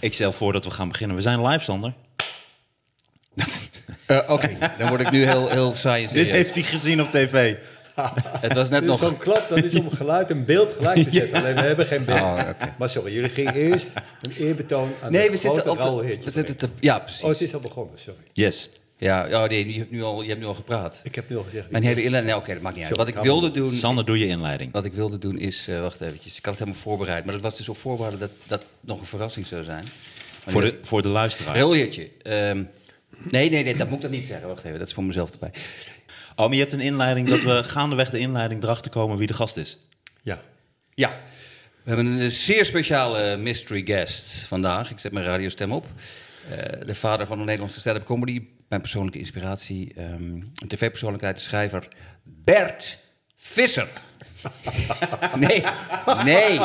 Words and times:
Ik 0.00 0.14
stel 0.14 0.32
voor 0.32 0.52
dat 0.52 0.64
we 0.64 0.70
gaan 0.70 0.88
beginnen. 0.88 1.16
We 1.16 1.22
zijn 1.22 1.46
live, 1.46 1.64
Sander. 1.64 1.94
Eh, 4.06 4.18
Oké, 4.28 4.58
dan 4.78 4.88
word 4.88 5.00
ik 5.00 5.10
nu 5.10 5.24
heel, 5.24 5.48
heel 5.48 5.72
saai 5.72 6.08
Dit 6.12 6.30
heeft 6.30 6.54
hij 6.54 6.64
gezien 6.64 7.02
op 7.02 7.10
tv. 7.10 7.56
Het 8.40 8.52
was 8.52 8.68
net 8.68 8.84
nog... 8.84 8.98
zo'n 8.98 9.16
klap, 9.16 9.48
dat 9.48 9.64
is 9.64 9.74
om 9.74 9.90
geluid 9.90 10.30
en 10.30 10.44
beeld 10.44 10.72
gelijk 10.72 11.02
te 11.02 11.10
zetten. 11.18 11.38
Alleen 11.38 11.54
we 11.54 11.60
hebben 11.60 11.86
geen 11.86 12.04
beeld. 12.04 12.20
Oh, 12.20 12.40
oké. 12.48 12.74
Maar 12.78 12.90
sorry, 12.90 13.12
jullie 13.12 13.30
gingen 13.30 13.54
eerst 13.54 13.92
een 14.20 14.32
eerbetoon 14.32 14.92
aan 15.02 15.12
Nee, 15.12 15.22
het 15.22 15.30
we 15.30 15.38
grote 15.38 15.54
zitten, 15.54 15.90
op 15.90 16.06
de, 16.06 16.18
we 16.24 16.30
zitten 16.30 16.56
te... 16.56 16.68
Ja, 16.80 16.98
precies. 16.98 17.22
Oh, 17.22 17.28
het 17.30 17.40
is 17.40 17.54
al 17.54 17.60
begonnen, 17.60 17.98
sorry. 17.98 18.20
Yes. 18.32 18.70
Ja, 18.98 19.42
oh, 19.42 19.48
nee, 19.48 19.72
je 19.72 19.78
hebt 19.78 19.90
nu 19.90 20.02
al, 20.02 20.22
je 20.22 20.28
hebt 20.28 20.40
nu 20.40 20.46
al 20.46 20.54
gepraat. 20.54 21.00
Ik 21.02 21.14
heb 21.14 21.28
nu 21.28 21.36
al 21.36 21.42
gezegd... 21.42 21.70
Mijn 21.70 21.82
hele 21.82 22.02
inleiding... 22.02 22.32
Nee, 22.32 22.42
oké, 22.42 22.52
dat 22.52 22.62
maakt 22.62 22.76
niet 22.76 22.84
uit. 22.84 22.94
Sorry, 22.94 23.12
Wat 23.12 23.22
ik 23.22 23.30
wilde 23.30 23.50
doen... 23.50 23.72
Sander, 23.72 24.04
doe 24.04 24.18
je 24.18 24.26
inleiding. 24.26 24.72
Wat 24.72 24.84
ik 24.84 24.92
wilde 24.92 25.18
doen 25.18 25.38
is... 25.38 25.68
eh, 25.68 25.80
wacht 25.80 26.00
eventjes, 26.00 26.38
ik 26.38 26.44
had 26.44 26.54
het 26.54 26.62
helemaal 26.62 26.82
voorbereid. 26.82 27.24
Maar 27.24 27.34
dat 27.34 27.42
was 27.42 27.56
dus 27.56 27.68
op 27.68 27.76
voorwaarde 27.76 28.18
dat 28.18 28.30
dat 28.46 28.62
nog 28.80 29.00
een 29.00 29.06
verrassing 29.06 29.46
zou 29.46 29.64
zijn. 29.64 29.84
Maar 30.44 30.52
Voor 30.52 30.62
de, 30.62 30.78
voor 30.82 31.02
de 31.02 31.08
luisteraar. 31.08 31.54
Heel. 31.54 31.74
Ehm, 31.74 32.64
nee, 33.30 33.50
nee, 33.50 33.64
nee, 33.64 33.76
dat 33.76 33.86
moet 33.88 33.96
ik 33.96 34.02
dan 34.02 34.10
niet 34.10 34.26
zeggen. 34.26 34.48
Wacht 34.48 34.64
even, 34.64 34.78
dat 34.78 34.86
is 34.88 34.94
voor 34.94 35.04
mezelf 35.04 35.30
erbij. 35.30 35.50
Oh, 36.36 36.46
maar 36.46 36.54
je 36.54 36.60
hebt 36.60 36.72
een 36.72 36.80
inleiding 36.80 37.28
dat 37.28 37.42
we 37.42 37.62
gaandeweg 37.64 38.10
de 38.10 38.18
inleiding 38.18 38.62
erachter 38.62 38.90
komen 38.90 39.18
wie 39.18 39.26
de 39.26 39.34
gast 39.34 39.56
is. 39.56 39.78
Ja. 40.22 40.40
Ja, 40.94 41.20
we 41.82 41.94
hebben 41.94 42.06
een 42.06 42.30
zeer 42.30 42.64
speciale 42.64 43.36
mystery 43.36 43.82
guest 43.84 44.42
vandaag. 44.42 44.90
Ik 44.90 44.98
zet 44.98 45.12
mijn 45.12 45.26
radiostem 45.26 45.72
op. 45.72 45.86
Eh, 46.50 46.86
de 46.86 46.94
vader 46.94 47.26
van 47.26 47.38
de 47.38 47.44
Nederlandse 47.44 47.80
stand-up 47.80 48.04
comedy. 48.04 48.42
Mijn 48.68 48.80
persoonlijke 48.80 49.18
inspiratie. 49.18 49.92
ehm, 49.96 50.32
een 50.32 50.68
tv-persoonlijkheid, 50.68 51.36
de 51.36 51.42
schrijver 51.42 51.88
Bert 52.22 52.98
Visser. 53.36 53.88
nee, 55.36 55.64
nee, 56.24 56.60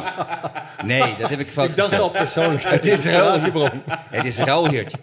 nee, 0.86 1.16
dat 1.18 1.30
heb 1.30 1.40
ik 1.40 1.48
fout 1.48 1.70
Ik 1.70 1.76
dacht 1.76 2.00
al 2.00 2.10
persoonlijk. 2.10 2.64
Het 2.64 2.86
is. 2.86 2.92
Inspiratiebron. 2.92 3.82
Het 3.88 4.26
is 4.26 4.38
Heertje. 4.38 4.98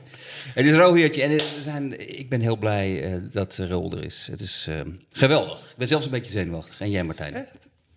Het 0.54 0.66
is 0.66 0.72
Heertje. 0.72 1.22
En 1.22 1.30
er 1.30 1.42
zijn, 1.60 2.18
ik 2.18 2.28
ben 2.28 2.40
heel 2.40 2.56
blij 2.56 3.02
eh, 3.02 3.20
dat 3.30 3.56
Raoul 3.56 3.92
er 3.92 4.04
is. 4.04 4.28
Het 4.30 4.40
is 4.40 4.66
eh, 4.68 4.80
geweldig. 5.10 5.58
Ik 5.58 5.76
ben 5.76 5.88
zelfs 5.88 6.04
een 6.04 6.10
beetje 6.10 6.32
zenuwachtig. 6.32 6.80
En 6.80 6.90
jij, 6.90 7.04
Martijn? 7.04 7.48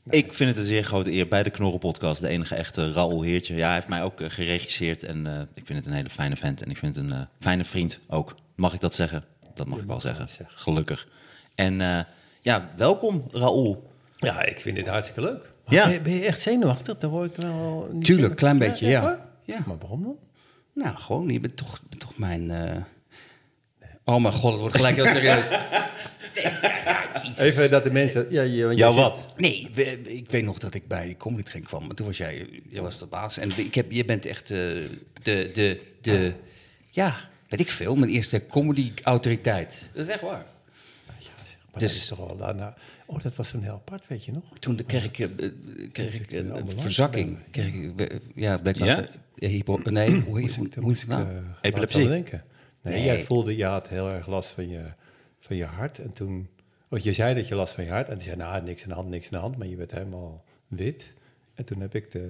Ik 0.09 0.33
vind 0.33 0.49
het 0.49 0.57
een 0.59 0.65
zeer 0.65 0.83
grote 0.83 1.11
eer 1.11 1.27
bij 1.27 1.43
de 1.43 1.49
Knorren 1.49 1.79
Podcast. 1.79 2.21
De 2.21 2.27
enige 2.27 2.55
echte 2.55 2.91
Raoul 2.91 3.21
Heertje. 3.21 3.55
Ja, 3.55 3.65
hij 3.65 3.73
heeft 3.75 3.87
mij 3.87 4.03
ook 4.03 4.21
eh, 4.21 4.29
geregisseerd. 4.29 5.03
En 5.03 5.27
eh, 5.27 5.39
ik 5.53 5.65
vind 5.65 5.79
het 5.79 5.87
een 5.87 5.93
hele 5.93 6.09
fijne 6.09 6.35
vent. 6.35 6.63
En 6.63 6.69
ik 6.69 6.77
vind 6.77 6.95
het 6.95 7.05
een 7.05 7.11
eh, 7.11 7.21
fijne 7.39 7.65
vriend 7.65 7.99
ook. 8.07 8.35
Mag 8.55 8.73
ik 8.73 8.79
dat 8.79 8.93
zeggen? 8.93 9.23
Dat 9.53 9.67
mag 9.67 9.79
ik 9.79 9.87
wel 9.87 9.99
zeggen. 10.01 10.29
zeggen. 10.29 10.57
Gelukkig. 10.57 11.07
En 11.55 11.81
eh, 11.81 11.99
ja, 12.41 12.69
welkom 12.77 13.23
Raoul. 13.31 13.91
Ja, 14.13 14.43
ik 14.43 14.59
vind 14.59 14.75
dit 14.75 14.87
hartstikke 14.87 15.21
leuk. 15.21 15.51
Maar 15.65 15.73
Ja. 15.75 15.83
ben, 15.85 15.93
je, 15.93 16.01
ben 16.01 16.13
je 16.13 16.25
echt 16.25 16.41
zenuwachtig? 16.41 16.97
Dan 16.97 17.09
word 17.09 17.29
ik 17.31 17.35
wel... 17.35 17.89
niet 17.91 18.05
Tuurlijk, 18.05 18.05
zenuwachtig. 18.05 18.35
klein 18.39 18.57
beetje, 18.57 18.87
ja. 18.87 19.25
Ja. 19.43 19.63
Maar 19.67 19.77
waarom 19.77 20.03
dan? 20.03 20.15
Nou, 20.73 20.95
gewoon, 20.97 21.29
je 21.29 21.39
bent 21.39 21.57
toch, 21.57 21.81
bent 21.89 22.01
toch 22.01 22.17
mijn... 22.17 22.51
Oh 24.05 24.21
mijn 24.21 24.33
god, 24.33 24.51
het 24.51 24.59
wordt 24.61 24.75
gelijk 24.75 24.95
heel 24.95 25.05
serieus. 25.05 25.45
Even 27.37 27.69
dat 27.69 27.83
de 27.83 27.91
mensen... 27.91 28.25
Ja, 28.29 28.41
je, 28.41 28.65
want 28.65 28.95
wat? 28.95 29.33
Nee, 29.37 29.69
we- 29.73 30.01
ik 30.01 30.31
weet 30.31 30.43
nog 30.43 30.57
dat 30.57 30.73
ik 30.73 30.87
bij 30.87 31.15
Comedy 31.17 31.43
Train 31.43 31.63
kwam. 31.63 31.85
Maar 31.85 31.95
toen 31.95 32.05
was 32.05 32.17
jij, 32.17 32.47
jij 32.69 32.81
was 32.81 32.99
de 32.99 33.05
baas. 33.05 33.37
En 33.37 33.49
ik 33.55 33.75
heb, 33.75 33.91
je 33.91 34.05
bent 34.05 34.25
echt 34.25 34.51
eh, 34.51 34.57
de, 35.23 35.51
de, 35.53 35.81
de... 36.01 36.33
Ja, 36.89 37.15
weet 37.49 37.59
ik 37.59 37.69
veel. 37.69 37.95
Mijn 37.95 38.11
eerste 38.11 38.47
comedy-autoriteit. 38.47 39.89
Dat 39.93 40.05
is 40.05 40.11
echt 40.11 40.21
waar. 40.21 40.45
zit- 41.19 41.31
Maar 41.71 41.81
Dus- 41.81 41.91
dat 41.93 42.01
is 42.01 42.07
toch 42.07 42.19
al 42.19 42.37
daarna... 42.37 42.73
Oh, 43.05 43.21
dat 43.21 43.35
was 43.35 43.49
toen 43.49 43.63
heel 43.63 43.73
apart, 43.73 44.07
weet 44.07 44.25
je 44.25 44.31
nog? 44.31 44.43
Toen 44.59 44.75
de- 44.75 44.83
kreeg 44.83 45.03
ik, 45.03 45.19
eh, 45.19 45.45
eh, 45.45 45.51
kreeg 45.91 46.13
ik 46.13 46.29
de 46.29 46.37
een, 46.37 46.69
verzakking. 46.79 47.37
Kreeg 47.51 47.65
ik, 47.73 48.11
ja, 48.35 48.57
bleek 48.57 48.75
Ja? 48.77 49.03
ja, 49.35 49.47
hypo, 49.47 49.79
nee, 49.83 50.19
hoe 50.21 50.39
heet 50.39 50.55
het 50.55 51.07
nou? 51.07 51.27
Epilepsie. 51.61 52.23
Nee, 52.83 52.93
Nee. 52.93 53.03
jij 53.03 53.23
voelde, 53.23 53.55
je 53.55 53.65
had 53.65 53.87
heel 53.87 54.09
erg 54.09 54.27
last 54.27 54.49
van 54.49 54.69
je, 54.69 54.83
van 55.39 55.55
je 55.55 55.65
hart. 55.65 55.99
En 55.99 56.13
toen, 56.13 56.47
oh, 56.89 56.99
je 56.99 57.13
zei 57.13 57.35
dat 57.35 57.47
je 57.47 57.55
last 57.55 57.73
van 57.73 57.83
je 57.83 57.89
hart. 57.89 58.07
En 58.09 58.13
die 58.15 58.23
zei, 58.23 58.35
nou, 58.35 58.63
niks 58.63 58.83
aan 58.83 58.89
de 58.89 58.95
hand, 58.95 59.09
niks 59.09 59.25
aan 59.25 59.31
de 59.31 59.37
hand. 59.37 59.57
Maar 59.57 59.67
je 59.67 59.75
werd 59.75 59.91
helemaal 59.91 60.43
wit. 60.67 61.13
En 61.53 61.65
toen 61.65 61.81
heb 61.81 61.95
ik 61.95 62.11
de... 62.11 62.29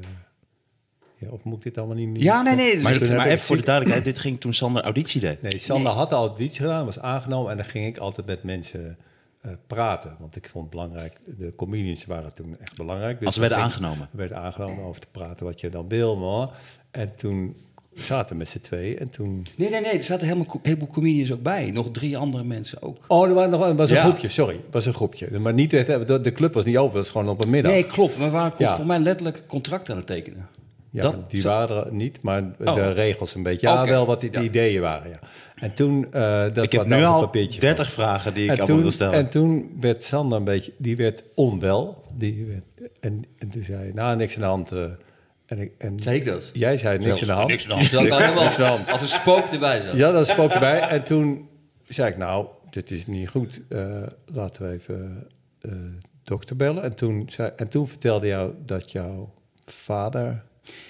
Ja, 1.17 1.29
of 1.29 1.43
moet 1.43 1.57
ik 1.57 1.63
dit 1.63 1.77
allemaal 1.77 1.95
niet... 1.95 2.21
Ja, 2.21 2.41
nee, 2.41 2.55
nee. 2.55 2.73
dus 2.73 2.83
Maar, 2.83 2.91
ik- 2.93 2.97
toen 2.97 3.07
heb 3.07 3.17
maar 3.17 3.25
ik 3.25 3.31
even 3.33 3.45
voor 3.45 3.55
de 3.57 3.63
duidelijkheid. 3.63 4.05
Dit 4.05 4.19
ging 4.19 4.39
toen 4.39 4.53
Sander 4.53 4.83
auditie 4.83 5.21
deed. 5.21 5.41
Nee, 5.41 5.57
Sander 5.57 5.91
had 5.91 6.13
al 6.13 6.27
auditie 6.27 6.61
gedaan, 6.61 6.85
was 6.85 6.99
aangenomen. 6.99 7.51
En 7.51 7.57
dan 7.57 7.65
ging 7.65 7.87
ik 7.87 7.97
altijd 7.97 8.27
met 8.27 8.43
mensen 8.43 8.97
eh, 9.41 9.51
praten. 9.67 10.15
Want 10.19 10.35
ik 10.35 10.49
vond 10.49 10.63
het 10.63 10.73
belangrijk... 10.73 11.19
De 11.37 11.53
comedians 11.55 12.05
waren 12.05 12.33
toen 12.33 12.57
echt 12.59 12.77
belangrijk. 12.77 13.17
Dus 13.17 13.25
Als 13.25 13.33
ze 13.35 13.39
werden 13.41 13.57
aangenomen. 13.57 14.07
We 14.11 14.17
werden 14.17 14.37
aangenomen 14.37 14.83
over 14.83 15.01
te 15.01 15.07
praten 15.11 15.45
wat 15.45 15.61
je 15.61 15.69
dan 15.69 15.87
wil, 15.87 16.15
man. 16.17 16.51
En 16.91 17.15
toen 17.15 17.55
zaten 17.95 18.37
met 18.37 18.49
z'n 18.49 18.59
twee. 18.59 18.97
En 18.97 19.09
toen... 19.09 19.41
Nee, 19.57 19.69
nee, 19.69 19.81
nee. 19.81 19.91
Er 19.91 20.03
zaten 20.03 20.27
helemaal 20.27 20.53
een 20.53 20.59
heleboel 20.63 20.87
comedians 20.87 21.31
ook 21.31 21.41
bij. 21.41 21.71
Nog 21.71 21.91
drie 21.91 22.17
andere 22.17 22.43
mensen 22.43 22.81
ook. 22.81 22.97
Oh, 23.07 23.27
er 23.27 23.33
waren 23.33 23.49
nog, 23.49 23.65
er 23.65 23.75
was 23.75 23.89
een 23.89 23.95
Ja. 23.95 24.01
groepje, 24.03 24.29
sorry. 24.29 24.55
Er 24.55 24.61
was 24.71 24.85
een 24.85 24.93
groepje. 24.93 25.39
Maar 25.39 25.53
niet, 25.53 25.69
de, 25.69 26.19
de 26.21 26.31
club 26.31 26.53
was 26.53 26.65
niet 26.65 26.77
open, 26.77 26.93
dat 26.95 27.03
was 27.03 27.11
gewoon 27.11 27.29
op 27.29 27.43
een 27.43 27.49
middag. 27.49 27.71
Nee, 27.71 27.83
klopt. 27.83 28.17
Maar 28.17 28.27
we 28.27 28.33
waren 28.33 28.53
Ja. 28.57 28.75
voor 28.75 28.85
mij 28.85 28.99
letterlijk 28.99 29.43
contract 29.47 29.89
aan 29.89 29.97
het 29.97 30.07
tekenen. 30.07 30.47
ja, 30.89 31.01
dat- 31.01 31.29
die 31.29 31.39
zo- 31.39 31.47
waren 31.47 31.85
er 31.85 31.93
niet, 31.93 32.21
maar 32.21 32.43
Oh. 32.65 32.75
de 32.75 32.91
regels 32.91 33.35
een 33.35 33.43
beetje. 33.43 33.67
Ja, 33.67 33.85
wel 33.85 34.05
wat 34.05 34.21
de 34.21 34.27
Ja. 34.31 34.41
ideeën 34.41 34.81
waren, 34.81 35.09
ja. 35.09 35.19
En 35.55 35.73
toen... 35.73 36.07
eh 36.11 36.41
dat 36.53 36.63
Ik 36.63 36.71
heb 36.71 36.81
was 36.81 36.89
nu 36.89 36.95
een 36.95 37.05
al 37.05 37.19
papiertje 37.19 37.59
30 37.59 37.91
van. 37.93 38.03
vragen 38.03 38.33
die 38.33 38.43
ik 38.43 38.49
en 38.49 38.55
allemaal 38.57 38.73
toen, 38.75 38.81
wil 38.83 38.91
stellen. 38.91 39.13
En 39.13 39.29
toen 39.29 39.71
werd 39.79 40.03
Sander 40.03 40.37
een 40.37 40.43
beetje... 40.43 40.73
Die 40.77 40.95
werd 40.95 41.23
onwel. 41.35 42.03
Die 42.13 42.45
werd, 42.45 42.91
en, 42.99 43.23
en 43.39 43.49
toen 43.49 43.63
zei 43.63 43.77
hij, 43.77 43.91
nou, 43.93 44.17
niks 44.17 44.35
aan 44.35 44.41
de 44.41 44.47
hand. 44.47 44.71
eh, 44.71 44.83
en, 45.45 45.59
ik, 45.59 45.71
en 45.77 45.99
Zei 45.99 46.15
ik 46.15 46.25
dat? 46.25 46.49
jij 46.53 46.77
zei 46.77 46.99
niks 46.99 47.21
aan 47.21 47.27
de 47.27 47.33
hand. 47.33 47.47
Niks 47.47 47.63
aan 47.63 47.69
de 47.69 47.75
hand. 47.75 47.91
Dat 47.91 48.07
kan 48.07 48.21
helemaal 48.21 48.43
Niks 48.43 48.59
aan 48.59 48.63
de 48.63 48.69
hand. 48.71 48.91
Als 48.91 49.01
een 49.01 49.07
spook 49.07 49.45
erbij 49.51 49.81
zat. 49.81 49.95
Ja, 49.95 50.11
dat 50.11 50.27
spook 50.27 50.51
erbij. 50.51 50.79
En 50.79 51.03
toen 51.03 51.47
zei 51.87 52.11
ik, 52.11 52.17
nou, 52.17 52.47
dit 52.69 52.91
is 52.91 53.07
niet 53.07 53.29
goed. 53.29 53.61
Eh, 53.69 54.03
laten 54.25 54.63
we 54.63 54.71
even 54.73 55.27
eh 55.61 55.71
dokter 56.23 56.55
bellen. 56.55 56.83
En 56.83 56.95
toen, 56.95 57.23
zei, 57.29 57.51
en 57.55 57.67
toen 57.69 57.87
vertelde 57.87 58.27
jou 58.27 58.53
dat 58.65 58.91
jouw 58.91 59.33
vader... 59.65 60.43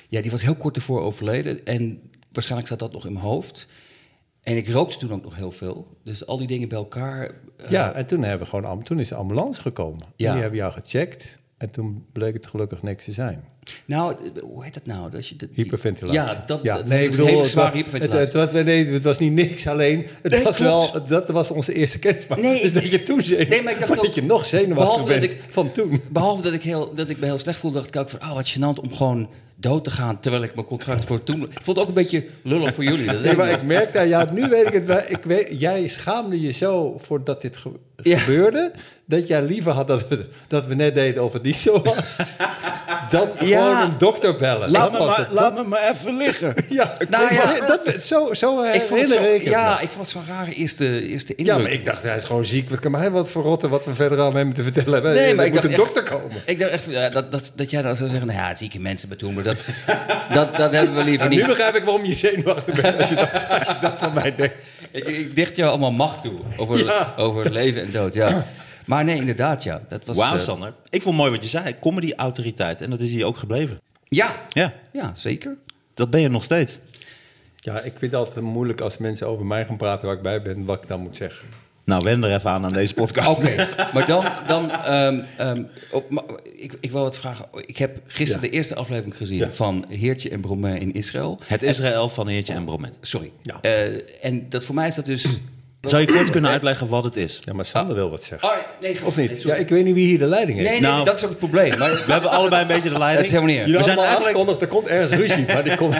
Ja, 0.07 0.21
die 0.21 0.31
was 0.31 0.41
heel 0.41 0.55
kort 0.55 0.75
ervoor 0.75 1.01
overleden. 1.01 1.65
En 1.65 2.01
waarschijnlijk 2.31 2.69
zat 2.69 2.79
dat 2.79 2.91
nog 2.91 3.05
in 3.05 3.13
mijn 3.13 3.25
hoofd. 3.25 3.67
En 4.41 4.57
ik 4.57 4.69
rookte 4.69 4.97
toen 4.97 5.11
ook 5.13 5.23
nog 5.23 5.35
heel 5.35 5.51
veel. 5.51 5.97
Dus 6.03 6.25
al 6.25 6.37
die 6.37 6.47
dingen 6.47 6.69
bij 6.69 6.77
elkaar. 6.77 7.31
eh, 7.57 7.69
ja, 7.69 7.93
en 7.93 8.05
toen, 8.05 8.23
hebben 8.23 8.47
we 8.49 8.55
gewoon, 8.59 8.83
toen 8.83 8.99
is 8.99 9.07
de 9.09 9.15
ambulance 9.15 9.61
gekomen. 9.61 10.07
Ja. 10.15 10.25
En 10.27 10.31
die 10.31 10.41
hebben 10.41 10.59
jou 10.59 10.71
gecheckt. 10.71 11.37
En 11.63 11.69
toen 11.71 12.05
bleek 12.11 12.33
het 12.33 12.47
gelukkig 12.47 12.81
niks 12.81 13.05
te 13.05 13.11
zijn. 13.11 13.43
Nou, 13.85 14.13
eh, 14.13 14.41
hoe 14.43 14.63
heet 14.63 14.73
dat 14.73 14.85
nou? 14.85 15.11
Dat 15.11 15.27
je, 15.27 15.35
dat, 15.35 15.49
die- 15.53 15.63
Hyperventilatie. 15.63 16.19
Ja, 16.35 16.43
dat, 16.45 16.59
ja, 16.63 16.75
dat 16.77 16.87
nee, 16.87 16.99
was 17.07 17.09
bedoel, 17.15 17.25
hele 17.31 17.41
het 17.41 17.51
zware 17.51 17.75
hyperventilatie. 17.75 18.19
Het, 18.25 18.33
het, 18.33 18.51
was, 18.53 18.63
nee, 18.63 18.87
het 18.87 19.03
was 19.03 19.19
niet 19.19 19.33
niks, 19.33 19.67
alleen 19.67 20.05
het 20.21 20.31
Nee, 20.31 20.43
was 20.43 20.55
klopt. 20.55 20.91
wel, 20.91 21.05
dat 21.05 21.29
was 21.29 21.51
onze 21.51 21.73
eerste 21.73 21.99
kennismaking. 21.99 22.47
Nee, 22.47 22.61
dus 22.61 22.73
dat 22.73 22.89
je 22.89 23.03
toen 23.03 23.23
Nee, 23.49 23.61
maar 23.61 23.73
ik 23.73 23.79
dacht 23.79 24.01
dat 24.03 24.15
je 24.15 24.23
nog 24.23 24.45
zenuwachtig 24.45 25.05
bent 25.05 25.23
ik- 25.23 25.39
van 25.49 25.71
toen. 25.71 26.01
Behalve 26.11 26.41
dat 26.41 26.53
ik, 26.53 26.63
heel, 26.63 26.93
dat 26.93 27.09
ik 27.09 27.19
me 27.19 27.25
heel 27.25 27.37
slecht 27.37 27.59
voelde, 27.59 27.77
dacht 27.77 27.95
ik 27.95 28.01
ook 28.01 28.09
van... 28.09 28.21
Oh, 28.21 28.33
wat 28.33 28.51
gênant 28.57 28.81
om 28.81 28.93
gewoon 28.93 29.29
dood 29.55 29.83
te 29.83 29.91
gaan... 29.91 30.19
terwijl 30.19 30.43
ik 30.43 30.55
mijn 30.55 30.67
contract 30.67 31.05
voor 31.05 31.23
toen... 31.23 31.41
Ik 31.43 31.49
vond 31.61 31.67
het 31.67 31.79
ook 31.79 31.87
een 31.87 31.93
beetje 31.93 32.25
lullig 32.41 32.73
voor 32.73 32.83
jullie. 32.83 33.05
Dat 33.05 33.21
Nee, 33.21 33.31
ik 33.31 33.37
maar 33.37 33.49
ik 33.49 33.63
merkte, 33.63 33.99
ja, 34.01 34.31
nu 34.33 34.49
weet 34.49 34.67
ik 34.67 34.73
het 34.73 34.85
wel. 34.85 35.01
Ik 35.07 35.23
weet, 35.23 35.59
jij 35.59 35.87
schaamde 35.87 36.41
je 36.41 36.51
zo 36.51 36.97
voordat 36.97 37.41
dit 37.41 37.57
ge- 37.57 37.79
Ja. 38.03 38.17
gebeurde, 38.19 38.71
dat 39.05 39.27
jij 39.27 39.41
liever 39.41 39.71
had 39.71 39.87
dat 39.87 40.07
we, 40.07 40.25
dat 40.47 40.65
we 40.65 40.75
net 40.75 40.95
deden 40.95 41.23
of 41.23 41.33
het 41.33 41.43
niet 41.43 41.55
zo 41.59 41.81
was, 41.81 42.15
dan 43.09 43.29
Ja. 43.39 43.67
gewoon 43.69 43.81
een 43.91 43.97
dokter 43.97 44.37
bellen. 44.37 44.71
laat, 44.71 44.91
me 44.91 44.97
maar, 44.97 45.27
laat 45.31 45.53
me 45.55 45.63
maar 45.63 45.89
even 45.89 46.17
liggen. 46.17 46.55
Ja, 46.69 46.97
Nou 47.09 47.33
ja. 47.33 47.65
dat, 47.67 47.81
zo, 48.03 48.33
zo 48.33 48.63
Ik 48.63 48.81
vond 48.81 49.07
zo, 49.07 49.21
ja, 49.41 49.79
ik 49.79 49.89
vond 49.89 49.99
het 50.01 50.09
zo'n 50.09 50.23
rare 50.27 50.51
eerste, 50.53 51.01
eerste 51.07 51.33
Ja, 51.35 51.37
indruk. 51.37 51.61
maar 51.61 51.71
ik 51.71 51.85
dacht, 51.85 52.03
hij 52.03 52.15
is 52.15 52.23
gewoon 52.23 52.45
ziek. 52.45 52.69
Wat 52.69 52.79
kan 52.79 52.91
mij 52.91 53.11
wat 53.11 53.31
verrotten 53.31 53.69
wat 53.69 53.85
we 53.85 53.93
verder 53.93 54.19
aan 54.21 54.35
hem 54.35 54.53
te 54.53 54.63
vertellen 54.63 54.93
hebben? 54.93 55.13
Nee, 55.15 55.35
maar 55.35 55.45
ik 55.45 55.51
moet 55.53 55.61
dacht 55.61 55.73
een 55.73 55.79
echt- 55.81 55.93
dokter 55.93 56.17
komen. 56.17 56.37
Ik 56.45 56.59
dacht 56.59 56.71
echt 56.71 56.85
ja, 56.85 57.09
dat, 57.09 57.31
dat, 57.31 57.51
dat 57.55 57.69
jij 57.71 57.81
dan 57.81 57.95
zou 57.95 58.09
zeggen... 58.09 58.27
Nou 58.27 58.39
ja, 58.39 58.55
zieke 58.55 58.79
mensen 58.79 59.09
betoen, 59.09 59.33
maar 59.33 59.43
dat, 59.43 59.63
dat, 60.33 60.55
dat 60.55 60.73
hebben 60.73 60.95
we 60.95 61.03
liever 61.03 61.17
Nou, 61.25 61.29
nu 61.29 61.35
niet. 61.35 61.45
begrijp 61.47 61.75
ik 61.75 61.83
waarom 61.83 62.05
je 62.05 62.13
zenuwachtig 62.13 62.81
bent 62.81 62.97
als 62.97 63.09
je 63.09 63.15
dat, 63.15 63.29
als 63.49 63.67
je 63.67 63.75
dat 63.81 63.93
van 63.97 64.13
mij 64.13 64.35
denkt. 64.35 64.55
Ik, 64.91 65.07
ik 65.07 65.35
dicht 65.35 65.55
jou 65.55 65.69
allemaal 65.69 65.91
macht 65.91 66.21
toe 66.23 66.39
over, 66.57 66.85
Ja. 66.85 67.13
over 67.17 67.51
leven 67.51 67.81
en 67.81 67.91
dood, 67.91 68.13
ja. 68.13 68.45
Maar 68.85 69.03
nee, 69.03 69.15
inderdaad, 69.15 69.63
ja. 69.63 69.81
Dat 69.89 70.05
was, 70.05 70.17
Wauw, 70.17 70.33
eh, 70.35 70.39
Sander. 70.39 70.73
Ik 70.89 71.01
vond 71.01 71.17
mooi 71.17 71.31
wat 71.31 71.43
je 71.43 71.49
zei. 71.49 71.75
Comedy-autoriteit. 71.79 72.81
En 72.81 72.89
dat 72.89 72.99
is 72.99 73.11
hier 73.11 73.25
ook 73.25 73.37
gebleven. 73.37 73.79
Ja, 74.03 74.35
Ja, 74.49 74.73
ja, 74.91 75.13
zeker. 75.13 75.55
dat 75.93 76.09
ben 76.09 76.21
je 76.21 76.27
nog 76.29 76.43
steeds. 76.43 76.79
Ja, 77.55 77.73
ik 77.75 77.81
vind 77.97 78.01
het 78.11 78.15
altijd 78.15 78.45
moeilijk 78.45 78.81
als 78.81 78.97
mensen 78.97 79.27
over 79.27 79.45
mij 79.45 79.65
gaan 79.65 79.77
praten 79.77 80.07
waar 80.07 80.15
ik 80.15 80.21
bij 80.21 80.41
ben, 80.41 80.65
wat 80.65 80.83
ik 80.83 80.87
dan 80.89 81.01
moet 81.01 81.15
zeggen. 81.15 81.47
Nou, 81.85 82.01
wen 82.03 82.23
er 82.23 82.35
even 82.35 82.49
aan 82.49 82.63
aan 82.63 82.73
deze 82.73 82.93
podcast. 82.93 83.27
Oké, 83.37 83.67
maar 83.93 84.05
dan... 84.07 84.25
dan 84.47 84.71
ehm, 84.71 85.21
ehm, 85.37 85.63
op, 85.91 86.09
maar 86.09 86.23
ik, 86.55 86.77
ik 86.79 86.91
wil 86.91 87.01
wat 87.01 87.17
vragen. 87.17 87.45
Ik 87.65 87.77
heb 87.77 87.99
gisteren 88.07 88.43
Ja. 88.43 88.49
de 88.49 88.55
eerste 88.55 88.75
aflevering 88.75 89.17
gezien 89.17 89.37
Ja. 89.37 89.51
van 89.51 89.85
Heertje 89.89 90.29
en 90.29 90.41
Bromain 90.41 90.79
in 90.81 90.93
Israël. 90.93 91.39
Het 91.45 91.63
Israël 91.63 92.09
van 92.09 92.27
Heertje 92.27 92.53
en 92.53 92.65
Bromet. 92.65 92.97
Sorry. 93.01 93.31
Ja. 93.41 93.61
Eh, 93.61 94.25
en 94.25 94.49
dat 94.49 94.65
voor 94.65 94.75
mij 94.75 94.87
is 94.87 94.95
dat 94.95 95.05
dus 95.05 95.25
Zou 95.89 96.01
je 96.01 96.07
kort 96.13 96.29
kunnen 96.29 96.51
uitleggen 96.51 96.87
wat 96.87 97.03
het 97.03 97.17
is? 97.17 97.37
Ja, 97.41 97.53
maar 97.53 97.65
Sander 97.65 97.95
wil 97.95 98.09
wat 98.09 98.23
zeggen. 98.23 98.49
Oh, 98.49 98.55
nee, 98.81 98.97
Of 99.05 99.17
niet? 99.17 99.41
Ja, 99.41 99.55
ik 99.55 99.69
weet 99.69 99.83
niet 99.85 99.93
wie 99.93 100.05
hier 100.07 100.19
de 100.19 100.25
leiding 100.25 100.57
heeft. 100.57 100.69
Nee, 100.71 100.79
nee, 100.81 100.91
Nou, 100.91 101.05
dat 101.05 101.17
is 101.17 101.23
ook 101.23 101.29
het 101.29 101.39
probleem. 101.39 101.77
Maar, 101.77 101.91
We 102.05 102.11
hebben 102.11 102.29
allebei 102.29 102.61
een 102.61 102.67
beetje 102.67 102.83
de 102.83 102.89
dat 102.89 102.97
leiding. 102.97 103.25
is 103.25 103.31
helemaal 103.33 103.55
niet 103.65 103.75
We 103.77 103.83
zijn 103.83 103.97
eigenlijk- 103.97 104.25
aangekondigd, 104.25 104.61
er 104.61 104.67
komt 104.67 104.87
ergens 104.87 105.11
ruzie, 105.19 105.45
maar 105.47 105.63
die 105.63 105.75
komt 105.75 105.95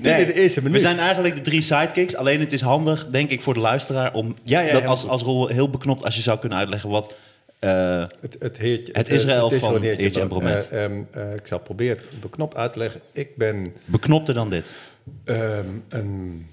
de 0.00 0.32
eerste 0.34 0.60
minuut. 0.62 0.76
We 0.76 0.86
zijn 0.86 0.98
eigenlijk 0.98 1.34
de 1.36 1.40
drie 1.40 1.60
sidekicks. 1.62 2.16
Alleen 2.16 2.40
het 2.40 2.52
is 2.52 2.60
handig, 2.60 3.06
denk 3.10 3.30
ik, 3.30 3.42
voor 3.42 3.54
de 3.54 3.60
luisteraar 3.60 4.12
om 4.14 4.34
Ja, 4.44 4.60
ja, 4.60 4.72
dat 4.72 4.84
als, 4.84 5.00
goed. 5.00 5.10
als 5.10 5.22
rol 5.22 5.46
heel 5.48 5.70
beknopt 5.70 6.04
als 6.04 6.14
je 6.16 6.22
zou 6.22 6.38
kunnen 6.38 6.58
uitleggen 6.58 6.90
wat. 6.90 7.14
eh, 7.58 8.02
Het, 8.20 8.36
het, 8.38 8.56
heertje, 8.58 8.92
Het 8.96 9.08
Israël 9.08 9.50
het 9.50 9.60
van 9.60 9.70
heertje 9.80 10.02
Heertje 10.02 10.20
en 10.20 10.28
Bromet. 10.28 10.68
Eh, 10.68 10.84
ehm, 10.84 10.92
eh, 11.10 11.32
ik 11.34 11.46
zal 11.46 11.58
proberen 11.58 11.96
het 12.10 12.20
beknopt 12.20 12.56
uit 12.56 12.72
te 12.72 12.78
leggen. 12.78 13.00
Ik 13.12 13.36
ben 13.36 13.72
beknopter 13.84 14.34
dan 14.34 14.50
dit. 14.50 14.64
ehm, 15.24 15.64
een... 15.88 16.46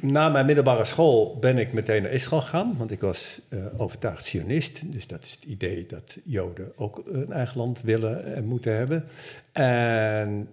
Na 0.00 0.28
mijn 0.28 0.46
middelbare 0.46 0.84
school 0.84 1.38
ben 1.38 1.58
ik 1.58 1.72
meteen 1.72 2.02
naar 2.02 2.12
Israël 2.12 2.42
gegaan, 2.42 2.74
want 2.78 2.90
ik 2.90 3.00
was 3.00 3.40
eh, 3.48 3.58
overtuigd 3.76 4.24
sionist. 4.24 4.92
Dus 4.92 5.06
dat 5.06 5.24
is 5.24 5.30
het 5.30 5.44
idee 5.44 5.86
dat 5.86 6.18
Joden 6.24 6.72
ook 6.76 7.02
een 7.06 7.32
eigen 7.32 7.58
land 7.58 7.80
willen 7.80 8.34
en 8.34 8.44
moeten 8.44 8.76
hebben. 8.76 9.04
En 9.52 10.48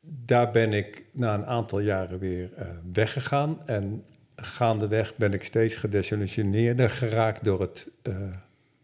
daar 0.00 0.50
ben 0.50 0.72
ik 0.72 1.04
na 1.12 1.34
een 1.34 1.46
aantal 1.46 1.80
jaren 1.80 2.18
weer 2.18 2.50
eh, 2.56 2.66
weggegaan. 2.92 3.58
En 3.66 4.04
gaandeweg 4.42 5.16
ben 5.16 5.32
ik 5.32 5.42
steeds 5.44 5.74
gedesillusioneerder 5.74 6.90
geraakt 6.90 7.44
door 7.44 7.60
het, 7.60 7.90
eh, 8.02 8.14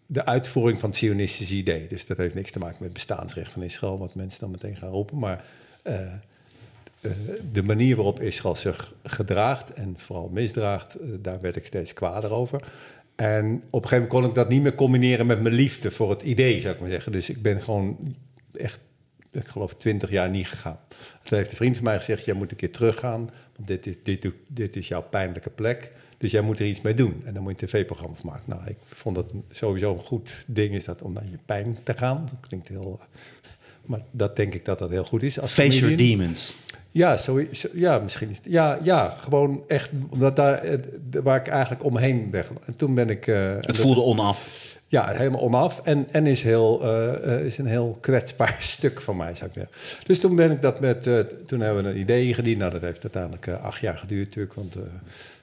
de 0.07 0.25
uitvoering 0.25 0.81
van 0.81 0.89
het 0.89 0.99
sionistische 0.99 1.55
idee. 1.55 1.87
Dus 1.87 2.07
dat 2.07 2.17
heeft 2.17 2.35
niks 2.35 2.51
te 2.51 2.59
maken 2.59 2.83
met 2.83 2.93
bestaansrecht 2.93 3.53
van 3.53 3.63
Israël, 3.63 3.99
wat 3.99 4.15
mensen 4.15 4.41
dan 4.41 4.51
meteen 4.51 4.77
gaan 4.77 4.91
roepen. 4.91 5.19
Maar 5.19 5.45
eh, 5.83 6.03
eh, 6.03 6.13
de 7.53 7.63
manier 7.63 7.97
waarop 7.97 8.21
Israël 8.21 8.55
zich 8.55 8.95
gedraagt 9.03 9.73
en 9.73 9.95
vooral 9.99 10.29
misdraagt, 10.33 10.95
eh, 10.95 11.09
daar 11.21 11.41
werd 11.41 11.57
ik 11.57 11.67
steeds 11.67 11.93
kwader 11.93 12.33
over. 12.33 12.61
En 13.15 13.63
op 13.71 13.83
een 13.83 13.89
gegeven 13.89 13.91
moment 13.91 14.11
kon 14.13 14.25
ik 14.25 14.35
dat 14.35 14.49
niet 14.49 14.63
meer 14.63 14.75
combineren 14.75 15.27
met 15.27 15.41
mijn 15.41 15.55
liefde 15.55 15.91
voor 15.91 16.11
het 16.11 16.23
idee, 16.23 16.61
zou 16.61 16.75
ik 16.75 16.81
maar 16.81 16.91
zeggen. 16.91 17.13
Dus 17.13 17.31
ik 17.31 17.43
ben 17.43 17.63
gewoon 17.63 18.17
echt, 18.53 18.79
ik 19.31 19.47
geloof, 19.47 19.75
twintig 19.75 20.11
jaar 20.11 20.31
niet 20.31 20.49
gegaan. 20.49 20.79
Toen 21.23 21.39
heeft 21.39 21.51
een 21.51 21.57
vriend 21.57 21.75
van 21.75 21.85
mij 21.85 21.97
gezegd, 21.97 22.25
jij 22.25 22.35
moet 22.35 22.51
een 22.51 22.57
keer 22.57 22.73
teruggaan, 22.73 23.31
want 23.57 23.69
dit 23.69 23.87
is, 23.87 23.95
dit, 24.03 24.29
dit 24.47 24.77
is 24.77 24.89
jouw 24.89 25.03
pijnlijke 25.03 25.51
plek. 25.51 25.93
Dus 26.19 26.31
jij 26.31 26.41
moet 26.41 26.59
er 26.59 26.67
iets 26.67 26.81
mee 26.81 26.95
doen. 26.95 27.23
En 27.25 27.35
dan 27.35 27.43
moet 27.43 27.61
je 27.61 27.67
een 27.67 27.73
tv-programma 27.73 28.17
van 28.17 28.31
maken. 28.31 28.45
Nou, 28.47 28.63
ik 28.67 28.77
vond 28.89 29.15
dat 29.17 29.33
sowieso 29.51 29.93
een 29.93 29.99
goed 29.99 30.45
ding 30.47 30.75
is 30.75 30.85
dat 30.85 31.03
om 31.03 31.13
naar 31.13 31.31
je 31.31 31.39
pijn 31.47 31.79
te 31.83 31.95
gaan. 31.95 32.29
Dat 32.31 32.49
klinkt 32.49 32.69
heel... 32.69 33.01
Maar 33.85 34.01
dat 34.11 34.37
denk 34.37 34.55
ik 34.55 34.65
dat 34.65 34.79
dat 34.79 34.91
heel 34.91 35.05
goed 35.05 35.23
is. 35.23 35.41
Als 35.41 35.53
Face 35.53 35.79
your 35.79 35.97
demons. 35.97 36.55
Ja, 36.95 37.17
zo, 37.17 37.41
zo- 37.53 37.69
ja, 37.73 37.99
misschien 37.99 38.31
is 38.31 38.37
het. 38.37 38.47
Ja, 38.49 38.79
ja, 38.83 39.09
gewoon 39.19 39.63
echt. 39.69 39.91
Omdat 40.11 40.37
daar, 40.37 40.59
eh, 40.59 40.79
waar 41.23 41.41
ik 41.41 41.47
eigenlijk 41.49 41.85
omheen 41.85 42.31
ben. 42.31 42.45
En 42.67 42.77
toen 42.77 42.95
ben 42.95 43.11
ik. 43.11 43.27
eh, 43.27 43.51
Het 43.55 43.67
dat- 43.67 43.77
voelde 43.77 44.03
onaf. 44.03 44.63
Ja, 44.87 45.09
helemaal 45.09 45.41
onaf. 45.41 45.81
En, 45.85 46.07
en 46.11 46.27
is, 46.27 46.43
heel, 46.43 46.83
eh, 47.23 47.45
is 47.47 47.59
een 47.59 47.67
heel 47.67 47.99
kwetsbaar 48.01 48.57
stuk 48.77 49.01
van 49.01 49.17
mij, 49.17 49.35
zou 49.35 49.51
ik 49.51 49.55
zeggen. 49.57 49.73
Dus 50.07 50.21
toen 50.21 50.37
ben 50.37 50.51
ik 50.51 50.63
dat 50.63 50.81
met. 50.81 51.03
toen 51.47 51.61
hebben 51.61 51.85
we 51.85 51.91
een 51.91 51.99
idee 51.99 52.27
ingediend. 52.29 52.59
Nou, 52.59 52.73
dat 52.73 52.81
heeft 52.83 53.03
uiteindelijk 53.03 53.49
acht 53.49 53.81
jaar 53.81 53.99
geduurd, 53.99 54.27
natuurlijk. 54.27 54.55
Want 54.55 54.75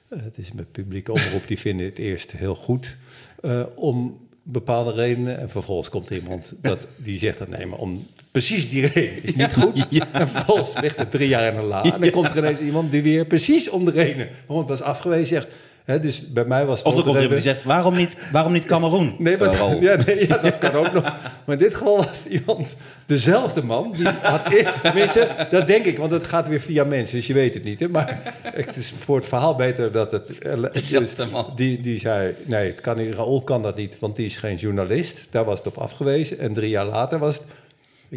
het 0.08 0.38
is 0.38 0.52
met 0.52 0.72
publieke 0.72 1.12
omroep. 1.12 1.46
Die 1.46 1.58
vinden 1.58 1.86
het 1.86 1.98
eerst 1.98 2.32
heel 2.32 2.54
goed. 2.54 2.96
om 3.74 4.20
bepaalde 4.42 4.92
redenen. 4.92 5.38
En 5.38 5.48
vervolgens 5.50 5.88
komt 5.88 6.10
er 6.10 6.16
iemand 6.16 6.52
dat, 6.60 6.86
die 6.96 7.18
zegt 7.18 7.38
dat 7.38 7.48
nee, 7.48 7.66
maar 7.66 7.78
om 7.78 8.06
precies 8.32 8.70
die 8.70 8.86
reden 8.86 9.22
is 9.22 9.36
niet 9.36 9.54
goed. 9.54 9.86
En 10.12 10.28
vervolgens 10.28 10.72
ligt 10.80 10.96
het 10.96 11.10
drie 11.10 11.28
jaar 11.28 11.52
in 11.52 11.58
een 11.58 11.64
la. 11.64 11.82
En 11.82 12.00
dan 12.00 12.10
komt 12.10 12.30
er 12.30 12.36
ineens 12.36 12.60
iemand 12.60 12.90
die 12.90 13.02
weer 13.02 13.26
precies 13.26 13.70
om 13.70 13.84
de 13.84 13.90
reden 13.90 14.28
waarom 14.46 14.68
het 14.68 14.78
was 14.78 14.88
afgewezen 14.88 15.26
zegt. 15.26 15.48
Hè, 15.84 15.98
dus 15.98 16.32
bij 16.32 16.44
mij 16.44 16.66
was 16.66 16.82
Of 16.82 16.96
er 16.96 17.02
komt 17.02 17.14
iemand 17.14 17.32
die 17.32 17.40
zegt, 17.40 17.62
waarom 17.62 17.96
niet, 17.96 18.16
waarom 18.32 18.52
niet 18.52 18.64
Cameroen? 18.64 19.14
Nee, 19.18 19.36
maar 19.36 19.82
ja, 19.82 19.96
nee, 19.96 20.28
ja, 20.28 20.36
dat 20.36 20.58
kan 20.58 20.72
ook 20.72 20.92
nog. 20.92 21.02
Maar 21.02 21.56
in 21.56 21.58
dit 21.58 21.74
geval 21.74 21.96
was 21.96 22.06
het 22.06 22.24
iemand, 22.32 22.76
dezelfde 23.06 23.62
man, 23.62 23.92
die 23.96 24.08
had 24.08 24.50
eerst, 24.50 24.80
tenminste, 24.82 25.28
dat 25.50 25.66
denk 25.66 25.84
ik, 25.84 25.98
want 25.98 26.10
het 26.10 26.24
gaat 26.24 26.48
weer 26.48 26.60
via 26.60 26.84
mensen, 26.84 27.16
dus 27.16 27.26
je 27.26 27.34
weet 27.34 27.54
het 27.54 27.64
niet. 27.64 27.80
Hè? 27.80 27.88
Maar 27.88 28.34
het 28.42 28.76
is 28.76 28.92
voor 29.04 29.16
het 29.16 29.26
verhaal 29.26 29.54
beter 29.54 29.92
dat 29.92 30.12
het... 30.12 30.26
dus 30.42 30.72
Dezelfde 30.72 31.26
man. 31.26 31.52
Die, 31.54 31.80
die 31.80 31.98
zei, 31.98 32.34
nee, 32.44 32.68
het 32.70 32.80
kan 32.80 33.10
Raoul 33.12 33.42
kan 33.42 33.62
dat 33.62 33.76
niet, 33.76 33.98
want 33.98 34.16
die 34.16 34.26
is 34.26 34.36
geen 34.36 34.56
journalist. 34.56 35.26
Daar 35.30 35.44
was 35.44 35.58
het 35.58 35.66
op 35.66 35.78
afgewezen. 35.78 36.38
En 36.38 36.52
drie 36.52 36.70
jaar 36.70 36.86
later 36.86 37.18
was 37.18 37.34
het, 37.34 37.44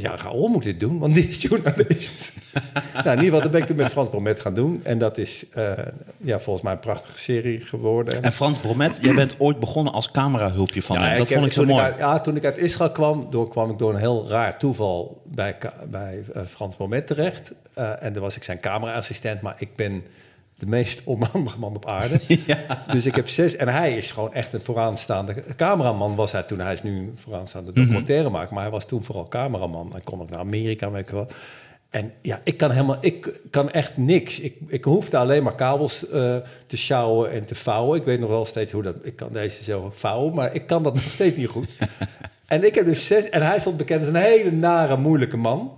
ja, 0.01 0.15
Raoul 0.15 0.47
moet 0.47 0.63
dit 0.63 0.79
doen, 0.79 0.99
want 0.99 1.15
die 1.15 1.27
is 1.29 1.41
journalist. 1.41 2.33
nou, 2.93 3.05
in 3.05 3.09
ieder 3.11 3.23
geval, 3.23 3.41
dat 3.41 3.51
ben 3.51 3.61
ik 3.61 3.67
toen 3.67 3.75
met 3.75 3.91
Frans 3.91 4.09
Bromet 4.09 4.39
gaan 4.39 4.53
doen. 4.53 4.79
En 4.83 4.97
dat 4.97 5.17
is, 5.17 5.45
eh, 5.53 5.71
ja, 6.17 6.39
volgens 6.39 6.65
mij 6.65 6.73
een 6.73 6.79
prachtige 6.79 7.17
serie 7.17 7.59
geworden. 7.59 8.23
En 8.23 8.33
Frans 8.33 8.59
Bromet, 8.59 8.99
jij 9.01 9.13
bent 9.13 9.35
ooit 9.37 9.59
begonnen 9.59 9.93
als 9.93 10.11
camerahulpje 10.11 10.81
van 10.81 10.97
hem. 11.01 11.17
Dat 11.17 11.27
vond 11.27 11.45
ik 11.45 11.53
zo 11.53 11.65
mooi. 11.65 11.83
uit- 11.83 11.97
ja, 11.97 12.19
toen 12.19 12.35
ik 12.35 12.45
uit 12.45 12.57
Israël 12.57 12.91
kwam, 12.91 13.27
door, 13.29 13.49
kwam 13.49 13.69
ik 13.71 13.77
door 13.77 13.93
een 13.93 13.99
heel 13.99 14.27
raar 14.29 14.57
toeval 14.59 15.21
bij, 15.25 15.57
bij 15.89 16.23
eh, 16.33 16.41
Frans 16.47 16.77
Moment 16.77 17.07
terecht. 17.07 17.51
Eh, 17.73 18.03
en 18.03 18.13
daar 18.13 18.21
was 18.21 18.35
ik 18.35 18.43
zijn 18.43 18.59
cameraassistent, 18.59 19.41
maar 19.41 19.55
ik 19.57 19.75
ben 19.75 20.03
de 20.57 20.65
meest 20.65 21.01
onhandige 21.05 21.59
man 21.59 21.75
op 21.75 21.85
aarde. 21.85 22.19
Dus 22.91 23.05
ik 23.05 23.15
heb 23.15 23.29
zes... 23.29 23.55
En 23.55 23.67
hij 23.67 23.97
is 23.97 24.11
gewoon 24.11 24.33
echt 24.33 24.53
een 24.53 24.61
vooraanstaande 24.61 25.43
cameraman. 25.55 26.15
Was 26.15 26.31
hij 26.31 26.43
toen, 26.43 26.59
hij 26.59 26.73
is 26.73 26.83
nu 26.83 26.97
een 26.97 27.17
vooraanstaande 27.17 27.71
Mhm. 27.71 27.79
documentaire 27.79 28.29
maker, 28.29 28.53
maar 28.53 28.63
hij 28.63 28.71
was 28.71 28.85
toen 28.85 29.03
vooral 29.03 29.27
cameraman. 29.27 29.91
Hij 29.91 30.01
kon 30.01 30.21
ook 30.21 30.29
naar 30.29 30.39
Amerika, 30.39 30.91
weet 30.91 31.11
ik. 31.11 31.25
En 31.89 32.11
ja, 32.21 32.41
ik 32.43 32.57
kan 32.57 32.71
helemaal, 32.71 32.97
ik 33.01 33.39
kan 33.49 33.71
echt 33.71 33.97
niks. 33.97 34.39
Ik, 34.39 34.55
ik 34.67 34.83
hoefde 34.83 35.17
alleen 35.17 35.43
maar 35.43 35.55
kabels 35.55 36.09
eh, 36.09 36.35
te 36.67 36.77
sjouwen 36.77 37.31
en 37.31 37.45
te 37.45 37.55
vouwen. 37.55 37.99
Ik 37.99 38.05
weet 38.05 38.19
nog 38.19 38.29
wel 38.29 38.45
steeds 38.45 38.71
hoe 38.71 38.83
dat, 38.83 38.95
ik 39.01 39.15
kan 39.15 39.29
deze 39.31 39.63
zo 39.63 39.91
vouwen, 39.95 40.33
maar 40.33 40.53
ik 40.55 40.67
kan 40.67 40.83
dat 40.83 40.93
nog 40.99 41.03
steeds 41.03 41.37
niet 41.37 41.47
goed. 41.47 41.67
En 42.45 42.63
ik 42.63 42.75
heb 42.75 42.85
dus 42.85 43.07
zes, 43.07 43.29
en 43.29 43.41
hij 43.41 43.59
stond 43.59 43.77
bekend 43.77 43.99
als 43.99 44.09
een 44.09 44.15
hele 44.15 44.51
nare, 44.51 44.97
moeilijke 44.97 45.37
man. 45.37 45.77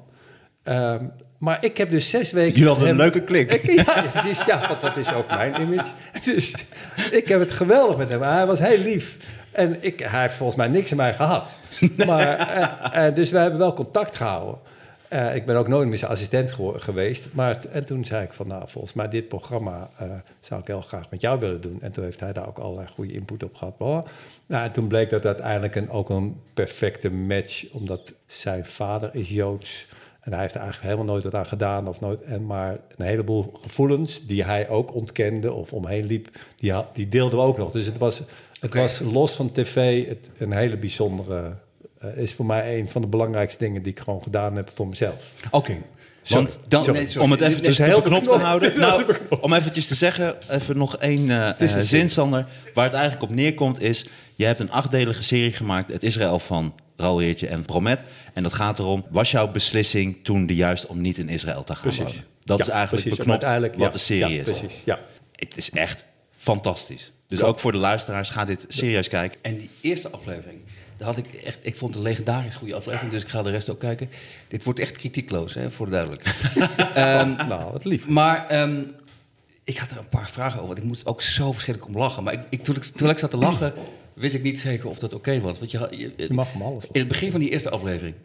Ehm, 0.63 1.05
maar 1.37 1.63
ik 1.63 1.77
heb 1.77 1.91
dus 1.91 2.09
zes 2.09 2.31
weken... 2.31 2.53
Jullie 2.53 2.67
hadden 2.67 2.89
een 2.89 2.95
leuke 2.95 3.23
klik. 3.23 3.53
Ik, 3.53 3.71
ja, 3.85 4.01
precies. 4.13 4.45
Ja, 4.45 4.67
want 4.67 4.81
dat 4.81 4.97
is 4.97 5.13
ook 5.13 5.27
mijn 5.27 5.61
image. 5.61 5.91
Dus 6.33 6.65
ik 7.11 7.27
heb 7.27 7.39
het 7.39 7.51
geweldig 7.51 7.97
met 7.97 8.09
hem. 8.09 8.21
Hij 8.21 8.45
was 8.45 8.59
heel 8.59 8.77
lief. 8.77 9.17
En 9.51 9.83
ik, 9.83 9.99
hij 9.99 10.21
heeft 10.21 10.33
volgens 10.33 10.57
mij 10.57 10.67
niks 10.67 10.91
in 10.91 10.97
mij 10.97 11.13
gehad. 11.13 11.47
Maar, 12.05 12.37
eh, 12.37 13.07
eh, 13.07 13.15
dus 13.15 13.31
we 13.31 13.37
hebben 13.37 13.59
wel 13.59 13.73
contact 13.73 14.15
gehouden. 14.15 14.59
Eh, 15.07 15.35
ik 15.35 15.45
ben 15.45 15.55
ook 15.55 15.67
nooit 15.67 15.87
meer 15.87 15.97
zijn 15.97 16.11
assistent 16.11 16.51
geweest. 16.75 17.27
Maar 17.31 17.57
en 17.71 17.85
toen 17.85 18.05
zei 18.05 18.23
ik 18.23 18.33
van, 18.33 18.47
nou, 18.47 18.63
volgens 18.67 18.93
mij 18.93 19.07
dit 19.07 19.27
programma 19.27 19.89
zou 20.39 20.61
ik 20.61 20.67
heel 20.67 20.81
graag 20.81 21.09
met 21.09 21.21
jou 21.21 21.39
willen 21.39 21.61
doen. 21.61 21.81
En 21.81 21.91
toen 21.91 22.03
heeft 22.03 22.19
hij 22.19 22.33
daar 22.33 22.47
ook 22.47 22.57
allerlei 22.57 22.87
goede 22.87 23.13
input 23.13 23.43
op 23.43 23.55
gehad. 23.55 23.79
Maar, 23.79 24.03
nou, 24.45 24.65
en 24.65 24.71
toen 24.71 24.87
bleek 24.87 25.09
dat 25.09 25.25
uiteindelijk 25.25 25.75
een, 25.75 25.89
ook 25.89 26.09
een 26.09 26.41
perfecte 26.53 27.09
match, 27.09 27.65
omdat 27.71 28.13
zijn 28.25 28.65
vader 28.65 29.09
is 29.13 29.29
Joods. 29.29 29.85
En 30.27 30.33
hij 30.33 30.41
heeft 30.41 30.53
er 30.53 30.61
eigenlijk 30.61 30.91
helemaal 30.91 31.13
nooit 31.13 31.23
wat 31.23 31.35
aan 31.35 31.45
gedaan. 31.45 31.87
Of 31.87 31.99
nooit, 31.99 32.21
en 32.21 32.45
maar 32.45 32.77
een 32.97 33.05
heleboel 33.05 33.53
gevoelens 33.61 34.25
die 34.25 34.43
hij 34.43 34.69
ook 34.69 34.93
ontkende 34.93 35.53
of 35.53 35.73
omheen 35.73 36.05
liep, 36.05 36.29
die, 36.55 36.73
die 36.93 37.09
deelden 37.09 37.39
we 37.39 37.45
ook 37.45 37.57
nog. 37.57 37.71
Dus 37.71 37.85
het 37.85 37.97
was, 37.97 38.21
het 38.59 38.73
was 38.73 38.99
los 38.99 39.33
van 39.33 39.51
tv 39.51 40.07
het, 40.07 40.29
een 40.37 40.51
hele 40.51 40.77
bijzondere... 40.77 41.53
eh, 41.97 42.17
is 42.17 42.33
voor 42.33 42.45
mij 42.45 42.79
een 42.79 42.89
van 42.89 43.01
de 43.01 43.07
belangrijkste 43.07 43.63
dingen 43.63 43.81
die 43.81 43.91
ik 43.91 43.99
gewoon 43.99 44.23
gedaan 44.23 44.55
heb 44.55 44.71
voor 44.73 44.87
mezelf. 44.87 45.31
Oké. 45.51 45.77
Want 46.27 46.59
dan, 46.67 46.83
Sorry. 46.83 46.99
nee, 46.99 47.07
sorry. 47.07 47.23
Om 47.23 47.31
het 47.31 47.41
even 47.41 47.83
heel 47.83 48.01
beknopt 48.01 48.27
te 48.27 48.35
houden. 48.35 48.79
Nou, 48.79 49.03
om 49.39 49.53
eventjes 49.53 49.87
te 49.87 49.95
zeggen, 49.95 50.35
even 50.49 50.77
nog 50.77 50.97
één 50.97 51.29
eh, 51.29 51.61
eh, 51.61 51.79
zin. 51.79 52.09
Sander. 52.09 52.45
Waar 52.73 52.83
het 52.85 52.93
eigenlijk 52.93 53.23
op 53.23 53.35
neerkomt 53.35 53.81
is... 53.81 54.07
je 54.35 54.45
hebt 54.45 54.59
een 54.59 54.71
achtdelige 54.71 55.23
serie 55.23 55.53
gemaakt... 55.53 55.91
het 55.91 56.03
Israël 56.03 56.39
van 56.39 56.75
Raoul 56.95 57.19
Heertje 57.19 57.47
en 57.47 57.65
Promet. 57.65 58.03
En 58.33 58.43
dat 58.43 58.53
gaat 58.53 58.79
erom... 58.79 59.05
was 59.09 59.31
jouw 59.31 59.51
beslissing 59.51 60.17
toen 60.23 60.45
de 60.45 60.55
juist 60.55 60.85
om 60.85 61.01
niet 61.01 61.17
in 61.17 61.29
Israël 61.29 61.63
te 61.63 61.75
gaan 61.75 61.91
wonen? 61.97 62.13
Dat 62.43 62.57
Ja, 62.57 62.63
is 62.63 62.69
eigenlijk 62.69 63.03
precies. 63.03 63.17
beknopt 63.19 63.43
wat 63.75 63.75
ja. 63.77 63.89
de 63.89 63.97
serie 63.97 64.35
Ja, 64.35 64.41
is. 64.41 64.57
Precies, 64.57 64.81
ja. 64.85 64.99
Het 65.35 65.57
is 65.57 65.69
echt 65.69 66.05
fantastisch. 66.37 67.11
Dus 67.27 67.37
Klopt. 67.37 67.53
ook 67.53 67.59
voor 67.59 67.71
de 67.71 67.77
luisteraars, 67.77 68.29
ga 68.29 68.45
dit 68.45 68.65
serieus 68.67 69.07
kijken. 69.07 69.39
En 69.41 69.57
die 69.57 69.69
eerste 69.81 70.09
aflevering, 70.09 70.59
daar 70.97 71.07
had 71.07 71.17
ik 71.17 71.33
echt, 71.33 71.59
ik 71.61 71.75
vond 71.77 71.93
het 71.93 72.03
een 72.03 72.09
legendarisch 72.09 72.55
goede 72.55 72.75
aflevering, 72.75 73.11
dus 73.11 73.21
ik 73.21 73.27
ga 73.29 73.41
de 73.43 73.49
rest 73.49 73.69
ook 73.69 73.79
kijken. 73.79 74.09
Dit 74.47 74.63
wordt 74.63 74.79
echt 74.79 74.97
kritiekloos, 74.97 75.53
hè, 75.53 75.71
voor 75.71 75.85
de 75.85 75.91
duidelijkheid. 75.91 76.37
Ehm, 76.95 77.47
Nou, 77.47 77.71
wat 77.71 77.85
lief. 77.85 78.07
maar 78.07 78.47
ehm, 78.47 78.83
ik 79.63 79.77
had 79.77 79.91
er 79.91 79.97
een 79.97 80.09
paar 80.09 80.29
vragen 80.29 80.55
over, 80.55 80.67
want 80.67 80.77
ik 80.77 80.83
moest 80.83 81.05
ook 81.05 81.21
zo 81.21 81.51
verschrikkelijk 81.51 81.93
om 81.95 82.01
lachen. 82.01 82.23
Maar 82.23 82.33
ik, 82.33 82.41
ik, 82.49 82.63
toen, 82.63 82.75
ik, 82.75 82.83
toen 82.83 83.09
ik 83.09 83.17
zat 83.17 83.29
te 83.31 83.37
lachen, 83.37 83.73
wist 84.13 84.33
ik 84.33 84.43
niet 84.43 84.59
zeker 84.59 84.89
of 84.89 84.99
dat 84.99 85.13
oké 85.13 85.39
was. 85.41 85.59
Want 85.59 85.71
je, 85.71 85.77
had- 85.77 85.89
je, 85.91 86.13
Je 86.17 86.33
mag 86.33 86.51
hem 86.53 86.61
alles. 86.61 86.85
in 86.91 86.99
het 86.99 87.07
begin 87.09 87.31
van 87.31 87.39
die 87.39 87.49
eerste 87.49 87.69
aflevering 87.69 88.15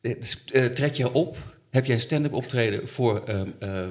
eh, 0.00 0.10
eh, 0.52 0.72
trek 0.72 0.94
je 0.94 1.12
op, 1.12 1.36
heb 1.70 1.84
je 1.84 1.92
een 1.92 1.98
stand-up 2.00 2.32
optreden 2.32 2.88
voor... 2.88 3.22
ehm, 3.24 3.88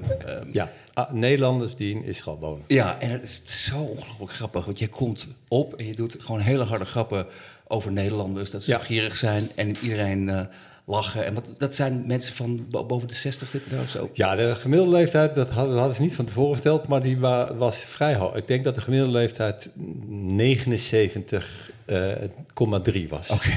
Ja, 0.52 0.72
ah, 0.94 1.12
Nederlanders 1.12 1.76
die 1.76 1.96
in 1.96 2.04
Israël 2.04 2.40
wonen. 2.40 2.64
ja, 2.68 3.00
en 3.00 3.10
het 3.10 3.24
is 3.24 3.42
zo 3.68 3.78
ongelooflijk 3.82 4.32
grappig. 4.32 4.66
Want 4.66 4.80
je 4.80 4.88
komt 4.88 5.28
op 5.48 5.74
en 5.76 5.86
je 5.86 5.92
doet 5.94 6.16
gewoon 6.20 6.40
hele 6.40 6.64
harde 6.64 6.86
grappen 6.86 7.26
over 7.68 7.92
Nederlanders. 7.92 8.52
Dat 8.52 8.64
ze 8.64 8.72
Ja. 8.72 8.80
gierig 8.80 9.16
zijn 9.16 9.50
en 9.56 9.76
iedereen 9.82 10.30
eh, 10.30 10.42
lachen. 10.86 11.26
En 11.26 11.34
wat, 11.34 11.54
dat 11.58 11.76
zijn 11.76 12.04
mensen 12.08 12.34
van 12.34 12.66
bo- 12.70 12.86
boven 12.86 13.08
de 13.08 13.14
60 13.14 13.50
zitten 13.50 13.72
daar 13.72 13.82
of 13.82 13.90
zo. 13.90 14.10
Ja, 14.14 14.36
de 14.36 14.56
gemiddelde 14.56 14.92
leeftijd, 14.96 15.36
dat 15.36 15.50
hadden, 15.50 15.78
hadden 15.78 15.96
ze 15.96 16.02
niet 16.02 16.16
van 16.16 16.26
tevoren 16.26 16.54
verteld, 16.54 16.88
maar 16.88 17.02
die 17.04 17.18
wa- 17.20 17.56
was 17.56 17.78
vrij 17.78 18.16
hoog. 18.16 18.36
Ik 18.36 18.48
denk 18.48 18.64
dat 18.64 18.76
de 18.76 18.82
gemiddelde 18.82 19.14
leeftijd 19.18 19.70
79,3 21.86 23.08
was. 23.10 23.30
Oké. 23.30 23.50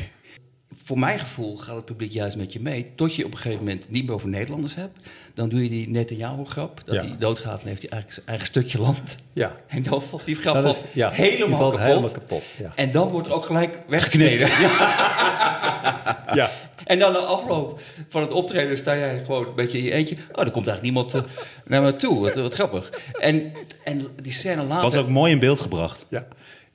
Voor 0.86 0.98
mijn 0.98 1.18
gevoel 1.18 1.56
gaat 1.56 1.76
het 1.76 1.84
publiek 1.84 2.12
juist 2.12 2.36
met 2.36 2.52
je 2.52 2.60
mee. 2.60 2.86
Tot 2.94 3.14
je 3.14 3.24
op 3.24 3.30
een 3.32 3.36
gegeven 3.38 3.64
moment 3.64 3.90
niet 3.90 4.04
meer 4.06 4.14
over 4.14 4.28
Nederlanders 4.28 4.74
hebt. 4.74 4.98
Dan 5.34 5.48
doe 5.48 5.62
je 5.62 5.68
die 5.68 5.88
Netanyahu-grap. 5.88 6.82
Dat 6.84 6.94
Ja. 6.94 7.00
hij 7.00 7.16
doodgaat 7.18 7.62
en 7.62 7.68
heeft 7.68 7.82
hij 7.82 7.90
eigenlijk 7.90 8.12
zijn 8.12 8.26
eigen 8.26 8.46
stukje 8.46 8.78
land. 8.80 9.16
Ja, 9.32 9.56
En 9.68 9.82
dan 9.82 10.02
valt 10.02 10.24
die 10.24 10.34
grap 10.34 10.64
is, 10.64 10.82
ja, 10.92 11.10
helemaal, 11.10 11.46
die 11.48 11.56
valt 11.56 11.70
kapot. 11.72 11.86
helemaal 11.88 12.10
kapot. 12.10 12.42
Ja. 12.58 12.72
En 12.74 12.90
dan 12.90 13.08
wordt 13.08 13.26
er 13.26 13.32
ook 13.34 13.46
gelijk 13.46 13.78
weggesneden. 13.88 14.48
ja. 16.40 16.50
En 16.84 16.98
dan 16.98 17.12
na 17.12 17.18
afloop 17.18 17.80
van 18.08 18.22
het 18.22 18.32
optreden 18.32 18.76
sta 18.76 18.96
jij 18.96 19.22
gewoon 19.24 19.46
een 19.46 19.54
beetje 19.54 19.78
in 19.78 19.84
je 19.84 19.92
eentje. 19.92 20.14
Oh, 20.14 20.44
er 20.44 20.50
komt 20.50 20.66
eigenlijk 20.66 20.82
niemand 20.82 21.14
eh, 21.14 21.22
naar 21.64 21.82
me 21.82 21.96
toe. 21.96 22.20
Wat, 22.20 22.34
wat 22.34 22.54
grappig. 22.54 22.92
En, 23.20 23.52
en 23.84 24.06
die 24.22 24.32
scène 24.32 24.62
later... 24.62 24.82
Was 24.82 24.96
ook 24.96 25.08
mooi 25.08 25.32
in 25.32 25.38
beeld 25.38 25.60
gebracht. 25.60 26.06
Ja. 26.08 26.26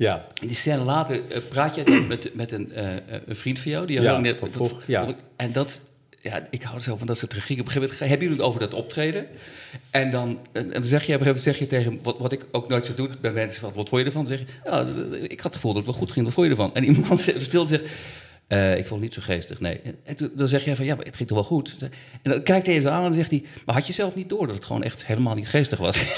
Ja. 0.01 0.25
In 0.41 0.47
die 0.47 0.55
scène 0.55 0.83
later 0.83 1.21
eh, 1.29 1.37
praat 1.49 1.75
je 1.75 1.83
dan 1.83 2.07
met, 2.07 2.35
met 2.35 2.51
een, 2.51 2.71
eh, 2.73 2.95
eh, 2.95 3.01
een 3.25 3.35
vriend 3.35 3.59
van 3.59 3.71
jou. 3.71 3.85
Die 3.87 4.01
Ja, 4.01 4.17
net, 4.19 4.39
van 4.39 4.47
dat- 4.47 4.57
vroeger, 4.67 4.83
ja. 4.87 5.03
vond 5.05 5.17
ik- 5.19 5.23
En 5.35 5.51
dat, 5.51 5.81
ja, 6.21 6.47
ik 6.49 6.61
hou 6.63 6.79
zo 6.79 6.97
van 6.97 7.07
dat 7.07 7.17
soort 7.17 7.33
regie. 7.33 7.59
Op 7.59 7.65
een 7.65 7.71
gegeven 7.71 7.81
moment 7.93 7.99
hebben 8.09 8.19
jullie 8.27 8.37
het 8.37 8.47
over 8.47 8.59
dat 8.59 8.73
optreden. 8.73 9.25
En 9.89 10.11
dan, 10.11 10.39
en, 10.51 10.63
en 10.65 10.71
dan 10.73 10.83
zeg 10.83 11.05
je 11.05 11.13
op 11.13 11.19
een 11.19 11.25
gegeven 11.25 11.25
moment 11.25 11.43
zeg 11.43 11.57
je 11.57 11.67
tegen, 11.67 11.99
wat, 12.03 12.17
wat 12.19 12.31
ik 12.31 12.45
ook 12.51 12.67
nooit 12.69 12.85
zo 12.85 12.93
doe 12.95 13.09
bij 13.21 13.31
mensen, 13.31 13.61
wat, 13.61 13.75
wat 13.75 13.89
vond 13.89 14.01
je 14.01 14.07
ervan? 14.07 14.25
Dan 14.25 14.37
zeg 14.37 14.47
je, 14.47 14.53
ja, 14.65 14.79
ik 15.27 15.39
had 15.39 15.43
het 15.43 15.55
gevoel 15.55 15.73
dat 15.73 15.81
het 15.85 15.91
wel 15.91 15.99
goed 16.01 16.11
ging, 16.11 16.25
wat 16.25 16.33
vond 16.33 16.45
je 16.45 16.51
ervan? 16.51 16.75
En 16.75 16.83
iemand 16.83 17.21
stil 17.39 17.67
zegt, 17.67 17.89
eh, 18.51 18.71
ik 18.77 18.87
vond 18.87 18.89
het 18.89 18.99
niet 18.99 19.13
zo 19.13 19.21
geestig, 19.21 19.59
nee. 19.59 19.81
En, 20.03 20.15
toen- 20.15 20.31
dan 20.35 20.47
zeg 20.47 20.65
jij 20.65 20.75
van, 20.75 20.85
ja, 20.85 20.95
maar 20.95 21.05
het 21.05 21.15
ging 21.15 21.27
toch 21.27 21.37
wel 21.37 21.47
goed? 21.47 21.75
En 22.21 22.31
dan 22.31 22.43
kijkt 22.43 22.67
hij 22.67 22.79
zo 22.79 22.87
aan 22.87 22.97
en 22.97 23.03
dan 23.03 23.13
zegt 23.13 23.31
hij, 23.31 23.43
maar 23.65 23.75
had 23.75 23.87
je 23.87 23.93
zelf 23.93 24.15
niet 24.15 24.29
door 24.29 24.45
dat 24.47 24.55
het 24.55 24.65
gewoon 24.65 24.83
echt 24.83 25.05
helemaal 25.05 25.35
niet 25.35 25.47
geestig 25.47 25.79
was? 25.79 26.01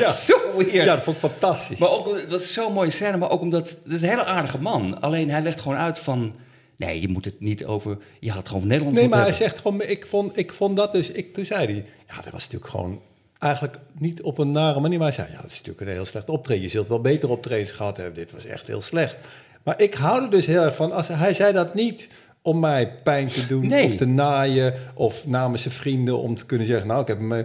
Ja. 0.00 0.12
zo 0.12 0.38
weird. 0.56 0.72
ja, 0.72 0.84
dat 0.94 1.04
vond 1.04 1.16
ik 1.16 1.22
fantastisch. 1.22 1.78
Maar 1.78 1.90
ook, 1.90 2.30
dat 2.30 2.40
is 2.40 2.52
zo'n 2.52 2.72
mooie 2.72 2.90
scène, 2.90 3.16
maar 3.16 3.30
ook 3.30 3.40
omdat... 3.40 3.68
Het 3.84 3.92
is 3.94 4.02
een 4.02 4.08
hele 4.08 4.24
aardige 4.24 4.58
man. 4.58 5.00
Alleen 5.00 5.30
hij 5.30 5.42
legt 5.42 5.60
gewoon 5.60 5.78
uit 5.78 5.98
van... 5.98 6.36
Nee, 6.76 7.00
je 7.00 7.08
moet 7.08 7.24
het 7.24 7.40
niet 7.40 7.64
over... 7.64 7.98
Je 8.20 8.28
had 8.28 8.38
het 8.38 8.46
gewoon 8.46 8.60
van 8.62 8.70
Nederland 8.70 8.96
Nee, 8.96 9.08
maar 9.08 9.22
hij 9.22 9.32
zegt 9.32 9.58
gewoon, 9.58 9.82
ik 9.82 10.06
vond, 10.06 10.38
ik 10.38 10.52
vond 10.52 10.76
dat 10.76 10.92
dus, 10.92 11.10
ik, 11.10 11.34
toen 11.34 11.44
zei 11.44 11.64
hij, 11.66 11.84
ja, 12.08 12.14
dat 12.22 12.32
was 12.32 12.42
natuurlijk 12.44 12.70
gewoon 12.70 13.00
eigenlijk 13.38 13.76
niet 13.98 14.22
op 14.22 14.38
een 14.38 14.50
nare 14.50 14.80
manier, 14.80 14.98
maar 14.98 15.06
hij 15.06 15.16
zei, 15.16 15.28
ja, 15.32 15.40
dat 15.42 15.50
is 15.50 15.56
natuurlijk 15.56 15.80
een 15.86 15.92
heel 15.92 16.04
slecht 16.04 16.28
optreden. 16.30 16.62
Je 16.62 16.68
zult 16.68 16.88
wel 16.88 17.00
beter 17.00 17.28
optredens 17.30 17.70
gehad 17.70 17.96
hebben, 17.96 18.14
dit 18.14 18.30
was 18.32 18.46
echt 18.46 18.66
heel 18.66 18.80
slecht. 18.80 19.16
Maar 19.68 19.80
ik 19.82 19.94
hou 19.94 20.22
er 20.22 20.30
dus 20.30 20.46
heel 20.46 20.62
erg 20.62 20.76
van, 20.76 20.92
als, 20.92 21.08
hij 21.08 21.32
zei 21.32 21.52
dat 21.52 21.74
niet 21.74 22.08
om 22.42 22.60
mij 22.60 22.92
pijn 23.02 23.26
te 23.28 23.46
doen 23.46 23.66
Nee. 23.68 23.84
of 23.84 23.94
te 23.96 24.06
naaien 24.06 24.74
of 24.94 25.26
namens 25.26 25.62
zijn 25.62 25.74
vrienden 25.74 26.18
om 26.18 26.36
te 26.36 26.46
kunnen 26.46 26.66
zeggen, 26.66 26.86
nou, 26.86 27.00
ik 27.00 27.06
heb 27.08 27.18
hem... 27.18 27.32
eh, 27.32 27.44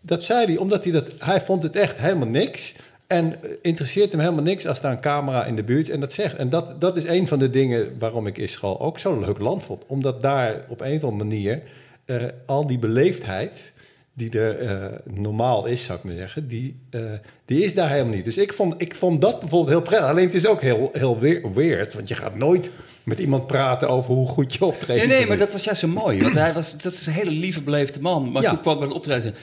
Dat 0.00 0.22
zei 0.24 0.46
hij, 0.46 0.56
omdat 0.56 0.84
hij 0.84 0.92
dat, 0.92 1.10
hij 1.18 1.40
vond 1.40 1.62
het 1.62 1.76
echt 1.76 1.98
helemaal 1.98 2.28
niks. 2.28 2.74
En 3.06 3.42
eh, 3.42 3.50
interesseert 3.62 4.10
hem 4.12 4.20
helemaal 4.20 4.42
niks 4.42 4.66
als 4.66 4.80
daar 4.80 4.92
een 4.92 5.00
camera 5.00 5.44
in 5.44 5.56
de 5.56 5.64
buurt 5.64 5.88
en 5.88 6.00
dat 6.00 6.12
zegt. 6.12 6.36
En 6.36 6.48
dat, 6.48 6.80
dat 6.80 6.96
is 6.96 7.04
een 7.04 7.28
van 7.28 7.38
de 7.38 7.50
dingen 7.50 7.92
waarom 7.98 8.26
ik 8.26 8.38
Israël 8.38 8.80
ook 8.80 8.98
zo'n 8.98 9.20
leuk 9.24 9.38
land 9.38 9.64
vond. 9.64 9.82
Omdat 9.86 10.22
daar 10.22 10.64
op 10.68 10.80
een 10.80 10.96
of 10.96 11.04
andere 11.04 11.24
manier 11.28 11.62
eh, 12.04 12.24
al 12.46 12.66
die 12.66 12.78
beleefdheid 12.78 13.72
die 14.16 14.38
er 14.38 14.58
eh, 14.58 14.98
normaal 15.04 15.66
is, 15.66 15.84
zou 15.84 15.98
ik 15.98 16.04
maar 16.04 16.14
zeggen, 16.14 16.48
die, 16.48 16.76
eh, 16.90 17.00
die 17.44 17.64
is 17.64 17.74
daar 17.74 17.90
helemaal 17.90 18.14
niet. 18.14 18.24
Dus 18.24 18.38
ik 18.38 18.52
vond, 18.52 18.74
ik 18.78 18.94
vond 18.94 19.20
dat 19.20 19.40
bijvoorbeeld 19.40 19.70
heel 19.70 19.82
prettig. 19.82 20.08
Alleen 20.08 20.24
het 20.26 20.34
is 20.34 20.46
ook 20.46 20.60
heel, 20.60 20.90
heel 20.92 21.18
weird, 21.54 21.94
want 21.94 22.08
je 22.08 22.14
gaat 22.14 22.34
nooit 22.34 22.70
met 23.02 23.18
iemand 23.18 23.46
praten 23.46 23.88
over 23.88 24.14
hoe 24.14 24.28
goed 24.28 24.54
je 24.54 24.64
optreedt. 24.64 25.06
Nee, 25.06 25.16
nee, 25.18 25.26
maar 25.26 25.38
dat 25.38 25.52
was 25.52 25.64
juist 25.64 25.80
zo 25.80 25.88
mooi. 25.88 26.22
Want 26.22 26.34
hij 26.34 26.52
was, 26.52 26.76
dat 26.82 26.92
is 26.92 27.06
een 27.06 27.12
hele 27.12 27.30
lieve, 27.30 27.62
beleefde 27.62 28.00
man. 28.00 28.32
Maar 28.32 28.42
Ja. 28.42 28.48
toen 28.50 28.60
kwam 28.60 28.78
bij 28.78 28.86
het 28.86 28.96
optreden... 28.96 29.34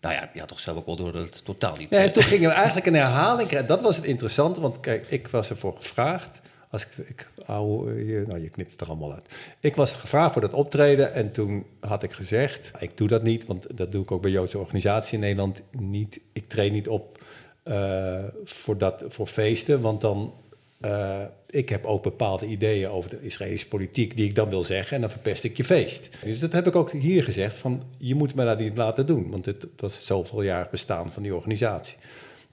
Nou 0.00 0.14
ja, 0.14 0.30
je 0.32 0.38
had 0.38 0.48
toch 0.48 0.60
zelf 0.60 0.76
ook 0.76 0.86
wel 0.86 0.96
door 0.96 1.12
dat 1.12 1.24
het 1.24 1.44
totaal 1.44 1.74
niet... 1.78 1.90
Nee, 1.90 2.00
eh, 2.00 2.06
en 2.06 2.12
toen 2.12 2.22
gingen 2.22 2.48
we 2.48 2.54
eigenlijk 2.54 2.86
een 2.86 2.94
herhaling 2.94 3.48
krijgen. 3.48 3.68
Dat 3.68 3.80
was 3.82 3.96
het 3.96 4.04
interessante, 4.04 4.60
want 4.60 4.80
kijk, 4.80 5.10
ik 5.10 5.28
was 5.28 5.50
ervoor 5.50 5.74
gevraagd. 5.80 6.40
Ik, 6.84 7.30
je, 7.46 8.24
nou, 8.26 8.42
je 8.42 8.50
knipt 8.50 8.72
het 8.72 8.80
er 8.80 8.86
allemaal 8.86 9.12
uit. 9.12 9.34
Ik 9.60 9.76
was 9.76 9.92
gevraagd 9.92 10.32
voor 10.32 10.42
dat 10.42 10.52
optreden 10.52 11.12
en 11.12 11.32
toen 11.32 11.66
had 11.80 12.02
ik 12.02 12.12
gezegd... 12.12 12.70
ik 12.78 12.96
doe 12.96 13.08
dat 13.08 13.22
niet, 13.22 13.46
want 13.46 13.76
dat 13.76 13.92
doe 13.92 14.02
ik 14.02 14.10
ook 14.10 14.22
bij 14.22 14.30
Joodse 14.30 14.58
organisatie 14.58 15.14
in 15.14 15.20
Nederland 15.20 15.62
niet. 15.70 16.20
Ik 16.32 16.48
treed 16.48 16.72
niet 16.72 16.88
op 16.88 17.22
eh, 17.62 18.24
voor, 18.44 18.78
dat, 18.78 19.04
voor 19.08 19.26
feesten, 19.26 19.80
want 19.80 20.00
dan... 20.00 20.34
eh, 20.80 21.22
ik 21.50 21.68
heb 21.68 21.84
ook 21.84 22.02
bepaalde 22.02 22.46
ideeën 22.46 22.88
over 22.88 23.10
de 23.10 23.22
Israëlische 23.22 23.68
politiek 23.68 24.16
die 24.16 24.28
ik 24.28 24.34
dan 24.34 24.48
wil 24.48 24.62
zeggen 24.62 24.94
en 24.94 25.00
dan 25.00 25.10
verpest 25.10 25.44
ik 25.44 25.56
je 25.56 25.64
feest. 25.64 26.08
Dus 26.24 26.40
dat 26.40 26.52
heb 26.52 26.66
ik 26.66 26.76
ook 26.76 26.92
hier 26.92 27.22
gezegd 27.22 27.56
van 27.56 27.82
je 27.98 28.14
moet 28.14 28.34
me 28.34 28.44
dat 28.44 28.58
niet 28.58 28.76
laten 28.76 29.06
doen, 29.06 29.30
want 29.30 29.46
het 29.46 29.66
dat 29.76 29.90
is 29.90 30.06
zoveel 30.06 30.42
jaar 30.42 30.68
bestaan 30.70 31.12
van 31.12 31.22
die 31.22 31.34
organisatie. 31.34 31.96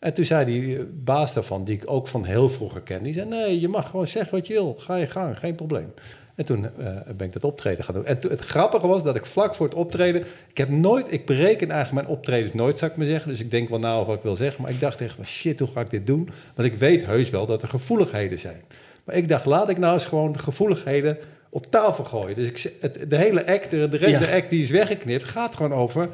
En 0.03 0.13
toen 0.13 0.25
zei 0.25 0.45
die 0.45 0.77
eh, 0.77 0.83
baas 1.03 1.33
daarvan, 1.33 1.63
die 1.63 1.75
ik 1.75 1.83
ook 1.85 2.07
van 2.07 2.25
heel 2.25 2.49
vroeger 2.49 2.81
ken, 2.81 3.03
die 3.03 3.13
zei 3.13 3.25
nee, 3.25 3.59
je 3.59 3.67
mag 3.67 3.89
gewoon 3.89 4.07
zeggen 4.07 4.37
wat 4.37 4.47
je 4.47 4.53
wil, 4.53 4.75
ga 4.79 4.95
je 4.95 5.07
gang, 5.07 5.39
geen 5.39 5.55
probleem. 5.55 5.93
En 6.35 6.45
toen 6.45 6.65
eh, 6.65 6.95
ben 7.17 7.27
ik 7.27 7.33
dat 7.33 7.43
optreden 7.43 7.83
gaan 7.83 7.93
doen. 7.95 8.05
En 8.05 8.17
het 8.29 8.41
grappige 8.41 8.87
was 8.87 9.03
dat 9.03 9.15
ik 9.15 9.25
vlak 9.25 9.55
voor 9.55 9.65
het 9.65 9.75
optreden, 9.75 10.21
ik 10.47 10.57
heb 10.57 10.69
nooit, 10.69 11.11
ik 11.11 11.25
bereken 11.25 11.71
eigenlijk 11.71 12.05
mijn 12.05 12.17
optredens 12.17 12.53
nooit, 12.53 12.79
zou 12.79 12.91
ik 12.91 12.97
maar 12.97 13.05
zeggen. 13.05 13.29
Dus 13.29 13.39
ik 13.39 13.51
denk 13.51 13.69
wel 13.69 13.79
na 13.79 13.99
of 13.99 14.05
wat 14.07 14.17
ik 14.17 14.23
wil 14.23 14.35
zeggen, 14.35 14.61
maar 14.61 14.71
ik 14.71 14.79
dacht 14.79 15.01
echt, 15.01 15.15
van, 15.15 15.25
shit, 15.25 15.59
hoe 15.59 15.67
ga 15.67 15.81
ik 15.81 15.89
dit 15.89 16.07
doen? 16.07 16.29
Want 16.55 16.67
ik 16.67 16.79
weet 16.79 17.05
heus 17.05 17.29
wel 17.29 17.45
dat 17.45 17.61
er 17.61 17.67
gevoeligheden 17.67 18.39
zijn. 18.39 18.61
Maar 19.03 19.15
ik 19.15 19.29
dacht, 19.29 19.45
laat 19.45 19.69
ik 19.69 19.77
nou 19.77 19.93
eens 19.93 20.05
gewoon 20.05 20.31
de 20.31 20.39
gevoeligheden 20.39 21.17
op 21.49 21.71
tafel 21.71 22.03
gooien. 22.03 22.35
Dus 22.35 22.47
ik, 22.47 22.75
het, 22.79 23.05
de 23.09 23.17
hele 23.17 23.47
act, 23.47 23.69
de, 23.69 23.89
de 23.89 24.09
Ja. 24.09 24.19
de 24.19 24.31
act 24.31 24.49
die 24.49 24.61
is 24.61 24.69
weggeknipt, 24.69 25.23
gaat 25.23 25.55
gewoon 25.55 25.73
over... 25.73 26.09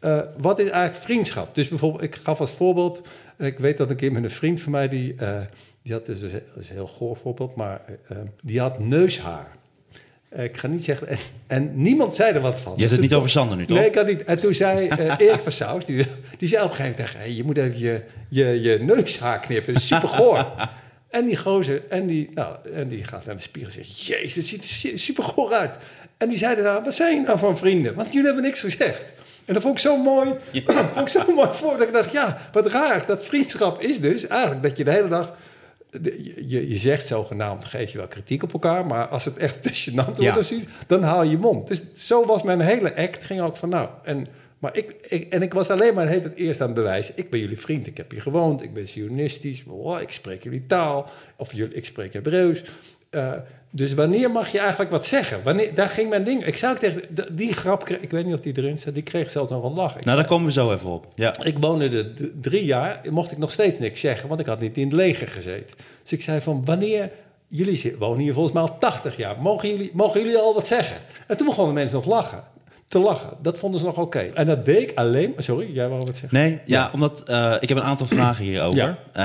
eh, 0.00 0.20
wat 0.36 0.58
is 0.58 0.68
eigenlijk 0.68 1.04
vriendschap? 1.04 1.54
Dus 1.54 1.68
bijvoorbeeld, 1.68 2.02
ik 2.02 2.14
gaf 2.14 2.40
als 2.40 2.50
voorbeeld... 2.50 3.08
Ik 3.38 3.58
weet 3.58 3.76
dat 3.76 3.90
een 3.90 3.96
keer 3.96 4.12
met 4.12 4.24
een 4.24 4.30
vriend 4.30 4.60
van 4.60 4.72
mij... 4.72 4.88
die, 4.88 5.14
eh, 5.14 5.38
die 5.82 5.92
had 5.92 6.06
dus, 6.06 6.20
dat 6.20 6.30
is 6.30 6.68
een 6.68 6.74
heel 6.74 6.86
goor 6.86 7.16
voorbeeld... 7.16 7.54
maar 7.54 7.80
eh, 8.08 8.16
die 8.42 8.60
had 8.60 8.78
neushaar. 8.78 9.56
Ik 10.32 10.56
ga 10.56 10.66
niet 10.66 10.84
zeggen... 10.84 11.08
En, 11.08 11.18
en 11.46 11.82
niemand 11.82 12.14
zei 12.14 12.34
er 12.34 12.40
wat 12.40 12.60
van. 12.60 12.72
Je 12.74 12.80
hebt 12.80 12.92
het 12.92 13.00
niet 13.00 13.14
over 13.14 13.30
Sander 13.30 13.56
nu, 13.56 13.66
toch? 13.66 13.78
Nee, 13.78 13.86
ik 13.86 13.94
had 13.94 14.06
niet. 14.06 14.24
En 14.24 14.40
toen 14.40 14.54
zei 14.54 14.88
Erik 15.18 15.40
van 15.40 15.52
Saus, 15.52 15.84
die, 15.84 16.06
die 16.38 16.48
zei 16.48 16.64
op 16.64 16.70
een 16.70 16.76
gegeven 16.76 17.04
moment. 17.04 17.18
Hey, 17.18 17.32
je 17.32 17.44
moet 17.44 17.56
even 17.56 17.78
je, 17.78 18.02
je, 18.28 18.60
je 18.60 18.78
neushaar 18.78 19.40
knippen, 19.40 19.80
super 19.80 20.08
goor. 20.08 20.46
en 21.10 21.24
die 21.24 21.36
gozer, 21.36 21.82
en 21.88 22.06
die, 22.06 22.30
nou, 22.34 22.56
en 22.72 22.88
die 22.88 23.04
gaat 23.04 23.26
naar 23.26 23.34
de 23.34 23.40
spiegel 23.40 23.70
en 23.70 23.76
zegt... 23.76 24.06
Jezus, 24.06 24.34
het 24.34 24.44
ziet 24.44 24.62
er 24.62 24.68
su- 24.68 24.96
super 24.96 25.24
goor 25.24 25.52
uit. 25.52 25.78
En 26.16 26.28
die 26.28 26.38
zeiden 26.38 26.64
nou, 26.64 26.84
wat 26.84 26.94
zijn 26.94 27.16
je 27.16 27.26
nou 27.26 27.38
van 27.38 27.58
vrienden? 27.58 27.94
Want 27.94 28.08
jullie 28.08 28.26
hebben 28.26 28.44
niks 28.44 28.60
gezegd. 28.60 29.02
En 29.46 29.54
dat 29.54 29.62
vond 29.62 29.74
ik 29.74 29.80
zo 29.80 29.96
mooi. 30.02 30.34
vond 30.94 30.96
ik 31.00 31.08
zo 31.22 31.34
mooi 31.34 31.48
voor 31.52 31.76
dat 31.78 31.86
ik 31.86 31.92
dacht, 31.92 32.12
ja, 32.12 32.38
wat 32.52 32.66
raar. 32.66 33.06
Dat 33.06 33.24
vriendschap 33.24 33.80
is 33.82 34.00
dus 34.00 34.26
eigenlijk 34.26 34.62
dat 34.62 34.76
je 34.76 34.84
de 34.84 34.90
hele 34.90 35.08
dag... 35.08 35.36
je- 36.02 36.44
je, 36.46 36.68
je 36.68 36.76
zegt 36.76 37.06
zogenaamd, 37.06 37.64
geef 37.64 37.92
je 37.92 37.98
wel 37.98 38.06
kritiek 38.06 38.42
op 38.42 38.52
elkaar... 38.52 38.86
maar 38.86 39.06
als 39.08 39.24
het 39.24 39.36
echt 39.36 39.62
te 39.62 39.70
gênant 39.90 40.04
wordt 40.06 40.22
Ja. 40.22 40.42
zoiets, 40.42 40.66
dan 40.86 41.02
haal 41.02 41.22
je 41.22 41.30
je 41.30 41.38
mond. 41.38 41.68
Dus 41.68 41.82
zo 41.94 42.26
was 42.26 42.42
mijn 42.42 42.60
hele 42.60 42.96
act, 42.96 43.24
ging 43.24 43.40
ook 43.40 43.56
van 43.56 43.68
nou... 43.68 43.88
En, 44.02 44.26
maar 44.58 44.76
ik, 44.76 44.94
ik, 45.08 45.32
en 45.32 45.42
ik 45.42 45.52
was 45.52 45.70
alleen 45.70 45.94
maar 45.94 46.08
het 46.08 46.34
eerst 46.34 46.60
aan 46.60 46.66
het 46.66 46.76
bewijzen... 46.76 47.14
ik 47.16 47.30
ben 47.30 47.40
jullie 47.40 47.60
vriend, 47.60 47.86
ik 47.86 47.96
heb 47.96 48.10
hier 48.10 48.22
gewoond, 48.22 48.62
ik 48.62 48.72
ben 48.72 48.88
Zionistisch... 48.88 49.62
blablabla, 49.62 50.00
ik 50.00 50.10
spreek 50.10 50.42
jullie 50.42 50.66
taal, 50.66 51.08
of 51.36 51.52
jullie, 51.52 51.74
ik 51.76 51.84
spreek 51.84 52.12
Hebreeuws... 52.12 52.62
Eh, 53.10 53.32
dus 53.76 53.94
wanneer 53.94 54.30
mag 54.30 54.48
je 54.48 54.58
eigenlijk 54.58 54.90
wat 54.90 55.06
zeggen? 55.06 55.42
Wanneer, 55.42 55.74
daar 55.74 55.88
ging 55.88 56.10
mijn 56.10 56.24
ding. 56.24 56.46
Ik 56.46 56.56
zou 56.56 56.78
tegen 56.78 57.02
die 57.32 57.52
grap, 57.52 57.88
ik 57.88 58.10
weet 58.10 58.24
niet 58.24 58.34
of 58.34 58.40
die 58.40 58.52
erin 58.56 58.78
zat, 58.78 58.94
die 58.94 59.02
kreeg 59.02 59.30
zelfs 59.30 59.50
nog 59.50 59.64
een 59.64 59.72
lach. 59.72 59.96
Ik 59.96 60.04
Nou, 60.04 60.16
daar 60.16 60.26
komen 60.26 60.46
we 60.46 60.52
zo 60.52 60.72
even 60.72 60.88
op. 60.88 61.06
Ja. 61.14 61.34
ik 61.42 61.58
woonde 61.58 61.88
er 61.88 62.12
drie 62.40 62.64
jaar, 62.64 63.00
mocht 63.10 63.32
ik 63.32 63.38
nog 63.38 63.52
steeds 63.52 63.78
niks 63.78 64.00
zeggen, 64.00 64.28
want 64.28 64.40
ik 64.40 64.46
had 64.46 64.60
niet 64.60 64.76
in 64.76 64.84
het 64.84 64.92
leger 64.92 65.28
gezeten. 65.28 65.76
Dus 66.02 66.12
ik 66.12 66.22
zei 66.22 66.40
van, 66.40 66.64
wanneer, 66.64 67.10
jullie 67.48 67.96
wonen 67.98 68.22
hier 68.22 68.32
volgens 68.32 68.54
mij 68.54 68.62
al 68.62 68.78
80 68.78 69.16
jaar, 69.16 69.40
mogen 69.40 69.68
jullie, 69.68 69.90
mogen 69.92 70.20
jullie 70.20 70.38
al 70.38 70.54
wat 70.54 70.66
zeggen? 70.66 70.96
En 71.26 71.36
toen 71.36 71.46
begonnen 71.46 71.74
mensen 71.74 71.96
nog 71.96 72.06
lachen, 72.06 72.44
te 72.88 72.98
lachen. 72.98 73.36
Dat 73.42 73.58
vonden 73.58 73.80
ze 73.80 73.86
nog 73.86 73.98
oké. 73.98 74.18
En 74.18 74.46
dat 74.46 74.64
deed 74.64 74.90
ik 74.90 74.92
alleen, 74.98 75.32
sorry, 75.38 75.72
jij 75.74 75.88
wou 75.88 76.00
wat 76.06 76.16
zeggen? 76.16 76.28
Nee, 76.38 76.58
ja, 76.66 76.90
omdat 76.92 77.22
eh, 77.28 77.54
ik 77.60 77.68
heb 77.68 77.78
een 77.78 77.84
aantal 77.84 78.06
vragen 78.06 78.44
hierover. 78.44 78.78
Ja. 78.78 78.98
Eh, 79.12 79.22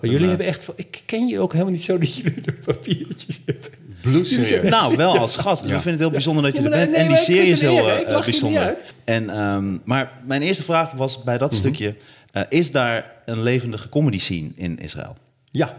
Maar 0.00 0.10
jullie 0.10 0.28
hebben 0.28 0.46
echt, 0.46 0.70
ik 0.76 1.02
ken 1.06 1.26
je 1.26 1.40
ook 1.40 1.52
helemaal 1.52 1.72
niet 1.72 1.82
zo 1.82 1.98
dat 1.98 2.14
jullie 2.16 2.40
de 2.40 2.52
papiertjes 2.52 3.40
hebben. 3.46 3.70
Bloedserieus. 4.00 4.70
Nou, 4.70 4.96
wel 4.96 5.18
als 5.18 5.36
gast. 5.36 5.62
We 5.62 5.68
Ja. 5.68 5.72
vinden 5.74 5.90
het 5.92 6.00
heel 6.00 6.10
bijzonder 6.10 6.42
dat 6.42 6.52
je 6.56 6.58
Ja, 6.62 6.64
er 6.70 6.78
bent. 6.78 6.90
nee, 6.90 7.00
en 7.00 7.08
die 7.08 7.16
serie 7.16 7.50
is 7.50 7.60
heel 7.60 7.90
eh, 7.90 8.20
bijzonder. 8.24 8.76
En, 9.04 9.30
ehm, 9.30 9.76
maar 9.84 10.12
mijn 10.26 10.42
eerste 10.42 10.64
vraag 10.64 10.90
was 10.92 11.22
bij 11.22 11.38
dat 11.38 11.54
stukje... 11.54 11.94
eh, 12.32 12.42
is 12.48 12.70
daar 12.72 13.12
een 13.24 13.42
levendige 13.42 13.88
comedy 13.88 14.18
scene 14.18 14.48
in 14.54 14.78
Israël? 14.78 15.16
Ja, 15.50 15.76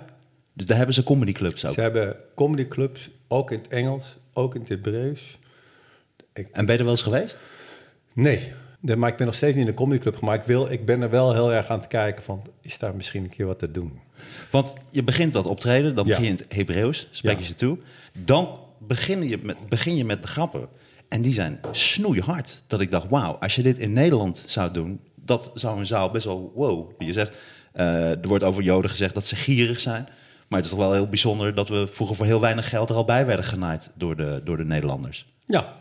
Dus 0.54 0.66
daar 0.66 0.78
hebben 0.78 0.96
ze 0.96 1.04
comedyclubs 1.04 1.66
ook. 1.66 1.74
ze 1.74 1.82
hebben 1.82 2.16
comedyclubs, 2.36 3.10
ook 3.28 3.52
in 3.52 3.58
het 3.58 3.68
Engels, 3.68 4.18
ook 4.34 4.56
in 4.56 4.60
het 4.62 4.70
Hebreeuws. 4.70 5.38
En 6.52 6.66
ben 6.66 6.74
je 6.74 6.78
er 6.80 6.84
wel 6.84 6.94
eens 6.94 7.02
geweest? 7.02 7.40
Nee, 8.14 8.54
de, 8.80 8.96
maar 8.96 9.10
ik 9.10 9.18
ben 9.18 9.26
nog 9.26 9.36
steeds 9.36 9.56
niet 9.56 9.66
in 9.66 9.72
de 9.72 9.78
comedyclub. 9.78 10.20
Maar 10.20 10.36
ik, 10.36 10.44
wil, 10.44 10.72
ik 10.72 10.86
ben 10.86 11.02
er 11.02 11.10
wel 11.10 11.34
heel 11.34 11.54
erg 11.54 11.68
aan 11.68 11.80
het 11.80 11.88
kijken 11.88 12.24
van... 12.24 12.42
is 12.62 12.78
daar 12.78 12.96
misschien 12.96 13.24
een 13.24 13.30
keer 13.30 13.46
wat 13.46 13.60
te 13.60 13.72
doen? 13.72 14.00
Want 14.52 14.74
je 14.92 15.04
begint 15.04 15.34
dat 15.34 15.46
optreden, 15.46 15.96
dan 15.96 16.06
Ja. 16.08 16.16
begin 16.16 16.26
je 16.26 16.38
in 16.38 16.44
het 16.48 16.54
Hebreeuws, 16.56 17.08
spreek 17.12 17.38
je 17.40 17.46
ze 17.46 17.56
toe. 17.56 17.78
Dan 18.14 18.60
begin 18.80 19.28
je, 19.28 19.40
met, 19.44 19.58
begin 19.70 19.96
je 19.98 20.06
met 20.06 20.22
de 20.22 20.28
grappen. 20.28 20.68
En 21.10 21.22
die 21.22 21.34
zijn 21.34 21.60
snoeihard. 21.72 22.64
Dat 22.68 22.80
ik 22.80 22.92
dacht, 22.92 23.10
wauw, 23.10 23.34
als 23.34 23.56
je 23.56 23.64
dit 23.64 23.80
in 23.80 23.94
Nederland 23.94 24.44
zou 24.46 24.72
doen, 24.72 25.00
dat 25.16 25.52
zou 25.54 25.80
een 25.80 25.86
zaal 25.86 26.12
best 26.12 26.26
wel, 26.26 26.52
wow. 26.56 26.92
Je 26.98 27.14
zegt, 27.14 27.38
eh, 27.74 28.10
er 28.12 28.28
wordt 28.28 28.44
over 28.44 28.64
Joden 28.64 28.90
gezegd 28.90 29.14
dat 29.14 29.26
ze 29.26 29.36
gierig 29.36 29.80
zijn. 29.80 30.04
Maar 30.48 30.60
het 30.60 30.64
is 30.64 30.70
toch 30.76 30.80
wel 30.80 30.94
heel 30.94 31.08
bijzonder 31.10 31.56
dat 31.56 31.70
we 31.70 31.88
vroeger 31.92 32.16
voor 32.16 32.26
heel 32.26 32.42
weinig 32.42 32.70
geld 32.70 32.90
er 32.90 32.96
al 32.96 33.06
bij 33.06 33.26
werden 33.26 33.46
genaaid 33.46 33.92
door 33.96 34.16
de, 34.16 34.42
door 34.44 34.58
de 34.58 34.66
Nederlanders. 34.66 35.26
Ja, 35.46 35.74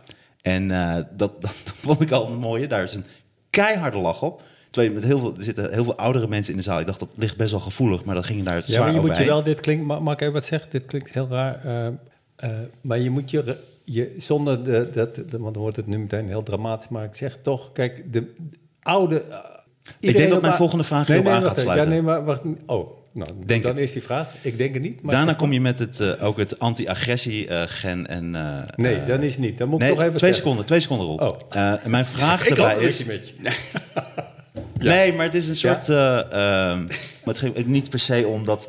En 0.46 0.70
eh, 0.70 0.96
dat, 1.16 1.32
dat, 1.42 1.52
vond 1.64 2.00
ik 2.00 2.10
al 2.10 2.26
een 2.26 2.36
mooie. 2.38 2.66
Daar 2.66 2.82
is 2.82 2.94
een 2.94 3.04
keiharde 3.50 3.98
lach 3.98 4.22
op. 4.22 4.42
Terwijl 4.70 4.94
met 4.94 5.04
heel 5.04 5.18
veel, 5.18 5.34
er 5.36 5.44
zitten 5.44 5.72
heel 5.72 5.84
veel 5.84 5.96
oudere 5.96 6.28
mensen 6.28 6.52
in 6.52 6.58
de 6.58 6.64
zaal. 6.64 6.80
Ik 6.80 6.86
dacht, 6.86 7.00
dat 7.00 7.08
ligt 7.14 7.36
best 7.36 7.50
wel 7.50 7.60
gevoelig, 7.60 8.04
maar 8.04 8.14
dat 8.14 8.24
ging 8.24 8.42
daar 8.44 8.56
ja 8.56 8.62
zwaar 8.62 8.84
maar 8.84 8.94
je 8.94 9.00
moet 9.00 9.16
je 9.16 9.24
wel, 9.24 9.42
dit 9.42 9.60
klinkt, 9.60 9.84
ma- 9.84 9.98
mag 10.00 10.14
ik 10.14 10.20
even 10.20 10.32
wat 10.32 10.44
zeggen? 10.44 10.70
Dit 10.70 10.84
klinkt 10.86 11.10
heel 11.10 11.28
raar. 11.30 11.64
eh, 11.64 11.86
eh, 12.36 12.58
maar 12.80 12.98
je 12.98 13.10
moet 13.10 13.30
je, 13.30 13.58
je 13.84 14.14
zonder, 14.18 14.64
de, 14.64 14.88
dat, 14.92 15.14
de- 15.14 15.24
want 15.38 15.54
dan 15.54 15.62
wordt 15.62 15.76
het 15.76 15.86
nu 15.86 15.98
meteen 15.98 16.28
heel 16.28 16.42
dramatisch, 16.42 16.88
maar 16.88 17.04
ik 17.04 17.14
zeg 17.14 17.38
toch, 17.42 17.72
kijk, 17.72 18.12
de, 18.12 18.20
de 18.20 18.26
oude... 18.82 19.20
eh, 19.22 19.38
iedereen 20.00 20.28
dat 20.28 20.40
mijn 20.42 20.54
volgende 20.54 20.84
vraag 20.84 21.08
nee, 21.08 21.22
nee, 21.22 21.32
aan 21.32 21.42
gaat 21.42 21.58
even. 21.58 21.62
Ja, 21.62 21.62
sluiten. 21.72 21.88
nee, 21.88 22.02
maar 22.02 22.24
wacht. 22.24 22.40
Oh, 22.66 22.90
nou, 23.16 23.30
Denk 23.46 23.62
dan 23.62 23.72
het. 23.74 23.80
is 23.82 23.92
die 23.92 24.02
vraag. 24.02 24.34
Ik 24.40 24.58
denk 24.58 24.74
het 24.74 24.82
niet. 24.82 25.02
Maar 25.02 25.14
Daarna 25.14 25.32
kom 25.34 25.52
je 25.52 25.60
met 25.60 25.78
het, 25.78 26.00
eh, 26.00 26.24
ook 26.24 26.36
het 26.36 26.58
anti-agressie-gen 26.58 28.06
en... 28.06 28.34
eh, 28.34 28.62
Nee, 28.76 28.94
eh, 28.96 29.06
dan 29.06 29.22
is 29.22 29.32
het 29.32 29.40
niet. 29.40 29.58
Dan 29.58 29.68
moet 29.68 29.82
ik 29.82 29.88
toch 29.88 29.98
even 29.98 30.08
twee 30.08 30.18
zeggen. 30.18 30.36
seconden, 30.38 30.64
twee 30.66 30.80
seconden, 30.80 31.06
Rob. 31.06 31.20
Oh. 31.20 31.84
Mijn 31.86 32.06
vraag 32.06 32.46
Ik 32.48 32.56
daarbij 32.56 32.84
is... 32.86 33.04
met 33.04 33.28
je. 33.28 33.34
Nee, 34.78 35.12
maar 35.12 35.24
het 35.24 35.34
is 35.34 35.48
een 35.48 35.56
soort... 35.56 35.88
eh, 35.88 36.18
ehm, 36.18 36.78
maar 37.24 37.34
het 37.34 37.38
ging 37.38 37.66
niet 37.66 37.90
per 37.90 37.98
se 37.98 38.26
om 38.26 38.44
dat, 38.44 38.68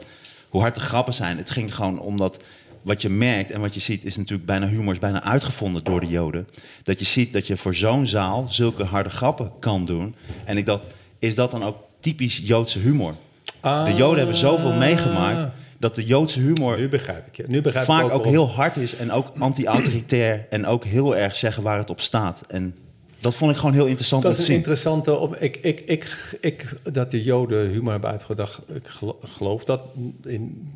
hoe 0.50 0.62
hard 0.62 0.76
de 0.76 0.82
grappen 0.82 1.14
zijn. 1.14 1.38
Het 1.38 1.50
ging 1.50 1.76
gewoon 1.76 2.00
om 2.00 2.18
dat... 2.18 2.40
Wat 2.82 3.02
je 3.02 3.10
merkt 3.10 3.52
en 3.52 3.62
wat 3.62 3.74
je 3.74 3.80
ziet 3.80 4.06
is 4.06 4.16
natuurlijk 4.18 4.46
bijna 4.48 4.68
humor 4.68 4.94
is 4.94 5.00
bijna 5.00 5.24
uitgevonden 5.24 5.84
door 5.84 6.00
de 6.00 6.08
Joden. 6.08 6.48
Dat 6.84 7.00
je 7.00 7.06
ziet 7.06 7.34
dat 7.34 7.48
je 7.48 7.58
voor 7.58 7.76
zo'n 7.76 8.06
zaal 8.08 8.48
zulke 8.50 8.84
harde 8.84 9.10
grappen 9.10 9.52
kan 9.60 9.86
doen. 9.86 10.16
En 10.46 10.58
ik 10.58 10.66
dacht, 10.66 10.86
is 11.20 11.36
dat 11.36 11.52
dan 11.52 11.64
ook 11.64 11.78
typisch 12.00 12.42
Joodse 12.44 12.80
humor? 12.80 13.16
De 13.62 13.94
Joden 13.96 14.18
hebben 14.18 14.36
zoveel 14.36 14.74
meegemaakt 14.74 15.54
dat 15.80 15.96
de 15.96 16.06
Joodse 16.06 16.40
humor 16.40 16.74
Ah. 16.74 16.80
Nu 16.80 16.90
begrijp 16.90 17.28
ik 17.28 17.36
je. 17.38 17.44
Nu 17.48 17.62
begrijp 17.62 17.86
vaak 17.86 18.06
ik 18.06 18.12
ook, 18.12 18.26
heel 18.26 18.50
hard 18.50 18.76
is 18.78 18.96
en 18.96 19.12
ook 19.12 19.32
anti-autoritair 19.40 20.46
en 20.50 20.66
ook 20.66 20.86
heel 20.86 21.16
erg 21.16 21.36
zeggen 21.36 21.64
waar 21.64 21.78
het 21.78 21.90
op 21.90 22.02
staat. 22.02 22.44
En 22.48 22.76
dat 23.20 23.36
vond 23.36 23.52
ik 23.52 23.58
gewoon 23.58 23.74
heel 23.74 23.86
interessant 23.86 24.22
Dat 24.24 24.32
om 24.32 24.38
is 24.38 24.44
een 24.44 24.52
zien. 24.52 24.58
interessante... 24.60 25.18
Op, 25.18 25.36
ik, 25.36 25.58
ik, 25.58 25.80
ik, 25.80 26.38
ik, 26.42 26.74
dat 26.92 27.12
de 27.12 27.24
Joden 27.24 27.70
humor 27.70 27.92
hebben 27.92 28.10
uitgedacht, 28.10 28.62
ik 28.74 28.88
gelo- 28.88 29.18
geloof 29.20 29.66
dat 29.66 29.84
in, 30.24 30.72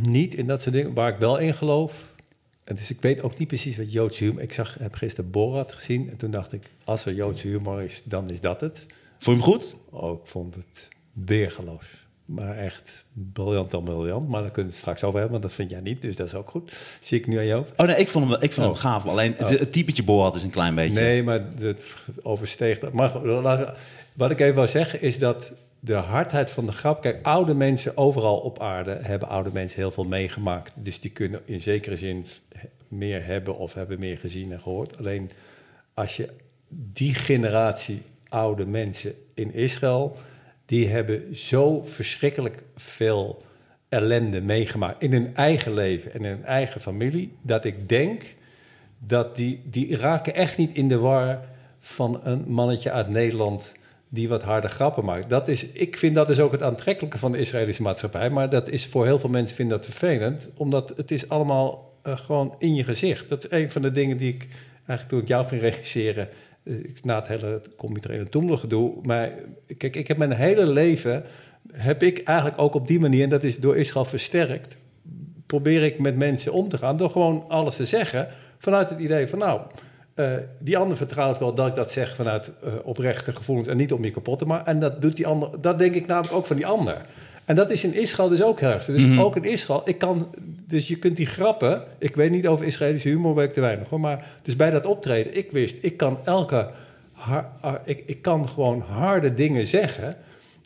niet 0.00 0.34
in 0.34 0.46
dat 0.46 0.60
soort 0.62 0.74
dingen. 0.74 0.94
Waar 0.94 1.08
ik 1.12 1.18
wel 1.18 1.38
in 1.38 1.54
geloof... 1.54 2.10
En 2.64 2.74
dus 2.76 2.90
ik 2.90 3.00
weet 3.00 3.22
ook 3.22 3.38
niet 3.38 3.48
precies 3.48 3.76
wat 3.76 3.92
Joodse 3.92 4.24
humor... 4.24 4.42
Ik 4.42 4.52
zag, 4.52 4.76
heb 4.78 4.94
gisteren 4.94 5.30
Borat 5.30 5.72
gezien 5.72 6.10
en 6.10 6.16
toen 6.16 6.30
dacht 6.30 6.52
ik... 6.52 6.62
als 6.84 7.04
er 7.04 7.14
Joodse 7.14 7.46
humor 7.48 7.82
is, 7.82 8.02
dan 8.04 8.30
is 8.30 8.40
dat 8.40 8.60
het. 8.60 8.86
Vond 9.18 9.36
je 9.36 9.42
hem 9.42 9.52
goed? 9.52 9.76
Oh, 9.90 10.12
ik 10.20 10.26
vond 10.26 10.54
het 10.54 10.88
weergeloos. 11.12 11.84
Maar 12.24 12.56
echt 12.56 13.04
briljant 13.12 13.70
dan 13.70 13.84
briljant. 13.84 14.28
Maar 14.28 14.40
daar 14.42 14.50
kunnen 14.50 14.70
we 14.70 14.76
het 14.76 14.86
straks 14.86 15.02
over 15.04 15.20
hebben, 15.20 15.40
want 15.40 15.42
dat 15.42 15.52
vind 15.52 15.70
jij 15.70 15.80
niet. 15.80 16.02
Dus 16.02 16.16
dat 16.16 16.26
is 16.26 16.34
ook 16.34 16.50
goed. 16.50 16.72
Zie 17.00 17.18
ik 17.18 17.26
nu 17.26 17.36
aan 17.38 17.44
je 17.44 17.52
hoofd. 17.52 17.70
Oh 17.76 17.86
nee, 17.86 17.96
ik 17.96 18.08
vond 18.08 18.30
hem, 18.30 18.40
ik 18.40 18.52
vond 18.52 18.66
Oh. 18.66 18.72
hem 18.72 18.82
gaaf. 18.82 19.06
Alleen 19.06 19.34
het, 19.36 19.58
het 19.58 19.72
typetje 19.72 20.02
Borat 20.02 20.36
is 20.36 20.42
een 20.42 20.50
klein 20.50 20.74
beetje. 20.74 21.00
Nee, 21.00 21.22
maar 21.22 21.44
het 21.58 21.84
oversteeg 22.22 22.78
dat. 22.78 22.92
Maar 22.92 23.12
wat 24.12 24.30
ik 24.30 24.40
even 24.40 24.54
wil 24.54 24.68
zeggen 24.68 25.00
is 25.00 25.18
dat 25.18 25.52
de 25.80 25.94
hardheid 25.94 26.50
van 26.50 26.66
de 26.66 26.72
grap... 26.72 27.02
Kijk, 27.02 27.26
oude 27.26 27.54
mensen 27.54 27.96
overal 27.96 28.38
op 28.38 28.58
aarde 28.60 28.98
hebben 29.02 29.28
oude 29.28 29.50
mensen 29.52 29.78
heel 29.78 29.90
veel 29.90 30.04
meegemaakt. 30.04 30.72
Dus 30.74 31.00
die 31.00 31.10
kunnen 31.10 31.40
in 31.44 31.60
zekere 31.60 31.96
zin 31.96 32.26
meer 32.88 33.24
hebben 33.24 33.56
of 33.58 33.74
hebben 33.74 33.98
meer 33.98 34.18
gezien 34.18 34.52
en 34.52 34.60
gehoord. 34.60 34.98
Alleen 34.98 35.30
als 35.94 36.16
je 36.16 36.28
die 36.68 37.14
generatie 37.14 38.02
oude 38.28 38.66
mensen 38.66 39.14
in 39.34 39.54
Israël... 39.54 40.16
die 40.72 40.88
hebben 40.88 41.36
zo 41.36 41.82
verschrikkelijk 41.84 42.62
veel 42.76 43.42
ellende 43.88 44.40
meegemaakt... 44.40 45.02
in 45.02 45.12
hun 45.12 45.34
eigen 45.34 45.74
leven 45.74 46.12
en 46.12 46.24
in 46.24 46.30
hun 46.30 46.44
eigen 46.44 46.80
familie... 46.80 47.32
dat 47.42 47.64
ik 47.64 47.88
denk 47.88 48.22
dat 48.98 49.36
die, 49.36 49.60
die 49.64 49.96
raken 49.96 50.34
echt 50.34 50.56
niet 50.56 50.76
in 50.76 50.88
de 50.88 50.98
war 50.98 51.44
van 51.78 52.20
een 52.22 52.44
mannetje 52.46 52.90
uit 52.90 53.08
Nederland 53.08 53.72
die 54.08 54.28
wat 54.28 54.42
harde 54.42 54.68
grappen 54.68 55.04
maakt. 55.04 55.30
Dat 55.30 55.48
is, 55.48 55.66
ik 55.66 55.96
vind 55.96 56.14
dat 56.14 56.26
dus 56.26 56.40
ook 56.40 56.52
het 56.52 56.62
aantrekkelijke 56.62 57.18
van 57.18 57.32
de 57.32 57.38
Israëlische 57.38 57.82
maatschappij, 57.82 58.30
maar 58.30 58.50
dat 58.50 58.68
is 58.68 58.86
voor 58.86 59.04
heel 59.04 59.18
veel 59.18 59.30
mensen 59.30 59.56
vind 59.56 59.70
dat 59.70 59.84
vervelend, 59.84 60.50
omdat 60.54 60.92
het 60.96 61.10
is 61.10 61.28
allemaal 61.28 61.92
eh, 62.02 62.18
gewoon 62.18 62.54
in 62.58 62.74
je 62.74 62.84
gezicht. 62.84 63.28
Dat 63.28 63.44
is 63.44 63.50
een 63.50 63.70
van 63.70 63.82
de 63.82 63.92
dingen 63.92 64.16
die 64.16 64.34
ik 64.34 64.48
eigenlijk 64.76 65.08
toen 65.08 65.20
ik 65.20 65.28
jou 65.28 65.46
ging 65.46 65.60
regisseren, 65.60 66.28
na 67.02 67.16
het 67.16 67.28
hele 67.28 67.62
computer 67.76 68.28
Toemler 68.28 68.58
gedoe, 68.58 68.92
maar 69.02 69.30
kijk, 69.76 69.96
ik 69.96 70.08
heb 70.08 70.16
mijn 70.16 70.32
hele 70.32 70.66
leven, 70.66 71.24
heb 71.72 72.02
ik 72.02 72.22
eigenlijk 72.22 72.58
ook 72.58 72.74
op 72.74 72.86
die 72.86 73.00
manier, 73.00 73.22
en 73.22 73.28
dat 73.28 73.42
is 73.42 73.58
door 73.58 73.76
Israël 73.76 74.04
versterkt, 74.04 74.76
probeer 75.46 75.82
ik 75.82 75.98
met 75.98 76.16
mensen 76.16 76.52
om 76.52 76.68
te 76.68 76.78
gaan 76.78 76.96
door 76.96 77.10
gewoon 77.10 77.44
alles 77.48 77.76
te 77.76 77.84
zeggen 77.84 78.28
vanuit 78.58 78.90
het 78.90 78.98
idee 78.98 79.28
van 79.28 79.38
nou, 79.38 79.60
eh, 80.14 80.32
die 80.58 80.78
ander 80.78 80.96
vertrouwt 80.96 81.38
wel 81.38 81.54
dat 81.54 81.66
ik 81.66 81.74
dat 81.74 81.90
zeg 81.90 82.14
vanuit 82.14 82.52
eh, 82.62 82.72
oprechte 82.82 83.32
gevoelens 83.32 83.68
en 83.68 83.76
niet 83.76 83.92
om 83.92 84.04
je 84.04 84.10
kapot 84.10 84.38
te 84.38 84.44
maken. 84.44 84.66
En 84.66 84.80
dat 84.80 85.02
doet 85.02 85.16
die 85.16 85.26
ander, 85.26 85.60
dat 85.60 85.78
denk 85.78 85.94
ik 85.94 86.06
namelijk 86.06 86.34
ook 86.34 86.46
van 86.46 86.56
die 86.56 86.66
ander. 86.66 86.96
En 87.44 87.54
dat 87.56 87.70
is 87.70 87.84
in 87.84 87.94
Israël 87.94 88.28
dus 88.28 88.42
ook 88.42 88.60
erg. 88.60 88.84
Dus 88.84 89.18
ook 89.18 89.36
in 89.36 89.44
Israël, 89.44 89.82
ik 89.84 89.98
kan, 89.98 90.34
dus 90.66 90.88
je 90.88 90.96
kunt 90.96 91.16
die 91.16 91.26
grappen, 91.26 91.82
ik 91.98 92.14
weet 92.14 92.30
niet 92.30 92.46
over 92.46 92.66
Israëlische 92.66 93.08
humor, 93.08 93.34
weet 93.34 93.48
ik 93.48 93.52
te 93.54 93.60
weinig 93.60 93.88
hoor, 93.88 94.00
maar 94.00 94.26
dus 94.42 94.56
bij 94.56 94.70
dat 94.70 94.86
optreden, 94.86 95.36
ik 95.36 95.50
wist, 95.50 95.76
ik 95.80 95.96
kan 95.96 96.18
elke, 96.24 96.70
har- 97.12 97.50
har- 97.60 97.80
ik, 97.84 98.02
ik 98.06 98.22
kan 98.22 98.48
gewoon 98.48 98.80
harde 98.80 99.34
dingen 99.34 99.66
zeggen, 99.66 100.16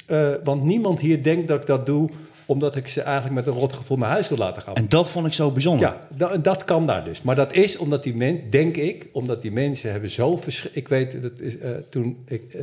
eh, 0.07 0.31
want 0.45 0.63
niemand 0.65 1.01
hier 1.01 1.23
denkt 1.23 1.49
dat 1.49 1.61
ik 1.61 1.67
dat 1.67 1.87
doe 1.87 2.09
omdat 2.49 2.77
ik 2.77 2.89
ze 2.89 3.01
eigenlijk 3.01 3.35
met 3.35 3.47
een 3.47 3.61
rot 3.61 3.73
gevoel 3.73 3.97
naar 3.97 4.09
huis 4.11 4.29
wil 4.29 4.39
laten 4.39 4.63
gaan. 4.63 4.75
En 4.75 4.89
dat 4.89 5.09
vond 5.09 5.27
ik 5.27 5.33
zo 5.33 5.51
bijzonder. 5.51 5.87
Ja, 5.87 6.07
da- 6.17 6.37
dat 6.37 6.65
kan 6.65 6.87
daar 6.87 7.05
dus. 7.05 7.23
Maar 7.23 7.35
dat 7.37 7.53
is 7.53 7.77
omdat 7.77 8.03
die 8.03 8.17
mensen, 8.17 8.51
denk 8.51 8.77
ik, 8.77 9.09
omdat 9.13 9.43
die 9.43 9.53
mensen 9.53 9.91
hebben 9.91 10.11
zo 10.11 10.37
verschil. 10.37 10.71
Ik 10.75 10.89
weet, 10.89 11.23
dat 11.23 11.41
is 11.41 11.59
eh, 11.59 11.71
toen 11.91 12.23
ik 12.27 12.55
eh, 12.55 12.61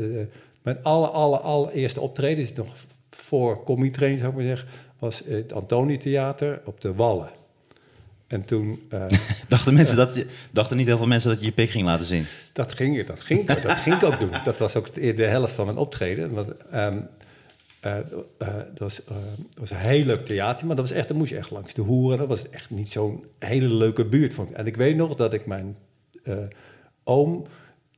mijn 0.62 0.78
alle, 0.84 1.08
alle, 1.08 1.38
allereerste 1.38 2.02
optreden, 2.02 2.44
is 2.44 2.54
nog 2.54 2.68
voor 3.34 3.64
Comitrain 3.64 4.18
zou 4.18 4.30
ik 4.30 4.36
maar 4.36 4.46
zeggen, 4.46 4.68
was 5.00 5.24
het 5.26 5.54
Antoni 5.54 5.98
Theater 5.98 6.62
op 6.66 6.82
de 6.82 6.94
Wallen. 6.94 7.30
En 8.28 8.46
toen, 8.46 8.82
eh, 8.90 9.06
Dachten, 9.48 9.74
mensen 9.74 9.96
dat 9.96 10.16
je, 10.16 10.26
dachten 10.52 10.78
niet 10.78 10.86
heel 10.86 10.98
veel 10.98 11.08
mensen 11.08 11.30
dat 11.30 11.40
je 11.40 11.46
je 11.46 11.52
pik 11.52 11.70
ging 11.70 11.86
laten 11.86 12.06
zien. 12.06 12.26
dat 12.54 12.72
ging, 12.72 13.06
dat, 13.06 13.20
ging, 13.20 13.46
dat 13.46 13.72
ging 13.72 13.96
ik 13.96 14.04
ook 14.04 14.20
doen. 14.20 14.32
Dat 14.44 14.58
was 14.58 14.76
ook 14.76 14.94
de 14.94 15.14
de 15.14 15.24
helft 15.24 15.54
van 15.54 15.66
mijn 15.66 15.78
optreden. 15.78 16.32
Want, 16.32 16.58
ehm, 16.58 17.00
eh, 17.80 17.98
eh, 17.98 18.06
dat, 18.38 18.78
was, 18.78 19.02
dat 19.06 19.60
was 19.60 19.70
een 19.70 19.78
heel 19.78 20.06
leuk 20.06 20.26
theater, 20.26 20.68
maar 20.68 20.76
dat 20.76 20.88
was 20.88 20.98
echt, 20.98 21.08
dan 21.08 21.18
moest 21.18 21.30
je 21.30 21.38
echt 21.38 21.52
langs 21.52 21.74
de 21.74 21.82
hoeren. 21.82 22.18
Dat 22.18 22.28
was 22.28 22.50
echt 22.50 22.70
niet 22.70 22.92
zo'n 22.92 23.24
hele 23.40 23.74
leuke 23.74 24.06
buurt. 24.06 24.34
Vond 24.34 24.50
ik. 24.50 24.56
En 24.56 24.66
ik 24.66 24.76
weet 24.76 24.96
nog 24.96 25.16
dat 25.16 25.34
ik 25.34 25.46
mijn 25.46 25.78
oom 27.04 27.46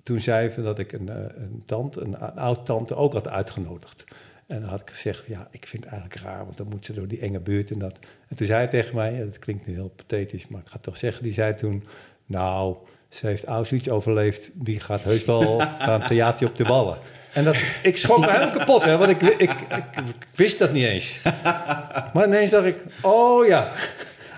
toen 0.04 0.22
zei 0.22 0.62
dat 0.62 0.80
ik 0.80 0.92
een, 0.92 1.10
een 1.42 1.64
tante, 1.66 2.02
een, 2.02 2.24
een 2.24 2.36
oud-tante 2.36 2.96
ook 2.96 3.14
had 3.14 3.28
uitgenodigd. 3.28 4.04
En 4.48 4.62
dan 4.62 4.70
had 4.70 4.82
ik 4.82 4.90
gezegd, 4.90 5.24
ja, 5.28 5.48
ik 5.52 5.68
vind 5.68 5.84
het 5.84 5.94
eigenlijk 5.94 6.24
raar, 6.24 6.46
want 6.46 6.58
dan 6.58 6.68
moet 6.70 6.86
ze 6.86 6.94
door 6.94 7.08
die 7.08 7.20
enge 7.20 7.40
buurt 7.40 7.72
en 7.72 7.80
dat. 7.80 8.00
En 8.28 8.36
toen 8.36 8.48
zei 8.48 8.60
hij 8.60 8.68
tegen 8.68 8.96
mij, 8.96 9.14
en 9.14 9.26
dat 9.26 9.40
klinkt 9.40 9.68
nu 9.68 9.74
heel 9.74 9.94
pathetisch, 9.96 10.48
maar 10.48 10.62
ik 10.62 10.68
ga 10.68 10.74
het 10.74 10.84
toch 10.84 10.98
zeggen, 10.98 11.24
die 11.24 11.34
zei 11.34 11.56
toen, 11.56 11.84
nou, 12.26 12.78
ze 13.10 13.28
heeft 13.28 13.44
Auschwitz 13.44 13.88
overleefd, 13.88 14.50
die 14.54 14.80
gaat 14.80 15.04
heus 15.04 15.26
wel 15.26 15.58
naar 15.80 16.02
een 16.02 16.08
theater 16.08 16.48
op 16.48 16.56
de 16.56 16.64
wallen. 16.64 16.98
En 17.34 17.44
dat, 17.44 17.64
ik 17.84 17.98
schrok 17.98 18.20
me 18.20 18.32
helemaal 18.32 18.58
kapot, 18.58 18.84
hè, 18.84 18.98
want 18.98 19.12
ik, 19.12 19.22
ik, 19.22 19.40
ik, 19.40 19.52
ik 19.96 20.28
wist 20.36 20.60
dat 20.60 20.72
niet 20.72 20.86
eens. 20.86 21.20
Maar 22.14 22.28
ineens 22.28 22.52
dacht 22.52 22.66
ik, 22.66 22.86
oh 23.02 23.48
ja. 23.48 23.72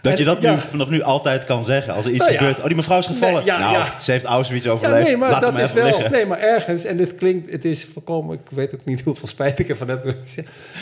Dat 0.01 0.17
je 0.17 0.23
dat 0.23 0.41
nu, 0.41 0.49
vanaf 0.69 0.89
nu 0.89 1.01
altijd 1.01 1.45
kan 1.45 1.63
zeggen. 1.63 1.93
Als 1.93 2.05
er 2.05 2.11
iets 2.11 2.25
Nou 2.25 2.37
gebeurt. 2.37 2.59
Oh, 2.59 2.65
die 2.65 2.75
mevrouw 2.75 2.97
is 2.97 3.05
gevallen. 3.05 3.45
Nee, 3.45 3.57
nou, 3.57 3.85
ze 4.01 4.11
heeft 4.11 4.23
Auschwitz 4.25 4.67
overleefd. 4.67 5.07
nee, 5.07 5.17
maar 5.17 5.31
Laat 5.31 5.41
dat 5.41 5.53
is 5.57 5.61
even 5.61 5.75
wel. 5.75 5.85
liggen. 5.85 6.11
Nee, 6.11 6.25
maar 6.25 6.39
ergens, 6.39 6.85
en 6.85 6.97
dit 6.97 7.15
klinkt, 7.15 7.51
het 7.51 7.65
is 7.65 7.87
voorkomen, 7.93 8.35
ik 8.35 8.49
weet 8.49 8.73
ook 8.75 8.85
niet 8.85 9.01
hoeveel 9.01 9.27
spijt 9.27 9.59
ik 9.59 9.69
ervan 9.69 9.87
heb. 9.87 10.15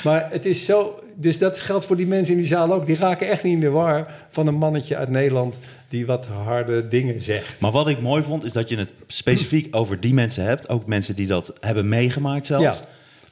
Maar 0.04 0.26
het 0.30 0.46
is 0.46 0.66
zo, 0.66 1.00
dus 1.16 1.38
dat 1.38 1.60
geldt 1.60 1.86
voor 1.86 1.96
die 1.96 2.08
mensen 2.08 2.34
in 2.34 2.40
die 2.40 2.48
zaal 2.50 2.74
ook. 2.74 2.86
Die 2.86 2.96
raken 2.98 3.28
echt 3.30 3.44
niet 3.44 3.54
in 3.54 3.60
de 3.60 3.70
war 3.70 4.08
van 4.30 4.48
een 4.48 4.56
mannetje 4.56 4.98
uit 4.98 5.10
Nederland 5.10 5.60
die 5.90 6.06
wat 6.06 6.28
harde 6.46 6.88
dingen 6.88 7.22
zegt. 7.22 7.46
Maar 7.60 7.72
wat 7.72 7.88
ik 7.88 8.02
mooi 8.02 8.24
vond, 8.24 8.44
is 8.44 8.52
dat 8.54 8.70
je 8.70 8.78
het 8.78 8.92
specifiek 9.08 9.76
over 9.76 10.00
die 10.00 10.14
mensen 10.14 10.44
hebt. 10.44 10.70
Ook 10.70 10.86
mensen 10.86 11.16
die 11.16 11.28
dat 11.28 11.54
hebben 11.60 11.90
meegemaakt 11.90 12.46
zelfs. 12.46 12.64
Ja. 12.64 12.86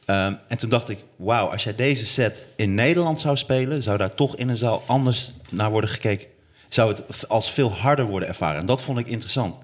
Ehm, 0.06 0.34
en 0.48 0.58
toen 0.58 0.70
dacht 0.70 0.90
ik, 0.90 0.98
wauw, 1.16 1.48
als 1.48 1.64
jij 1.64 1.76
deze 1.76 2.06
set 2.06 2.46
in 2.56 2.74
Nederland 2.74 3.22
zou 3.22 3.38
spelen... 3.38 3.84
zou 3.84 3.98
daar 3.98 4.16
toch 4.16 4.36
in 4.36 4.50
een 4.50 4.58
zaal 4.58 4.84
anders 4.86 5.32
naar 5.50 5.72
worden 5.72 5.90
gekeken. 5.90 6.28
Zou 6.70 6.90
het 6.92 7.30
als 7.30 7.52
veel 7.52 7.72
harder 7.72 8.06
worden 8.06 8.30
ervaren. 8.30 8.62
En 8.62 8.66
dat 8.66 8.82
vond 8.82 9.00
ik 9.00 9.08
interessant. 9.08 9.56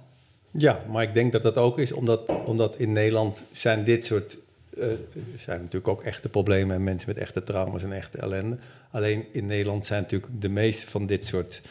Ja, 0.52 0.80
maar 0.92 1.04
ik 1.04 1.14
denk 1.14 1.32
dat 1.32 1.44
dat 1.44 1.56
ook 1.56 1.80
is 1.80 1.92
omdat, 1.92 2.30
omdat 2.46 2.76
in 2.76 2.92
Nederland 2.92 3.44
zijn 3.52 3.84
dit 3.84 4.06
soort. 4.06 4.38
eh 4.80 4.86
zijn 5.38 5.60
natuurlijk 5.60 5.88
ook 5.88 6.04
echte 6.04 6.30
problemen 6.30 6.76
en 6.76 6.84
mensen 6.84 7.10
met 7.10 7.18
echte 7.18 7.44
trauma's 7.44 7.84
en 7.84 7.94
echte 7.94 8.18
ellende. 8.18 8.58
Alleen 8.92 9.26
in 9.32 9.46
Nederland 9.46 9.86
zijn 9.86 10.02
natuurlijk 10.02 10.32
de 10.42 10.50
meeste 10.50 10.88
van 10.88 11.06
dit 11.06 11.26
soort 11.26 11.62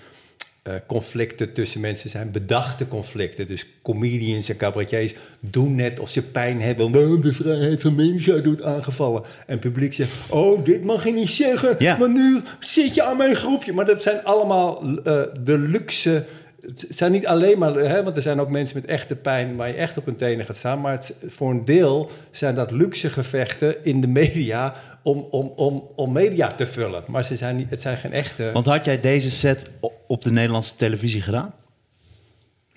eh, 0.68 0.74
conflicten 0.86 1.52
tussen 1.52 1.80
mensen 1.80 2.10
zijn 2.10 2.30
bedachte 2.30 2.88
conflicten. 2.88 3.46
Dus 3.46 3.66
comedians 3.82 4.48
en 4.48 4.56
cabaretiers 4.56 5.14
doen 5.40 5.74
net 5.74 6.00
of 6.00 6.10
ze 6.10 6.22
pijn 6.22 6.60
hebben... 6.60 6.86
omdat 6.86 7.22
de 7.22 7.32
vrijheid 7.32 7.80
van 7.80 7.94
meningsuiting 7.94 8.54
wordt 8.54 8.76
aangevallen. 8.76 9.22
En 9.46 9.58
publiek 9.58 9.94
zegt, 9.94 10.30
oh, 10.30 10.64
dit 10.64 10.84
mag 10.84 11.04
je 11.04 11.12
niet 11.12 11.28
zeggen... 11.28 11.74
Ja. 11.78 11.98
want 11.98 12.14
nu 12.14 12.40
zit 12.60 12.94
je 12.94 13.02
aan 13.02 13.16
mijn 13.16 13.36
groepje. 13.36 13.72
Maar 13.72 13.86
dat 13.86 14.02
zijn 14.02 14.24
allemaal 14.24 14.82
eh, 14.82 15.22
de 15.44 15.58
luxe... 15.58 16.24
Het 16.68 16.86
zijn 16.88 17.12
niet 17.12 17.26
alleen 17.26 17.58
maar, 17.58 17.74
hè, 17.74 18.02
want 18.02 18.16
er 18.16 18.22
zijn 18.22 18.40
ook 18.40 18.50
mensen 18.50 18.76
met 18.76 18.86
echte 18.86 19.16
pijn 19.16 19.56
waar 19.56 19.68
je 19.68 19.74
echt 19.74 19.96
op 19.96 20.04
hun 20.04 20.16
tenen 20.16 20.44
gaat 20.44 20.56
staan. 20.56 20.80
Maar 20.80 20.92
het, 20.92 21.16
voor 21.26 21.50
een 21.50 21.64
deel 21.64 22.10
zijn 22.30 22.54
dat 22.54 22.70
luxe 22.70 23.10
gevechten 23.10 23.84
in 23.84 24.00
de 24.00 24.06
media 24.06 24.74
om, 25.02 25.26
om, 25.30 25.52
om, 25.56 25.88
om 25.94 26.12
media 26.12 26.52
te 26.52 26.66
vullen. 26.66 27.04
Maar 27.06 27.24
ze 27.24 27.36
zijn 27.36 27.56
niet, 27.56 27.70
het 27.70 27.82
zijn 27.82 27.96
geen 27.96 28.12
echte. 28.12 28.50
Want 28.52 28.66
had 28.66 28.84
jij 28.84 29.00
deze 29.00 29.30
set 29.30 29.70
op 30.06 30.22
de 30.22 30.30
Nederlandse 30.30 30.76
televisie 30.76 31.22
gedaan? 31.22 31.54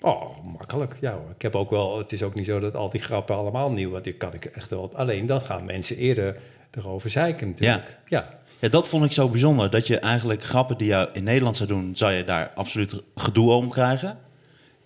Oh, 0.00 0.44
makkelijk. 0.44 0.96
Ja 1.00 1.12
hoor. 1.12 1.30
Ik 1.34 1.42
heb 1.42 1.54
ook 1.54 1.70
wel, 1.70 1.98
het 1.98 2.12
is 2.12 2.22
ook 2.22 2.34
niet 2.34 2.46
zo 2.46 2.60
dat 2.60 2.76
al 2.76 2.90
die 2.90 3.00
grappen 3.00 3.36
allemaal 3.36 3.70
nieuw, 3.70 3.90
want 3.90 4.04
die 4.04 4.12
kan 4.12 4.34
ik 4.34 4.44
echt 4.44 4.70
wel. 4.70 4.90
Alleen 4.94 5.26
dan 5.26 5.40
gaan 5.40 5.64
mensen 5.64 5.96
eerder 5.96 6.36
erover 6.70 7.10
zeiken 7.10 7.48
natuurlijk. 7.48 7.96
Ja. 8.06 8.18
Ja, 8.18 8.38
dat 8.70 8.88
vond 8.88 9.04
ik 9.04 9.12
zo 9.12 9.28
bijzonder. 9.28 9.70
Dat 9.70 9.86
je 9.86 9.98
eigenlijk 9.98 10.42
grappen 10.42 10.78
die 10.78 10.88
je 10.88 11.08
in 11.12 11.24
Nederland 11.24 11.56
zou 11.56 11.68
doen, 11.68 11.92
zou 11.96 12.12
je 12.12 12.24
daar 12.24 12.50
absoluut 12.54 13.02
gedoe 13.14 13.50
om 13.50 13.68
krijgen. 13.68 14.18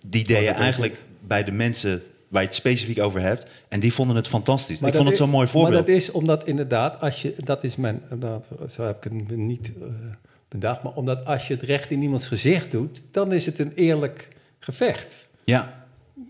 Die 0.05 0.25
deed 0.25 0.43
je 0.43 0.49
eigenlijk 0.49 1.01
bij 1.19 1.43
de 1.43 1.51
mensen 1.51 2.01
waar 2.27 2.41
je 2.41 2.47
het 2.47 2.57
specifiek 2.57 2.99
over 2.99 3.21
hebt. 3.21 3.47
En 3.67 3.79
die 3.79 3.93
vonden 3.93 4.15
het 4.15 4.27
fantastisch. 4.27 4.79
Maar 4.79 4.89
ik 4.89 4.95
vond 4.95 5.07
het 5.07 5.17
zo'n 5.17 5.29
mooi 5.29 5.47
voorbeeld. 5.47 5.73
Maar 5.73 5.85
dat 5.85 5.95
is 5.95 6.11
omdat 6.11 6.47
inderdaad, 6.47 7.01
als 7.01 7.21
je, 7.21 7.35
dat 7.43 7.63
is 7.63 7.75
mijn, 7.75 8.01
dat, 8.19 8.47
zo 8.69 8.83
heb 8.83 9.05
ik 9.05 9.11
het 9.11 9.37
niet 9.37 9.71
eh, 9.81 9.87
bedacht, 10.47 10.83
maar 10.83 10.93
omdat 10.93 11.25
als 11.25 11.47
je 11.47 11.53
het 11.53 11.63
recht 11.63 11.91
in 11.91 12.01
iemands 12.01 12.27
gezicht 12.27 12.71
doet, 12.71 13.03
dan 13.11 13.33
is 13.33 13.45
het 13.45 13.59
een 13.59 13.71
eerlijk 13.75 14.27
gevecht. 14.59 15.27
Ja, 15.43 15.85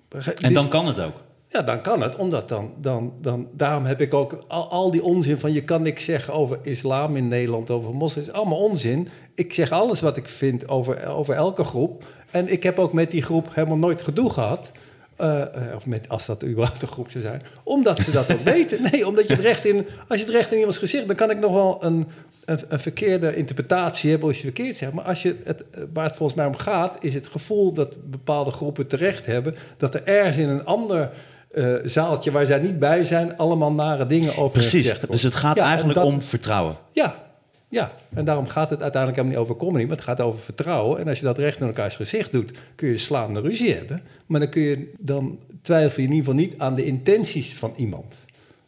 en 0.10 0.36
Dus- 0.36 0.54
dan 0.54 0.68
kan 0.68 0.88
het 0.88 1.00
ook. 1.00 1.26
Ja, 1.58 1.63
dan 1.63 1.82
kan 1.82 2.02
het, 2.02 2.15
omdat 2.15 2.50
dan, 2.50 2.74
dan, 2.82 3.13
dan, 3.22 3.48
daarom 3.54 3.86
heb 3.86 4.02
ik 4.02 4.13
ook 4.13 4.43
al, 4.48 4.70
al 4.70 4.91
die 4.91 5.04
onzin 5.04 5.38
van 5.38 5.54
je 5.54 5.63
kan 5.63 5.82
niks 5.82 6.04
zeggen 6.04 6.34
over 6.34 6.60
islam 6.62 7.15
in 7.15 7.28
Nederland, 7.28 7.70
over 7.70 7.96
moslims, 7.96 8.32
allemaal 8.32 8.58
onzin. 8.58 9.08
Ik 9.36 9.54
zeg 9.54 9.72
alles 9.72 10.02
wat 10.02 10.17
ik 10.17 10.28
vind 10.28 10.67
over, 10.67 11.08
over 11.08 11.36
elke 11.36 11.63
groep. 11.63 12.04
En 12.32 12.52
ik 12.52 12.63
heb 12.63 12.80
ook 12.80 12.93
met 12.93 13.12
die 13.12 13.22
groep 13.22 13.48
helemaal 13.52 13.78
nooit 13.78 14.02
gedoe 14.02 14.30
gehad. 14.30 14.72
Eh, 15.15 15.41
eh, 15.41 15.76
of 15.76 15.86
met, 15.86 16.10
als 16.10 16.26
dat 16.26 16.43
überhaupt 16.43 16.82
een 16.82 16.88
groep 16.88 17.12
zou 17.12 17.24
zijn. 17.24 17.41
Omdat 17.63 18.00
ze 18.00 18.12
dat 18.12 18.32
ook 18.34 18.43
weten. 18.56 18.82
Nee, 18.91 19.08
omdat 19.08 19.28
je 19.28 19.34
het 19.34 19.43
recht 19.43 19.65
in... 19.65 19.88
Als 20.08 20.20
je 20.20 20.26
het 20.26 20.36
recht 20.36 20.52
in 20.52 20.58
iemands 20.58 20.78
gezicht... 20.78 21.08
dan 21.08 21.15
kan 21.15 21.30
ik 21.30 21.39
nog 21.39 21.52
wel 21.52 21.78
een, 21.84 22.08
een, 22.46 22.60
een 22.67 22.80
verkeerde 22.80 23.36
interpretatie 23.36 24.10
hebben... 24.10 24.28
als 24.28 24.38
je 24.38 24.43
verkeerd 24.43 24.76
zegt. 24.76 24.93
Maar 24.93 25.06
als 25.06 25.22
je 25.22 25.36
het, 25.43 25.70
eh, 25.70 25.84
waar 25.93 26.06
het 26.06 26.15
volgens 26.15 26.38
mij 26.38 26.48
om 26.48 26.56
gaat... 26.56 27.04
is 27.04 27.13
het 27.13 27.28
gevoel 27.28 27.74
dat 27.74 28.10
bepaalde 28.10 28.52
groepen 28.52 28.88
terecht 28.88 29.26
hebben... 29.26 29.56
dat 29.78 29.93
er 29.93 30.04
ergens 30.04 30.38
in 30.38 30.50
een 30.50 30.65
ander 30.65 31.12
eh, 31.58 31.76
zaaltje... 31.84 32.32
waar 32.32 32.46
zij 32.46 32.60
niet 32.60 32.80
bij 32.80 33.04
zijn... 33.04 33.38
allemaal 33.38 33.72
nare 33.74 34.08
dingen 34.08 34.38
over 34.38 34.60
Precies. 34.60 34.93
Dus 35.10 35.24
het 35.24 35.36
gaat 35.36 35.56
Ja, 35.56 35.65
eigenlijk 35.65 36.00
dat- 36.00 36.08
om 36.08 36.22
vertrouwen. 36.22 36.76
Ja, 36.91 37.26
ja, 37.70 37.91
en 38.15 38.26
daarom 38.26 38.48
gaat 38.48 38.70
het 38.70 38.82
uiteindelijk 38.82 39.22
helemaal 39.22 39.39
niet 39.41 39.50
over 39.50 39.65
comedy, 39.65 39.86
maar 39.86 39.96
het 39.96 40.06
gaat 40.06 40.22
over 40.22 40.41
vertrouwen. 40.41 41.00
En 41.00 41.08
als 41.08 41.20
je 41.20 41.26
dat 41.26 41.38
recht 41.38 41.60
in 41.60 41.65
elkaars 41.67 41.96
gezicht 41.96 42.32
doet, 42.32 42.52
kun 42.76 42.88
je 42.89 42.98
slaande 42.98 43.41
ruzie 43.41 43.74
hebben. 43.74 44.02
Maar 44.26 44.39
dan, 44.39 44.50
kun 44.50 44.62
je, 44.62 44.91
dan 45.00 45.39
twijfel 45.62 46.02
je 46.02 46.08
in 46.08 46.13
ieder 46.13 46.32
geval 46.32 46.46
niet 46.48 46.60
aan 46.60 46.76
de 46.76 46.86
intenties 46.86 47.54
van 47.54 47.74
iemand. 47.76 48.15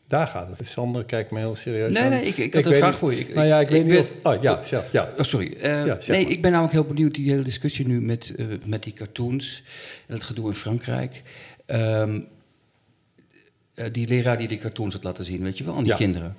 Daar 0.08 0.28
gaat 0.28 0.48
het. 0.58 0.68
Sander 0.68 1.06
kijkt 1.06 1.32
me 1.32 1.40
heel 1.40 1.56
serieus 1.56 1.92
Nee, 1.92 2.04
aan. 2.04 2.10
nee, 2.10 2.24
ik- 2.26 2.38
ik 2.38 2.54
had 2.54 2.64
een 2.64 2.70
weet 2.70 2.80
vraag 2.80 2.90
niet- 2.92 3.00
voor 3.00 3.14
je. 3.14 3.20
Ik- 3.20 3.34
nou 3.34 3.48
ja, 3.48 3.56
ik, 3.60 3.62
ik- 3.64 3.70
weet 3.70 3.80
ik 3.80 3.86
niet 3.86 3.94
ben- 4.22 4.32
of... 4.32 4.36
Oh, 4.38 4.42
ja, 4.44 4.60
ja, 4.70 4.84
ja. 4.92 5.10
Oh, 5.18 5.24
sorry. 5.24 5.54
Eh, 5.54 5.86
Ja, 5.86 5.86
zeg 5.86 6.08
nee, 6.08 6.24
maar. 6.24 6.32
ik 6.32 6.42
ben 6.42 6.52
namelijk 6.52 6.74
heel 6.76 6.86
benieuwd, 6.86 7.14
die 7.14 7.30
hele 7.30 7.44
discussie 7.44 7.88
nu 7.88 8.02
met, 8.02 8.34
eh, 8.38 8.46
met 8.66 8.84
die 8.84 8.94
cartoons 8.94 9.64
en 10.08 10.14
het 10.14 10.24
gedoe 10.24 10.48
in 10.48 10.54
Frankrijk. 10.54 11.22
Ehm, 11.66 12.16
eh, 12.16 12.22
die 13.92 14.08
leraar 14.08 14.38
die 14.38 14.48
die 14.48 14.58
cartoons 14.58 14.94
had 14.94 15.04
laten 15.04 15.26
zien, 15.26 15.42
weet 15.44 15.58
je 15.58 15.64
wel, 15.64 15.74
aan 15.76 15.84
die 15.84 15.92
Ja. 15.92 15.98
kinderen. 15.98 16.36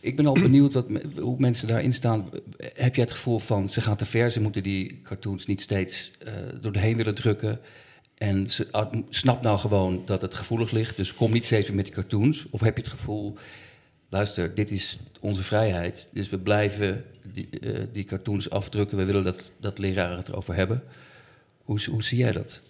Ik 0.00 0.16
ben 0.16 0.26
al 0.26 0.34
benieuwd 0.48 0.72
wat, 0.72 0.86
hoe 1.18 1.34
mensen 1.38 1.68
daarin 1.68 1.94
staan. 1.94 2.30
Heb 2.56 2.94
jij 2.94 3.04
het 3.04 3.12
gevoel 3.12 3.38
van 3.38 3.68
ze 3.68 3.80
gaan 3.80 3.96
te 3.96 4.04
ver, 4.06 4.30
ze 4.30 4.40
moeten 4.40 4.62
die 4.62 5.00
cartoons 5.02 5.46
niet 5.46 5.60
steeds 5.60 6.10
eh, 6.18 6.32
door 6.60 6.72
de 6.72 6.78
heen 6.78 6.96
willen 6.96 7.14
drukken? 7.14 7.60
En 8.14 8.50
ze, 8.50 8.66
ah, 8.70 8.92
snap 9.08 9.42
nou 9.42 9.58
gewoon 9.58 10.02
dat 10.06 10.22
het 10.22 10.34
gevoelig 10.34 10.70
ligt, 10.70 10.96
dus 10.96 11.14
kom 11.14 11.32
niet 11.32 11.44
steeds 11.44 11.66
weer 11.66 11.76
met 11.76 11.84
die 11.84 11.94
cartoons. 11.94 12.46
Of 12.50 12.60
heb 12.60 12.76
je 12.76 12.82
het 12.82 12.92
gevoel, 12.92 13.36
luister, 14.08 14.54
dit 14.54 14.70
is 14.70 14.98
onze 15.20 15.42
vrijheid, 15.42 16.08
dus 16.12 16.28
we 16.28 16.38
blijven 16.38 17.04
die, 17.32 17.48
eh, 17.60 17.82
die 17.92 18.04
cartoons 18.04 18.50
afdrukken. 18.50 18.96
We 18.98 19.04
willen 19.04 19.24
dat, 19.24 19.50
dat 19.60 19.78
leraren 19.78 20.16
het 20.16 20.28
erover 20.28 20.54
hebben. 20.54 20.82
Hoe, 21.64 21.80
hoe 21.90 22.02
zie 22.02 22.18
jij 22.18 22.32
dat? 22.32 22.60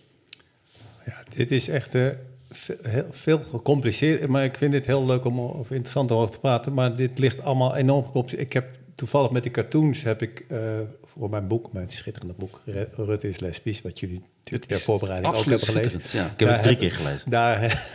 Ja, 1.06 1.22
dit 1.34 1.50
is 1.50 1.68
echt 1.68 1.94
eh, 1.94 2.08
ve- 2.50 2.78
heel, 2.82 3.06
veel 3.10 3.38
gecompliceerd. 3.42 4.26
Maar 4.28 4.44
ik 4.44 4.56
vind 4.56 4.74
het 4.74 4.86
heel 4.86 5.06
leuk 5.06 5.24
om 5.24 5.38
of 5.38 5.70
interessant 5.70 6.10
om 6.10 6.16
over 6.18 6.30
te 6.32 6.38
praten. 6.40 6.74
Maar 6.74 6.96
dit 6.96 7.18
ligt 7.18 7.42
allemaal 7.42 7.76
enorm 7.76 8.04
gecompliceerd. 8.04 8.46
Ik 8.46 8.52
heb 8.52 8.68
toevallig 8.94 9.30
met 9.30 9.42
die 9.42 9.52
cartoons 9.52 10.02
heb 10.02 10.22
ik 10.22 10.44
eh, 10.48 10.58
voor 11.04 11.30
mijn 11.30 11.46
boek, 11.48 11.72
mijn 11.72 11.88
schitterende 11.88 12.34
boek, 12.38 12.60
Rutte 12.96 13.28
is 13.28 13.40
lesbisch, 13.40 13.82
wat 13.82 14.00
jullie 14.00 14.22
ter 14.44 14.78
voorbereiding 14.78 15.34
ook 15.34 15.40
hebben 15.44 15.60
gelezen. 15.60 16.00
ja. 16.12 16.24
Ik 16.26 16.40
heb 16.40 16.48
het 16.48 16.62
drie 16.62 16.76
keer 16.76 16.92
gelezen. 16.92 17.30
Daar, 17.30 17.88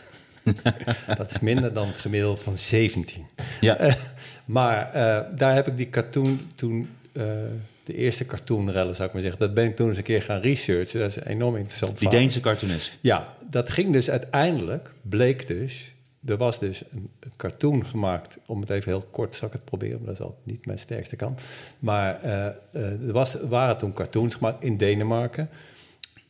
dat 1.17 1.31
is 1.31 1.39
minder 1.39 1.73
dan 1.73 1.87
het 1.87 1.99
gemiddelde 1.99 2.41
van 2.41 2.57
17. 2.57 3.25
Ja. 3.61 3.77
Eh, 3.77 3.93
maar 4.45 4.91
eh, 4.91 5.37
daar 5.37 5.55
heb 5.55 5.67
ik 5.67 5.77
die 5.77 5.89
cartoon 5.89 6.39
toen, 6.55 6.89
de 7.85 7.95
eerste 7.95 8.25
cartoonrellen 8.25 8.95
zou 8.95 9.07
ik 9.07 9.13
maar 9.13 9.21
zeggen, 9.21 9.39
dat 9.39 9.53
ben 9.53 9.65
ik 9.65 9.75
toen 9.75 9.87
eens 9.87 9.97
een 9.97 10.03
keer 10.03 10.21
gaan 10.21 10.41
researchen. 10.41 10.99
Dat 10.99 11.09
is 11.09 11.23
enorm 11.23 11.55
interessant 11.55 11.99
Die. 11.99 12.09
Deense 12.09 12.39
cartoonist. 12.39 12.97
Ja, 13.01 13.35
dat 13.49 13.69
ging 13.69 13.93
dus 13.93 14.09
uiteindelijk, 14.09 14.91
bleek 15.01 15.47
dus, 15.47 15.93
er 16.25 16.37
was 16.37 16.59
dus 16.59 16.83
een, 16.89 17.09
een 17.19 17.31
cartoon 17.35 17.85
gemaakt, 17.85 18.37
om 18.45 18.59
het 18.59 18.69
even 18.69 18.91
heel 18.91 19.07
kort, 19.11 19.35
zal 19.35 19.47
ik 19.47 19.53
het 19.53 19.65
proberen, 19.65 19.97
maar 19.97 20.05
dat 20.05 20.15
is 20.15 20.21
altijd 20.21 20.45
niet 20.45 20.65
mijn 20.65 20.79
sterkste 20.79 21.15
kant. 21.15 21.41
Maar 21.79 22.21
eh, 22.21 22.45
eh, 22.47 22.53
er 23.07 23.11
was, 23.11 23.33
waren 23.33 23.77
toen 23.77 23.93
cartoons 23.93 24.35
gemaakt 24.35 24.63
in 24.63 24.77
Denemarken, 24.77 25.49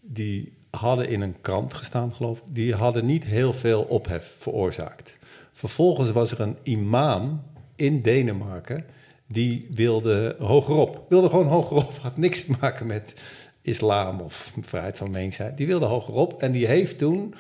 die 0.02 0.54
hadden 0.70 1.10
in 1.10 1.22
een 1.22 1.36
krant 1.42 1.74
gestaan, 1.74 2.14
geloof 2.14 2.38
ik, 2.38 2.44
die 2.52 2.74
hadden 2.74 3.06
niet 3.06 3.24
heel 3.24 3.54
veel 3.54 3.82
ophef 3.82 4.36
veroorzaakt. 4.40 5.18
Vervolgens 5.52 6.12
was 6.12 6.32
er 6.32 6.40
een 6.40 6.58
imam 6.64 7.44
in 7.76 8.02
Denemarken, 8.02 8.86
die 9.28 9.68
wilde 9.70 10.36
hogerop, 10.40 11.06
wilde 11.10 11.30
gewoon 11.30 11.48
hogerop, 11.48 11.98
had 12.02 12.18
niks 12.18 12.46
te 12.46 12.54
maken 12.60 12.88
met 12.88 13.14
islam 13.62 14.20
of 14.20 14.52
vrijheid 14.62 14.98
van 14.98 15.12
meningsuiting. 15.12 15.60
Die 15.60 15.68
wilde 15.68 15.86
hogerop 15.86 16.42
en 16.42 16.52
die 16.52 16.68
heeft 16.68 16.98
toen 16.98 17.34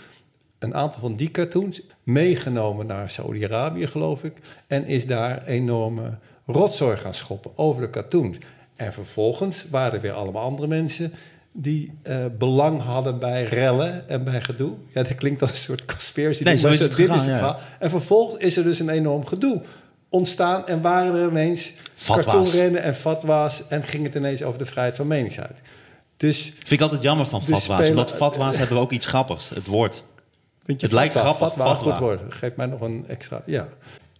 een 0.59 0.75
aantal 0.75 0.99
van 0.99 1.15
die 1.15 1.31
cartoons 1.31 1.81
meegenomen 2.03 2.85
naar 2.85 3.09
Saudi-Arabië, 3.09 3.87
geloof 3.87 4.23
ik. 4.23 4.33
En 4.67 4.85
is 4.85 5.05
daar 5.05 5.45
enorme 5.45 6.17
rotzooi 6.45 6.97
gaan 6.97 7.13
schoppen 7.13 7.51
over 7.55 7.81
de 7.81 7.89
cartoons. 7.89 8.37
En 8.75 8.93
vervolgens 8.93 9.65
waren 9.69 9.93
er 9.93 10.01
weer 10.01 10.11
allemaal 10.11 10.43
andere 10.43 10.67
mensen 10.67 11.13
die 11.51 11.93
eh, 12.03 12.25
belang 12.37 12.81
hadden 12.81 13.19
bij 13.19 13.43
rellen 13.43 14.09
en 14.09 14.23
bij 14.23 14.41
gedoe. 14.41 14.73
Ja, 14.93 15.03
dat 15.03 15.15
klinkt 15.15 15.41
als 15.41 15.51
een 15.51 15.57
soort 15.57 15.85
conspiracy. 15.85 16.43
Nee, 16.43 16.57
zo 16.57 16.67
is 16.67 16.79
het 16.79 16.95
dit 16.95 16.99
gegaan, 16.99 17.15
is 17.19 17.25
het 17.25 17.39
ja. 17.39 17.59
En 17.79 17.89
vervolgens 17.89 18.43
is 18.43 18.57
er 18.57 18.63
dus 18.63 18.79
een 18.79 18.89
enorm 18.89 19.25
gedoe 19.25 19.61
ontstaan 20.15 20.67
en 20.67 20.81
waren 20.81 21.15
er 21.15 21.29
ineens 21.29 21.73
Fatwa's. 21.95 22.25
cartoonrennen 22.25 22.81
en 22.83 22.95
fatwa's 22.95 23.63
en 23.69 23.83
ging 23.83 24.03
het 24.05 24.15
ineens 24.15 24.43
over 24.43 24.59
de 24.59 24.65
vrijheid 24.65 24.95
van 24.95 25.07
meningsuiting. 25.07 25.59
Dus 26.17 26.41
Vind 26.57 26.71
ik 26.71 26.81
altijd 26.81 27.01
jammer 27.01 27.25
van 27.25 27.41
fatwa's. 27.41 27.63
spelen- 27.63 27.89
Omdat 27.89 28.11
fatwa's 28.11 28.57
hebben 28.57 28.77
ook 28.77 28.91
iets 28.91 29.05
grappigs. 29.05 29.49
Het 29.49 29.65
woord. 29.65 30.03
Vind 30.65 30.79
je 30.81 30.85
Het 30.85 30.95
lijkt 30.95 31.13
grappig, 31.13 31.37
fatwa, 31.47 31.65
fatwa. 31.65 31.91
goed 31.91 31.99
woord. 31.99 32.21
Geef 32.33 32.55
mij 32.55 32.65
nog 32.65 32.81
een 32.81 33.05
extra. 33.07 33.41
Ja. 33.45 33.67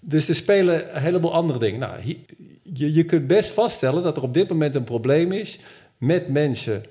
Dus 0.02 0.30
er 0.30 0.36
spelen 0.36 0.96
een 0.96 1.02
heleboel 1.02 1.34
andere 1.34 1.60
dingen. 1.60 1.80
Nou, 1.80 2.18
je, 2.64 2.94
je 2.94 3.04
kunt 3.04 3.28
best 3.28 3.50
vaststellen 3.50 4.04
dat 4.04 4.18
er 4.18 4.24
op 4.24 4.34
dit 4.34 4.50
moment 4.50 4.76
een 4.76 4.84
probleem 4.84 5.32
is 5.32 5.60
met 5.98 6.28
mensen 6.28 6.84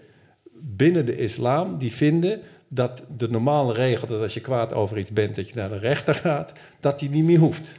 binnen 0.60 1.06
de 1.06 1.16
islam 1.16 1.78
die 1.78 1.92
vinden 1.92 2.40
dat 2.68 3.02
de 3.16 3.28
normale 3.28 3.72
regel 3.72 4.06
dat 4.06 4.20
als 4.22 4.34
je 4.34 4.40
kwaad 4.40 4.72
over 4.72 4.98
iets 4.98 5.12
bent, 5.12 5.36
dat 5.36 5.48
je 5.48 5.54
naar 5.54 5.68
de 5.68 5.78
rechter 5.78 6.14
gaat, 6.14 6.52
dat 6.80 6.98
die 6.98 7.10
niet 7.10 7.24
meer 7.24 7.38
hoeft. 7.38 7.72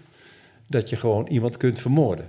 Dat 0.68 0.90
je 0.90 0.96
gewoon 0.96 1.28
iemand 1.28 1.58
kunt 1.58 1.80
vermoorden. 1.80 2.26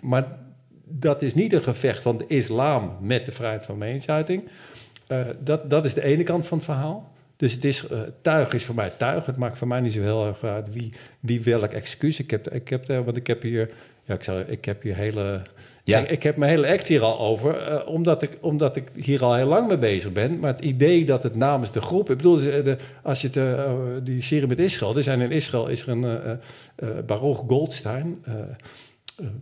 Maar 0.00 0.38
dat 0.84 1.22
is 1.22 1.34
niet 1.34 1.52
een 1.52 1.62
gevecht 1.62 2.02
van 2.02 2.18
de 2.18 2.24
islam 2.26 2.96
met 3.00 3.26
de 3.26 3.32
vrijheid 3.32 3.64
van 3.64 3.78
meningsuiting. 3.78 4.42
Eh, 5.06 5.20
dat, 5.40 5.70
dat 5.70 5.84
is 5.84 5.94
de 5.94 6.04
ene 6.04 6.22
kant 6.22 6.46
van 6.46 6.56
het 6.58 6.66
verhaal. 6.66 7.12
Dus 7.36 7.52
het 7.52 7.64
is, 7.64 7.86
eh, 7.86 8.00
tuig 8.22 8.52
is 8.52 8.64
voor 8.64 8.74
mij 8.74 8.90
tuig. 8.90 9.26
Het 9.26 9.36
maakt 9.36 9.58
voor 9.58 9.68
mij 9.68 9.80
niet 9.80 9.92
zo 9.92 10.00
heel 10.00 10.26
erg 10.26 10.42
uit 10.44 10.72
wie, 10.74 10.92
wie 11.20 11.40
welk 11.42 11.72
excuus. 11.72 12.18
Ik 12.18 12.30
heb, 12.30 12.50
ik 12.50 12.68
heb, 12.68 12.86
daar- 12.86 13.04
want 13.04 13.16
ik 13.16 13.26
heb 13.26 13.42
hier, 13.42 13.70
ja, 14.04 14.14
ik, 14.14 14.22
zou, 14.22 14.40
ik 14.40 14.64
heb 14.64 14.82
hier 14.82 14.94
hele, 14.96 15.42
Ja. 15.84 16.06
ik, 16.06 16.22
heb 16.22 16.36
mijn 16.36 16.50
hele 16.50 16.68
act 16.68 16.88
hier 16.88 17.02
al 17.02 17.18
over, 17.18 17.56
eh, 17.56 17.88
omdat, 17.88 18.22
ik, 18.22 18.38
omdat 18.40 18.76
ik 18.76 18.88
hier 18.94 19.24
al 19.24 19.34
heel 19.34 19.46
lang 19.46 19.68
mee 19.68 19.78
bezig 19.78 20.12
ben. 20.12 20.38
Maar 20.38 20.52
het 20.52 20.64
idee 20.64 21.04
dat 21.04 21.22
het 21.22 21.36
namens 21.36 21.72
de 21.72 21.80
groep, 21.80 22.10
ik 22.10 22.16
bedoel, 22.16 22.36
de, 22.36 22.62
de- 22.62 22.78
als 23.02 23.20
je 23.20 23.26
het, 23.26 23.36
eh, 23.36 23.72
die 24.02 24.22
serie 24.22 24.46
met 24.48 24.58
Israël, 24.58 24.96
er 24.96 25.02
zijn 25.02 25.20
in 25.20 25.30
Israël 25.30 25.68
is 25.68 25.82
er 25.82 25.88
een 25.88 26.04
eh, 26.04 26.88
Baruch 27.06 27.42
Goldstein. 27.46 28.22
Eh, 29.18 29.26
eh, 29.26 29.32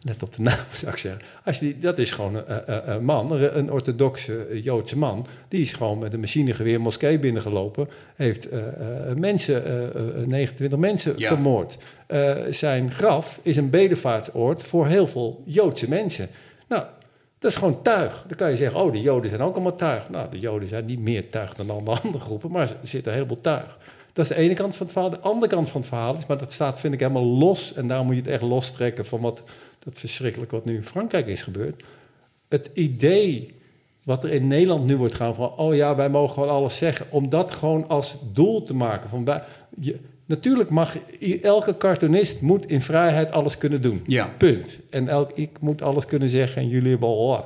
let 0.00 0.22
op 0.22 0.32
de 0.36 0.42
naam 0.42 0.58
zou 0.80 0.92
ik 0.92 0.98
zeggen. 0.98 1.22
Als 1.44 1.58
die, 1.58 1.78
dat 1.78 1.98
is 1.98 2.10
gewoon 2.10 2.34
een, 2.34 2.44
een- 2.72 2.90
een 2.92 3.04
man, 3.04 3.32
een 3.32 3.72
orthodoxe 3.72 4.36
eh, 4.46 4.64
Joodse 4.64 4.98
man. 4.98 5.26
Die 5.48 5.60
is 5.60 5.72
gewoon 5.72 5.98
met 5.98 6.12
een 6.12 6.20
machinegeweer 6.20 6.80
moskee 6.80 7.18
binnengelopen. 7.18 7.88
Heeft 8.16 8.48
eh, 8.48 8.60
eh, 9.10 9.16
mensen, 9.16 9.64
eh, 9.64 10.20
eh, 10.22 10.26
29 10.26 10.78
mensen 10.78 11.14
Ja. 11.18 11.28
vermoord. 11.28 11.78
Eh, 12.06 12.34
zijn 12.50 12.90
graf 12.90 13.38
is 13.42 13.56
een 13.56 13.70
bedevaartsoord 13.70 14.62
voor 14.62 14.86
heel 14.86 15.06
veel 15.06 15.42
Joodse 15.46 15.88
mensen. 15.88 16.28
Nou, 16.68 16.82
dat 17.38 17.50
is 17.50 17.56
gewoon 17.58 17.82
tuig. 17.82 18.24
Dan 18.28 18.36
kan 18.36 18.50
je 18.50 18.56
zeggen, 18.56 18.80
oh, 18.80 18.92
de 18.92 19.00
Joden 19.00 19.28
zijn 19.30 19.42
ook 19.42 19.54
allemaal 19.54 19.76
tuig. 19.76 20.08
Nou, 20.10 20.30
de 20.30 20.38
Joden 20.38 20.68
zijn 20.68 20.84
niet 20.84 21.00
meer 21.00 21.30
tuig 21.30 21.54
dan 21.54 21.70
alle 21.70 21.90
andere 22.02 22.18
groepen, 22.24 22.50
maar 22.50 22.68
er 22.70 22.76
zit 22.82 23.06
een 23.06 23.12
heleboel 23.12 23.40
tuig. 23.40 23.78
Dat 24.14 24.24
is 24.30 24.36
de 24.36 24.42
ene 24.42 24.54
kant 24.54 24.74
van 24.76 24.86
het 24.86 24.92
verhaal. 24.94 25.10
De 25.10 25.20
andere 25.20 25.52
kant 25.52 25.68
van 25.68 25.80
het 25.80 25.88
verhaal 25.88 26.14
is, 26.16 26.26
maar 26.26 26.38
dat 26.38 26.52
staat, 26.52 26.80
vind 26.80 26.94
ik, 26.94 27.00
helemaal 27.00 27.24
los. 27.24 27.74
En 27.74 27.88
daar 27.88 28.04
moet 28.04 28.14
je 28.14 28.20
het 28.20 28.30
echt 28.30 28.42
lostrekken 28.42 29.06
van 29.06 29.20
wat 29.20 29.42
dat 29.78 29.98
verschrikkelijk 29.98 30.50
wat 30.50 30.64
nu 30.64 30.74
in 30.74 30.84
Frankrijk 30.84 31.26
is 31.26 31.42
gebeurd. 31.42 31.82
Het 32.48 32.70
idee 32.74 33.54
wat 34.02 34.24
er 34.24 34.30
in 34.30 34.46
Nederland 34.46 34.86
nu 34.86 34.96
wordt 34.96 35.14
gaan 35.14 35.34
van, 35.34 35.52
oh 35.56 35.74
ja, 35.74 35.94
wij 35.96 36.10
mogen 36.10 36.34
gewoon 36.34 36.48
alles 36.48 36.76
zeggen, 36.76 37.06
om 37.10 37.28
dat 37.28 37.52
gewoon 37.52 37.88
als 37.88 38.16
doel 38.32 38.62
te 38.62 38.74
maken. 38.74 39.10
Van, 39.10 39.24
wij- 39.24 39.42
je, 39.80 39.96
natuurlijk 40.26 40.70
mag 40.70 40.96
elke 41.42 41.76
cartoonist 41.76 42.40
moet 42.40 42.66
in 42.66 42.82
vrijheid 42.82 43.32
alles 43.32 43.58
kunnen 43.58 43.82
doen. 43.82 44.02
Ja. 44.06 44.30
Punt. 44.38 44.78
En 44.90 45.08
elk, 45.08 45.30
ik 45.34 45.50
moet 45.60 45.82
alles 45.82 46.06
kunnen 46.06 46.28
zeggen 46.28 46.62
en 46.62 46.68
jullie 46.68 46.90
hebben 46.90 47.08
al. 47.08 47.44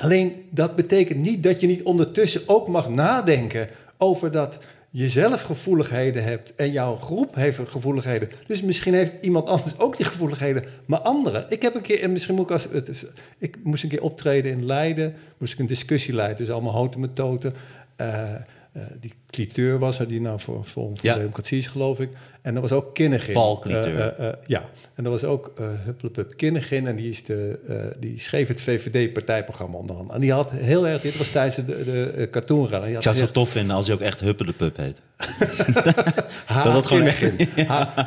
Alleen 0.00 0.44
dat 0.50 0.76
betekent 0.76 1.18
niet 1.22 1.42
dat 1.42 1.60
je 1.60 1.66
niet 1.66 1.82
ondertussen 1.82 2.42
ook 2.46 2.68
mag 2.68 2.88
nadenken 2.88 3.68
over 3.96 4.30
dat 4.30 4.58
je 4.90 5.08
zelf 5.08 5.42
gevoeligheden 5.42 6.24
hebt 6.24 6.54
en 6.54 6.72
jouw 6.72 6.96
groep 6.96 7.34
heeft 7.34 7.60
gevoeligheden. 7.66 8.28
Dus 8.46 8.62
misschien 8.62 8.94
heeft 8.94 9.16
iemand 9.20 9.48
anders 9.48 9.78
ook 9.78 9.96
die 9.96 10.06
gevoeligheden, 10.06 10.64
maar 10.86 11.00
anderen. 11.00 11.46
Ik 11.48 11.62
heb 11.62 11.74
een 11.74 11.82
keer, 11.82 12.02
en 12.02 12.12
misschien 12.12 12.34
moet 12.34 12.44
ik 12.44 12.50
als. 12.50 12.68
Het 12.70 12.88
is, 12.88 13.04
ik 13.38 13.56
moest 13.62 13.82
een 13.82 13.88
keer 13.88 14.02
optreden 14.02 14.52
in 14.52 14.66
Leiden, 14.66 15.14
moest 15.38 15.52
ik 15.52 15.58
een 15.58 15.66
discussie 15.66 16.14
leiden, 16.14 16.36
dus 16.36 16.50
allemaal 16.50 16.72
houten 16.72 17.00
met 17.00 17.14
toten. 17.14 17.54
Eh, 17.96 18.34
eh, 18.34 18.82
die 19.00 19.12
Cliteur 19.30 19.78
was 19.78 19.98
er, 19.98 20.08
die 20.08 20.20
nou 20.20 20.40
voor 20.40 20.64
Forum 20.64 20.96
voor 20.96 21.06
Ja. 21.06 21.14
Democratie 21.14 21.58
is, 21.58 21.66
geloof 21.66 22.00
ik. 22.00 22.10
En 22.48 22.54
er 22.54 22.60
was 22.60 22.72
ook 22.72 22.94
Kinnegin. 22.94 23.34
Eh, 23.34 23.84
eh, 23.84 24.28
eh, 24.28 24.34
ja, 24.46 24.64
en 24.94 25.04
er 25.04 25.10
was 25.10 25.24
ook 25.24 25.52
uh, 25.60 25.66
Hupplepup 25.84 26.36
Kinnegin. 26.36 26.86
En 26.86 26.96
die, 26.96 27.08
is 27.08 27.24
de, 27.24 27.94
die 28.00 28.20
schreef 28.20 28.48
het 28.48 28.60
VVD-partijprogramma 28.60 29.76
onder 29.76 29.96
andere. 29.96 30.14
En 30.14 30.20
die 30.20 30.32
had 30.32 30.50
heel 30.50 30.88
erg... 30.88 31.00
Dit 31.00 31.16
was 31.16 31.30
tijdens 31.30 31.54
de, 31.54 31.64
de, 31.64 32.12
Ik 32.14 32.32
zou 32.32 32.84
het 32.84 32.94
gezegd, 32.94 33.18
zo 33.18 33.32
tof 33.32 33.50
vinden 33.50 33.76
als 33.76 33.86
hij 33.86 33.94
ook 33.94 34.00
echt 34.00 34.20
Huppe 34.20 34.46
de 34.46 34.52
Pup 34.52 34.76
heet. 34.76 35.00
Dat 36.64 36.74
het 36.74 36.86
gewoon 36.86 37.02
echt- 37.02 37.32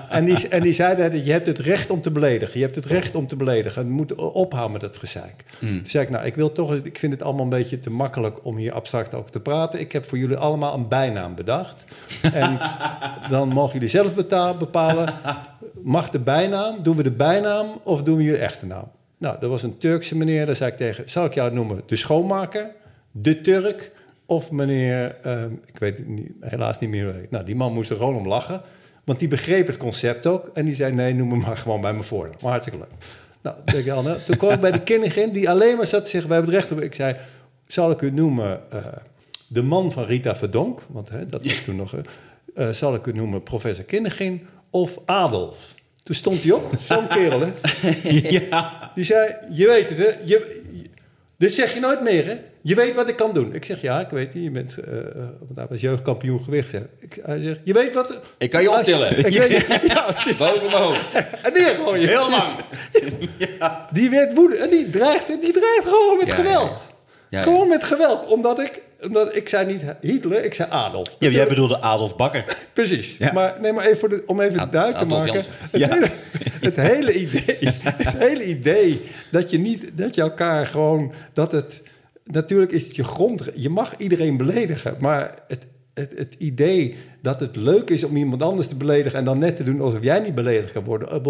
en, 0.10 0.26
die, 0.26 0.48
en 0.48 0.62
die 0.62 0.74
zei 0.74 1.10
dat 1.12 1.26
je 1.26 1.32
hebt 1.32 1.48
het 1.48 1.60
recht 1.60 1.90
om 1.90 2.02
te 2.02 2.12
beledigen. 2.12 2.60
Je 2.60 2.66
hebt 2.66 2.76
het 2.76 2.86
recht 2.86 3.16
om 3.16 3.28
te 3.28 3.36
beledigen. 3.36 3.82
En 3.82 3.88
je 3.88 3.94
moet 3.94 4.16
ophouden 4.16 4.72
met 4.72 4.82
dat 4.82 4.98
gezeik. 4.98 5.44
Toen 5.60 5.84
zei 5.88 6.04
ik, 6.04 6.10
nou, 6.10 6.26
ik 6.26 6.36
wil 6.36 6.52
toch 6.52 6.72
eens... 6.72 6.82
Ik 6.82 6.98
vind 6.98 7.14
het 7.14 7.24
allemaal 7.24 7.44
een 7.44 7.50
beetje 7.50 7.80
te 7.80 7.90
makkelijk 7.90 8.46
om 8.46 8.58
hier 8.58 8.74
abstract 8.74 9.14
over 9.14 9.32
te 9.32 9.40
praten. 9.40 9.80
Ik 9.80 9.92
heb 9.92 10.06
voor 10.06 10.18
jullie 10.18 10.36
allemaal 10.36 10.74
een 10.74 10.88
bijnaam 10.88 11.36
bedacht. 11.36 11.84
En 12.34 12.60
dan 13.30 13.48
mogen 13.48 13.74
jullie 13.74 13.90
zelf 13.90 14.14
bepalen... 14.58 15.14
Mag 15.84 16.10
de 16.10 16.20
bijnaam, 16.20 16.84
doen 16.84 16.96
we 16.96 17.04
de 17.04 17.12
bijnaam 17.12 17.80
of 17.84 18.04
doen 18.04 18.18
we 18.18 18.24
je 18.24 18.38
echte 18.38 18.66
naam? 18.66 18.92
Nou, 19.18 19.40
dat 19.40 19.50
was 19.50 19.64
een 19.64 19.78
Turkse 19.78 20.18
meneer, 20.18 20.46
daar 20.46 20.56
zei 20.56 20.72
ik 20.72 20.78
tegen... 20.78 21.10
Zal 21.10 21.26
ik 21.26 21.34
jou 21.34 21.54
noemen 21.54 21.82
de 21.86 21.96
schoonmaker, 21.96 22.72
de 23.12 23.42
Turk 23.42 23.92
of 24.26 24.52
meneer... 24.52 25.16
ehm, 25.22 25.54
ik 25.66 25.80
weet 25.80 25.98
het 25.98 26.08
niet, 26.08 26.32
helaas 26.40 26.80
niet 26.80 26.90
meer. 26.90 27.28
Nou, 27.30 27.46
die 27.46 27.56
man 27.56 27.74
moest 27.74 27.90
er 27.90 27.96
gewoon 27.96 28.16
om 28.16 28.28
lachen. 28.28 28.62
Want 29.04 29.20
die 29.20 29.28
begreep 29.28 29.68
het 29.68 29.78
concept 29.78 30.28
ook. 30.28 30.50
En 30.54 30.66
die 30.66 30.76
zei, 30.76 30.94
nee, 30.94 31.14
noem 31.16 31.28
me 31.28 31.36
maar 31.36 31.58
gewoon 31.58 31.82
bij 31.82 31.92
mijn 31.92 32.04
voornaam. 32.04 32.38
Maar 32.42 32.52
hartstikke 32.52 32.80
leuk. 32.80 33.04
Nou, 33.42 33.56
denk 33.66 33.86
ik 33.86 33.92
al, 33.92 34.04
nou, 34.04 34.20
toen 34.26 34.38
kwam 34.38 34.52
ik 34.52 34.60
bij 34.60 34.72
de 34.72 34.82
kindergin 34.92 35.32
die 35.32 35.50
alleen 35.50 35.78
maar 35.78 35.88
zat 35.88 36.04
te 36.04 36.10
zeggen... 36.10 36.30
wij 36.30 36.38
hebben 36.38 36.56
het 36.56 36.64
recht 36.64 36.80
op... 36.80 36.86
Ik 36.86 36.96
zei, 36.96 37.16
zal 37.68 37.92
ik 37.92 38.02
u 38.02 38.12
noemen 38.12 38.72
eh, 38.72 38.86
de 39.48 39.62
man 39.62 39.92
van 39.92 40.04
Rita 40.04 40.36
Verdonk? 40.36 40.82
Want 40.90 41.10
hè, 41.10 41.26
dat 41.26 41.46
was 41.46 41.62
toen 41.62 41.76
nog... 41.76 41.96
eh, 41.96 42.02
eh, 42.56 42.70
zal 42.70 42.94
ik 42.96 43.06
u 43.06 43.12
noemen 43.14 43.44
professor 43.44 43.84
Kinnegin 43.86 44.48
of 44.70 44.98
Adolf? 45.06 45.58
Toen 46.04 46.16
stond 46.16 46.44
hij 46.44 46.52
op, 46.52 46.72
zo'n 46.88 47.08
kerel, 47.08 47.40
hè? 47.42 47.52
Die 48.96 49.04
zei, 49.06 49.34
je 49.52 49.68
weet 49.68 49.90
het, 49.90 49.98
hè? 49.98 50.06
Je, 50.06 50.62
je- 50.72 50.90
dit 51.38 51.54
zeg 51.54 51.74
je 51.74 51.80
nooit 51.80 52.02
meer, 52.02 52.26
hè? 52.26 52.38
Je 52.62 52.76
weet 52.76 52.96
wat 52.96 53.10
ik 53.10 53.16
kan 53.16 53.34
doen. 53.34 53.54
Ik 53.54 53.66
zeg, 53.66 53.82
ja, 53.82 54.00
ik 54.00 54.10
weet 54.10 54.34
het. 54.34 54.44
Je 54.44 54.52
bent, 54.52 54.76
want 55.40 55.56
hij 55.56 55.66
was 55.70 55.82
jeugdkampioen 55.82 56.44
gewicht. 56.44 56.72
Hè. 56.72 56.80
Ik, 57.00 57.20
hij 57.24 57.40
zegt, 57.40 57.60
je 57.64 57.74
weet 57.74 57.94
wat... 57.94 58.20
Ik 58.38 58.50
kan 58.50 58.62
je 58.62 58.72
optillen. 58.72 59.18
Ik 59.26 59.38
weet, 59.38 59.66
ja. 59.94 60.06
Boven 60.38 60.66
mijn 60.66 60.84
hoofd. 60.84 61.14
En 61.44 61.54
neergooien. 61.54 62.08
Heel 62.08 62.30
lang. 62.30 62.44
Die 63.92 64.10
werd 64.10 64.34
woedend. 64.34 64.60
En 64.60 64.70
die 64.70 64.90
dreigt, 64.90 65.28
die 65.28 65.52
dreigt 65.54 65.84
gewoon 65.84 66.18
met 66.18 66.28
Ja, 66.28 66.34
geweld. 66.34 66.82
Ja. 67.32 67.42
Gewoon 67.42 67.68
met 67.68 67.84
geweld. 67.84 68.28
Omdat 68.28 68.60
ik, 68.60 68.82
omdat 69.02 69.36
ik 69.36 69.50
zei 69.50 69.66
niet 69.66 69.82
Hitler, 70.02 70.44
ik 70.46 70.54
zei 70.54 70.70
Adolf. 70.72 71.16
Ja, 71.20 71.30
jij 71.30 71.48
bedoelde 71.48 71.82
Adolf 71.82 72.16
Bakker. 72.16 72.58
Precies. 72.74 73.16
Ja. 73.18 73.32
Maar, 73.34 73.58
nee, 73.62 73.74
maar 73.74 73.86
even 73.86 73.98
voor 73.98 74.10
de, 74.10 74.24
om 74.26 74.40
even 74.40 74.60
Ad- 74.60 74.72
duidelijk 74.72 75.02
te 75.10 75.16
maken. 75.16 75.34
Het, 75.34 75.50
Ja. 75.72 75.88
hele, 75.88 76.08
het, 76.62 76.76
hele 76.76 77.14
idee, 77.14 77.58
het 78.08 78.18
hele 78.18 78.46
idee 78.46 79.02
dat 79.32 79.50
je 79.50 79.58
niet, 79.60 79.92
dat 79.98 80.16
je 80.16 80.22
elkaar 80.22 80.68
gewoon, 80.68 81.14
dat 81.34 81.52
het, 81.52 81.82
natuurlijk 82.24 82.72
is 82.72 82.88
het 82.88 82.96
je 82.96 83.04
grond, 83.04 83.44
je 83.56 83.70
mag 83.70 83.94
iedereen 83.98 84.38
beledigen, 84.38 84.96
maar 85.00 85.36
het, 85.48 85.68
het, 85.94 86.12
het 86.16 86.36
idee 86.38 86.96
dat 87.22 87.40
het 87.40 87.56
leuk 87.56 87.90
is 87.90 88.04
om 88.04 88.16
iemand 88.18 88.44
anders 88.44 88.68
te 88.68 88.76
beledigen 88.76 89.20
en 89.20 89.26
dan 89.26 89.40
net 89.40 89.56
te 89.56 89.64
doen 89.64 89.82
alsof 89.82 90.04
jij 90.04 90.20
niet 90.20 90.36
beledigd 90.36 90.72
kan 90.72 90.84
worden. 90.84 91.22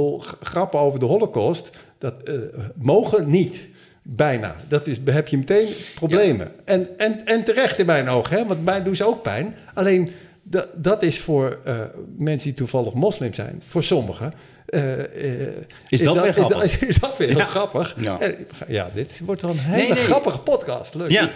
Grappen 0.42 0.80
over 0.80 1.00
de 1.00 1.06
holocaust, 1.06 1.70
dat 1.98 2.14
eh, 2.24 2.34
mogen 2.76 3.30
niet. 3.30 3.60
Bijna. 4.04 4.56
Dat 4.68 4.88
is, 4.88 4.98
heb 5.06 5.28
je 5.28 5.38
meteen 5.38 5.68
problemen. 5.96 6.52
En, 6.66 7.00
en, 7.00 7.26
en 7.26 7.44
terecht 7.44 7.80
in 7.80 7.86
mijn 7.86 8.10
ogen, 8.10 8.38
hè? 8.38 8.46
want 8.46 8.64
mij 8.64 8.84
doen 8.84 8.96
ze 8.96 9.06
ook 9.08 9.22
pijn. 9.22 9.56
Alleen 9.74 10.12
dat, 10.44 10.68
dat 10.76 11.04
is 11.04 11.20
voor 11.20 11.60
eh, 11.66 11.80
mensen 12.18 12.48
die 12.48 12.58
toevallig 12.58 12.94
moslim 12.94 13.34
zijn, 13.34 13.62
voor 13.68 13.84
sommigen. 13.84 14.34
eh, 14.66 15.48
eh, 15.48 15.54
Is 15.90 16.04
dat 16.04 16.16
weer 16.22 16.26
is, 16.38 16.46
grappig? 16.46 16.64
is, 16.64 16.80
is 16.94 16.98
dat 17.00 17.18
weer 17.18 17.28
heel 17.28 17.40
grappig? 17.40 17.96
Ja. 17.98 18.20
Ja, 18.68 18.90
dit 18.94 19.22
wordt 19.26 19.42
wel 19.42 19.52
een 19.52 19.58
hele 19.60 19.78
Nee, 19.78 19.94
nee. 19.94 20.04
grappige 20.04 20.40
podcast. 20.40 20.94
Leuk. 20.94 21.10
Ja, 21.10 21.32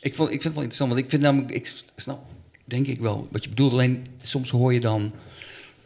Ik, 0.00 0.14
vond, 0.14 0.30
ik 0.30 0.42
vind 0.42 0.44
het 0.44 0.52
wel 0.54 0.62
interessant, 0.62 0.90
want 0.90 1.02
ik 1.04 1.10
vind 1.10 1.22
namelijk, 1.22 1.50
ik 1.50 1.72
snap 1.96 2.22
denk 2.64 2.86
ik 2.86 3.00
wel 3.00 3.28
wat 3.30 3.42
je 3.42 3.48
bedoelt. 3.48 3.72
Alleen 3.72 4.06
soms 4.22 4.50
hoor 4.50 4.72
je 4.72 4.80
dan, 4.80 5.12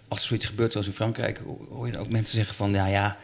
als 0.09 0.21
er 0.21 0.27
zoiets 0.27 0.47
gebeurt 0.47 0.73
zoals 0.73 0.87
in 0.87 0.93
Frankrijk, 0.93 1.41
hoor 1.71 1.87
je 1.87 1.93
dan 1.93 2.01
ook 2.01 2.13
mensen 2.13 2.35
zeggen 2.37 2.55
van, 2.55 2.71
ja 2.73 2.87
ja, 2.87 3.17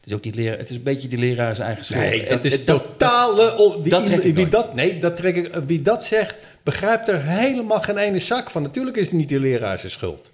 het 0.00 0.06
is 0.08 0.12
ook 0.14 0.24
niet 0.24 0.34
leraar, 0.34 0.58
het 0.58 0.70
is 0.70 0.76
een 0.76 0.82
beetje 0.82 1.08
die 1.08 1.18
leraar 1.18 1.54
zijn 1.54 1.66
eigen 1.66 1.84
schuld. 1.84 2.00
Nee, 2.00 2.28
dat 2.28 2.44
is 2.44 2.52
het- 2.52 2.66
totale... 2.66 3.56
on- 3.56 3.82
wie, 3.82 3.90
dat 3.90 4.06
trek 4.06 4.16
ik 4.18 4.22
wie 4.24 4.32
nooit. 4.34 4.50
dat, 4.50 4.74
nee, 4.74 4.98
dat 5.00 5.16
trek 5.16 5.36
ik, 5.36 5.54
wie 5.66 5.82
dat 5.82 6.04
zegt, 6.04 6.36
begrijpt 6.62 7.08
er 7.08 7.22
helemaal 7.24 7.80
geen 7.80 7.96
ene 7.96 8.18
zak 8.18 8.50
van. 8.50 8.62
Natuurlijk 8.62 8.96
is 8.96 9.06
het 9.06 9.14
niet 9.14 9.28
die 9.28 9.40
leraar 9.40 9.78
zijn 9.78 9.92
schuld. 9.92 10.32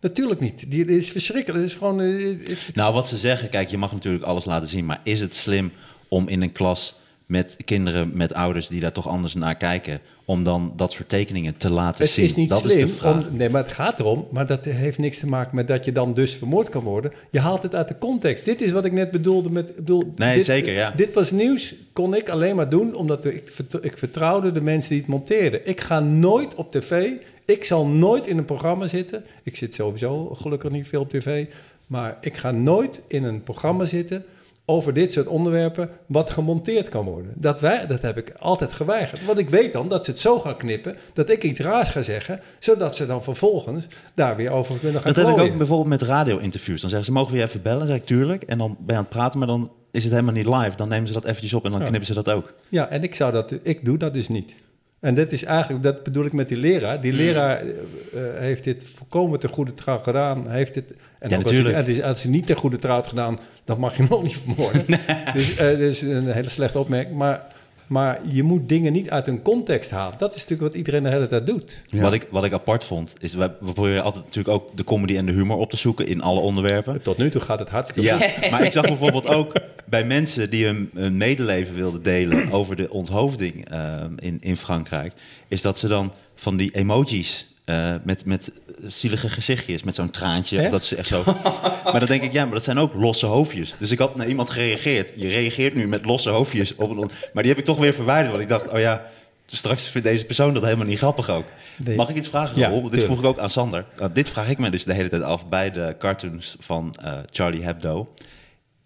Natuurlijk 0.00 0.40
niet. 0.40 0.70
Die, 0.70 0.84
dit 0.84 0.96
is 1.02 1.10
verschrikkelijk. 1.10 1.62
Het 1.62 1.72
is 1.72 1.78
gewoon... 1.78 2.00
eh, 2.00 2.24
het- 2.48 2.74
Nou, 2.74 2.94
wat 2.94 3.08
ze 3.08 3.16
zeggen, 3.16 3.48
kijk, 3.48 3.68
je 3.68 3.78
mag 3.78 3.92
natuurlijk 3.92 4.24
alles 4.24 4.44
laten 4.44 4.68
zien, 4.68 4.86
maar 4.86 5.00
is 5.04 5.20
het 5.20 5.34
slim 5.34 5.72
om 6.08 6.28
in 6.28 6.42
een 6.42 6.52
klas 6.52 6.94
met 7.26 7.56
kinderen, 7.64 8.10
met 8.16 8.34
ouders 8.34 8.68
die 8.68 8.80
daar 8.80 8.92
toch 8.92 9.08
anders 9.08 9.34
naar 9.34 9.56
kijken, 9.56 10.00
om 10.28 10.44
dan 10.44 10.72
dat 10.76 10.92
soort 10.92 11.08
tekeningen 11.08 11.56
te 11.56 11.70
laten 11.70 12.02
Het 12.04 12.12
zien? 12.12 12.24
is 12.24 12.36
niet 12.36 12.48
dat 12.48 12.60
slim. 12.60 12.78
is 12.78 12.90
de 12.90 12.96
vraag. 12.96 13.28
om, 13.28 13.36
nee, 13.36 13.50
maar 13.50 13.62
het 13.62 13.72
gaat 13.72 13.98
erom. 14.00 14.26
Maar 14.30 14.46
dat 14.46 14.64
heeft 14.64 14.98
niks 14.98 15.18
te 15.18 15.26
maken 15.26 15.56
met 15.56 15.68
dat 15.68 15.84
je 15.84 15.92
dan 15.92 16.14
dus 16.14 16.34
vermoord 16.34 16.68
kan 16.68 16.82
worden. 16.82 17.12
Je 17.30 17.40
haalt 17.40 17.62
het 17.62 17.74
uit 17.74 17.88
de 17.88 17.98
context. 17.98 18.44
Dit 18.44 18.60
is 18.62 18.70
wat 18.70 18.84
ik 18.84 18.92
net 18.92 19.10
bedoelde 19.10 19.50
met. 19.50 19.76
Bedoel, 19.76 20.12
Nee, 20.16 20.36
dit, 20.36 20.44
zeker, 20.44 20.72
ja. 20.72 20.90
Dit 20.90 21.12
was 21.12 21.30
nieuws. 21.30 21.74
Kon 21.92 22.14
ik 22.14 22.28
alleen 22.28 22.56
maar 22.56 22.68
doen 22.68 22.94
omdat 22.94 23.24
ik, 23.24 23.52
ik 23.80 23.98
vertrouwde 23.98 24.52
de 24.52 24.60
mensen 24.60 24.90
die 24.90 24.98
het 25.00 25.08
monteerden. 25.08 25.60
Ik 25.68 25.80
ga 25.80 26.00
nooit 26.00 26.54
op 26.54 26.72
tv. 26.72 27.08
Ik 27.44 27.64
zal 27.64 27.86
nooit 27.86 28.26
in 28.26 28.38
een 28.38 28.44
programma 28.44 28.86
zitten. 28.86 29.24
Ik 29.42 29.56
zit 29.56 29.74
sowieso 29.74 30.34
gelukkig 30.34 30.70
niet 30.70 30.88
veel 30.88 31.00
op 31.00 31.10
tv. 31.10 31.46
Maar 31.86 32.16
ik 32.20 32.36
ga 32.36 32.50
nooit 32.50 33.00
in 33.08 33.24
een 33.24 33.42
programma 33.42 33.84
zitten 33.84 34.24
over 34.68 34.92
dit 34.92 35.12
soort 35.12 35.26
onderwerpen 35.26 35.90
wat 36.06 36.30
gemonteerd 36.30 36.88
kan 36.88 37.04
worden. 37.04 37.32
Dat, 37.34 37.60
wij, 37.60 37.86
dat 37.86 38.02
heb 38.02 38.16
ik 38.16 38.34
altijd 38.38 38.72
geweigerd. 38.72 39.24
Want 39.24 39.38
ik 39.38 39.50
weet 39.50 39.72
dan 39.72 39.88
dat 39.88 40.04
ze 40.04 40.10
het 40.10 40.20
zo 40.20 40.40
gaan 40.40 40.56
knippen 40.56 40.96
dat 41.12 41.30
ik 41.30 41.42
iets 41.42 41.60
raars 41.60 41.88
ga 41.88 42.02
zeggen, 42.02 42.40
zodat 42.58 42.96
ze 42.96 43.06
dan 43.06 43.22
vervolgens 43.22 43.86
daar 44.14 44.36
weer 44.36 44.50
over 44.50 44.78
kunnen 44.78 45.00
gaan 45.00 45.12
Dat 45.12 45.26
heb 45.26 45.36
ik 45.36 45.42
ook 45.42 45.56
bijvoorbeeld 45.58 45.88
met 45.88 46.02
radio-interviews. 46.02 46.80
Dan 46.80 46.90
zeggen 46.90 47.06
ze, 47.08 47.12
mogen 47.12 47.32
we 47.32 47.38
je 47.38 47.44
even 47.44 47.62
bellen? 47.62 47.78
Dan 47.78 47.86
zeg 47.88 47.96
ik, 47.96 48.06
tuurlijk. 48.06 48.42
En 48.42 48.58
dan 48.58 48.76
ben 48.78 48.86
je 48.86 48.92
aan 48.92 48.98
het 48.98 49.08
praten, 49.08 49.38
maar 49.38 49.48
dan 49.48 49.70
is 49.90 50.02
het 50.02 50.12
helemaal 50.12 50.34
niet 50.34 50.46
live. 50.46 50.76
Dan 50.76 50.88
nemen 50.88 51.06
ze 51.06 51.12
dat 51.12 51.24
eventjes 51.24 51.52
op 51.52 51.64
en 51.64 51.70
dan 51.70 51.80
Ja. 51.80 51.86
knippen 51.86 52.06
ze 52.06 52.14
dat 52.14 52.30
ook. 52.30 52.52
Ja, 52.68 52.88
en 52.88 53.02
ik, 53.02 53.14
zou 53.14 53.32
dat, 53.32 53.54
ik 53.62 53.84
doe 53.84 53.98
dat 53.98 54.12
dus 54.12 54.28
niet. 54.28 54.54
En 55.00 55.14
dat 55.14 55.32
is 55.32 55.44
eigenlijk, 55.44 55.82
dat 55.82 56.02
bedoel 56.02 56.24
ik 56.24 56.32
met 56.32 56.48
die 56.48 56.56
leraar. 56.56 57.00
Die 57.00 57.12
leraar 57.12 57.60
eh, 57.60 57.68
eh, 57.68 58.38
heeft 58.38 58.64
dit 58.64 58.86
volkomen 58.94 59.40
ten 59.40 59.48
goede 59.50 59.74
trouw 59.74 59.98
gedaan. 59.98 60.48
Heeft 60.50 60.74
dit, 60.74 60.92
en 61.32 61.38
Ja, 61.38 61.44
natuurlijk. 61.44 61.76
Als 61.76 61.86
hij, 61.86 62.04
als 62.04 62.22
hij 62.22 62.30
niet 62.30 62.46
ten 62.46 62.56
goede 62.56 62.78
trouw 62.78 62.94
had 62.94 63.06
gedaan, 63.06 63.38
dan 63.64 63.78
mag 63.78 63.96
je 63.96 64.02
hem 64.02 64.12
ook 64.12 64.22
niet 64.22 64.36
vermoorden. 64.44 64.84
Dus 65.34 65.52
uh, 65.52 65.58
dat 65.58 65.78
is 65.78 66.02
een 66.02 66.26
hele 66.26 66.48
slechte 66.48 66.78
opmerking. 66.78 67.16
Maar 67.16 67.54
Maar 67.86 68.20
je 68.28 68.42
moet 68.42 68.68
dingen 68.68 68.92
niet 68.92 69.10
uit 69.10 69.26
hun 69.26 69.42
context 69.42 69.90
halen. 69.90 70.18
Dat 70.18 70.34
is 70.34 70.40
natuurlijk 70.40 70.68
wat 70.68 70.74
iedereen 70.74 71.02
de 71.02 71.08
hele 71.08 71.26
tijd 71.26 71.46
doet. 71.46 71.82
Wat, 71.92 72.12
ik, 72.12 72.26
wat 72.30 72.44
ik 72.44 72.52
apart 72.52 72.84
vond, 72.84 73.14
is 73.20 73.34
we, 73.34 73.50
we 73.60 73.72
proberen 73.72 74.02
altijd 74.02 74.24
natuurlijk 74.24 74.54
ook 74.54 74.76
de 74.76 74.84
comedy 74.84 75.16
en 75.16 75.26
de 75.26 75.32
humor 75.32 75.56
op 75.56 75.70
te 75.70 75.76
zoeken 75.76 76.06
in 76.06 76.22
alle 76.22 76.40
onderwerpen. 76.40 77.02
Tot 77.02 77.18
nu 77.18 77.30
toe 77.30 77.40
gaat 77.40 77.58
het 77.58 77.68
hartstikke 77.68 78.08
Ja, 78.08 78.18
goed. 78.18 78.50
maar 78.50 78.64
ik 78.64 78.72
zag 78.72 78.86
bijvoorbeeld 78.86 79.26
ook 79.26 79.52
bij 79.84 80.04
mensen 80.04 80.50
die 80.50 80.64
hun, 80.64 80.90
hun 80.94 81.16
medeleven 81.16 81.74
wilden 81.74 82.02
delen 82.02 82.50
over 82.50 82.76
de 82.76 82.90
onthoofding 82.90 83.68
ehm, 83.68 84.12
in, 84.16 84.38
in 84.40 84.56
Frankrijk, 84.56 85.12
is 85.48 85.62
dat 85.62 85.78
ze 85.78 85.88
dan 85.88 86.12
van 86.34 86.56
die 86.56 86.70
emojis 86.74 87.55
eh, 87.66 87.94
met, 88.02 88.24
met 88.24 88.50
zielige 88.82 89.28
gezichtjes, 89.28 89.82
met 89.82 89.94
zo'n 89.94 90.10
traantje, 90.10 90.70
dat 90.70 90.84
ze 90.84 90.96
echt 90.96 91.08
zo. 91.08 91.22
maar 91.84 91.98
dan 91.98 92.08
denk 92.08 92.22
ik, 92.22 92.32
ja, 92.32 92.44
maar 92.44 92.54
dat 92.54 92.64
zijn 92.64 92.78
ook 92.78 92.94
losse 92.94 93.26
hoofdjes. 93.26 93.74
Dus 93.78 93.90
ik 93.90 93.98
had 93.98 94.16
naar 94.16 94.28
iemand 94.28 94.50
gereageerd. 94.50 95.12
Je 95.16 95.28
reageert 95.28 95.74
nu 95.74 95.88
met 95.88 96.04
losse 96.04 96.30
hoofdjes 96.30 96.74
op 96.74 96.90
een, 96.90 97.10
maar 97.32 97.42
die 97.42 97.52
heb 97.52 97.58
ik 97.58 97.64
toch 97.64 97.78
weer 97.78 97.94
verwijderd, 97.94 98.30
want 98.30 98.42
ik 98.42 98.48
dacht, 98.48 98.68
oh 98.68 98.78
ja. 98.78 99.10
Straks 99.46 99.86
vindt 99.86 100.06
deze 100.06 100.24
persoon 100.24 100.54
dat 100.54 100.62
helemaal 100.62 100.86
niet 100.86 100.98
grappig 100.98 101.30
ook. 101.30 101.44
Nee. 101.76 101.96
Mag 101.96 102.08
ik 102.08 102.16
iets 102.16 102.28
vragen, 102.28 102.58
Ja? 102.58 102.80
Dit 102.90 103.04
vroeg 103.04 103.18
ik 103.18 103.24
ook 103.24 103.38
aan 103.38 103.50
Sander. 103.50 103.84
Uh, 104.00 104.06
dit 104.12 104.28
vraag 104.28 104.48
ik 104.48 104.58
me 104.58 104.70
dus 104.70 104.84
de 104.84 104.92
hele 104.92 105.08
tijd 105.08 105.22
af 105.22 105.48
bij 105.48 105.70
de 105.70 105.94
cartoons 105.98 106.56
van 106.58 106.94
eh, 107.02 107.18
Charlie 107.30 107.62
Hebdo. 107.62 108.14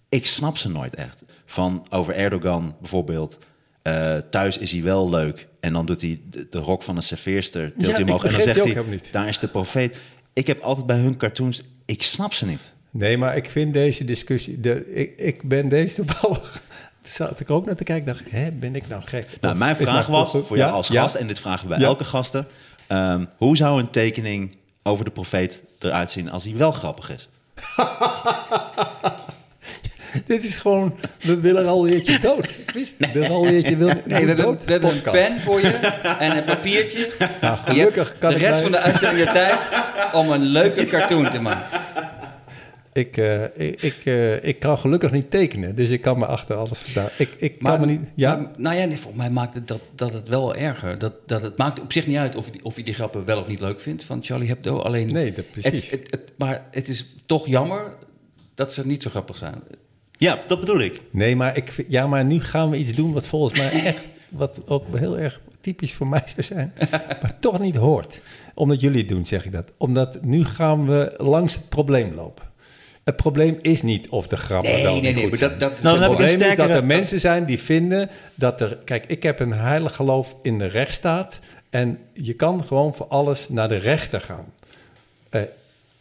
Ik 0.08 0.26
snap 0.26 0.56
ze 0.56 0.68
nooit 0.68 0.94
echt. 0.94 1.24
Van 1.46 1.86
over 1.90 2.14
Erdogan 2.14 2.76
bijvoorbeeld. 2.80 3.38
Eh, 3.82 4.16
thuis 4.30 4.58
is 4.58 4.70
hij 4.72 4.82
wel 4.82 5.10
leuk. 5.10 5.48
En 5.60 5.72
dan 5.72 5.86
doet 5.86 6.00
hij 6.00 6.20
de, 6.30 6.46
de 6.50 6.58
rok 6.58 6.82
van 6.82 6.96
een 6.96 7.02
serveerster. 7.02 7.72
Tilt 7.78 7.86
Ja, 7.90 7.92
hij 7.94 8.02
omhoog. 8.02 8.24
En 8.24 8.32
dan 8.32 8.40
zegt 8.40 8.64
hij, 8.64 9.00
daar 9.10 9.28
is 9.28 9.38
de 9.38 9.48
profeet. 9.48 10.00
Ik 10.32 10.46
heb 10.46 10.60
altijd 10.60 10.86
bij 10.86 10.98
hun 10.98 11.16
cartoons, 11.16 11.62
ik 11.84 12.02
snap 12.02 12.32
ze 12.32 12.46
niet. 12.46 12.72
Nee, 12.90 13.16
maar 13.18 13.36
ik 13.36 13.50
vind 13.50 13.74
deze 13.74 14.04
discussie... 14.04 14.60
De, 14.60 14.92
ik, 14.94 15.12
ik 15.16 15.42
ben 15.48 15.68
deze 15.68 15.94
toevallig... 15.94 16.62
Zat 17.02 17.40
ik 17.40 17.50
ook 17.50 17.66
naar 17.66 17.74
te 17.76 17.84
kijken, 17.84 18.06
dacht 18.06 18.20
ik, 18.20 18.26
hè, 18.30 18.50
ben 18.50 18.74
ik 18.74 18.88
nou 18.88 19.02
gek? 19.02 19.26
Nou, 19.40 19.56
mijn 19.56 19.76
vraag 19.76 20.06
was 20.06 20.30
voor 20.30 20.56
Ja, 20.56 20.62
jou 20.64 20.72
als 20.72 20.88
ja. 20.88 21.00
gast, 21.00 21.14
en 21.14 21.26
dit 21.26 21.40
vragen 21.40 21.62
we 21.62 21.68
bij 21.68 21.78
Ja. 21.78 21.84
elke 21.86 22.04
gasten. 22.04 22.46
ehm, 22.86 23.24
hoe 23.36 23.56
zou 23.56 23.80
een 23.80 23.90
tekening 23.90 24.56
over 24.82 25.04
de 25.04 25.10
profeet 25.10 25.62
eruit 25.78 26.10
zien 26.10 26.30
als 26.30 26.44
hij 26.44 26.56
wel 26.56 26.70
grappig 26.70 27.10
is? 27.12 27.28
Dit 30.26 30.44
is 30.44 30.56
gewoon, 30.56 30.94
we 31.20 31.40
willen 31.40 31.66
alweertje 31.66 32.18
dood. 32.18 32.44
Ik 32.44 32.70
wist 32.70 32.94
het, 32.98 33.12
we 33.12 33.18
willen 33.20 33.30
alweertje 33.36 33.76
wil, 33.76 33.90
Nee, 34.04 34.26
we 34.26 34.34
dood 34.34 34.64
we 34.64 34.72
hebben 34.72 34.90
een 34.90 35.02
pen 35.02 35.40
voor 35.40 35.60
je 35.60 35.68
en 36.18 36.36
een 36.36 36.44
papiertje. 36.44 37.10
Nou, 37.40 37.56
gelukkig 37.58 38.18
kan 38.18 38.32
de 38.32 38.38
rest 38.38 38.52
mij- 38.52 38.62
van 38.62 38.70
de 38.70 38.78
uitzending 38.78 39.26
de 39.26 39.32
tijd 39.32 39.82
om 40.12 40.30
een 40.30 40.42
leuke 40.42 40.86
cartoon 40.86 41.30
te 41.30 41.40
maken. 41.40 41.80
Ik, 42.92 43.16
eh, 43.16 43.44
ik, 43.44 43.82
ik, 43.82 43.96
eh, 44.04 44.44
ik 44.44 44.58
kan 44.58 44.78
gelukkig 44.78 45.10
niet 45.10 45.30
tekenen, 45.30 45.74
dus 45.74 45.90
ik 45.90 46.00
kan 46.00 46.18
me 46.18 46.26
achter 46.26 46.56
alles 46.56 46.78
vandaan. 46.78 47.08
Ik, 47.18 47.34
ik 47.38 47.58
kan 47.58 47.80
me 47.80 47.86
niet... 47.86 48.00
Ja, 48.14 48.36
maar- 48.36 48.50
nou 48.56 48.76
ja, 48.76 48.84
nee, 48.84 48.96
volgens 48.96 49.22
mij 49.22 49.30
maakt 49.30 49.54
het 49.54 49.68
dat, 49.68 49.80
dat 49.94 50.12
het 50.12 50.28
wel 50.28 50.54
erger. 50.54 50.98
Dat, 50.98 51.12
dat 51.26 51.42
het 51.42 51.56
maakt 51.56 51.80
op 51.80 51.92
zich 51.92 52.06
niet 52.06 52.16
uit 52.16 52.34
of, 52.36 52.44
je 52.46 52.52
die- 52.52 52.64
of 52.64 52.76
je 52.76 52.82
die 52.82 52.94
grappen 52.94 53.24
wel 53.24 53.40
of 53.40 53.48
niet 53.48 53.60
leuk 53.60 53.80
vindt 53.80 54.04
van 54.04 54.22
Charlie 54.22 54.48
Hebdo. 54.48 54.78
Alleen, 54.78 55.06
Nee, 55.06 55.32
dat- 55.32 55.50
precies. 55.50 55.90
Het, 55.90 56.00
het, 56.00 56.10
het- 56.10 56.32
maar 56.36 56.62
het 56.70 56.88
is 56.88 57.06
toch 57.26 57.46
jammer 57.46 57.82
dat 58.54 58.72
ze 58.72 58.86
niet 58.86 59.02
zo 59.02 59.10
grappig 59.10 59.36
zijn. 59.36 59.54
Ja, 60.20 60.38
dat 60.46 60.60
bedoel 60.60 60.80
ik. 60.80 61.00
nee, 61.10 61.36
maar, 61.36 61.56
ik, 61.56 61.84
ja, 61.88 62.06
maar 62.06 62.24
nu 62.24 62.40
gaan 62.40 62.70
we 62.70 62.76
iets 62.76 62.94
doen 62.94 63.12
wat 63.12 63.26
volgens 63.26 63.58
mij 63.58 63.70
echt... 63.90 63.98
wat 64.28 64.60
ook 64.66 64.96
heel 64.98 65.18
erg 65.18 65.40
typisch 65.60 65.92
voor 65.92 66.06
mij 66.06 66.22
zou 66.24 66.42
zijn, 66.42 66.72
maar 67.22 67.36
toch 67.40 67.58
niet 67.58 67.76
hoort. 67.76 68.20
Omdat 68.54 68.80
jullie 68.80 68.98
het 68.98 69.08
doen, 69.08 69.26
zeg 69.26 69.44
ik 69.44 69.52
dat. 69.52 69.72
Omdat 69.76 70.22
nu 70.22 70.44
gaan 70.44 70.86
we 70.86 71.14
langs 71.16 71.54
het 71.54 71.68
probleem 71.68 72.14
lopen. 72.14 72.44
Het 73.04 73.16
probleem 73.16 73.58
is 73.62 73.82
niet 73.82 74.08
of 74.08 74.26
de 74.26 74.36
grappen 74.36 74.72
Nee, 74.72 74.82
wel 74.82 74.92
nee, 74.92 75.02
niet 75.02 75.14
nee, 75.14 75.22
goed 75.28 75.40
maar 75.40 75.48
dat- 75.50 75.60
dat 75.60 75.72
is- 75.78 75.82
Nou, 75.82 75.96
het 75.98 76.04
probleem 76.06 76.40
is 76.50 76.56
dat 76.56 76.68
er 76.68 76.84
mensen 76.84 77.20
zijn 77.20 77.44
die 77.44 77.58
vinden 77.60 78.10
dat 78.34 78.60
er... 78.60 78.78
Kijk, 78.84 79.04
ik 79.06 79.22
heb 79.22 79.40
een 79.40 79.52
heilig 79.52 79.94
geloof 79.94 80.34
in 80.42 80.58
de 80.58 80.66
rechtsstaat. 80.66 81.38
En 81.70 81.98
je 82.12 82.32
kan 82.34 82.64
gewoon 82.64 82.94
voor 82.94 83.06
alles 83.06 83.48
naar 83.48 83.68
de 83.68 83.76
rechter 83.76 84.20
gaan. 84.20 84.44
Eh, 85.30 85.40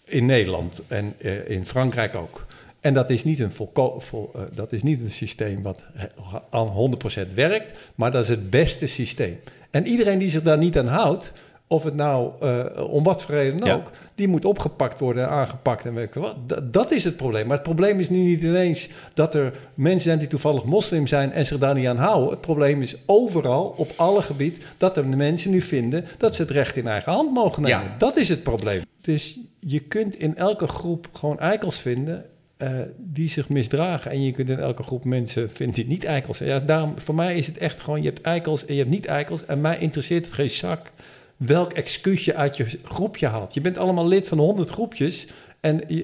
in 0.06 0.26
Nederland 0.26 0.82
en 0.88 1.14
eh, 1.18 1.50
in 1.50 1.66
Frankrijk 1.66 2.16
ook. 2.16 2.46
En 2.82 2.94
dat 2.94 3.10
is 3.10 3.24
niet 3.24 3.40
een, 3.40 3.52
volko- 3.52 4.00
vol, 4.00 4.30
eh, 4.36 4.42
dat 4.54 4.72
is 4.72 4.84
niet 4.84 5.02
een 5.02 5.12
systeem 5.12 5.62
wat 5.64 5.84
eh, 5.96 6.36
aan 6.50 6.68
100% 6.68 7.34
werkt, 7.34 7.74
maar 7.96 8.12
dat 8.12 8.24
is 8.24 8.30
het 8.30 8.50
beste 8.50 8.88
systeem. 8.88 9.40
En 9.72 9.86
iedereen 9.88 10.20
die 10.20 10.30
zich 10.30 10.42
daar 10.44 10.58
niet 10.58 10.78
aan 10.78 10.88
houdt, 10.88 11.32
of 11.68 11.84
het 11.84 11.96
nou 11.96 12.32
eh, 12.42 12.90
om 12.92 13.04
wat 13.04 13.24
voor 13.24 13.36
reden 13.36 13.66
Ja. 13.66 13.74
ook, 13.74 13.92
die 14.16 14.28
moet 14.28 14.46
opgepakt 14.46 15.00
worden 15.00 15.24
en 15.24 15.30
aangepakt 15.30 15.86
en 15.86 15.94
weet 15.94 16.08
ik 16.08 16.14
wat. 16.14 16.36
Dat, 16.48 16.74
dat 16.74 16.92
is 16.92 17.04
het 17.04 17.18
probleem. 17.18 17.48
Maar 17.48 17.56
het 17.58 17.66
probleem 17.66 18.00
is 18.00 18.10
nu 18.10 18.18
niet 18.18 18.42
ineens 18.42 18.90
dat 19.14 19.36
er 19.36 19.54
mensen 19.74 20.02
zijn 20.02 20.20
die 20.20 20.28
toevallig 20.28 20.64
moslim 20.64 21.08
zijn 21.08 21.32
en 21.32 21.46
zich 21.46 21.58
daar 21.58 21.74
niet 21.74 21.88
aan 21.88 21.98
houden. 21.98 22.30
Het 22.30 22.42
probleem 22.42 22.82
is 22.82 22.96
overal, 23.06 23.74
op 23.78 23.94
alle 23.96 24.22
gebieden, 24.22 24.62
dat 24.78 24.98
er 24.98 25.08
mensen 25.08 25.52
nu 25.52 25.62
vinden 25.62 26.06
dat 26.18 26.36
ze 26.36 26.42
het 26.42 26.52
recht 26.52 26.76
in 26.76 26.88
eigen 26.88 27.12
hand 27.12 27.34
mogen 27.34 27.64
nemen. 27.64 27.84
Ja. 27.84 27.96
Dat 27.98 28.18
is 28.18 28.30
het 28.30 28.44
probleem. 28.44 28.82
Dus 29.02 29.40
je 29.60 29.80
kunt 29.80 30.16
in 30.16 30.36
elke 30.36 30.68
groep 30.68 31.08
gewoon 31.14 31.40
eikels 31.40 31.80
vinden 31.80 32.26
eh, 32.60 32.80
die 32.98 33.30
zich 33.30 33.50
misdragen. 33.50 34.12
En 34.12 34.24
je 34.24 34.32
kunt 34.32 34.50
in 34.50 34.60
elke 34.60 34.84
groep 34.84 35.06
mensen 35.06 35.50
vinden 35.50 35.76
die 35.76 35.88
niet 35.88 36.04
eikels. 36.04 36.38
Ja, 36.38 36.60
daarom, 36.60 36.94
voor 37.00 37.16
mij 37.16 37.38
is 37.38 37.48
het 37.48 37.58
echt 37.58 37.80
gewoon, 37.80 38.02
je 38.02 38.08
hebt 38.08 38.22
eikels 38.22 38.66
en 38.66 38.74
je 38.74 38.80
hebt 38.80 38.94
niet 38.94 39.06
eikels. 39.06 39.46
En 39.46 39.62
mij 39.62 39.78
interesseert 39.78 40.26
het 40.26 40.34
geen 40.34 40.50
zak 40.50 40.92
welk 41.38 41.74
excuus 41.74 42.26
je 42.26 42.36
uit 42.36 42.58
je 42.58 42.66
groepje 42.84 43.28
haalt. 43.28 43.54
Je 43.54 43.62
bent 43.62 43.78
allemaal 43.78 44.08
lid 44.08 44.28
van 44.28 44.38
honderd 44.38 44.70
groepjes. 44.70 45.28
En 45.60 45.88
eh, 45.88 45.98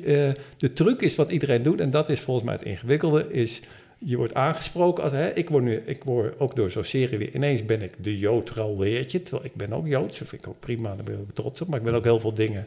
de 0.57 0.73
truc 0.73 1.01
is 1.01 1.15
wat 1.15 1.31
iedereen 1.31 1.63
doet, 1.63 1.79
en 1.79 1.89
dat 1.89 2.09
is 2.09 2.19
volgens 2.19 2.45
mij 2.45 2.55
het 2.55 2.63
ingewikkelde, 2.63 3.33
is 3.33 3.61
je 3.97 4.17
wordt 4.17 4.33
aangesproken 4.33 5.03
als, 5.03 5.11
hè, 5.11 5.29
ik 5.29 5.49
word 5.49 5.63
nu, 5.63 5.75
ik 5.85 6.03
word 6.03 6.39
ook 6.39 6.55
door 6.55 6.71
zo'n 6.71 6.83
serie 6.83 7.17
weer, 7.17 7.35
ineens 7.35 7.65
ben 7.65 7.81
ik 7.81 8.03
de 8.03 8.17
Jood 8.17 8.49
Ralweertje, 8.49 9.23
terwijl 9.23 9.45
ik 9.45 9.55
ben 9.55 9.73
ook 9.73 9.87
Joods, 9.87 10.19
dat 10.19 10.27
vind 10.27 10.41
ik 10.41 10.47
ook 10.47 10.59
prima, 10.59 10.95
daar 10.95 11.03
ben 11.03 11.13
ik 11.13 11.21
ook 11.21 11.31
trots 11.31 11.61
op, 11.61 11.67
maar 11.67 11.79
ik 11.79 11.85
ben 11.85 11.93
ook 11.93 12.03
heel 12.03 12.19
veel 12.19 12.33
dingen 12.33 12.65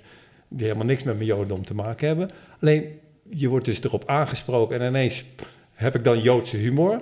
die 0.48 0.66
helemaal 0.66 0.86
niks 0.86 1.02
met 1.02 1.14
mijn 1.14 1.26
Jodendom 1.26 1.64
te 1.64 1.74
maken 1.74 2.06
hebben. 2.06 2.30
Alleen, 2.60 2.84
je 3.30 3.48
wordt 3.48 3.64
dus 3.64 3.82
erop 3.82 4.02
aangesproken 4.06 4.80
en 4.80 4.88
ineens 4.88 5.24
heb 5.72 5.94
ik 5.94 6.04
dan 6.04 6.20
Joodse 6.20 6.56
humor. 6.56 7.00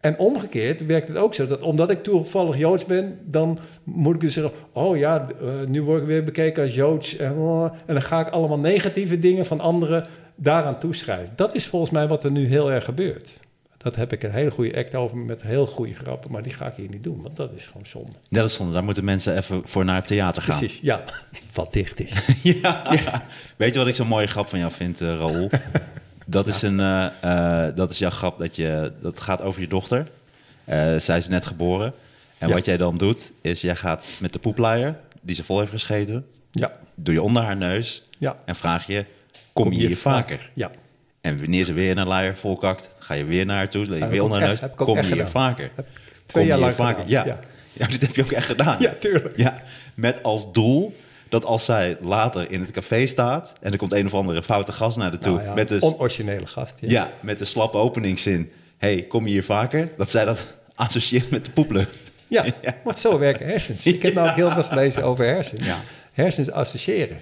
En 0.00 0.18
omgekeerd 0.18 0.86
werkt 0.86 1.08
het 1.08 1.16
ook 1.16 1.34
zo 1.34 1.46
dat 1.46 1.60
omdat 1.60 1.90
ik 1.90 2.02
toevallig 2.02 2.58
Joods 2.58 2.84
ben, 2.84 3.18
dan 3.24 3.58
moet 3.84 4.14
ik 4.14 4.20
dus 4.20 4.32
zeggen: 4.32 4.52
Oh 4.72 4.96
ja, 4.96 5.28
eh, 5.40 5.46
nu 5.68 5.82
word 5.82 6.00
ik 6.00 6.06
weer 6.06 6.24
bekeken 6.24 6.62
als 6.62 6.74
Joods. 6.74 7.16
Oh, 7.16 7.64
en 7.86 7.94
dan 7.94 8.02
ga 8.02 8.20
ik 8.20 8.28
allemaal 8.28 8.58
negatieve 8.58 9.18
dingen 9.18 9.46
van 9.46 9.60
anderen 9.60 10.06
daaraan 10.34 10.78
toeschrijven. 10.78 11.32
Dat 11.36 11.54
is 11.54 11.66
volgens 11.66 11.90
mij 11.90 12.08
wat 12.08 12.24
er 12.24 12.30
nu 12.30 12.46
heel 12.46 12.72
erg 12.72 12.84
gebeurt. 12.84 13.34
Dat 13.84 13.96
heb 13.96 14.12
ik 14.12 14.22
een 14.22 14.30
hele 14.30 14.50
goede 14.50 14.76
act 14.76 14.94
over 14.94 15.16
met 15.16 15.42
heel 15.42 15.66
goede 15.66 15.94
grappen, 15.94 16.30
maar 16.32 16.42
die 16.42 16.52
ga 16.52 16.66
ik 16.66 16.74
hier 16.76 16.88
niet 16.88 17.02
doen, 17.02 17.22
want 17.22 17.36
dat 17.36 17.50
is 17.56 17.66
gewoon 17.66 17.86
zonde. 17.86 18.12
Dat 18.28 18.44
is 18.44 18.54
zonde. 18.54 18.72
Daar 18.72 18.84
moeten 18.84 19.04
mensen 19.04 19.36
even 19.36 19.62
voor 19.64 19.84
naar 19.84 19.96
het 19.96 20.06
theater 20.06 20.42
gaan. 20.42 20.58
Precies, 20.58 20.78
ja, 20.82 21.04
wat 21.52 21.72
dicht 21.72 22.00
is. 22.00 22.12
ja. 22.62 22.82
Weet 23.56 23.72
je 23.72 23.78
wat 23.78 23.88
ik 23.88 23.94
zo'n 23.94 24.06
mooie 24.06 24.26
grap 24.26 24.48
van 24.48 24.58
jou 24.58 24.72
vind, 24.72 25.00
eh 25.00 25.06
Raoul? 25.06 25.50
Dat 26.26 26.46
is, 26.46 26.62
een, 26.62 26.80
eh, 26.80 27.06
eh, 27.66 27.76
dat 27.76 27.90
is 27.90 27.98
jouw 27.98 28.10
grap 28.10 28.38
dat 28.38 28.56
je... 28.56 28.92
Dat 29.00 29.20
gaat 29.20 29.42
over 29.42 29.60
je 29.60 29.68
dochter. 29.68 30.06
Zij 30.98 31.18
is 31.18 31.28
net 31.28 31.46
geboren. 31.46 31.92
En 32.38 32.48
Ja. 32.48 32.54
wat 32.54 32.64
jij 32.64 32.76
dan 32.76 32.98
doet, 32.98 33.32
is 33.40 33.60
jij 33.60 33.76
gaat 33.76 34.06
met 34.20 34.32
de 34.32 34.38
poepluier... 34.38 34.96
die 35.20 35.34
ze 35.34 35.44
vol 35.44 35.58
heeft 35.58 35.70
gescheten... 35.70 36.26
Ja, 36.50 36.72
doe 36.94 37.14
je 37.14 37.22
onder 37.22 37.42
haar 37.42 37.56
neus... 37.56 38.02
ja. 38.18 38.36
en 38.44 38.56
vraag 38.56 38.86
je... 38.86 39.04
kom, 39.52 39.72
je 39.72 39.86
hier 39.86 39.96
vaker? 39.96 40.50
Ja. 40.54 40.70
En 41.24 41.38
wanneer 41.38 41.64
ze 41.64 41.72
weer 41.72 41.98
een 41.98 42.06
luier 42.06 42.36
volkakt... 42.36 42.88
ga 42.98 43.14
je 43.14 43.24
weer 43.24 43.46
naar 43.46 43.56
haar 43.56 43.68
toe, 43.68 43.86
weer 43.86 44.22
onder 44.22 44.42
ook 44.42 44.48
echt- 44.48 44.64
ook 44.64 44.76
kom 44.76 44.94
je 44.94 45.00
hier 45.00 45.10
gedaan. 45.10 45.30
vaker? 45.30 45.70
Heb 45.74 45.86
Twee 46.26 46.46
jaar 46.46 46.58
lang 46.58 46.74
vaker? 46.74 47.04
Ja. 47.06 47.38
ja, 47.72 47.86
dit 47.86 48.00
heb 48.00 48.14
je 48.14 48.22
ook 48.22 48.30
echt 48.30 48.46
gedaan. 48.46 48.76
Ja, 48.80 48.94
tuurlijk. 48.98 49.36
Ja, 49.36 49.62
met 49.94 50.22
als 50.22 50.52
doel 50.52 50.96
dat 51.28 51.44
als 51.44 51.64
zij 51.64 51.96
later 52.00 52.50
in 52.52 52.60
het 52.60 52.70
café 52.70 53.06
staat... 53.06 53.52
en 53.60 53.72
er 53.72 53.78
komt 53.78 53.92
een 53.92 54.06
of 54.06 54.14
andere 54.14 54.42
foute 54.42 54.72
gast 54.72 54.96
naar 54.96 55.10
de 55.10 55.18
toe... 55.18 55.34
Nou 55.34 55.46
ja, 55.46 55.54
met, 55.54 55.68
de, 55.68 55.80
onoriginele 55.80 56.46
gast. 56.46 56.74
Ja. 56.80 56.88
ja, 56.88 57.12
met 57.20 57.38
de 57.38 57.44
slappe 57.44 57.76
openingszin... 57.76 58.52
hey, 58.78 59.02
kom 59.02 59.26
je 59.26 59.32
hier 59.32 59.44
vaker? 59.44 59.90
Dat 59.96 60.10
zij 60.10 60.24
dat 60.24 60.46
associeert 60.74 61.30
met 61.30 61.44
de 61.44 61.50
poeplucht. 61.50 61.96
Ja, 62.28 62.44
want 62.84 62.98
zo 62.98 63.18
werken 63.18 63.46
hersens. 63.46 63.86
Ik 63.86 64.02
heb 64.02 64.14
namelijk 64.14 64.38
heel 64.38 64.50
veel 64.50 64.64
gelezen 64.64 65.02
over 65.02 65.24
hersens. 65.24 65.66
Ja. 65.66 65.80
Hersens 66.12 66.50
associëren. 66.50 67.20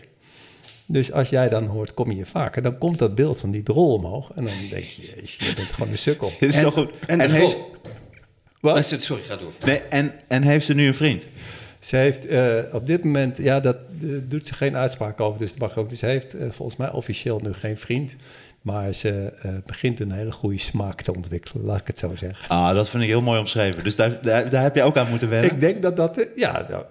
Dus 0.93 1.13
als 1.13 1.29
jij 1.29 1.49
dan 1.49 1.67
hoort, 1.67 1.95
kom 1.95 2.09
je 2.09 2.15
hier 2.15 2.27
vaker, 2.27 2.63
dan 2.63 2.79
komt 2.79 2.99
dat 2.99 3.15
beeld 3.15 3.39
van 3.39 3.51
die 3.51 3.63
drol 3.63 3.93
omhoog. 3.93 4.31
En 4.35 4.45
dan 4.45 4.55
denk 4.71 4.83
je, 4.85 5.03
jezus, 5.17 5.37
je 5.49 5.55
bent 5.55 5.69
gewoon 5.69 5.91
een 5.91 5.99
sukkel. 5.99 6.33
Dit 6.41 6.49
is 6.49 6.55
En- 6.55 6.61
zo 6.61 6.71
goed. 6.71 6.91
en 7.07 7.31
heeft. 7.31 7.59
Wat? 8.61 8.95
Sorry, 8.99 9.23
ga 9.23 9.37
door. 9.37 9.53
nee, 9.65 9.79
en, 9.79 10.13
en 10.29 10.43
heeft 10.43 10.67
ze 10.67 10.75
nu 10.75 10.87
een 10.87 10.95
vriend? 10.95 11.27
Ze 11.79 11.97
heeft 11.97 12.27
eh, 12.27 12.59
op 12.73 12.87
dit 12.87 13.05
moment, 13.05 13.37
ja, 13.37 13.61
dat 13.61 13.77
eh, 13.77 14.09
doet 14.29 14.47
ze 14.47 14.55
geen 14.55 14.77
uitspraak 14.77 15.21
over, 15.21 15.39
dus 15.39 15.51
dat 15.51 15.59
mag 15.59 15.77
ook. 15.77 15.91
Dus 15.91 15.99
ze 15.99 16.07
heeft 16.07 16.35
eh, 16.35 16.51
volgens 16.51 16.79
mij 16.79 16.91
officieel 16.91 17.41
nu 17.41 17.53
geen 17.53 17.77
vriend. 17.77 18.15
Maar 18.63 18.93
ze 18.93 19.33
eh, 19.43 19.51
begint 19.67 20.01
een 20.01 20.13
hele 20.13 20.33
goede 20.33 20.59
smaak 20.59 21.01
te 21.03 21.15
ontwikkelen, 21.15 21.65
laat 21.65 21.81
ik 21.81 21.87
het 21.87 21.99
zo 21.99 22.17
zeggen. 22.17 22.49
Ah, 22.49 22.75
dat 22.75 22.89
vind 22.89 23.03
ik 23.03 23.09
heel 23.09 23.23
mooi 23.23 23.39
omschreven. 23.39 23.85
Dus 23.85 23.97
daar, 23.97 24.23
daar, 24.23 24.51
daar 24.51 24.63
heb 24.63 24.75
je 24.75 24.83
ook 24.83 24.97
aan 24.97 25.09
moeten 25.11 25.29
wennen. 25.29 25.51
Ik 25.51 25.61
denk 25.61 25.83
dat 25.83 25.97
dat, 25.97 26.29
ja, 26.37 26.67
nou, 26.69 26.85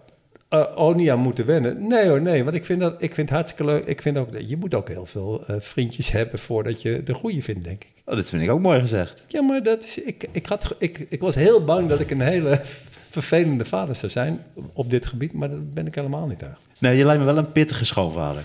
eh, 0.52 0.66
oh, 0.76 0.96
niet 0.96 1.10
aan 1.10 1.20
moeten 1.20 1.46
wennen. 1.46 1.88
Nee 1.88 2.08
hoor, 2.08 2.22
nee. 2.22 2.44
Want 2.44 2.56
ik 2.56 2.66
vind, 2.66 2.82
dat, 2.82 3.02
ik 3.02 3.14
vind 3.14 3.30
het 3.30 3.38
hartstikke 3.38 3.72
leuk. 3.72 3.86
Ik 3.86 4.02
vind 4.02 4.18
ook, 4.18 4.28
je 4.48 4.58
moet 4.58 4.76
ook 4.76 4.88
heel 4.88 5.06
veel 5.06 5.46
eh, 5.46 5.56
vriendjes 5.60 6.12
hebben 6.12 6.40
voordat 6.40 6.82
je 6.82 7.04
de 7.04 7.14
goede 7.14 7.42
vindt, 7.42 7.64
denk 7.64 7.84
ik. 7.84 7.90
Oh, 8.06 8.16
dat 8.16 8.30
vind 8.30 8.42
ik 8.42 8.50
ook 8.50 8.60
mooi 8.60 8.80
gezegd. 8.80 9.24
Ja, 9.28 9.42
maar 9.42 9.64
dat 9.64 9.84
is, 9.84 9.98
ik, 9.98 10.28
ik, 10.32 10.46
had, 10.46 10.76
ik, 10.78 11.06
ik 11.10 11.20
was 11.20 11.36
heel 11.36 11.64
bang 11.64 11.90
dat 11.90 12.00
ik 12.00 12.12
een 12.12 12.22
hele 12.22 12.62
vervelende 13.10 13.66
vader 13.66 13.96
zou 13.96 14.12
zijn 14.12 14.44
op 14.74 14.90
dit 14.90 15.06
gebied. 15.06 15.34
Maar 15.34 15.50
dat 15.50 15.72
ben 15.74 15.88
ik 15.88 15.96
helemaal 15.96 16.28
niet 16.28 16.42
eigenlijk. 16.42 16.72
Nee, 16.80 16.98
je 16.98 17.06
lijkt 17.06 17.20
me 17.20 17.26
wel 17.26 17.38
een 17.38 17.52
pittige 17.52 17.86
schoonvader. 17.86 18.44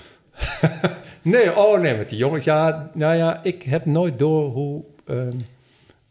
Nee, 1.23 1.57
oh 1.57 1.81
nee, 1.81 1.95
met 1.95 2.09
die 2.09 2.19
jongens. 2.19 2.45
Ja, 2.45 2.91
nou 2.95 3.17
ja, 3.17 3.43
ik 3.43 3.63
heb 3.63 3.85
nooit 3.85 4.19
door 4.19 4.51
hoe. 4.51 4.85
ehm, 5.05 5.37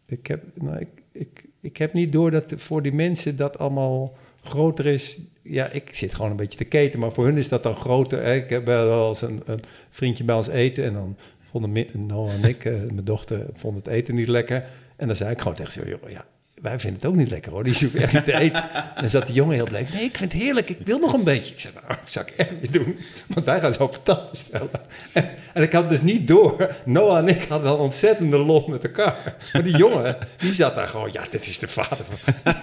ik, 0.05 0.27
heb, 0.27 0.43
nou, 0.53 0.79
ik, 0.79 0.87
ik, 1.11 1.45
ik 1.61 1.77
heb 1.77 1.93
niet 1.93 2.11
door 2.11 2.31
dat 2.31 2.53
voor 2.55 2.81
die 2.81 2.93
mensen 2.93 3.35
dat 3.35 3.57
allemaal 3.59 4.13
groter 4.43 4.85
is. 4.85 5.19
Ja, 5.47 5.69
ik 5.69 5.89
zit 5.93 6.13
gewoon 6.13 6.31
een 6.31 6.37
beetje 6.37 6.57
te 6.57 6.63
keten, 6.63 6.99
maar 6.99 7.11
voor 7.11 7.25
hun 7.25 7.37
is 7.37 7.49
dat 7.49 7.63
dan 7.63 7.75
groter. 7.75 8.23
Hè? 8.23 8.33
Ik 8.33 8.49
heb 8.49 8.65
wel 8.65 9.09
eens 9.09 9.21
een, 9.21 9.41
een 9.45 9.61
vriendje 9.89 10.23
bij 10.23 10.35
ons 10.35 10.47
eten 10.47 10.83
en 10.83 10.93
dan 10.93 11.17
vonden 11.51 11.85
Noah 12.07 12.33
en 12.33 12.43
ik, 12.43 12.65
eh, 12.65 12.73
mijn 12.73 13.03
dochter, 13.03 13.45
vonden 13.53 13.83
het 13.83 13.91
eten 13.91 14.15
niet 14.15 14.27
lekker. 14.27 14.63
En 14.95 15.07
dan 15.07 15.15
zei 15.15 15.31
ik 15.31 15.39
gewoon 15.39 15.53
tegen 15.53 15.71
ze, 15.71 15.87
joh, 15.87 16.09
ja, 16.09 16.25
wij 16.61 16.79
vinden 16.79 16.99
het 17.01 17.09
ook 17.09 17.15
niet 17.15 17.29
lekker 17.29 17.51
hoor, 17.51 17.63
die 17.63 17.73
zoeken 17.73 18.01
echt 18.01 18.13
niet 18.13 18.23
te 18.23 18.37
eten. 18.37 18.71
En 18.71 19.01
dan 19.01 19.09
zat 19.09 19.25
die 19.25 19.35
jongen 19.35 19.55
heel 19.55 19.65
blij, 19.65 19.87
nee, 19.93 20.03
ik 20.03 20.17
vind 20.17 20.33
het 20.33 20.41
heerlijk, 20.41 20.69
ik 20.69 20.79
wil 20.85 20.99
nog 20.99 21.13
een 21.13 21.23
beetje. 21.23 21.53
Ik 21.53 21.59
zei, 21.59 21.73
nou, 21.73 21.87
dat 21.87 22.11
zou 22.11 22.25
ik 22.25 22.33
echt 22.33 22.61
niet 22.61 22.73
doen, 22.73 22.97
want 23.27 23.45
wij 23.45 23.59
gaan 23.59 23.73
zo 23.73 23.87
patat 23.87 24.29
bestellen. 24.29 24.69
En, 25.13 25.29
en 25.53 25.63
ik 25.63 25.73
had 25.73 25.89
dus 25.89 26.01
niet 26.01 26.27
door, 26.27 26.75
Noah 26.85 27.17
en 27.17 27.27
ik 27.27 27.45
hadden 27.49 27.79
ontzettende 27.79 28.37
lol 28.37 28.67
met 28.67 28.83
elkaar. 28.83 29.35
Maar 29.53 29.63
die 29.63 29.77
jongen, 29.77 30.17
die 30.37 30.53
zat 30.53 30.75
daar 30.75 30.87
gewoon, 30.87 31.09
ja, 31.11 31.23
dit 31.31 31.47
is 31.47 31.59
de 31.59 31.67
vader 31.67 32.05
van... 32.09 32.53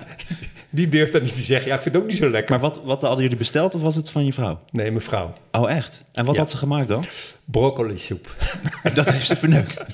Die 0.75 0.89
durft 0.89 1.13
dat 1.13 1.23
niet 1.23 1.35
te 1.35 1.41
zeggen, 1.41 1.69
ja, 1.69 1.75
ik 1.77 1.83
vind 1.83 1.95
het 1.95 2.03
ook 2.05 2.09
niet 2.11 2.19
zo 2.19 2.31
lekker. 2.31 2.51
Maar 2.51 2.61
wat, 2.61 2.81
wat 2.85 3.01
hadden 3.03 3.23
jullie 3.23 3.37
besteld 3.37 3.75
of 3.75 3.81
was 3.81 3.95
het 3.97 4.11
van 4.11 4.25
je 4.25 4.33
vrouw? 4.33 4.61
Nee, 4.71 4.91
mevrouw, 4.91 5.33
Oh, 5.53 5.71
echt? 5.71 6.03
En 6.13 6.25
wat 6.25 6.35
Ja. 6.35 6.41
had 6.41 6.51
ze 6.51 6.57
gemaakt 6.57 6.89
dan? 6.89 7.05
broccoli 7.45 7.99
soep. 7.99 8.37
Dat 8.95 9.11
heeft 9.11 9.27
ze 9.27 9.37
verneukt. 9.37 9.85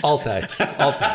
Altijd, 0.00 0.56
altijd. 0.78 1.10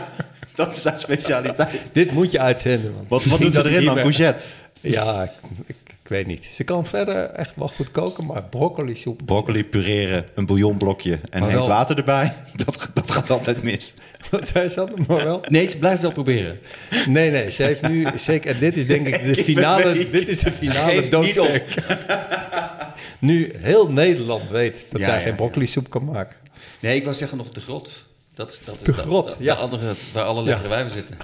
Dat 0.54 0.76
is 0.76 0.84
haar 0.84 0.98
specialiteit. 0.98 1.90
Dit 1.92 2.12
moet 2.12 2.30
je 2.30 2.40
uitzenden. 2.40 2.94
Want 2.94 3.08
Wat, 3.08 3.24
wat 3.24 3.40
doet 3.50 3.54
ze 3.54 3.64
erin 3.68 3.84
dan? 3.84 3.94
Courgette? 3.94 4.44
Ja, 4.80 5.22
ik 5.66 5.76
weet 6.10 6.26
niet. 6.26 6.44
Ze 6.44 6.64
kan 6.64 6.86
verder 6.86 7.24
echt 7.24 7.56
wel 7.56 7.68
goed 7.68 7.90
koken, 7.90 8.26
maar 8.26 8.42
broccoli 8.44 8.94
soep. 8.94 9.20
Broccoli 9.24 9.64
pureren, 9.64 10.24
een 10.34 10.46
bouillonblokje 10.46 11.20
en 11.30 11.42
heet 11.48 11.66
water 11.66 11.96
erbij. 11.96 12.34
Dat, 12.64 12.88
dat 12.94 13.10
gaat 13.10 13.30
altijd 13.30 13.62
mis. 13.62 13.94
Wat 14.30 14.48
zei 14.48 14.68
ze 14.68 14.74
dat 14.74 15.06
maar 15.06 15.24
wel? 15.24 15.40
Nee, 15.48 15.68
ze 15.68 15.78
blijft 15.78 16.02
het 16.02 16.14
wel 16.14 16.24
proberen. 16.24 16.58
Nee, 17.08 17.30
nee, 17.30 17.50
ze 17.50 17.62
heeft 17.62 17.88
nu 17.88 18.06
zeker. 18.14 18.50
En 18.54 18.58
dit 18.60 18.76
is 18.76 18.86
denk 18.86 19.06
ik 19.06 19.24
de 19.34 19.42
finale. 19.42 20.08
Dit 20.10 20.28
is 20.28 20.38
de 20.38 20.52
finale 20.52 21.08
doodsteek. 21.08 21.74
Nu 23.18 23.52
heel 23.58 23.90
Nederland 23.92 24.48
weet 24.50 24.86
dat 24.90 25.00
Ja, 25.00 25.06
zij 25.06 25.16
ja, 25.18 25.22
geen 25.22 25.34
broccoli 25.34 25.66
soep 25.66 25.90
kan 25.90 26.04
maken. 26.04 26.36
Nee, 26.80 26.96
ik 26.96 27.04
wou 27.04 27.16
zeggen 27.16 27.38
nog 27.38 27.48
de 27.48 27.60
grot. 27.60 28.06
Dat, 28.34 28.50
is- 28.52 28.60
dat 28.64 28.74
is 28.76 28.82
De 28.82 28.92
grot, 28.92 29.26
dat- 29.28 29.36
ja. 29.40 29.54
De 29.54 29.60
andere, 29.60 29.92
waar 30.12 30.24
alle 30.24 30.42
lekkere 30.42 30.68
wijven 30.68 30.90
zitten. 30.90 31.16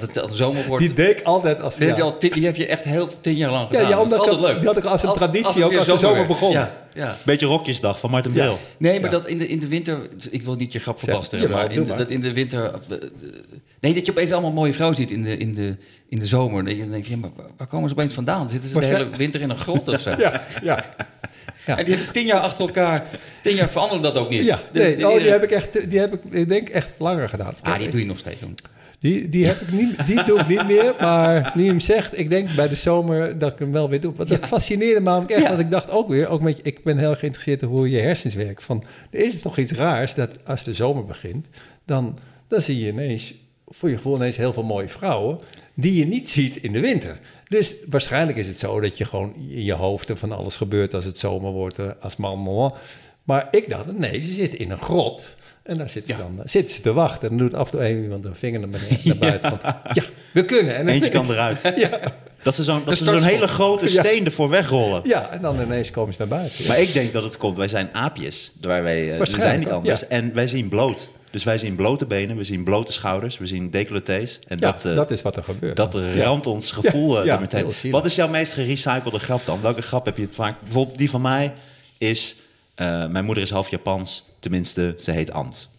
het 0.00 0.34
zomer 0.34 0.64
wordt. 0.66 0.84
Die 0.84 0.92
deed 0.94 1.18
ik 1.20 1.26
altijd 1.26 1.60
als 1.62 1.76
die, 1.76 1.86
heb 1.86 1.96
je 1.96 2.02
ja. 2.02 2.08
al 2.08 2.18
die 2.18 2.44
heb 2.44 2.56
je 2.56 2.66
echt 2.66 2.84
heel 2.84 3.08
tien 3.20 3.36
jaar 3.36 3.50
lang 3.50 3.62
Ja, 3.70 3.74
gedaan. 3.76 3.90
ja, 3.90 3.96
Dat 3.96 4.06
is 4.06 4.12
ik- 4.12 4.18
altijd 4.18 4.40
leuk. 4.40 4.56
die 4.58 4.66
had 4.66 4.76
ik 4.76 4.84
als 4.84 5.02
een 5.02 5.12
traditie 5.12 5.64
ook 5.64 5.74
als 5.74 5.86
de 5.86 5.96
zomer 5.96 6.16
werd. 6.16 6.26
begon. 6.28 6.50
Ja, 6.50 6.74
ja. 6.94 7.16
Beetje 7.24 7.46
rokjesdag 7.46 7.98
van 8.00 8.10
Martin 8.10 8.32
Bril. 8.32 8.58
Nee, 8.78 9.00
maar 9.00 9.10
Ja. 9.10 9.16
dat 9.16 9.26
in 9.26 9.38
de, 9.38 9.46
in 9.46 9.58
de 9.58 9.68
winter... 9.68 10.08
Ik 10.30 10.42
wil 10.42 10.54
niet 10.54 10.72
je 10.72 10.78
grap 10.78 10.98
jawel, 11.00 11.22
maar, 11.48 11.70
in 11.70 11.76
doe 11.76 11.82
de- 11.82 11.88
maar. 11.88 11.98
dat 11.98 12.10
in 12.10 12.20
de 12.20 12.32
winter... 12.32 12.70
Nee, 13.80 13.94
dat 13.94 14.06
je 14.06 14.12
opeens 14.12 14.32
allemaal 14.32 14.52
mooie 14.52 14.72
vrouwen 14.72 14.96
ziet 14.98 15.10
in 15.10 15.22
de, 15.22 15.36
in 15.36 15.54
de, 15.54 15.76
in 16.08 16.18
de 16.18 16.26
zomer. 16.26 16.64
Dat 16.64 16.76
je 16.76 16.88
denkt, 16.90 17.06
ja, 17.06 17.16
maar 17.16 17.30
waar- 17.56 17.66
komen 17.66 17.88
ze 17.88 17.94
opeens 17.94 18.12
vandaan? 18.14 18.50
Zitten 18.50 18.68
ze 18.70 18.78
Maar 18.78 18.86
de 18.88 18.92
hele 18.96 19.08
winter 19.16 19.40
in 19.40 19.50
een 19.50 19.58
grot 19.58 19.88
of 19.88 20.00
zo? 20.00 20.10
Ja, 20.18 20.42
ja. 20.62 20.84
ja. 21.66 21.78
En 21.78 21.84
die 21.84 21.94
hebben 21.94 22.12
tien 22.12 22.26
jaar 22.26 22.40
achter 22.40 22.66
elkaar... 22.66 23.06
Tien 23.42 23.54
jaar 23.54 23.68
veranderen 23.70 24.02
dat 24.02 24.16
ook 24.16 24.28
niet. 24.30 24.42
Ja, 24.42 24.60
De- 24.72 24.78
nee, 24.80 24.96
de- 24.96 25.08
oh, 25.08 25.18
die 25.18 25.28
heb 25.30 25.42
ik 25.42 25.50
echt, 25.50 25.90
die 25.90 25.98
heb 25.98 26.14
ik, 26.14 26.20
ik 26.30 26.48
denk 26.48 26.68
echt 26.68 26.92
langer 26.98 27.28
gedaan. 27.28 27.54
Ah, 27.62 27.78
die 27.78 27.88
doe 27.88 28.00
je 28.00 28.06
nog 28.06 28.18
steeds. 28.18 28.40
Doen. 28.40 28.54
Die, 29.02 29.28
die, 29.28 29.46
heb 29.46 29.60
ik 29.60 29.72
niet, 29.72 30.06
die 30.06 30.24
doe 30.24 30.38
ik 30.38 30.48
niet 30.48 30.66
meer, 30.66 30.94
maar 31.00 31.52
nu 31.54 31.62
je 31.62 31.68
hem 31.68 31.80
zegt, 31.80 32.18
ik 32.18 32.30
denk 32.30 32.54
bij 32.54 32.68
de 32.68 32.74
zomer 32.74 33.38
dat 33.38 33.52
ik 33.52 33.58
hem 33.58 33.72
wel 33.72 33.88
weer 33.88 34.00
doe. 34.00 34.12
Want 34.14 34.28
dat 34.28 34.46
fascineerde 34.46 35.00
me 35.00 35.06
namelijk 35.06 35.30
echt, 35.30 35.42
Ja. 35.42 35.48
want 35.48 35.60
ik 35.60 35.70
dacht 35.70 35.90
ook 35.90 36.08
weer, 36.08 36.28
ook 36.28 36.40
met, 36.40 36.56
je- 36.56 36.62
ik 36.62 36.84
ben 36.84 36.98
heel 36.98 37.14
geïnteresseerd 37.14 37.62
in 37.62 37.68
hoe 37.68 37.90
je 37.90 37.98
hersens 38.00 38.34
werken. 38.34 38.62
Van, 38.64 38.84
er 39.10 39.24
is 39.24 39.40
toch 39.40 39.58
iets 39.58 39.72
raars 39.72 40.14
dat 40.14 40.32
als 40.44 40.64
de 40.64 40.74
zomer 40.74 41.04
begint, 41.04 41.46
dan, 41.86 42.18
dan 42.48 42.60
zie 42.60 42.78
je 42.78 42.88
ineens, 42.92 43.34
voor 43.68 43.88
je 43.90 43.96
gevoel 43.96 44.14
ineens 44.16 44.36
heel 44.36 44.52
veel 44.52 44.62
mooie 44.62 44.88
vrouwen, 44.88 45.38
die 45.74 45.94
je 45.94 46.06
niet 46.06 46.28
ziet 46.30 46.56
in 46.56 46.72
de 46.72 46.80
winter. 46.80 47.18
Dus 47.48 47.74
waarschijnlijk 47.88 48.38
is 48.38 48.46
het 48.46 48.58
zo 48.58 48.80
dat 48.80 48.98
je 48.98 49.04
gewoon 49.04 49.34
in 49.34 49.64
je 49.64 49.72
hoofd 49.74 50.08
er 50.08 50.16
van 50.16 50.32
alles 50.32 50.56
gebeurt 50.56 50.94
als 50.94 51.04
het 51.04 51.18
zomer 51.18 51.52
wordt, 51.52 51.78
eh, 51.78 51.86
als 52.00 52.16
man. 52.16 52.74
Maar 53.24 53.48
ik 53.50 53.70
dacht, 53.70 53.98
nee, 53.98 54.20
ze 54.20 54.32
zitten 54.32 54.58
in 54.58 54.70
een 54.70 54.82
grot. 54.82 55.34
En 55.62 55.78
daar 55.78 55.90
zitten, 55.90 56.14
ze 56.14 56.20
dan, 56.20 56.40
zitten 56.44 56.74
ze 56.74 56.80
te 56.80 56.92
wachten. 56.92 57.30
En 57.30 57.36
dan 57.36 57.46
doet 57.46 57.56
af 57.58 57.64
en 57.64 57.70
toe 57.78 57.88
een 57.88 58.02
iemand 58.02 58.24
een 58.24 58.34
vinger 58.34 58.60
naar, 58.60 58.68
beneden, 58.68 58.98
naar 59.04 59.16
buiten 59.16 59.50
van... 59.50 59.58
Ja, 59.92 60.02
we 60.32 60.44
kunnen. 60.44 60.76
En 60.76 60.88
Eentje 60.88 61.08
kan 61.18 61.30
eruit. 61.30 61.72
Ja, 61.76 62.00
Dat 62.42 62.54
ze 62.54 62.62
zo'n 62.64 62.82
dat 62.84 62.96
ze 62.98 63.04
zo'n 63.04 63.06
startschot. 63.06 63.32
hele 63.34 63.46
grote 63.48 63.92
Ja. 63.92 64.02
steen 64.04 64.24
ervoor 64.24 64.48
wegrollen. 64.48 65.00
ja, 65.04 65.30
en 65.30 65.42
dan 65.42 65.60
ineens 65.60 65.90
komen 65.90 66.12
ze 66.14 66.18
naar 66.20 66.28
buiten. 66.38 66.66
Maar 66.66 66.80
ik 66.80 66.92
denk 66.92 67.12
dat 67.12 67.22
het 67.22 67.36
komt, 67.36 67.56
wij 67.56 67.68
zijn 67.68 67.88
aapjes. 67.92 68.52
Waar 68.60 68.82
wij, 68.82 69.12
eh, 69.12 69.18
we 69.18 69.26
zijn 69.26 69.58
niet 69.58 69.70
anders. 69.70 70.00
ja. 70.00 70.06
En 70.08 70.34
wij 70.34 70.46
zien 70.46 70.68
bloot. 70.68 71.08
Dus 71.30 71.44
wij 71.44 71.58
zien 71.58 71.76
blote 71.76 72.06
benen, 72.06 72.36
we 72.36 72.44
zien 72.44 72.64
blote 72.64 72.92
schouders, 72.92 73.38
we 73.38 73.46
zien 73.46 73.70
decolletés. 73.70 74.38
En 74.48 74.56
ja, 74.60 74.72
dat, 74.72 74.84
eh, 74.84 74.94
dat 74.94 75.10
is 75.10 75.22
wat 75.22 75.36
er 75.36 75.44
gebeurt. 75.44 75.76
dat 75.76 75.92
Ja. 76.14 76.22
ramt 76.22 76.46
ons 76.46 76.70
gevoel 76.70 77.14
Ja, 77.14 77.20
eh, 77.20 77.26
ja, 77.26 77.38
meteen. 77.38 77.90
Wat 77.90 78.04
is 78.04 78.14
jouw 78.14 78.28
meest 78.28 78.52
gerecyclede 78.52 79.18
grap 79.18 79.46
dan? 79.46 79.60
Welke 79.62 79.82
grap 79.82 80.04
heb 80.04 80.16
je 80.16 80.22
het 80.22 80.34
vaak? 80.34 80.60
Bijvoorbeeld 80.62 80.98
die 80.98 81.10
van 81.10 81.20
mij 81.20 81.52
is... 81.98 82.36
eh, 82.74 83.06
mijn 83.06 83.24
moeder 83.24 83.42
is 83.42 83.50
half 83.50 83.70
Japans, 83.70 84.24
tenminste, 84.42 84.94
ze 84.98 85.10
heet 85.10 85.32
Ans. 85.32 85.70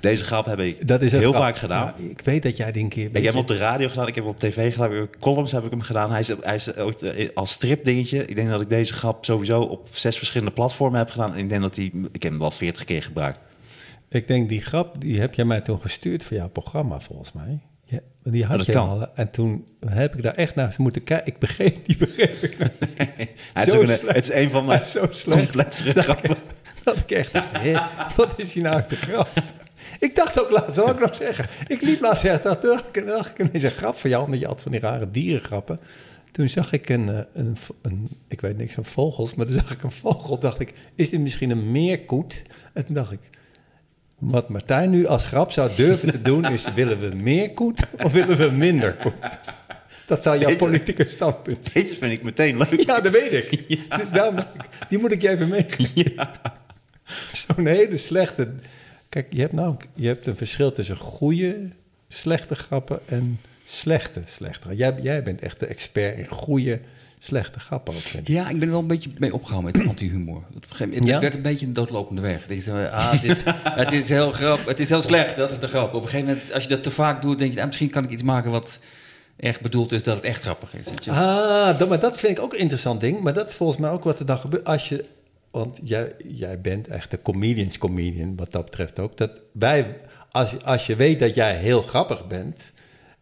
Deze 0.00 0.24
grap 0.24 0.44
heb 0.46 0.58
ik 0.58 0.88
Dat 0.88 1.02
is 1.02 1.12
heel 1.12 1.20
grap. 1.20 1.34
vaak 1.42 1.56
gedaan. 1.56 1.92
Ja, 1.98 2.08
ik 2.10 2.20
weet 2.24 2.42
dat 2.42 2.56
jij 2.56 2.72
die 2.72 2.82
een 2.82 2.88
keer... 2.88 3.04
Ik 3.12 3.14
heb 3.24 3.32
hem 3.32 3.36
op 3.42 3.48
de 3.48 3.56
radio 3.56 3.88
gedaan, 3.88 4.06
ik 4.06 4.14
heb 4.14 4.24
hem 4.24 4.32
op 4.32 4.38
tv 4.40 4.72
gedaan, 4.72 4.92
ik 4.92 4.98
heb 4.98 5.16
columns 5.20 5.52
heb 5.52 5.64
ik 5.64 5.70
hem 5.70 5.80
gedaan. 5.80 6.10
Hij 6.10 6.20
is, 6.20 6.32
hij 6.40 6.54
is 6.54 6.76
ook 6.76 7.00
eh, 7.02 7.28
als 7.34 7.50
stripdingetje. 7.50 8.24
Ik 8.26 8.34
denk 8.34 8.48
dat 8.48 8.60
ik 8.60 8.68
deze 8.68 8.92
grap 8.92 9.24
sowieso 9.24 9.60
op 9.60 9.88
zes 9.90 10.16
verschillende 10.16 10.52
platformen 10.52 10.98
heb 10.98 11.10
gedaan. 11.10 11.32
En 11.32 11.38
ik 11.38 11.48
denk 11.48 11.60
dat 11.62 11.74
die, 11.74 11.92
ik 12.12 12.22
heb 12.22 12.32
hem 12.32 12.40
wel 12.40 12.50
veertig 12.50 12.84
keer 12.84 13.02
gebruikt. 13.02 13.38
Ik 14.08 14.28
denk, 14.28 14.48
die 14.48 14.60
grap, 14.60 15.00
die 15.00 15.20
heb 15.20 15.34
jij 15.34 15.44
mij 15.44 15.60
toen 15.60 15.80
gestuurd 15.80 16.24
voor 16.24 16.36
jouw 16.36 16.48
programma, 16.48 17.00
volgens 17.00 17.32
mij. 17.32 17.58
Ja, 17.84 17.98
die 18.22 18.44
had 18.44 18.56
dat 18.56 18.66
je 18.66 18.72
kan. 18.72 18.88
al. 18.88 19.08
En 19.14 19.30
toen 19.30 19.66
heb 19.86 20.14
ik 20.16 20.22
daar 20.22 20.34
echt 20.34 20.54
naar 20.54 20.74
moeten 20.78 21.04
kijken. 21.04 21.26
Ik 21.32 21.38
begreep, 21.38 21.86
die 21.86 21.96
begreep 21.96 22.42
ik. 22.42 22.56
Hij 23.54 23.66
is 23.66 23.72
een- 23.72 23.88
het 24.14 24.28
is 24.28 24.34
een 24.34 24.50
van 24.50 24.64
mijn 24.64 24.82
completere 25.30 26.02
grappen. 26.02 26.36
Dat 26.86 26.96
ik 26.96 27.10
echt 27.10 27.32
dacht, 27.32 27.58
hé, 27.58 27.74
wat 28.16 28.34
is 28.36 28.52
hier 28.52 28.62
nou 28.62 28.82
de 28.88 28.96
grap? 28.96 29.28
Ik 29.98 30.16
dacht 30.16 30.40
ook 30.40 30.50
laatst, 30.50 30.74
dat 30.76 30.84
wil 30.84 30.94
ik 30.94 31.00
nog 31.00 31.16
zeggen. 31.16 31.46
Ik 31.68 31.80
liep 31.82 32.00
laatst 32.00 32.24
echt, 32.24 32.42
dacht, 32.42 32.62
dacht, 32.62 32.84
ik- 32.96 33.06
dacht 33.06 33.28
ik 33.38 33.38
ineens 33.46 33.62
een 33.64 33.70
grap 33.70 33.96
van 33.96 34.10
jou, 34.10 34.24
omdat 34.24 34.40
je 34.40 34.46
altijd 34.46 34.62
van 34.62 34.72
die 34.72 34.80
rare 34.80 35.10
dierengrappen. 35.10 35.80
Toen 36.32 36.48
zag 36.48 36.72
ik 36.72 36.88
een, 36.88 37.08
eh, 37.08 37.18
een, 37.32 37.56
een, 37.82 38.08
ik 38.28 38.40
weet 38.40 38.56
niks 38.56 38.74
van 38.74 38.84
vogels, 38.84 39.34
maar 39.34 39.46
toen 39.46 39.54
zag 39.54 39.70
ik 39.70 39.82
een 39.82 39.90
vogel, 39.92 40.38
dacht 40.38 40.60
ik, 40.60 40.72
is 40.94 41.10
dit 41.10 41.20
misschien 41.20 41.50
een 41.50 41.70
meerkoet? 41.70 42.42
En 42.72 42.84
toen 42.84 42.94
dacht 42.94 43.12
ik, 43.12 43.20
wat 44.18 44.48
Martijn 44.48 44.90
nu 44.90 45.06
als 45.06 45.26
grap 45.26 45.52
zou 45.52 45.70
durven 45.76 46.10
te 46.10 46.22
doen, 46.22 46.44
is 46.44 46.72
willen 46.74 47.00
we 47.00 47.16
meer 47.16 47.52
koet 47.52 47.82
of 48.04 48.12
willen 48.12 48.36
we 48.36 48.50
minder 48.50 48.94
koet? 48.94 49.38
Dat 50.06 50.22
zou 50.22 50.38
jouw 50.38 50.56
politieke 50.56 51.04
standpunt 51.04 51.66
zijn. 51.72 51.84
Deze 51.84 51.96
vind 51.96 52.12
ik 52.12 52.22
meteen 52.22 52.56
leuk. 52.56 52.86
Ja, 52.86 53.00
dat 53.00 53.12
weet 53.12 53.32
ik. 53.32 53.68
Dus 53.98 54.10
daarom 54.12 54.36
die 54.88 54.98
moet 54.98 55.12
ik 55.12 55.22
je 55.22 55.28
even 55.28 55.48
meegeven. 55.48 56.28
Zo'n 57.46 57.66
hele 57.66 57.96
slechte... 57.96 58.48
Kijk, 59.08 59.26
je 59.30 59.40
hebt 59.40 59.52
nou 59.52 59.76
je 59.94 60.06
hebt 60.06 60.26
een 60.26 60.36
verschil 60.36 60.72
tussen 60.72 60.96
goede, 60.96 61.68
slechte 62.08 62.54
grappen 62.54 63.00
en 63.06 63.40
slechte, 63.64 64.22
slechte. 64.34 64.76
Jij, 64.76 64.94
jij 65.02 65.22
bent 65.22 65.40
echt 65.40 65.60
de 65.60 65.66
expert 65.66 66.18
in 66.18 66.28
goede, 66.28 66.80
slechte 67.18 67.60
grappen. 67.60 67.94
Ook, 67.94 68.00
vind 68.00 68.28
ik. 68.28 68.34
Ja, 68.34 68.48
ik 68.48 68.58
ben 68.58 68.62
er 68.62 68.70
wel 68.70 68.80
een 68.80 68.86
beetje 68.86 69.10
mee 69.18 69.34
opgehouden 69.34 69.78
met 69.78 69.88
anti-humor. 69.88 70.36
Op 70.36 70.54
een 70.54 70.62
gegeven 70.62 70.88
moment, 70.88 71.06
Ja? 71.06 71.12
Het 71.12 71.22
werd 71.22 71.34
een 71.34 71.42
beetje 71.42 71.66
een 71.66 71.72
doodlopende 71.72 72.20
weg. 72.20 72.46
Zo, 72.62 72.84
ah, 72.84 73.12
het, 73.12 73.24
is, 73.24 73.42
het 73.82 73.92
is 73.92 74.08
heel 74.08 74.30
grap, 74.30 74.66
het 74.66 74.80
is 74.80 74.88
heel 74.88 75.02
slecht, 75.02 75.36
dat 75.36 75.50
is 75.50 75.58
de 75.58 75.68
grap. 75.68 75.94
Op 75.94 76.02
een 76.02 76.08
gegeven 76.08 76.28
moment, 76.28 76.52
als 76.52 76.62
je 76.62 76.68
dat 76.68 76.82
te 76.82 76.90
vaak 76.90 77.22
doet, 77.22 77.38
denk 77.38 77.52
je, 77.52 77.60
ah, 77.60 77.66
misschien 77.66 77.90
kan 77.90 78.04
ik 78.04 78.10
iets 78.10 78.22
maken 78.22 78.50
wat 78.50 78.78
echt 79.36 79.60
bedoeld 79.60 79.92
is 79.92 80.02
dat 80.02 80.16
het 80.16 80.24
echt 80.24 80.42
grappig 80.42 80.74
is. 80.74 81.08
Ah, 81.08 81.78
dat, 81.78 81.88
maar 81.88 82.00
dat 82.00 82.18
vind 82.18 82.38
ik 82.38 82.44
ook 82.44 82.52
een 82.52 82.58
interessant 82.58 83.00
ding. 83.00 83.20
Maar 83.20 83.34
dat 83.34 83.48
is 83.48 83.54
volgens 83.54 83.78
mij 83.78 83.90
ook 83.90 84.04
wat 84.04 84.18
er 84.18 84.26
dan 84.26 84.38
gebeurt. 84.38 84.64
Als 84.64 84.88
je, 84.88 85.04
want 85.56 85.80
jij, 85.82 86.12
jij 86.28 86.60
bent 86.60 86.88
echt 86.88 87.10
de 87.10 87.22
comedians 87.22 87.78
comedian, 87.78 88.36
wat 88.36 88.52
dat 88.52 88.64
betreft 88.64 88.98
ook. 88.98 89.16
Dat 89.16 89.40
wij, 89.52 89.96
als, 90.30 90.62
als 90.64 90.86
je 90.86 90.96
weet 90.96 91.20
dat 91.20 91.34
jij 91.34 91.56
heel 91.56 91.82
grappig 91.82 92.26
bent... 92.26 92.72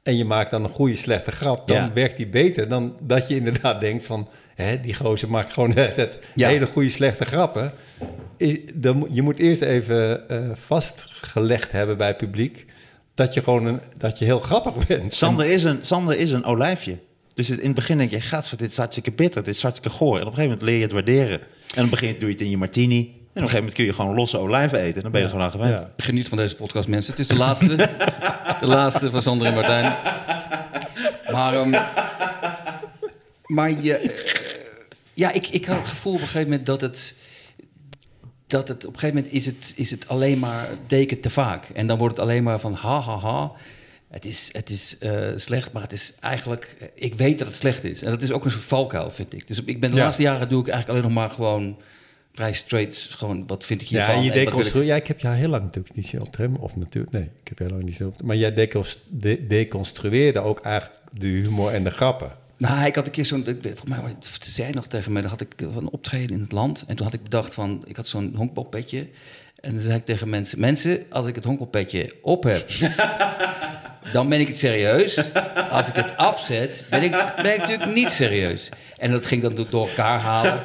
en 0.03 0.17
je 0.17 0.25
maakt 0.25 0.51
dan 0.51 0.65
een 0.65 0.71
goede, 0.71 0.97
slechte 0.97 1.31
grap... 1.31 1.67
dan 1.69 1.77
Ja. 1.77 1.93
werkt 1.93 2.17
die 2.17 2.27
beter 2.29 2.69
dan 2.69 2.97
dat 3.01 3.29
je 3.29 3.35
inderdaad 3.37 3.81
denkt 3.81 4.05
van... 4.05 4.29
Hè, 4.55 4.81
die 4.81 4.95
gozer 4.95 5.31
maakt 5.31 5.53
gewoon 5.53 5.73
het, 5.77 6.19
Ja. 6.35 6.49
hele 6.49 6.67
goede, 6.67 6.91
slechte 6.91 7.25
grappen. 7.25 7.73
Is, 8.37 8.59
dan, 8.75 8.97
moet- 8.97 9.09
je 9.13 9.23
moet 9.23 9.39
eerst 9.39 9.63
even 9.63 10.29
eh, 10.29 10.51
vastgelegd 10.55 11.73
hebben 11.73 11.97
bij 11.97 12.07
het 12.09 12.17
publiek... 12.17 12.67
dat 13.15 13.35
je 13.35 13.43
gewoon 13.43 13.67
een, 13.67 13.81
dat 13.97 14.19
je 14.19 14.25
heel 14.25 14.41
grappig 14.41 14.87
bent. 14.87 15.15
Sander 15.15 15.47
is, 15.47 15.65
een, 15.65 15.79
Sander 15.81 16.17
is 16.19 16.31
een 16.31 16.45
olijfje. 16.45 16.99
Dus 17.35 17.51
in 17.51 17.67
het 17.67 17.75
begin 17.75 17.99
denk 17.99 18.11
je, 18.11 18.21
gaat, 18.21 18.59
dit 18.59 18.71
is 18.71 18.77
hartstikke 18.77 19.13
bitter, 19.13 19.43
dit 19.43 19.55
is 19.55 19.63
hartstikke 19.63 19.97
goor. 19.97 20.15
En 20.15 20.21
op 20.27 20.27
een 20.29 20.35
gegeven 20.35 20.51
moment 20.51 20.63
leer 20.69 20.77
je 20.77 20.83
het 20.83 20.93
waarderen. 20.93 21.41
En 21.69 21.81
dan 21.81 21.89
begin 21.89 22.09
je, 22.09 22.17
doe 22.17 22.27
je 22.27 22.33
het 22.33 22.41
in 22.41 22.51
je 22.51 22.57
martini. 22.57 22.99
En 22.99 23.05
op 23.05 23.13
een 23.35 23.43
gegeven 23.43 23.57
moment 23.59 23.75
kun 23.75 23.85
je 23.85 23.93
gewoon 23.93 24.15
losse 24.15 24.39
olijven 24.39 24.79
eten. 24.79 24.97
En 24.97 25.03
dan 25.03 25.11
ben 25.11 25.21
je 25.21 25.27
er 25.27 25.33
gewoon 25.33 25.45
aan 25.45 25.51
gewend. 25.51 25.91
Geniet 25.97 26.29
van 26.29 26.39
deze 26.39 26.57
podcast, 26.57 26.89
mensen. 26.89 27.11
Het 27.11 27.21
is 27.21 27.27
de 27.27 27.37
laatste. 27.37 27.77
de 28.61 28.67
laatste 28.67 29.11
van 29.11 29.23
Sander 29.23 29.47
en 29.47 29.55
Martijn. 29.55 29.95
Maar, 31.31 31.55
ehm, 31.55 31.75
maar 33.47 33.83
je, 33.83 33.95
eh, 33.95 34.11
ja, 35.15 35.33
ik, 35.33 35.49
ik 35.49 35.65
had 35.65 35.79
het 35.79 35.89
gevoel 35.89 36.13
op 36.13 36.21
een 36.21 36.27
gegeven 36.27 36.49
moment 36.49 36.67
dat 36.67 36.81
het... 36.81 37.15
Dat 38.47 38.69
het 38.69 38.87
op 38.87 38.93
een 38.93 38.99
gegeven 38.99 39.17
moment 39.17 39.35
is 39.35 39.47
het, 39.47 39.73
is 39.77 39.91
het 39.91 40.09
alleen 40.09 40.39
maar 40.39 40.69
deken 40.87 41.21
te 41.21 41.31
vaak. 41.31 41.69
En 41.69 41.87
dan 41.87 41.99
wordt 41.99 42.17
het 42.17 42.25
alleen 42.25 42.43
maar 42.43 42.61
van 42.61 42.73
ha 42.73 43.01
ha 43.01 43.19
ha. 43.19 43.53
Het 44.15 44.25
is, 44.25 44.49
het 44.53 44.71
is 44.71 44.97
eh, 44.99 45.29
slecht, 45.37 45.73
maar 45.73 45.83
het 45.83 45.93
is 45.93 46.13
eigenlijk... 46.21 46.77
eh, 46.81 46.89
Ik 46.95 47.15
weet 47.15 47.39
dat 47.39 47.47
het 47.47 47.57
slecht 47.57 47.85
is. 47.85 48.03
En 48.03 48.11
dat 48.11 48.23
is 48.23 48.33
ook 48.33 48.45
een 48.45 48.51
soort 48.51 48.63
valkuil, 48.65 49.11
vind 49.11 49.33
ik. 49.33 49.47
Dus 49.49 49.63
ik 49.65 49.81
ben 49.81 49.91
de 49.91 49.97
Ja. 49.97 50.03
laatste 50.03 50.23
jaren 50.23 50.49
doe 50.49 50.61
ik 50.61 50.69
eigenlijk 50.69 50.89
alleen 50.99 51.13
nog 51.15 51.23
maar 51.23 51.31
gewoon... 51.35 51.77
Vrij 52.33 52.53
straight, 52.53 52.97
gewoon 52.99 53.47
wat 53.47 53.65
vind 53.65 53.81
ik 53.83 53.89
hiervan. 53.89 54.15
Ja, 54.15 54.21
je 54.23 54.31
wil 54.33 54.41
ik- 54.41 54.45
deconstrueert. 54.47 54.87
Ja, 54.87 54.95
ik 54.95 55.07
heb 55.07 55.21
jou 55.21 55.35
heel 55.35 55.49
lang 55.49 55.63
natuurlijk 55.63 55.95
niet 55.95 56.07
zien 56.07 56.21
optreden. 56.21 56.57
Of 56.57 56.77
natuurlijk, 56.77 57.13
nee, 57.13 57.23
ik 57.23 57.49
heb 57.49 57.59
jou 57.59 57.71
heel 57.71 57.79
lang 57.79 57.91
niet 57.91 58.03
optreden. 58.03 58.27
Maar 58.27 58.37
jij 58.37 58.55
decons- 58.55 58.99
de- 59.09 59.47
deconstrueerde 59.47 60.41
ook 60.41 60.61
eigenlijk 60.61 61.01
de 61.13 61.27
humor 61.27 61.73
en 61.73 61.85
de 61.85 61.91
grappen. 61.91 62.33
Nou, 62.59 62.87
ik 62.87 62.95
had 62.95 63.07
een 63.07 63.13
keer 63.13 63.25
zo'n... 63.25 63.45
Volgens 63.45 63.85
mij 63.85 64.01
zei 64.41 64.73
nog 64.73 64.87
tegen 64.87 65.13
mij... 65.13 65.23
Dan 65.23 65.31
had 65.31 65.41
ik 65.41 65.61
een 65.61 65.91
optreden 65.91 66.37
in 66.37 66.41
het 66.43 66.53
land. 66.53 66.85
En 66.87 66.97
toen 66.97 67.05
had 67.07 67.15
ik 67.15 67.23
bedacht 67.23 67.55
van... 67.55 67.83
Ik 67.87 67.97
had 67.97 68.07
zo'n 68.09 68.33
honkbalpetje. 68.37 69.09
En 69.61 69.73
dan 69.73 69.81
zei 69.81 69.97
ik 69.99 70.05
tegen 70.05 70.29
mensen... 70.29 70.61
Mensen, 70.61 71.05
als 71.11 71.27
ik 71.27 71.35
het 71.35 71.45
honkbalpetje 71.45 72.15
op 72.23 72.43
heb... 72.45 72.69
dan 74.13 74.29
ben 74.29 74.41
ik 74.41 74.49
het 74.49 74.59
serieus. 74.59 75.21
Als 75.71 75.89
ik 75.89 75.95
het 75.95 76.17
afzet, 76.17 76.85
ben 76.91 77.03
ik, 77.03 77.11
ben 77.43 77.59
natuurlijk 77.59 77.95
niet 77.95 78.11
serieus. 78.11 78.69
En 78.99 79.11
dat 79.11 79.27
ging 79.27 79.43
dan 79.43 79.67
door- 79.71 79.89
elkaar 79.89 80.21
halen. 80.21 80.61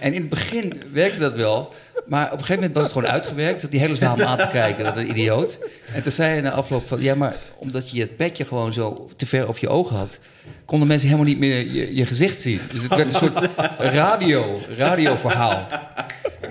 En 0.00 0.12
in 0.12 0.20
het 0.20 0.30
begin 0.30 0.82
werkte 0.92 1.18
dat 1.18 1.34
wel... 1.36 1.74
Maar 2.06 2.24
op 2.26 2.32
een 2.32 2.38
gegeven 2.38 2.54
moment 2.54 2.74
was 2.74 2.82
het 2.82 2.92
gewoon 2.92 3.10
uitgewerkt. 3.10 3.60
Zat 3.60 3.70
die 3.70 3.80
hele 3.80 3.94
zaal 3.94 4.22
aan 4.22 4.36
te 4.36 4.48
kijken, 4.52 4.84
dat 4.84 4.96
een 4.96 5.10
idioot. 5.10 5.58
En 5.92 6.02
toen 6.02 6.12
zei 6.12 6.30
hij 6.30 6.40
na 6.40 6.50
afloop 6.50 6.86
van... 6.86 7.00
Ja, 7.02 7.14
maar 7.14 7.36
omdat 7.58 7.90
je 7.90 8.00
het 8.00 8.16
petje 8.16 8.44
gewoon 8.44 8.72
zo 8.72 9.10
te 9.16 9.26
ver 9.26 9.48
over 9.48 9.60
je 9.60 9.68
ogen 9.68 9.96
had... 9.96 10.18
konden 10.64 10.88
mensen 10.88 11.08
helemaal 11.08 11.28
niet 11.28 11.38
meer 11.38 11.72
je, 11.72 11.94
je 11.94 12.06
gezicht 12.06 12.40
zien. 12.40 12.60
Dus 12.72 12.82
het 12.82 12.94
werd 12.94 13.14
een 13.14 13.20
soort 13.20 13.48
radio, 13.78 14.60
radioverhaal. 14.76 15.66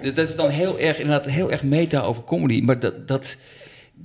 Dus 0.02 0.14
dat 0.14 0.28
is 0.30 0.36
dan 0.36 0.50
heel 0.50 0.80
erg, 0.80 1.00
inderdaad, 1.00 1.26
heel 1.26 1.52
erg 1.52 1.64
meta 1.64 2.00
over 2.00 2.24
comedy. 2.24 2.62
Maar 2.62 2.80
dat, 2.80 3.08
dat, 3.08 3.38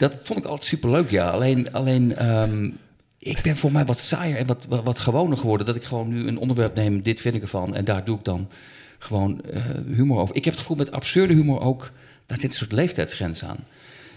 dat 0.01 0.17
vond 0.23 0.39
ik 0.39 0.45
altijd 0.45 0.65
superleuk, 0.65 1.11
ja. 1.11 1.31
Alleen, 1.31 1.73
alleen 1.73 2.17
ehm, 2.17 2.71
ik 3.19 3.41
ben 3.43 3.57
voor 3.57 3.73
mij 3.73 3.85
wat 3.85 3.99
saaier 3.99 4.37
en 4.37 4.47
wat, 4.47 4.67
wat, 4.69 4.85
wat 4.85 4.99
gewoner 4.99 5.39
geworden. 5.39 5.67
Dat 5.67 5.77
ik 5.77 5.85
gewoon 5.85 6.09
nu 6.09 6.27
een 6.27 6.39
onderwerp 6.39 6.75
neem, 6.75 7.03
dit 7.03 7.21
vind 7.21 7.35
ik 7.35 7.43
ervan. 7.43 7.75
En 7.75 7.85
daar 7.85 8.05
doe 8.05 8.19
ik 8.19 8.25
dan 8.25 8.51
gewoon 8.99 9.43
eh, 9.45 9.63
humor 9.87 10.19
over. 10.19 10.37
Ik 10.37 10.45
heb 10.45 10.53
het 10.53 10.63
gevoel 10.63 10.77
met 10.77 10.93
absurde 10.93 11.35
humor 11.35 11.61
ook... 11.61 11.93
daar 12.27 12.39
zit 12.39 12.51
een 12.51 12.57
soort 12.57 12.73
leeftijdsgrens 12.73 13.45
aan. 13.45 13.57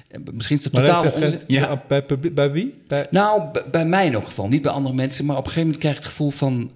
En 0.08 0.24
Misschien 0.34 0.58
is 0.58 0.64
het 0.64 0.74
totaal 0.74 1.04
je-. 1.04 1.40
Ja. 1.48 1.84
bij, 1.88 2.06
bij, 2.06 2.34
bij 2.34 2.52
wie? 2.52 2.74
Bij, 2.88 3.06
Nou, 3.10 3.60
bij 3.72 3.86
mij 3.86 4.06
in 4.06 4.12
ieder 4.12 4.26
geval. 4.28 4.48
Niet 4.48 4.62
bij 4.62 4.72
andere 4.72 4.96
mensen. 4.96 5.26
Maar 5.26 5.38
op 5.38 5.46
een 5.46 5.52
gegeven 5.52 5.68
moment 5.68 5.84
krijg 5.84 5.96
ik 5.98 6.02
het 6.04 6.12
gevoel 6.12 6.32
van... 6.32 6.72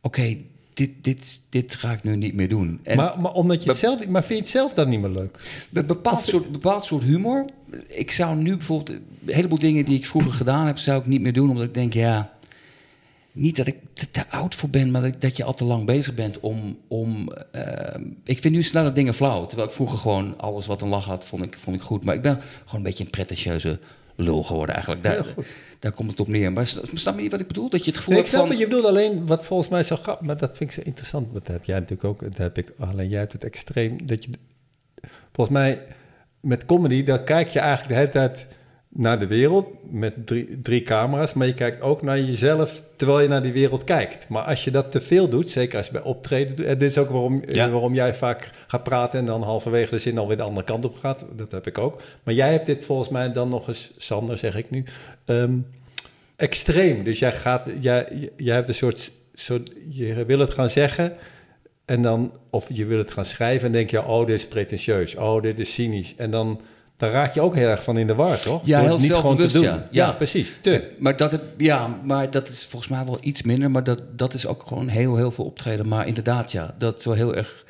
Oké, 0.00 0.36
dit, 0.74 0.90
dit, 1.00 1.40
dit 1.48 1.74
ga 1.74 1.92
ik 1.92 2.02
nu 2.02 2.16
niet 2.16 2.34
meer 2.34 2.48
doen. 2.48 2.80
En 2.82 2.96
maar, 2.96 3.20
maar, 3.20 3.32
omdat 3.32 3.62
je 3.62 3.70
het 3.70 3.78
zelf, 3.78 4.06
maar 4.06 4.24
vind 4.24 4.38
je 4.38 4.44
het 4.44 4.52
zelf 4.52 4.74
dan 4.74 4.88
niet 4.88 5.00
meer 5.00 5.10
leuk? 5.10 5.38
een 5.72 5.86
bepaald 5.86 6.24
soort, 6.24 6.52
bepaald 6.52 6.84
soort 6.84 7.02
humor. 7.02 7.44
Ik 7.86 8.10
zou 8.10 8.36
nu 8.36 8.56
bijvoorbeeld... 8.56 8.98
Een 8.98 9.34
heleboel 9.34 9.58
dingen 9.58 9.84
die 9.84 9.98
ik 9.98 10.06
vroeger 10.06 10.32
gedaan 10.42 10.66
heb... 10.66 10.78
zou 10.78 11.00
ik 11.00 11.06
niet 11.06 11.20
meer 11.20 11.32
doen. 11.32 11.48
Omdat 11.48 11.64
ik 11.64 11.74
denk, 11.74 11.92
ja... 11.92 12.32
Niet 13.32 13.56
dat 13.56 13.66
ik 13.66 13.76
te, 13.92 14.10
te 14.10 14.28
oud 14.28 14.54
voor 14.54 14.68
ben, 14.68 14.90
maar 14.90 15.02
dat, 15.02 15.20
dat 15.20 15.36
je 15.36 15.44
al 15.44 15.54
te 15.54 15.64
lang 15.64 15.86
bezig 15.86 16.14
bent 16.14 16.40
om... 16.40 16.78
om 16.88 17.32
eh, 17.52 18.00
ik 18.24 18.40
vind 18.40 18.54
nu 18.54 18.62
sneller 18.62 18.94
dingen 18.94 19.14
flauw. 19.14 19.46
Terwijl 19.46 19.68
ik 19.68 19.74
vroeger 19.74 19.98
gewoon 19.98 20.38
alles 20.38 20.66
wat 20.66 20.80
een 20.80 20.88
lach 20.88 21.04
had, 21.04 21.24
vond 21.24 21.42
ik, 21.42 21.58
vond 21.58 21.76
ik 21.76 21.82
goed. 21.82 22.04
Maar 22.04 22.14
ik 22.14 22.22
ben 22.22 22.40
gewoon 22.64 22.76
een 22.76 22.82
beetje 22.82 23.04
een 23.04 23.10
pretentieuze 23.10 23.78
lul 24.16 24.42
geworden 24.42 24.74
eigenlijk. 24.74 25.02
Daar, 25.02 25.12
Heel 25.12 25.32
goed. 25.34 25.46
Daar 25.84 25.92
komt 25.92 26.10
het 26.10 26.20
op 26.20 26.28
neer. 26.28 26.52
Maar 26.52 26.66
snap 26.94 27.14
je 27.16 27.22
niet 27.22 27.30
wat 27.30 27.40
ik 27.40 27.46
bedoel? 27.46 27.68
Dat 27.68 27.84
je 27.84 27.90
het 27.90 27.96
gevoel 27.96 28.14
Nee, 28.14 28.22
ik 28.22 28.28
snap 28.28 28.46
van... 28.46 28.56
je 28.56 28.64
bedoelt, 28.64 28.84
alleen 28.84 29.26
wat 29.26 29.44
volgens 29.44 29.68
mij 29.68 29.82
zo 29.82 29.96
grappig, 29.96 30.26
maar 30.26 30.36
dat 30.36 30.56
vind 30.56 30.70
ik 30.70 30.76
zo 30.76 30.82
interessant. 30.84 31.32
Want 31.32 31.46
dat 31.46 31.54
heb 31.54 31.64
jij 31.64 31.74
natuurlijk 31.74 32.04
ook, 32.04 32.20
dat 32.20 32.36
heb 32.36 32.58
ik, 32.58 32.72
alleen 32.78 33.08
jij 33.08 33.18
hebt 33.18 33.32
het 33.32 33.44
extreem, 33.44 34.06
dat 34.06 34.24
je, 34.24 34.30
volgens 35.32 35.56
mij, 35.56 35.82
met 36.40 36.64
comedy, 36.64 37.04
dan 37.04 37.24
kijk 37.24 37.48
je 37.48 37.58
eigenlijk 37.58 37.88
de 37.88 37.94
hele 37.94 38.10
tijd 38.10 38.46
naar 38.96 39.18
de 39.18 39.26
wereld 39.26 39.66
met 39.90 40.26
drie, 40.26 40.60
drie 40.60 40.82
camera's, 40.82 41.32
maar 41.32 41.46
je 41.46 41.54
kijkt 41.54 41.80
ook 41.80 42.02
naar 42.02 42.20
jezelf 42.20 42.82
terwijl 42.96 43.20
je 43.20 43.28
naar 43.28 43.42
die 43.42 43.52
wereld 43.52 43.84
kijkt. 43.84 44.28
Maar 44.28 44.42
als 44.42 44.64
je 44.64 44.70
dat 44.70 44.92
te 44.92 45.00
veel 45.00 45.28
doet, 45.28 45.50
zeker 45.50 45.76
als 45.76 45.86
je 45.86 45.92
bij 45.92 46.02
optreden 46.02 46.66
en 46.66 46.78
dit 46.78 46.90
is 46.90 46.98
ook 46.98 47.10
waarom, 47.10 47.42
eh, 47.42 47.54
Ja. 47.54 47.70
waarom 47.70 47.94
jij 47.94 48.14
vaak 48.14 48.50
gaat 48.66 48.82
praten 48.82 49.18
en 49.18 49.26
dan 49.26 49.42
halverwege 49.42 49.90
de 49.90 49.98
zin 49.98 50.18
alweer 50.18 50.36
de 50.36 50.42
andere 50.42 50.66
kant 50.66 50.84
op 50.84 50.96
gaat, 50.96 51.24
dat 51.36 51.52
heb 51.52 51.66
ik 51.66 51.78
ook. 51.78 52.02
Maar 52.22 52.34
jij 52.34 52.52
hebt 52.52 52.66
dit 52.66 52.84
volgens 52.84 53.08
mij 53.08 53.32
dan 53.32 53.48
nog 53.48 53.68
eens, 53.68 53.92
Sander 53.96 54.38
zeg 54.38 54.56
ik 54.56 54.70
nu, 54.70 54.84
ehm, 55.24 55.54
extreem. 56.36 57.04
Dus 57.04 57.18
jij 57.18 57.32
gaat, 57.32 57.68
jij, 57.80 58.30
jij 58.36 58.54
hebt 58.54 58.68
een 58.68 58.74
soort, 58.74 59.12
soort, 59.34 59.70
je 59.88 60.24
wil 60.24 60.38
het 60.38 60.50
gaan 60.50 60.70
zeggen 60.70 61.12
en 61.84 62.02
dan, 62.02 62.32
of 62.50 62.66
je 62.72 62.84
wil 62.84 62.98
het 62.98 63.10
gaan 63.10 63.24
schrijven 63.24 63.66
en 63.66 63.72
denk 63.72 63.90
je, 63.90 64.04
oh, 64.04 64.26
dit 64.26 64.34
is 64.36 64.46
pretentieus, 64.46 65.14
oh, 65.14 65.42
dit 65.42 65.58
is 65.58 65.74
cynisch. 65.74 66.14
En 66.16 66.30
dan, 66.30 66.60
dan 66.96 67.10
raak 67.10 67.34
je 67.34 67.40
ook 67.40 67.54
heel 67.54 67.68
erg 67.68 67.82
van 67.82 67.98
in 67.98 68.06
de 68.06 68.14
war, 68.14 68.40
toch? 68.40 68.60
Ja, 68.64 68.80
heel 68.80 68.98
zelfbewust, 68.98 69.54
ja. 69.54 69.60
Ja, 69.60 69.86
Ja. 69.90 70.12
precies. 70.12 70.54
Te. 70.60 70.90
Maar 70.98 71.16
dat, 71.16 71.38
ja, 71.56 71.98
maar 72.04 72.30
dat 72.30 72.48
is 72.48 72.64
volgens 72.64 72.90
mij 72.90 73.04
wel 73.04 73.18
iets 73.20 73.42
minder. 73.42 73.70
Maar 73.70 73.84
dat, 73.84 74.02
dat 74.16 74.34
is 74.34 74.46
ook 74.46 74.64
gewoon 74.66 74.88
heel, 74.88 75.16
heel 75.16 75.30
veel 75.30 75.44
optreden. 75.44 75.88
Maar 75.88 76.06
inderdaad, 76.06 76.52
ja, 76.52 76.74
dat 76.78 77.02
zo 77.02 77.12
heel 77.12 77.34
erg 77.34 77.64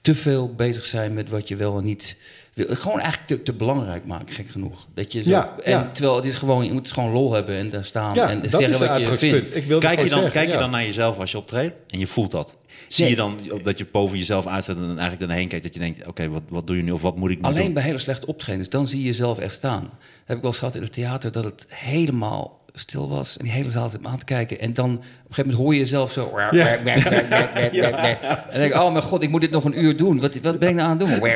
te 0.00 0.14
veel 0.14 0.54
bezig 0.54 0.84
zijn 0.84 1.14
met 1.14 1.28
wat 1.28 1.48
je 1.48 1.56
wel 1.56 1.78
en 1.78 1.84
niet. 1.84 2.16
Gewoon 2.58 3.00
eigenlijk 3.00 3.26
te, 3.26 3.42
te 3.42 3.52
belangrijk 3.52 4.06
maken, 4.06 4.34
gek 4.34 4.50
genoeg. 4.50 4.86
Dat 4.94 5.12
je 5.12 5.22
zo, 5.22 5.30
Ja, 5.30 5.56
en 5.62 5.70
ja. 5.70 5.86
Terwijl 5.92 6.16
het 6.16 6.24
is 6.24 6.36
gewoon, 6.36 6.64
je 6.64 6.72
moet 6.72 6.92
gewoon 6.92 7.12
lol 7.12 7.32
hebben 7.32 7.56
en 7.56 7.70
daar 7.70 7.84
staan 7.84 8.14
Ja, 8.14 8.28
en 8.30 8.40
dat 8.42 8.50
zeggen 8.50 8.70
is 8.70 8.78
wat 8.78 8.98
je 9.00 9.18
vindt. 9.18 9.56
Ik 9.56 9.66
Kijk, 9.68 9.82
je 9.84 9.96
dan, 9.96 10.08
zeggen, 10.08 10.30
kijk 10.30 10.50
je 10.50 10.56
dan 10.56 10.70
naar 10.70 10.84
jezelf 10.84 11.18
als 11.18 11.30
je 11.30 11.38
optreedt 11.38 11.82
en 11.88 11.98
je 11.98 12.06
voelt 12.06 12.30
dat? 12.30 12.56
Zie 12.88 13.04
Nee. 13.04 13.10
je 13.14 13.16
dan 13.20 13.38
dat 13.62 13.78
je 13.78 13.86
boven 13.92 14.18
jezelf 14.18 14.46
uitzet 14.46 14.76
en 14.76 14.86
dan 14.86 14.98
eigenlijk 14.98 15.30
erheen 15.30 15.48
kijkt 15.48 15.64
dat 15.64 15.74
je 15.74 15.80
denkt, 15.80 16.06
oké, 16.06 16.28
wat, 16.28 16.42
wat 16.48 16.66
doe 16.66 16.76
je 16.76 16.82
nu 16.82 16.90
of 16.90 17.02
wat 17.02 17.16
moet 17.16 17.30
ik 17.30 17.36
nu 17.40 17.44
Alleen 17.44 17.64
doen? 17.64 17.74
bij 17.74 17.82
hele 17.82 17.98
slechte 17.98 18.26
optredens, 18.26 18.68
dan 18.68 18.86
zie 18.86 18.98
je 18.98 19.04
jezelf 19.04 19.38
echt 19.38 19.54
staan. 19.54 19.82
Dat 19.82 19.90
heb 20.24 20.36
ik 20.36 20.42
wel 20.42 20.50
eens 20.50 20.58
gehad 20.58 20.74
in 20.74 20.82
het 20.82 20.92
theater, 20.92 21.32
dat 21.32 21.44
het 21.44 21.66
helemaal 21.68 22.60
stil 22.78 23.08
was. 23.08 23.36
En 23.36 23.44
die 23.44 23.52
hele 23.52 23.70
zaal 23.70 23.88
zit 23.88 24.02
me 24.02 24.08
aan 24.08 24.18
te 24.18 24.24
kijken. 24.24 24.60
En 24.60 24.74
dan 24.74 24.90
op 24.90 24.98
een 24.98 25.02
gegeven 25.34 25.44
moment 25.44 25.54
hoor 25.54 25.72
je 25.72 25.78
jezelf 25.78 26.12
zo... 26.12 26.32
Ja. 26.50 26.66
En 26.66 26.84
dan 28.50 28.60
denk 28.60 28.74
ik, 28.74 28.80
oh 28.80 28.92
mijn 28.92 29.04
god, 29.04 29.22
ik 29.22 29.30
moet 29.30 29.40
dit 29.40 29.50
nog 29.50 29.64
een 29.64 29.84
uur 29.84 29.96
doen. 29.96 30.20
Wat, 30.20 30.34
wat 30.42 30.58
ben 30.58 30.68
ik 30.68 30.74
nou 30.74 30.88
aan 30.88 30.98
het 30.98 31.08
doen? 31.08 31.28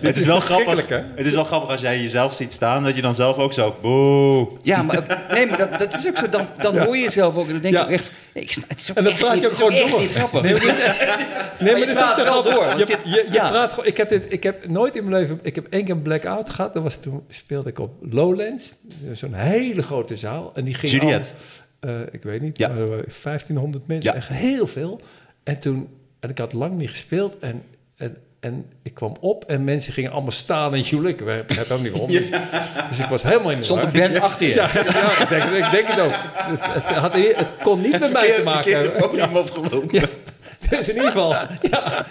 Het 0.00 0.16
is 0.16 0.26
wel 0.26 0.40
grappig. 0.40 0.88
hè? 0.88 1.00
Het 1.14 1.26
is 1.26 1.34
wel 1.34 1.44
grappig 1.44 1.70
als 1.70 1.80
jij 1.80 2.00
jezelf 2.00 2.34
ziet 2.34 2.52
staan, 2.52 2.82
dat 2.82 2.96
je 2.96 3.02
dan 3.02 3.14
zelf 3.14 3.36
ook 3.36 3.52
zo 3.52 3.76
boe. 3.82 4.48
Ja, 4.62 4.82
maar, 4.82 5.26
nee, 5.30 5.46
maar 5.46 5.58
dat, 5.58 5.78
dat 5.78 5.94
is 5.94 6.08
ook 6.08 6.16
zo. 6.16 6.28
Dan, 6.28 6.46
dan 6.56 6.78
hoor 6.78 6.96
je 6.96 7.02
jezelf 7.02 7.36
ook. 7.36 7.46
En 7.46 7.52
dan 7.52 7.62
denk 7.62 7.74
ik 7.74 7.82
ook 7.82 7.88
echt... 7.90 8.10
nee, 8.38 8.46
Ik, 8.46 8.52
snap- 8.52 8.68
het 8.68 8.80
is 8.80 8.90
ook 8.90 8.96
En 8.96 9.04
dan 9.04 9.12
echt 9.12 9.22
praat 9.22 9.34
je 9.34 9.40
niet- 9.40 9.48
ook 9.50 9.54
gewoon 9.54 9.72
echt 9.72 9.90
door. 9.90 10.00
niet 10.00 10.10
grappig. 10.10 10.42
Nee, 10.42 10.52
maar 10.52 10.60
dit 10.60 10.70
is 10.70 10.78
echt- 10.82 11.60
Nee, 11.60 11.70
maar 11.72 11.80
je 11.80 11.86
dat 11.86 11.96
is 11.96 12.02
ook 12.02 12.12
zo 12.12 12.24
grappig. 12.24 12.54
door, 12.54 12.64
want 12.64 12.78
Je, 12.78 12.84
dit- 12.86 13.00
je, 13.04 13.10
je 13.10 13.32
ja. 13.32 13.48
praat 13.50 13.70
gewoon... 13.70 13.86
Ik 13.86 13.96
heb, 13.96 14.08
dit, 14.08 14.32
ik 14.32 14.42
heb 14.42 14.68
nooit 14.68 14.96
in 14.96 15.08
mijn 15.08 15.20
leven... 15.22 15.38
Ik 15.42 15.54
heb 15.54 15.66
één 15.70 15.84
keer 15.84 15.94
een 15.94 16.02
blackout 16.02 16.50
gehad. 16.50 16.74
Dat 16.74 16.82
was 16.82 16.96
toen 16.96 17.24
speelde 17.28 17.68
ik 17.68 17.78
op 17.78 17.92
Lowlands. 18.10 18.74
Zo'n 19.12 19.34
hele 19.34 19.82
grote 19.82 20.16
zaal. 20.16 20.50
En 20.54 20.64
die 20.64 20.74
ging 20.74 20.92
Juliet. 20.92 21.32
al, 21.80 21.90
eh, 21.90 22.00
ik 22.10 22.22
weet 22.22 22.40
niet, 22.40 22.58
Ja. 22.58 22.68
maar 22.68 22.76
er 22.78 22.88
waren 22.88 23.04
1500 23.22 23.86
mensen. 23.86 24.10
Ja. 24.10 24.16
Echt 24.16 24.28
heel 24.28 24.66
veel. 24.66 25.00
En 25.44 25.58
toen... 25.58 25.88
En 26.20 26.30
ik 26.30 26.38
had 26.38 26.52
lang 26.52 26.76
niet 26.78 26.90
gespeeld. 26.90 27.38
En, 27.38 27.62
en, 27.96 28.16
en 28.40 28.66
ik 28.82 28.94
kwam 28.94 29.16
op 29.20 29.44
en 29.44 29.64
mensen 29.64 29.92
gingen 29.92 30.10
allemaal 30.10 30.30
staan 30.30 30.74
en 30.74 30.80
joelen. 30.80 31.10
Ik 31.10 31.18
heb 31.26 31.48
het 31.48 31.72
ook 31.72 31.82
niet 31.82 31.92
om. 31.92 32.08
Dus, 32.18 32.30
dus 32.88 32.98
ik 32.98 33.06
was 33.06 33.22
helemaal 33.22 33.50
in 33.50 33.58
de 33.58 33.64
Stond 33.64 33.82
een 33.82 33.92
band 33.92 34.20
achter 34.20 34.48
je. 34.48 34.54
Ja, 34.54 34.70
ja 34.74 35.22
ik, 35.22 35.28
denk, 35.28 35.42
ik 35.42 35.70
denk 35.70 35.88
het 35.88 36.00
ook. 36.00 36.12
Het, 36.32 36.66
het, 36.74 36.84
had, 36.84 37.12
het 37.12 37.52
kon 37.62 37.80
niet 37.80 37.98
met 37.98 38.12
mij 38.12 38.34
te 38.34 38.42
maken 38.44 38.76
hebben. 38.76 39.00
podium 39.00 39.36
opgelopen. 39.36 39.88
Ja, 39.90 40.06
dus 40.70 40.88
in 40.88 40.94
ieder 40.94 41.10
geval, 41.10 41.34
ja. 41.70 42.06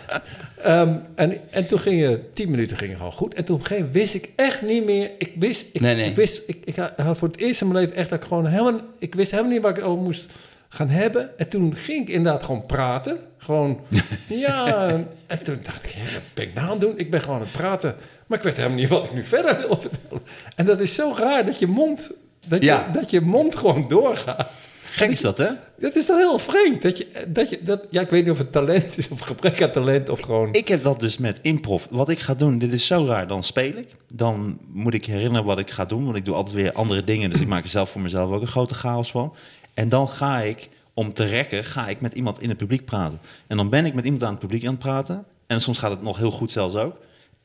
Ehm, 0.61 0.95
en, 1.15 1.38
en 1.49 1.67
toen 1.67 1.80
gingen 1.80 2.34
tien 2.34 2.51
minuten 2.51 2.78
gingen 2.78 2.97
gewoon 2.97 3.11
goed. 3.11 3.34
En 3.34 3.45
toen 3.45 3.55
op 3.55 3.61
een 3.61 3.67
gegeven 3.67 3.91
moment 3.91 4.03
wist 4.11 4.23
ik 4.23 4.30
echt 4.36 4.61
niet 4.61 4.86
meer. 4.86 5.11
Ik 5.17 5.32
wist, 5.36 5.65
ik, 5.71 5.82
Nee, 5.82 5.95
nee. 5.95 6.09
ik 6.09 6.15
wist, 6.15 6.43
ik, 6.47 6.57
ik 6.63 6.75
had 6.95 7.17
voor 7.17 7.28
het 7.28 7.38
eerst 7.38 7.61
in 7.61 7.67
mijn 7.67 7.80
leven 7.80 7.95
echt 7.95 8.09
dat 8.09 8.21
ik 8.21 8.28
gewoon 8.28 8.45
helemaal, 8.45 8.80
ik 8.99 9.15
wist 9.15 9.32
helemaal 9.32 9.51
niet 9.51 9.61
waar 9.61 9.78
ik 9.78 9.84
over 9.84 10.03
moest 10.03 10.34
gaan 10.70 10.89
hebben. 10.89 11.38
En 11.38 11.49
toen 11.49 11.76
ging 11.76 12.01
ik 12.07 12.13
inderdaad 12.15 12.43
gewoon 12.43 12.65
praten. 12.65 13.18
Gewoon, 13.38 13.80
ja. 14.28 14.88
En 15.28 15.43
toen 15.43 15.59
dacht 15.63 15.86
ik, 15.86 15.95
wat 16.13 16.22
ben 16.34 16.43
ik 16.43 16.53
nou 16.53 16.65
aan 16.65 16.72
het 16.72 16.82
doen? 16.82 16.97
Ik 16.97 17.11
ben 17.11 17.22
gewoon 17.22 17.36
aan 17.36 17.41
het 17.41 17.51
praten. 17.51 17.95
Maar 18.28 18.38
ik 18.38 18.43
weet 18.43 18.55
helemaal 18.57 18.78
niet 18.78 18.89
wat 18.89 19.03
ik 19.03 19.13
nu 19.13 19.24
verder 19.24 19.57
wil 19.68 19.78
vertellen. 19.78 20.22
En 20.55 20.65
dat 20.65 20.80
is 20.80 20.93
zo 20.93 21.13
raar 21.18 21.45
dat 21.45 21.59
je 21.59 21.68
mond, 21.68 22.09
dat 22.47 22.59
je, 22.59 22.65
Ja. 22.65 22.89
dat 22.93 23.09
je 23.09 23.22
mond 23.22 23.55
gewoon 23.55 23.88
doorgaat. 23.88 24.49
Gek 24.91 25.09
is 25.09 25.22
dat, 25.22 25.38
hè? 25.38 25.47
Dat 25.80 25.95
is 25.95 26.05
toch 26.05 26.18
heel 26.18 26.39
vreemd? 26.39 26.82
Dat 26.82 26.97
je, 26.97 27.07
dat 27.28 27.49
je, 27.49 27.59
dat, 27.63 27.86
ja, 27.89 28.01
ik 28.01 28.09
weet 28.09 28.24
niet 28.24 28.32
of 28.32 28.38
het 28.38 28.51
talent 28.51 28.97
is 28.97 29.07
of 29.09 29.20
gebrek 29.20 29.61
aan 29.61 29.72
talent 29.72 30.09
of 30.09 30.22
gewoon... 30.22 30.49
Ik 30.51 30.68
heb 30.68 30.84
dat 30.84 30.99
dus 30.99 31.18
met 31.18 31.39
improv. 31.41 31.86
Wat 31.89 32.09
ik 32.09 32.20
ga 32.20 32.34
doen, 32.34 32.57
dit 32.57 32.74
is 32.74 32.86
zo 32.86 33.05
raar. 33.05 33.28
Dan 33.28 33.43
speel 33.43 33.76
ik. 33.78 33.88
Dan 34.13 34.57
moet 34.72 34.93
ik 34.93 35.05
herinneren 35.05 35.45
wat 35.45 35.59
ik 35.59 35.70
ga 35.70 35.86
doen. 35.86 36.03
Want 36.05 36.15
ik 36.15 36.26
doe 36.26 36.36
altijd 36.36 36.55
weer 36.55 36.72
andere 36.72 37.03
dingen. 37.03 37.30
Dus 37.30 37.39
ik 37.41 37.47
maak 37.47 37.63
er 37.63 37.70
zelf 37.70 37.89
voor 37.89 38.01
mezelf 38.01 38.32
ook 38.32 38.41
een 38.41 38.47
grote 38.47 38.74
chaos 38.74 39.11
van. 39.11 39.34
En 39.78 39.89
dan 39.89 40.09
ga 40.09 40.39
ik, 40.39 40.69
om 40.93 41.13
te 41.13 41.23
rekken, 41.23 41.63
ga 41.63 41.88
ik 41.88 42.01
met 42.01 42.13
iemand 42.13 42.41
in 42.41 42.49
het 42.49 42.57
publiek 42.57 42.86
praten. 42.86 43.19
En 43.47 43.57
dan 43.57 43.69
ben 43.69 43.86
ik 43.86 43.93
met 43.93 44.05
iemand 44.05 44.23
aan 44.23 44.32
het 44.32 44.39
publiek 44.39 44.65
aan 44.65 44.69
het 44.71 44.80
praten. 44.80 45.25
En 45.47 45.61
soms 45.61 45.78
gaat 45.78 45.91
het 45.91 46.01
nog 46.01 46.17
heel 46.17 46.32
goed 46.32 46.51
zelfs 46.51 46.75
ook. 46.75 46.97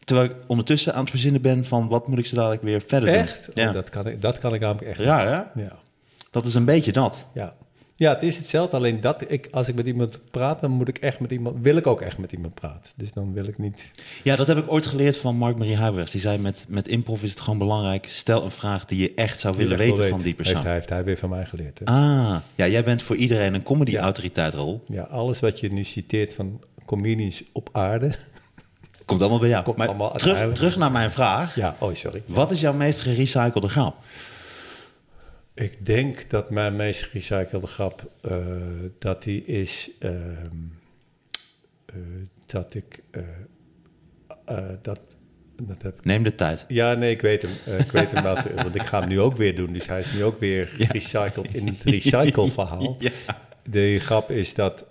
Terwijl 0.04 0.28
ik 0.28 0.36
ondertussen 0.46 0.94
aan 0.94 1.00
het 1.00 1.10
verzinnen 1.10 1.40
ben 1.40 1.64
van 1.64 1.88
wat 1.88 2.08
moet 2.08 2.18
ik 2.18 2.26
zo 2.26 2.36
dadelijk 2.36 2.62
weer 2.62 2.82
verder 2.86 3.08
Echt? 3.08 3.44
doen. 3.44 3.64
Ja. 3.64 3.68
Oh, 3.68 3.74
dat, 3.74 3.90
kan 3.90 4.06
ik, 4.06 4.20
dat 4.20 4.38
kan 4.38 4.54
ik 4.54 4.60
namelijk 4.60 4.86
echt 4.86 4.98
niet. 4.98 5.06
Ja. 5.06 5.78
Dat 6.30 6.46
is 6.46 6.54
een 6.54 6.64
beetje 6.64 6.92
dat. 6.92 7.26
Ja. 7.34 7.54
Ja, 8.03 8.12
het 8.12 8.22
is 8.22 8.36
hetzelfde. 8.36 8.76
Alleen 8.76 9.00
dat 9.00 9.30
ik, 9.30 9.48
als 9.50 9.68
ik 9.68 9.74
met 9.74 9.86
iemand 9.86 10.18
praat, 10.30 10.61
dan 10.61 10.70
moet 10.70 10.88
ik 10.88 10.98
echt 10.98 11.20
met 11.20 11.30
iemand, 11.30 11.57
wil 11.61 11.76
ik 11.76 11.86
ook 11.86 12.00
echt 12.00 12.18
met 12.18 12.32
iemand 12.32 12.55
praten. 12.55 12.92
Dus 12.94 13.12
dan 13.12 13.32
wil 13.32 13.44
ik 13.44 13.59
niet. 13.59 13.90
Ja, 14.22 14.36
dat 14.36 14.46
heb 14.46 14.59
ik 14.59 14.72
ooit 14.72 14.86
geleerd 14.86 15.16
van 15.16 15.36
Mark-Marie 15.36 15.76
Huibrechts. 15.76 16.12
Die 16.12 16.20
zei 16.20 16.38
met, 16.38 16.64
met 16.68 16.88
improv 16.88 17.22
is 17.22 17.30
het 17.30 17.40
gewoon 17.40 17.59
belangrijk. 17.59 18.07
Stel 18.09 18.44
een 18.44 18.50
vraag 18.50 18.84
die 18.84 18.98
je 18.98 19.12
echt 19.14 19.40
zou 19.40 19.57
willen 19.57 19.78
weten 19.78 20.09
van 20.09 20.20
die 20.20 20.34
persoon. 20.34 20.55
Heeft 20.55 20.66
hij, 20.66 20.74
heeft 20.74 20.88
hij 20.88 21.05
weer 21.05 21.18
van 21.18 21.28
mij 21.28 21.44
geleerd. 21.44 21.78
Hè? 21.78 21.84
Ah, 21.84 22.36
ja, 22.55 22.66
jij 22.66 22.84
bent 22.84 23.03
voor 23.03 23.16
iedereen 23.16 23.55
een 23.55 23.62
comedy-autoriteit, 23.62 24.55
Rol. 24.55 24.84
Ja, 24.86 25.03
alles 25.03 25.40
wat 25.40 25.61
je 25.61 25.72
nu 25.72 25.84
citeert 25.84 26.34
van 26.34 26.61
comedians 26.84 27.42
op 27.53 27.68
aarde. 27.72 28.14
Komt 29.05 29.20
allemaal 29.20 29.40
bij 29.40 29.48
jou. 29.48 29.64
Komt 29.64 29.76
maar 29.76 29.88
allemaal 29.88 30.12
terug, 30.12 30.53
terug 30.53 30.76
naar 30.76 30.92
mijn 30.92 31.11
vraag. 31.11 31.55
Ja, 31.55 31.76
oh 31.78 31.94
sorry. 31.94 32.22
Wat 32.26 32.50
is 32.50 32.61
jouw 32.61 32.72
meest 32.72 33.00
gerecyclede 33.00 33.68
grap? 33.68 33.94
Ik 35.55 35.86
denk 35.86 36.30
dat 36.30 36.50
mijn 36.50 36.76
meest 36.76 37.03
gerecyclede 37.03 37.66
grap, 37.66 38.11
eh, 38.20 38.36
dat 38.98 39.22
die 39.22 39.44
is 39.44 39.90
ehm, 39.98 40.57
eh, 41.86 41.96
dat 42.46 42.74
ik, 42.74 43.03
eh, 43.11 44.68
dat, 44.82 45.00
dat 45.62 45.82
heb 45.82 45.98
ik 45.98 46.05
Neem 46.05 46.22
de 46.22 46.34
tijd. 46.34 46.64
Ja, 46.68 46.94
nee, 46.94 47.11
ik 47.11 47.20
weet 47.20 47.42
hem. 47.42 47.78
Ik 47.78 47.92
weet 47.92 48.11
hem 48.11 48.22
wel. 48.22 48.36
want 48.55 48.74
ik 48.74 48.82
ga 48.82 49.00
hem 49.00 49.09
nu 49.09 49.20
ook 49.20 49.36
weer 49.36 49.55
doen. 49.55 49.72
Dus 49.72 49.86
hij 49.86 50.00
is 50.00 50.12
nu 50.12 50.24
ook 50.24 50.40
weer 50.40 50.66
gerecycled 50.66 51.55
in 51.55 51.66
het 51.66 51.82
recycle-verhaal. 51.82 52.96
Ja. 52.98 53.40
De 53.70 53.98
grap 53.98 54.30
is 54.30 54.55
dat 54.55 54.86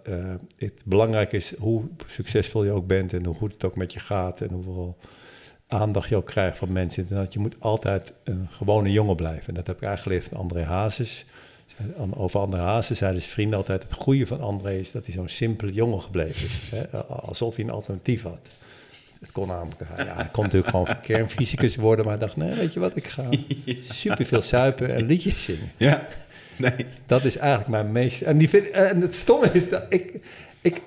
het 0.57 0.81
belangrijk 0.85 1.31
is 1.31 1.53
hoe 1.57 1.83
succesvol 2.07 2.63
je 2.63 2.71
ook 2.71 2.87
bent... 2.87 3.13
en 3.13 3.25
hoe 3.25 3.35
goed 3.35 3.53
het 3.53 3.63
ook 3.63 3.75
met 3.75 3.93
je 3.93 3.99
gaat... 3.99 4.41
en 4.41 4.49
hoeveel 4.51 4.97
aandacht 5.71 6.09
je 6.09 6.15
ook 6.15 6.25
krijgt 6.25 6.57
van 6.57 6.71
mensen. 6.71 7.07
En 7.09 7.15
dat 7.15 7.33
je 7.33 7.39
moet 7.39 7.55
altijd 7.59 8.13
een 8.23 8.47
gewone 8.51 8.91
jongen 8.91 9.15
blijven. 9.15 9.47
En 9.47 9.53
dat 9.53 9.67
heb 9.67 9.75
ik 9.75 9.83
eigenlijk 9.83 10.01
geleerd 10.01 10.33
van 10.33 10.37
André 10.37 10.63
Hazes. 10.63 11.25
Over 12.13 12.39
André 12.39 12.59
Hazes 12.59 12.97
zeiden 12.97 13.21
zijn 13.21 13.33
vrienden 13.33 13.57
altijd... 13.57 13.83
het 13.83 13.93
goede 13.93 14.27
van 14.27 14.41
André 14.41 14.73
is 14.77 14.91
dat 14.91 15.05
hij 15.05 15.13
zo'n 15.13 15.27
simpele 15.27 15.73
jongen 15.73 16.01
gebleven 16.01 16.45
is. 16.45 16.71
Hè? 16.75 16.97
Alsof 17.03 17.55
hij 17.55 17.65
een 17.65 17.71
alternatief 17.71 18.23
had. 18.23 18.49
Het 19.19 19.31
kon 19.31 19.47
namelijk, 19.47 19.81
ja, 19.97 20.15
hij 20.15 20.29
kon 20.31 20.43
natuurlijk 20.43 20.71
gewoon 20.71 21.01
kernfysicus 21.01 21.75
worden, 21.75 22.05
maar 22.05 22.17
hij 22.17 22.25
dacht, 22.25 22.37
nee, 22.37 22.53
weet 22.53 22.73
je 22.73 22.79
wat, 22.79 22.95
ik 22.95 23.07
ga 23.07 23.29
superveel 24.03 24.41
suipen 24.41 24.95
en 24.95 25.05
liedjes 25.05 25.43
zingen. 25.43 25.71
Ja. 25.77 26.07
Nee. 26.57 26.85
Dat 27.05 27.23
is 27.23 27.37
eigenlijk 27.37 27.69
mijn 27.69 27.91
meest... 27.91 28.21
En, 28.21 28.37
die 28.37 28.49
vind, 28.49 28.69
en 28.69 29.01
het 29.01 29.15
stomme 29.15 29.49
is 29.51 29.69
dat 29.69 29.85
ik, 29.89 30.19
ik, 30.61 30.81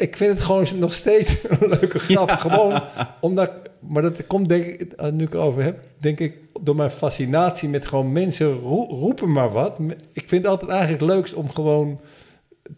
ik 0.00 0.16
vind 0.16 0.30
het 0.32 0.40
gewoon 0.40 0.66
nog 0.74 0.92
steeds 0.92 1.36
een 1.48 1.68
leuke 1.68 1.98
grap. 1.98 2.30
Gewoon 2.30 2.82
omdat... 3.20 3.50
Maar 3.88 4.02
dat 4.02 4.26
komt 4.26 4.48
denk 4.48 4.64
ik, 4.64 4.92
eh, 4.92 5.10
nu 5.10 5.24
ik 5.24 5.32
het 5.32 5.40
over 5.40 5.62
heb, 5.62 5.78
denk 5.96 6.18
ik 6.18 6.38
door 6.60 6.76
mijn 6.76 6.90
fascinatie 6.90 7.68
met 7.68 7.86
gewoon 7.86 8.12
mensen 8.12 8.52
roe- 8.52 8.88
roepen 8.88 9.32
maar 9.32 9.50
wat. 9.50 9.78
Ik 10.12 10.24
vind 10.28 10.42
het 10.42 10.46
altijd 10.46 10.70
eigenlijk 10.70 11.00
het 11.00 11.10
leukst 11.10 11.34
om 11.34 11.50
gewoon 11.50 12.00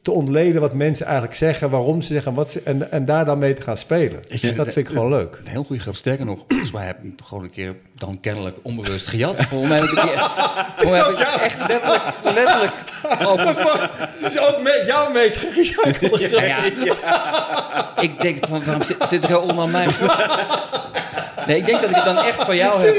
te 0.02 0.10
ontleden 0.10 0.60
wat 0.60 0.74
mensen 0.74 1.06
eigenlijk 1.06 1.34
zeggen, 1.36 1.70
waarom 1.70 2.02
ze 2.02 2.12
zeggen 2.12 2.34
wat 2.34 2.50
ze, 2.50 2.60
en, 2.64 2.92
en 2.92 3.04
daar 3.04 3.24
dan 3.24 3.38
mee 3.38 3.54
te 3.54 3.62
gaan 3.62 3.76
spelen. 3.76 4.20
dat 4.56 4.72
vind 4.72 4.76
ik 4.76 4.88
gewoon 4.88 5.08
leuk. 5.10 5.38
Een 5.44 5.50
heel 5.50 5.64
goede 5.64 5.82
grap. 5.82 5.94
Sterker 5.94 6.24
nog, 6.24 6.38
volgens 6.48 6.72
mij 6.72 6.86
heb 6.86 7.02
ik 7.02 7.12
gewoon 7.24 7.44
een 7.44 7.50
keer 7.50 7.76
dan 7.94 8.20
kennelijk 8.20 8.56
onbewust 8.62 9.06
gejat. 9.06 9.42
Volgens 9.44 9.70
mij 9.70 9.78
heb 9.80 9.88
ik, 9.88 9.96
een 9.98 10.08
keer, 10.08 10.18
volgens 10.76 10.98
mij 10.98 11.18
heb 11.18 11.36
ik 11.36 11.42
echt 11.42 11.58
letterlijk, 11.68 12.02
letterlijk 12.22 12.72
over... 13.26 13.90
Het 13.96 14.24
is 14.32 14.38
ook 14.38 14.62
me- 14.62 14.84
jouw 14.86 15.10
meest 15.12 15.36
gerecyclede 15.36 16.30
Ja, 16.30 16.64
ja. 16.84 17.92
Ik 18.08 18.20
denk 18.20 18.46
van, 18.46 18.64
waarom 18.64 18.82
zit, 18.82 18.96
zit 19.08 19.22
er 19.22 19.28
zo 19.30 19.38
onder 19.38 19.68
mijn... 19.68 19.90
Nee, 21.46 21.56
ik 21.56 21.66
denk 21.66 21.80
dat 21.80 21.90
ik 21.90 21.96
het 21.96 22.04
dan 22.04 22.18
echt 22.18 22.42
van 22.44 22.56
jou 22.56 22.76
heb. 22.78 22.94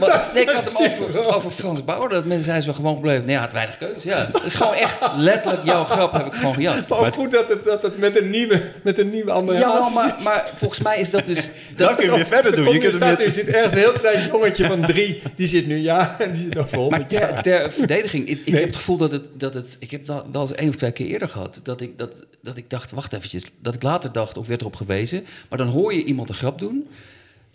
Maar, 0.00 0.30
nee, 0.34 0.42
ik 0.42 0.50
had 0.50 0.64
hem 0.72 0.86
over, 0.86 1.34
over 1.34 1.50
Frans 1.50 1.84
Bauer. 1.84 2.08
Dat 2.08 2.24
mensen 2.24 2.44
zijn 2.44 2.62
zo 2.62 2.72
gewoon 2.72 2.94
gebleven. 2.94 3.24
Nee, 3.24 3.34
hij 3.34 3.44
had 3.44 3.52
weinig 3.52 3.78
keuze. 3.78 4.08
Ja. 4.08 4.28
Het 4.32 4.44
is 4.44 4.54
gewoon 4.54 4.74
echt 4.74 4.98
letterlijk 5.16 5.64
jouw 5.64 5.84
grap 5.84 6.12
heb 6.12 6.26
ik 6.26 6.34
gewoon 6.34 6.54
gejat. 6.54 6.88
Maar 6.88 6.98
ook 6.98 7.14
goed 7.14 7.30
dat 7.30 7.48
het, 7.48 7.64
dat 7.64 7.82
het 7.82 7.98
met 7.98 8.20
een 8.20 8.30
nieuwe, 8.30 8.62
met 8.82 8.98
een 8.98 9.10
nieuwe 9.10 9.30
andere 9.32 9.58
Ja, 9.58 9.88
maar, 9.94 10.14
maar 10.24 10.50
volgens 10.54 10.80
mij 10.80 10.98
is 11.00 11.10
dat 11.10 11.26
dus... 11.26 11.50
Dan 11.76 11.96
kun 11.96 12.04
je 12.04 12.14
weer 12.14 12.26
verder 12.26 12.54
doen. 12.54 12.72
Je 12.72 12.78
kunt 12.78 12.94
staat, 12.94 13.16
weer- 13.16 13.26
er 13.26 13.32
zit 13.32 13.46
ergens 13.46 13.72
een 13.72 13.78
heel 13.78 13.92
klein 13.92 14.26
jongetje 14.26 14.64
van 14.66 14.80
drie. 14.86 15.22
Die 15.36 15.48
zit 15.48 15.66
nu 15.66 15.76
ja 15.78 16.16
en 16.18 16.30
die 16.32 16.40
zit 16.40 16.54
nog 16.54 16.68
vol. 16.68 16.90
Maar 16.90 17.06
ter, 17.06 17.42
ter 17.42 17.72
verdediging, 17.72 18.28
ik, 18.28 18.40
ik 18.44 18.54
heb 18.54 18.64
het 18.66 18.76
gevoel 18.76 18.96
dat 18.96 19.12
het, 19.12 19.24
dat 19.34 19.54
het... 19.54 19.76
Ik 19.78 19.90
heb 19.90 20.06
dat 20.06 20.24
wel 20.32 20.42
eens 20.42 20.52
één 20.54 20.68
of 20.68 20.74
twee 20.76 20.92
keer 20.92 21.06
eerder 21.06 21.28
gehad. 21.28 21.60
Dat 21.62 21.80
ik, 21.80 21.98
dat, 21.98 22.10
dat 22.42 22.56
ik 22.56 22.70
dacht, 22.70 22.90
wacht 22.90 23.12
eventjes. 23.12 23.42
Dat 23.60 23.74
ik 23.74 23.82
later 23.82 24.12
dacht, 24.12 24.36
of 24.38 24.46
werd 24.46 24.60
erop 24.60 24.76
gewezen. 24.76 25.26
Maar 25.48 25.58
dan 25.58 25.68
hoor 25.68 25.94
je 25.94 26.04
iemand 26.04 26.28
een 26.28 26.34
grap 26.34 26.58
doen. 26.58 26.88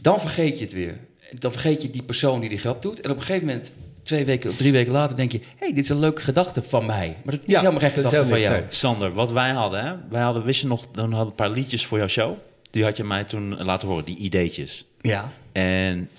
Dan 0.01 0.19
vergeet 0.19 0.57
je 0.57 0.63
het 0.63 0.73
weer. 0.73 0.97
Dan 1.39 1.51
vergeet 1.51 1.81
je 1.81 1.89
die 1.89 2.03
persoon 2.03 2.39
die 2.39 2.49
die 2.49 2.57
grap 2.57 2.81
doet. 2.81 3.01
En 3.01 3.09
op 3.09 3.15
een 3.15 3.21
gegeven 3.21 3.47
moment, 3.47 3.71
twee 4.03 4.25
weken 4.25 4.49
of 4.49 4.55
drie 4.55 4.71
weken 4.71 4.91
later, 4.91 5.15
denk 5.15 5.31
je... 5.31 5.37
Hé, 5.37 5.45
hey, 5.57 5.73
dit 5.73 5.83
is 5.83 5.89
een 5.89 5.99
leuke 5.99 6.21
gedachte 6.21 6.63
van 6.63 6.85
mij. 6.85 7.17
Maar 7.23 7.35
dat 7.35 7.43
is 7.45 7.53
Ja, 7.53 7.59
helemaal 7.59 7.79
geen 7.79 7.89
dat 7.89 8.11
gedachte 8.11 8.29
van 8.29 8.39
jou. 8.39 8.63
Sander, 8.69 9.13
wat 9.13 9.31
wij 9.31 9.49
hadden, 9.51 9.85
hè? 9.85 9.93
Wij 10.09 10.21
hadden, 10.21 10.43
wist 10.43 10.61
je 10.61 10.67
nog, 10.67 10.87
dan 10.91 11.03
hadden 11.03 11.23
we 11.23 11.29
een 11.29 11.35
paar 11.35 11.49
liedjes 11.49 11.85
voor 11.85 11.97
jouw 11.97 12.07
show. 12.07 12.37
Die 12.71 12.83
had 12.83 12.97
je 12.97 13.03
mij 13.03 13.23
toen 13.23 13.63
laten 13.63 13.87
horen, 13.87 14.05
die 14.05 14.17
ideetjes. 14.17 14.85
Ja. 15.01 15.31
En 15.51 16.09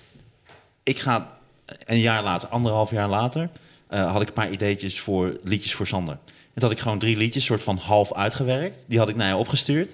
ik 0.82 0.98
ga 0.98 1.38
een 1.84 1.98
jaar 2.00 2.22
later, 2.22 2.48
anderhalf 2.48 2.90
jaar 2.90 3.08
later, 3.08 3.50
eh, 3.88 4.12
had 4.12 4.22
ik 4.22 4.28
een 4.28 4.34
paar 4.34 4.50
ideetjes 4.50 5.00
voor 5.00 5.38
liedjes 5.44 5.74
voor 5.74 5.86
Sander. 5.86 6.18
En 6.24 6.60
toen 6.60 6.62
had 6.68 6.70
ik 6.70 6.80
gewoon 6.80 6.98
drie 6.98 7.16
liedjes, 7.16 7.44
soort 7.44 7.62
van 7.62 7.76
half 7.76 8.14
uitgewerkt. 8.14 8.84
Die 8.88 8.98
had 8.98 9.08
ik 9.08 9.16
naar 9.16 9.28
je 9.28 9.36
opgestuurd. 9.36 9.92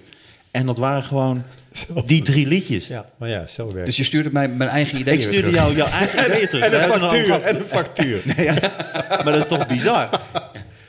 En 0.59 0.65
dat 0.65 0.77
waren 0.77 1.03
gewoon 1.03 1.43
die 2.05 2.21
drie 2.21 2.47
liedjes. 2.47 2.87
Ja, 2.87 3.05
maar 3.17 3.29
ja, 3.29 3.47
zo 3.47 3.69
werkt 3.71 3.85
Dus 3.85 3.97
je 3.97 4.03
stuurde 4.03 4.29
mij 4.31 4.47
mijn 4.47 4.69
eigen 4.69 4.99
ideeën 4.99 5.15
ik 5.17 5.21
stuurde 5.23 5.39
terug. 5.49 5.55
jou 5.55 5.75
jouw 5.75 5.87
eigen 5.87 6.25
ideeën 6.25 6.47
terug. 6.47 6.63
En 6.63 6.71
Daar 6.71 6.89
een 6.89 6.99
factuur. 6.99 7.41
En 7.41 7.55
een 7.55 7.65
factuur. 7.67 8.21
gehad. 8.25 8.71
Maar 9.23 9.33
dat 9.33 9.41
is 9.41 9.47
toch 9.47 9.67
bizar? 9.67 10.09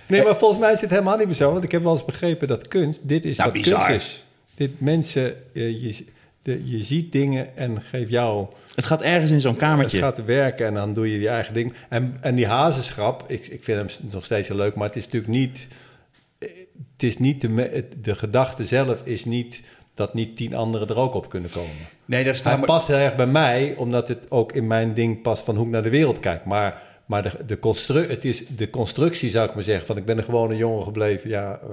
Nee, 0.07 0.23
maar 0.23 0.37
volgens 0.37 0.61
mij 0.61 0.73
is 0.73 0.81
het 0.81 0.91
helemaal 0.91 1.17
niet 1.17 1.27
meer 1.27 1.35
zo. 1.35 1.53
Want 1.53 1.65
ik 1.65 1.73
heb 1.73 1.83
wel 1.83 1.93
eens 1.93 2.05
begrepen 2.05 2.49
dat 2.49 2.69
kunst, 2.69 3.01
dit 3.03 3.25
is 3.25 3.37
Nou, 3.37 3.51
wat 3.53 3.63
bizar. 3.63 3.87
kunst 3.87 4.07
is. 4.07 4.25
Dit 4.55 4.81
mensen, 4.81 5.35
eh, 5.55 5.83
je, 5.83 6.05
de, 6.43 6.63
je 6.65 6.83
ziet 6.83 7.13
dingen 7.13 7.57
en 7.57 7.83
geeft 7.83 8.11
jou... 8.11 8.47
Het 8.75 8.87
gaat 8.87 9.03
ergens 9.03 9.31
in 9.31 9.41
zo'n 9.41 9.57
kamertje. 9.57 9.97
Het 9.97 10.07
gaat 10.17 10.25
werken 10.25 10.67
en 10.67 10.75
dan 10.75 10.95
doe 10.95 11.13
je 11.13 11.21
je 11.21 11.29
eigen 11.29 11.55
ding. 11.55 11.73
En, 11.89 12.17
en 12.21 12.35
die 12.35 12.47
hazenschap, 12.47 13.25
ik, 13.27 13.47
ik 13.47 13.65
vind 13.65 13.79
hem 13.79 14.11
nog 14.13 14.25
steeds 14.25 14.49
heel 14.49 14.57
leuk, 14.57 14.75
maar 14.75 14.87
het 14.87 14.97
is 14.97 15.05
natuurlijk 15.05 15.33
niet... 15.33 15.67
Het 16.93 17.03
is 17.03 17.19
niet 17.19 17.41
de, 17.41 17.85
de 18.03 18.15
gedachte 18.15 18.65
zelf 18.65 19.03
is 19.07 19.25
niet 19.25 19.63
dat 19.95 20.15
niet 20.15 20.37
tien 20.37 20.55
anderen 20.55 20.89
er 20.89 20.97
ook 20.97 21.15
op 21.15 21.29
kunnen 21.29 21.51
komen. 21.51 21.71
Nee, 22.05 22.25
dat 22.25 22.35
is 22.35 22.41
Hij 22.41 22.51
waar. 22.51 22.59
maar- 22.59 22.69
past 22.69 22.87
heel 22.87 22.97
erg 22.97 23.15
bij 23.15 23.27
mij, 23.27 23.75
omdat 23.77 24.09
het 24.09 24.31
ook 24.31 24.53
in 24.53 24.67
mijn 24.67 24.95
ding 24.95 25.23
past 25.23 25.45
van 25.45 25.57
hoe 25.57 25.65
ik 25.67 25.71
naar 25.71 25.83
de 25.83 25.91
wereld 25.91 26.21
kijk. 26.21 26.45
Maar, 26.45 26.83
maar 27.07 27.23
de, 27.23 27.31
de, 27.47 27.59
constru 27.59 28.07
het 28.09 28.25
is 28.25 28.47
de 28.57 28.71
constructie, 28.71 29.31
zou 29.31 29.49
ik 29.49 29.55
maar 29.55 29.63
zeggen, 29.65 29.87
van 29.87 29.97
ik 29.97 30.05
ben 30.05 30.19
een 30.19 30.25
gewone 30.25 30.57
jongen 30.57 30.83
gebleven. 30.85 31.31
Ja, 31.31 31.61
eh, 31.63 31.69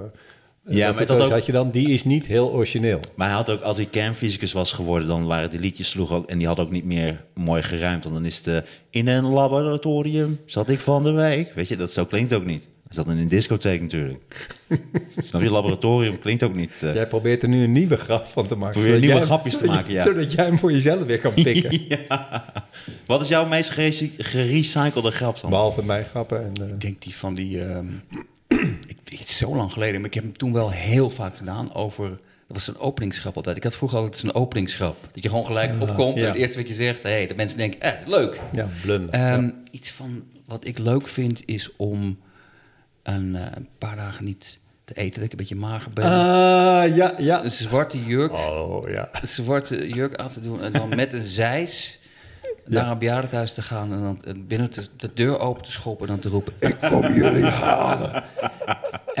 Ja, 0.76 0.92
maar 0.92 1.06
dat 1.06 1.20
ook- 1.20 1.30
had 1.30 1.46
je 1.46 1.52
dan? 1.52 1.70
Die 1.70 1.88
is 1.90 2.04
niet 2.04 2.26
heel 2.26 2.50
origineel. 2.52 3.00
Maar 3.14 3.26
hij 3.26 3.36
had 3.36 3.50
ook, 3.50 3.60
als 3.60 3.76
hij 3.76 3.86
kernfysicus 3.86 4.52
was 4.52 4.72
geworden, 4.72 5.08
dan 5.08 5.26
waren 5.26 5.50
die 5.50 5.60
liedjes 5.60 5.88
sloeg 5.90 6.12
ook. 6.12 6.28
En 6.28 6.38
die 6.38 6.46
had 6.46 6.58
ook 6.58 6.70
niet 6.70 6.84
meer 6.84 7.24
mooi 7.34 7.62
geruimd. 7.62 8.02
Want 8.04 8.16
dan 8.16 8.24
is 8.24 8.40
het. 8.44 8.64
in 8.90 9.06
een 9.08 9.24
laboratorium 9.26 10.40
zat 10.46 10.68
ik 10.68 10.78
van 10.80 11.02
de 11.02 11.12
week. 11.12 11.52
Weet 11.54 11.68
je, 11.68 11.76
dat 11.76 11.92
zo 11.92 12.04
klinkt 12.04 12.32
ook 12.34 12.44
niet. 12.44 12.68
Hij 12.88 12.96
zat 13.04 13.06
in 13.06 13.18
een 13.18 13.28
discotheek 13.28 13.80
natuurlijk. 13.80 14.46
Snap 15.18 15.42
je, 15.42 15.50
laboratorium 15.50 16.18
klinkt 16.18 16.42
ook 16.42 16.54
niet. 16.54 16.72
eh. 16.82 16.94
Jij 16.94 17.06
probeert 17.06 17.42
er 17.42 17.48
nu 17.48 17.62
een 17.62 17.72
nieuwe 17.72 17.96
grap 17.96 18.26
van 18.26 18.46
te 18.48 18.54
maken. 18.54 18.80
Probeer 18.80 18.98
nieuwe 19.00 19.14
jij- 19.16 19.24
grapjes 19.24 19.56
te 19.56 19.64
maken, 19.64 19.92
ja. 19.92 20.02
Zodat 20.02 20.32
jij 20.32 20.44
hem 20.44 20.58
voor 20.58 20.72
jezelf 20.72 21.02
weer 21.04 21.18
kan 21.20 21.34
pikken. 21.42 21.80
ja. 22.08 22.44
Wat 23.06 23.20
is 23.20 23.28
jouw 23.28 23.46
meest 23.46 23.70
gere- 23.70 24.10
gerecyclede 24.18 25.10
grap 25.10 25.40
dan? 25.40 25.50
Behalve 25.50 25.84
mijn 25.84 26.04
grappen. 26.04 26.44
En, 26.44 26.52
eh, 26.64 26.68
Ik 26.68 26.80
denk 26.80 27.02
die 27.02 27.14
van 27.14 27.34
die. 27.34 27.64
ehm, 27.64 27.86
ik, 28.86 28.96
het 29.18 29.28
is 29.28 29.36
zo 29.36 29.56
lang 29.56 29.72
geleden, 29.72 29.96
maar 30.00 30.08
ik 30.08 30.14
heb 30.14 30.22
hem 30.24 30.36
toen 30.36 30.52
wel 30.52 30.70
heel 30.70 31.10
vaak 31.10 31.36
gedaan 31.36 31.74
over. 31.74 32.08
Dat 32.08 32.56
was 32.56 32.68
een 32.68 32.78
openingsgrap 32.78 33.36
altijd. 33.36 33.56
Ik 33.56 33.62
had 33.64 33.76
vroeger 33.76 33.98
altijd 33.98 34.22
een 34.22 34.34
openingsgrap. 34.34 34.96
Dat 35.12 35.22
je 35.22 35.28
gewoon 35.28 35.46
gelijk 35.46 35.72
opkomt 35.82 36.18
en 36.18 36.24
het 36.26 36.34
eerste 36.34 36.58
wat 36.58 36.68
je 36.68 36.74
zegt, 36.74 37.02
hey, 37.02 37.26
de 37.26 37.34
mensen 37.34 37.58
denken, 37.58 37.80
eh, 37.80 37.90
het 37.90 38.00
is 38.00 38.06
leuk. 38.06 38.40
ja, 38.52 38.68
blunder. 38.82 39.14
Ehm, 39.14 39.42
Ja. 39.44 39.52
Iets 39.70 39.90
van 39.90 40.22
wat 40.46 40.66
ik 40.66 40.78
leuk 40.78 41.08
vind 41.08 41.42
is 41.44 41.70
om 41.76 42.18
een, 43.14 43.36
eh, 43.36 43.46
een 43.54 43.68
paar 43.78 43.96
dagen 43.96 44.24
niet 44.24 44.58
te 44.84 44.94
eten, 44.94 45.14
dat 45.14 45.24
ik 45.24 45.30
een 45.30 45.36
beetje 45.38 45.54
mager 45.56 45.92
ben. 45.92 46.04
Ah, 46.04 46.96
ja, 46.96 47.12
ja. 47.16 47.44
Een 47.44 47.50
zwarte 47.50 48.04
jurk, 48.04 48.32
Oh, 48.32 48.88
ja. 48.88 49.08
een 49.12 49.28
zwarte 49.28 49.88
jurk 49.88 50.16
aan 50.16 50.28
te 50.28 50.40
doen 50.40 50.62
en 50.62 50.72
dan 50.72 50.88
met 50.88 51.12
een 51.12 51.22
zeis 51.22 51.98
naar 52.66 52.90
een 52.90 52.98
bejaardentehuis 52.98 53.52
te 53.54 53.62
gaan 53.62 53.92
en 53.92 54.02
dan 54.02 54.46
binnen 54.46 54.70
de 54.96 55.10
deur 55.14 55.38
open 55.38 55.62
te 55.62 55.72
schoppen 55.72 56.06
en 56.06 56.12
dan 56.12 56.22
te 56.22 56.28
roepen, 56.28 56.52
ik 56.58 56.76
kom 56.88 57.12
jullie 57.12 57.44
halen. 57.44 58.24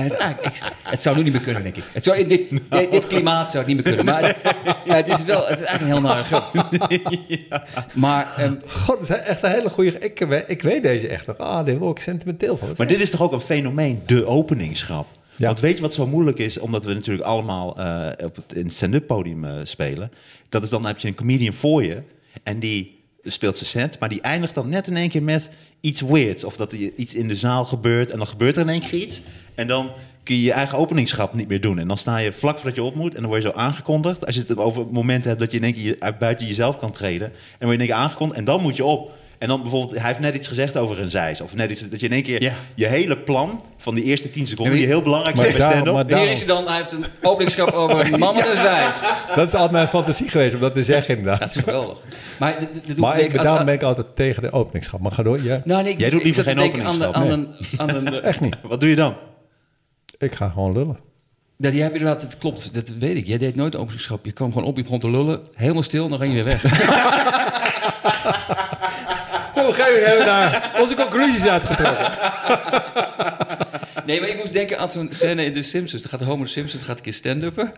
Het, 0.02 0.18
ah, 0.18 0.30
ik- 0.30 0.62
het 0.82 1.02
zou 1.02 1.16
nu 1.16 1.22
niet 1.22 1.32
meer 1.32 1.42
kunnen, 1.42 1.62
denk 1.62 1.76
ik. 1.76 1.84
Het 1.92 2.04
zou, 2.04 2.18
in 2.18 2.28
dit, 2.28 2.50
dit, 2.70 2.90
dit 2.90 3.06
klimaat 3.06 3.50
zou 3.50 3.64
het 3.64 3.74
niet 3.74 3.84
meer 3.84 3.94
kunnen. 3.94 4.14
Maar 4.14 4.22
het, 4.26 4.36
ja, 4.84 4.94
het 4.94 5.08
is 5.08 5.24
wel, 5.24 5.46
het 5.46 5.58
is 5.60 5.64
eigenlijk 5.64 5.80
een 5.80 6.02
heel 6.02 6.14
nare 6.14 6.22
grap. 6.24 6.52
Maar 7.94 8.34
ehm, 8.36 8.54
God, 8.66 8.98
dat 9.08 9.18
is 9.18 9.24
echt 9.24 9.42
een 9.42 9.50
hele 9.50 9.68
goede... 9.70 9.98
Ik, 9.98 10.18
we- 10.18 10.44
ik 10.46 10.62
weet 10.62 10.82
deze 10.82 11.08
echt 11.08 11.26
nog. 11.26 11.38
Ah, 11.38 11.66
daar 11.66 11.78
word 11.78 11.96
ik 11.98 12.02
sentimenteel 12.04 12.56
van. 12.56 12.68
Maar 12.76 12.86
dit 12.86 13.00
is 13.00 13.10
toch 13.10 13.22
ook 13.22 13.32
een 13.32 13.40
fenomeen, 13.40 14.02
de 14.06 14.26
openingsgrap. 14.26 15.06
Ja. 15.36 15.46
Want 15.46 15.60
weet 15.60 15.76
je 15.76 15.82
wat 15.82 15.94
zo 15.94 16.06
moeilijk 16.06 16.38
is, 16.38 16.58
omdat 16.58 16.84
we 16.84 16.94
natuurlijk 16.94 17.26
allemaal 17.26 17.76
eh, 17.78 18.26
op 18.26 18.36
het, 18.36 18.52
in 18.54 18.64
het 18.64 18.74
stand-up 18.74 19.06
podium 19.06 19.44
eh, 19.44 19.54
spelen. 19.62 20.10
Dat 20.48 20.62
is 20.62 20.70
dan 20.70 20.86
heb 20.86 20.98
je 20.98 21.08
een 21.08 21.14
comedian 21.14 21.54
voor 21.54 21.84
je 21.84 22.02
en 22.42 22.58
die 22.58 22.96
speelt 23.22 23.56
zijn 23.56 23.68
set, 23.70 23.98
maar 24.00 24.08
die 24.08 24.20
eindigt 24.20 24.54
dan 24.54 24.68
net 24.68 24.86
in 24.88 24.96
één 24.96 25.08
keer 25.08 25.22
met 25.22 25.48
iets 25.80 26.00
weirds. 26.00 26.44
Of 26.44 26.56
dat 26.56 26.72
er 26.72 26.78
iets 26.78 27.14
in 27.14 27.28
de 27.28 27.34
zaal 27.34 27.64
gebeurt 27.64 28.10
en 28.10 28.16
dan 28.18 28.26
gebeurt 28.26 28.56
er 28.56 28.62
in 28.62 28.68
één 28.68 28.80
keer 28.80 29.00
iets. 29.00 29.20
En 29.58 29.66
dan 29.66 29.90
kun 30.22 30.36
je 30.36 30.42
je 30.42 30.52
eigen 30.52 30.78
openingsgrap 30.78 31.34
niet 31.34 31.48
meer 31.48 31.60
doen. 31.60 31.78
En 31.78 31.88
dan 31.88 31.96
sta 31.98 32.16
je 32.18 32.32
vlak 32.32 32.56
voordat 32.56 32.74
je 32.74 32.82
op 32.82 32.94
moet 32.94 33.14
en 33.14 33.20
dan 33.20 33.30
word 33.30 33.42
je 33.42 33.48
zo 33.48 33.54
aangekondigd. 33.56 34.26
Als 34.26 34.34
je 34.34 34.44
het 34.46 34.56
over 34.58 34.86
momenten 34.90 35.28
hebt 35.28 35.40
dat 35.40 35.50
je 35.50 35.56
in 35.56 35.64
één 35.64 35.72
keer 35.72 35.82
je- 35.84 35.96
uit 35.98 36.18
buiten 36.18 36.46
jezelf 36.46 36.78
kan 36.78 36.92
treden. 36.92 37.26
En 37.26 37.32
dan 37.58 37.68
word 37.68 37.70
je 37.70 37.72
in 37.74 37.80
één 37.80 37.88
keer 37.88 37.98
aangekondigd 37.98 38.38
en 38.38 38.44
dan 38.44 38.60
moet 38.60 38.76
je 38.76 38.84
op. 38.84 39.10
En 39.38 39.48
dan 39.48 39.62
bijvoorbeeld, 39.62 39.98
hij 39.98 40.06
heeft 40.08 40.20
net 40.20 40.34
iets 40.34 40.48
gezegd 40.48 40.76
over 40.76 41.00
een 41.00 41.10
zeis. 41.10 41.40
Of 41.40 41.54
net 41.54 41.70
iets, 41.70 41.88
dat 41.88 42.00
je 42.00 42.06
in 42.06 42.12
één 42.12 42.22
keer 42.22 42.42
Ja. 42.42 42.52
je 42.74 42.86
hele 42.86 43.18
plan 43.18 43.64
van 43.76 43.94
die 43.94 44.04
eerste 44.04 44.30
10 44.30 44.46
seconden, 44.46 44.74
die 44.74 44.86
heel 44.86 45.02
belangrijk 45.02 45.36
zijn 45.36 45.52
bij 45.52 45.60
stand-up. 45.60 45.92
maar 45.94 46.18
hier 46.20 46.30
is 46.30 46.38
hij 46.38 46.46
dan. 46.46 46.66
Hij 46.66 46.76
heeft 46.76 46.92
een 46.92 47.04
openingsgrap 47.22 47.70
over 47.70 48.00
een 48.12 48.18
man 48.18 48.34
met 48.34 48.46
een 48.46 48.56
zwijs. 48.56 48.94
Dat 49.34 49.46
is 49.46 49.52
altijd 49.52 49.70
mijn 49.70 49.88
fantasie 49.88 50.28
geweest 50.28 50.54
om 50.54 50.60
dat 50.60 50.74
te 50.74 50.82
zeggen 50.82 51.16
inderdaad. 51.16 51.40
Dat 51.40 51.48
is 51.48 51.56
geweldig. 51.56 51.98
Maar 52.38 52.56
Maar 52.96 53.20
ik, 53.20 53.42
daarom 53.42 53.64
ben 53.64 53.74
ik 53.74 53.82
altijd 53.82 54.06
tegen 54.16 54.42
de 54.42 54.52
openingsschap. 54.52 55.00
Maar 55.00 55.12
ga 55.12 55.22
door, 55.22 55.42
ja. 55.42 55.60
Nou, 55.64 55.82
nee, 55.82 55.92
ik- 55.92 55.98
Jij 55.98 56.10
doet 56.10 56.22
liever 56.22 56.42
geen 56.44 56.56
denken 56.56 56.84
aan 56.84 56.98
de- 56.98 57.04
een, 57.12 57.48
aan 57.76 57.88
een, 57.94 58.22
Echt 58.22 58.40
niet. 58.40 58.56
Wat 58.62 58.80
doe 58.80 58.88
je 58.88 58.96
dan? 58.96 59.14
Ik 60.18 60.32
ga 60.32 60.48
gewoon 60.48 60.72
lullen. 60.72 60.98
Ja, 61.56 61.70
die 61.70 61.82
heb 61.82 61.92
je 61.92 61.98
inderdaad, 61.98 62.22
het 62.22 62.38
klopt, 62.38 62.74
dat 62.74 62.88
weet 62.88 63.16
ik. 63.16 63.26
Jij 63.26 63.38
deed 63.38 63.54
nooit 63.54 63.76
openingsgrap. 63.76 64.24
Je 64.24 64.32
kwam 64.32 64.52
gewoon 64.52 64.68
op, 64.68 64.76
je 64.76 64.82
begon 64.82 65.00
te 65.00 65.10
lullen, 65.10 65.40
helemaal 65.54 65.82
stil, 65.82 66.04
en 66.04 66.10
dan 66.10 66.18
ging 66.18 66.34
je 66.34 66.42
weer 66.42 66.52
weg. 66.52 66.64
Op 69.54 69.64
een 69.66 69.74
gegeven 69.74 69.92
moment 69.92 70.06
hebben 70.06 70.18
we 70.18 70.24
daar 70.24 70.80
onze 70.80 70.94
conclusies 70.94 71.46
uitgetrokken. 71.46 72.12
Nee, 74.08 74.20
maar 74.20 74.28
ik 74.28 74.36
moest 74.36 74.52
denken 74.52 74.78
aan 74.78 74.90
zo'n 74.90 75.08
scène 75.12 75.44
in 75.44 75.54
The 75.54 75.62
Simpsons. 75.62 76.02
Dan 76.02 76.10
gaat 76.10 76.28
Homer 76.28 76.48
Simpson 76.48 76.80
gaat 76.80 76.96
een 76.96 77.02
keer 77.02 77.12
stand-uppen. 77.12 77.72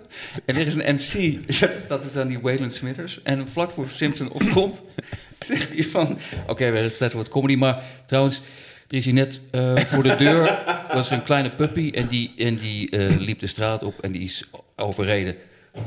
En 0.44 0.56
er 0.56 0.66
is 0.66 0.74
een 0.74 0.94
MC, 0.94 1.12
dat 1.60 1.70
is, 1.70 1.86
dat 1.86 2.04
is 2.04 2.12
dan 2.12 2.28
die 2.28 2.40
Waylon 2.40 2.70
Smithers. 2.70 3.22
En 3.22 3.48
vlak 3.48 3.70
voor 3.70 3.88
Simpson 3.88 4.32
opkomt, 4.32 4.82
zegt 5.38 5.68
hij 5.68 5.82
van... 5.82 6.18
Oké, 6.46 6.70
we 6.70 6.88
zetten 6.88 7.18
wat 7.18 7.28
comedy, 7.28 7.56
maar 7.56 7.82
trouwens... 8.06 8.42
Er 8.90 8.96
is 8.96 9.04
hier 9.04 9.14
net 9.14 9.40
eh, 9.50 9.76
voor 9.76 10.02
de 10.02 10.16
deur, 10.16 10.58
was 10.92 11.10
een 11.10 11.22
kleine 11.22 11.50
puppy... 11.50 11.90
en 11.94 12.06
die, 12.06 12.32
en 12.38 12.56
die 12.56 12.90
eh, 12.90 13.16
liep 13.18 13.40
de 13.40 13.46
straat 13.46 13.82
op 13.82 13.94
en 14.00 14.12
die 14.12 14.22
is 14.22 14.44
overreden. 14.76 15.34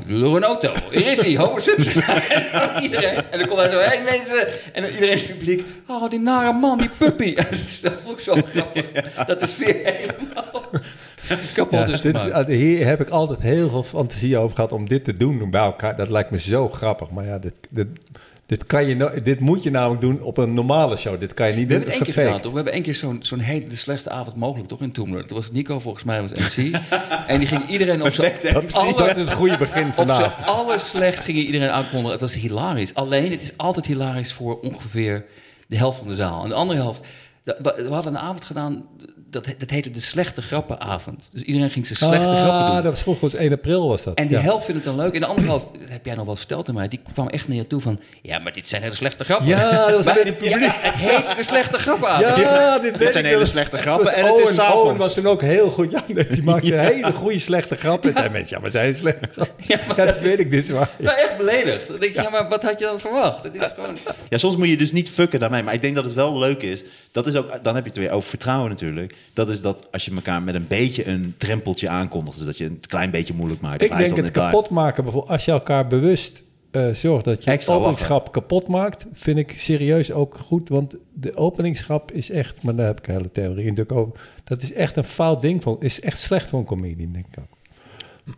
Door 0.08 0.36
een 0.36 0.44
auto. 0.44 0.72
Hier 0.90 1.06
is 1.12 1.20
hij, 1.20 1.36
Homer 1.36 1.60
Simpson. 1.60 2.02
en 2.52 2.82
iedereen. 2.82 3.30
En 3.30 3.38
dan 3.38 3.46
komt 3.48 3.60
hij 3.60 3.68
zo, 3.70 3.78
hé 3.78 3.84
hey, 3.84 4.02
mensen. 4.02 4.46
En 4.72 4.82
dan 4.82 4.90
iedereen 4.90 5.12
in 5.12 5.18
het 5.18 5.38
publiek. 5.38 5.66
Oh, 5.88 6.10
die 6.10 6.18
nare 6.18 6.52
man, 6.52 6.78
die 6.78 6.90
puppy. 6.98 7.34
En 7.34 7.44
dat 7.50 7.60
is- 7.60 7.82
vond 8.04 8.12
ik 8.12 8.20
zo 8.20 8.34
grappig. 8.54 8.84
Dat 9.26 9.42
is 9.42 9.56
weer 9.56 9.74
helemaal 9.84 10.62
kapot 11.54 11.78
Ja, 11.88 11.94
is 11.94 12.00
dit 12.00 12.14
is, 12.16 12.22
gemaakt. 12.22 12.48
hier 12.48 12.86
heb 12.86 13.00
ik 13.00 13.08
altijd 13.08 13.40
heel 13.40 13.68
veel 13.68 13.82
fantasie 13.82 14.38
over 14.38 14.56
gehad 14.56 14.72
om 14.72 14.88
dit 14.88 15.04
te 15.04 15.12
doen 15.12 15.50
bij 15.50 15.60
elkaar. 15.62 15.96
Dat 15.96 16.10
lijkt 16.10 16.30
me 16.30 16.40
zo 16.40 16.68
grappig. 16.68 17.10
Maar 17.10 17.24
ja, 17.26 17.38
dit, 17.38 17.54
dit, 17.70 17.86
dit, 18.46 18.66
kan 18.66 18.86
je 18.86 18.96
no- 18.96 19.22
dit 19.22 19.40
moet 19.40 19.62
je 19.62 19.70
namelijk 19.70 20.00
doen 20.00 20.20
op 20.22 20.36
een 20.36 20.54
normale 20.54 20.96
show. 20.96 21.20
Dit 21.20 21.34
kan 21.34 21.48
je 21.48 21.54
niet 21.54 21.68
We 21.68 21.74
doen 21.74 21.82
gefaked. 21.92 22.14
gedaan, 22.14 22.40
toch? 22.40 22.50
We 22.50 22.56
hebben 22.56 22.72
één 22.72 22.82
keer 22.82 22.94
zo'n 22.94 23.18
zo'n 23.22 23.38
hele 23.38 23.66
de 23.68 23.76
slechtste 23.76 24.10
avond 24.10 24.36
mogelijk, 24.36 24.68
toch? 24.68 24.80
In 24.80 24.92
Toemler. 24.92 25.26
Toen 25.26 25.36
was 25.36 25.50
Nico 25.50 25.78
volgens 25.80 26.04
mij 26.04 26.20
was 26.20 26.30
MC. 26.30 26.74
en 27.26 27.38
die 27.38 27.48
ging 27.48 27.68
iedereen 27.68 28.02
op 28.02 28.10
zijn 28.10 28.32
alle- 28.72 28.92
Dat 28.96 29.16
is 29.16 29.22
het 29.22 29.32
goede 29.32 29.58
begin 29.58 29.86
op 29.88 29.92
zijn 29.94 30.06
vandaag. 30.08 30.46
allerslechtst 30.46 31.24
ging 31.24 31.38
iedereen 31.38 31.70
aankondigen. 31.70 32.10
Het 32.10 32.20
was 32.20 32.34
hilarisch. 32.34 32.94
Alleen, 32.94 33.30
het 33.30 33.42
is 33.42 33.52
altijd 33.56 33.86
hilarisch 33.86 34.32
voor 34.32 34.60
ongeveer 34.60 35.24
de 35.68 35.76
helft 35.76 35.98
van 35.98 36.08
de 36.08 36.14
zaal. 36.14 36.42
En 36.42 36.48
de 36.48 36.54
andere 36.54 36.80
helft... 36.80 37.06
dat- 37.44 37.58
We 37.62 37.82
we 37.88 37.94
hadden 37.94 38.14
een 38.14 38.20
avond 38.20 38.44
gedaan, 38.44 38.86
dat, 39.30 39.44
dat 39.58 39.70
heette 39.70 39.90
de 39.90 40.00
slechte 40.00 40.42
grappenavond. 40.42 41.28
Dus 41.32 41.42
iedereen 41.42 41.70
ging 41.70 41.86
zijn 41.86 41.98
slechte 41.98 42.28
grappen 42.28 42.50
Ah, 42.50 42.66
doen. 42.66 42.74
dat 42.82 42.84
was 42.92 43.02
goed. 43.02 43.20
was 43.20 43.34
1 43.34 43.52
april 43.52 43.88
was 43.88 44.02
dat. 44.02 44.14
En 44.14 44.26
die 44.26 44.36
ja. 44.36 44.42
helft 44.42 44.64
vindt 44.64 44.84
het 44.84 44.94
dan 44.94 45.04
leuk. 45.04 45.14
En 45.14 45.20
de 45.20 45.26
andere 45.26 45.46
helft, 45.48 45.66
dat 45.72 45.88
heb 45.88 46.04
jij 46.06 46.14
nog 46.14 46.26
wel 46.26 46.36
verteld 46.36 46.68
aan 46.68 46.74
mij, 46.74 46.88
die 46.88 47.00
kwam 47.12 47.28
echt 47.28 47.48
naar 47.48 47.56
je 47.56 47.66
toe 47.66 47.80
van... 47.80 48.00
Ja, 48.22 48.38
maar 48.38 48.52
dit 48.52 48.68
zijn 48.68 48.82
hele 48.82 48.94
slechte 48.94 49.24
grappen. 49.24 49.46
Ja, 49.46 49.86
dat 49.86 49.94
was 49.96 50.04
Maar- 50.04 50.14
beetje 50.14 50.32
publiek. 50.32 50.60
ja, 50.60 50.70
het 50.80 50.94
heet 50.94 51.36
de 51.36 51.42
slechte 51.42 51.78
grappenavond. 51.78 52.36
Ja, 52.36 52.78
dit, 52.78 52.96
zijn 53.12 53.24
ik 53.24 53.30
hele 53.30 53.46
slechte 53.46 53.78
grappen 53.78 54.04
Dat 54.04 54.14
was 54.14 54.22
en 54.24 54.34
het 54.36 54.48
is 54.48 54.54
s'avonds. 54.54 54.82
Owen 54.82 54.96
was 54.96 55.14
toen 55.14 55.26
ook 55.26 55.40
heel 55.42 55.70
goed. 55.70 55.90
Ja, 55.90 56.02
nee, 56.08 56.26
die 56.26 56.42
maakte 56.42 56.74
hele 56.74 57.12
goede 57.12 57.38
slechte 57.38 57.76
grappen. 57.76 58.08
En 58.08 58.14
zei 58.16 58.28
mensen, 58.28 58.56
ja, 58.56 58.62
maar 58.62 58.70
zijn 58.70 58.94
slechte 58.94 59.28
grappen. 59.32 59.54
Ja, 59.66 59.78
Ja, 59.86 59.94
maar 59.96 60.06
dat 60.06 60.20
weet 60.20 60.38
ik, 60.38 60.50
dit 60.50 60.64
is 60.64 60.70
waar. 60.70 60.90
Nou, 60.98 61.18
echt 61.18 61.36
beledigd. 61.36 61.88
Dan 61.88 61.98
denk 62.00 62.14
je, 62.14 62.22
ja. 62.22 62.30
maar 62.30 62.48
wat 62.48 62.62
had 62.62 62.78
je 62.78 62.84
dan 62.84 63.00
verwacht? 63.00 63.42
Het 63.44 63.54
is 63.62 63.70
gewoon... 63.74 63.96
Ja, 64.28 64.38
soms 64.38 64.56
moet 64.56 64.68
je 64.68 64.76
dus 64.76 64.92
niet 64.92 65.10
fucken 65.10 65.40
daarmee. 65.40 65.62
Maar 65.62 65.74
ik 65.74 65.82
denk 65.82 65.94
dat 65.94 66.04
het 66.04 66.14
wel 66.14 66.38
leuk 66.38 66.62
is. 66.62 66.82
Dat 67.12 67.26
is 67.26 67.33
ook, 67.36 67.64
dan 67.64 67.74
heb 67.74 67.84
je 67.84 67.90
het 67.90 67.98
weer 67.98 68.10
over 68.10 68.28
vertrouwen 68.28 68.70
natuurlijk. 68.70 69.16
Dat 69.32 69.50
is 69.50 69.60
dat 69.60 69.88
als 69.92 70.04
je 70.04 70.14
elkaar 70.14 70.42
met 70.42 70.54
een 70.54 70.66
beetje 70.66 71.06
een 71.06 71.34
drempeltje 71.38 71.88
aankondigt. 71.88 72.36
Dus 72.36 72.46
dat 72.46 72.58
je 72.58 72.64
een 72.64 72.80
klein 72.88 73.10
beetje 73.10 73.34
moeilijk 73.34 73.60
maakt. 73.60 73.82
Ik 73.82 73.96
denk 73.96 74.16
het 74.16 74.30
kapot 74.30 74.70
maken, 74.70 75.02
bijvoorbeeld 75.02 75.32
als 75.32 75.44
je 75.44 75.50
elkaar 75.50 75.86
bewust 75.86 76.42
eh, 76.74 76.94
zorgt 76.94 77.24
dat 77.24 77.44
je 77.44 77.50
Extra 77.50 77.74
openingsgrap 77.74 78.32
kapot 78.32 78.68
maakt, 78.68 79.06
vind 79.12 79.38
ik 79.38 79.52
serieus 79.56 80.12
ook 80.12 80.38
goed. 80.38 80.68
Want 80.68 80.96
de 81.12 81.36
openingsgrap 81.36 82.12
is 82.12 82.30
echt, 82.30 82.62
maar 82.62 82.76
daar 82.76 82.86
heb 82.86 82.98
ik 82.98 83.06
een 83.06 83.14
hele 83.14 83.32
theorie 83.32 83.68
natuurlijk 83.68 83.92
over. 83.92 84.20
Dat 84.44 84.62
is 84.62 84.72
echt 84.72 84.96
een 84.96 85.04
fout 85.04 85.42
ding. 85.42 85.62
Voor, 85.62 85.76
is 85.80 86.00
echt 86.00 86.18
slecht 86.18 86.48
voor 86.48 86.58
een 86.58 86.64
comedian, 86.64 87.12
denk 87.12 87.26
ik 87.30 87.38
ook. 87.38 87.58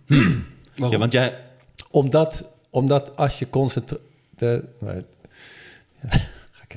Waarom? 0.76 0.92
Ja, 0.92 0.99
want 0.99 1.12
jij... 1.12 1.38
Omdat, 1.90 2.51
omdat 2.70 3.16
als 3.16 3.38
je 3.38 3.51
concentreert. 3.51 5.07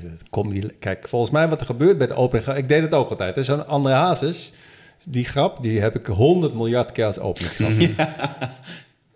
Het 0.02 0.30
comedy. 0.30 0.68
Kijk, 0.80 1.08
volgens 1.08 1.32
mij 1.32 1.48
wat 1.48 1.60
er 1.60 1.66
gebeurt 1.66 1.98
bij 1.98 2.08
de 2.08 2.14
opening. 2.14 2.48
Ik 2.48 2.68
deed 2.68 2.82
het 2.82 2.94
ook 2.94 3.10
altijd. 3.10 3.36
Er 3.36 3.42
is 3.42 3.48
een 3.48 3.66
andere 3.66 3.96
Hazes. 3.96 4.52
Die 5.04 5.26
grap, 5.26 5.62
die 5.62 5.80
heb 5.80 5.96
ik 5.96 6.06
100 6.06 6.54
miljard 6.54 6.92
keer 6.92 7.06
als 7.06 7.20
openingsgrap. 7.20 7.72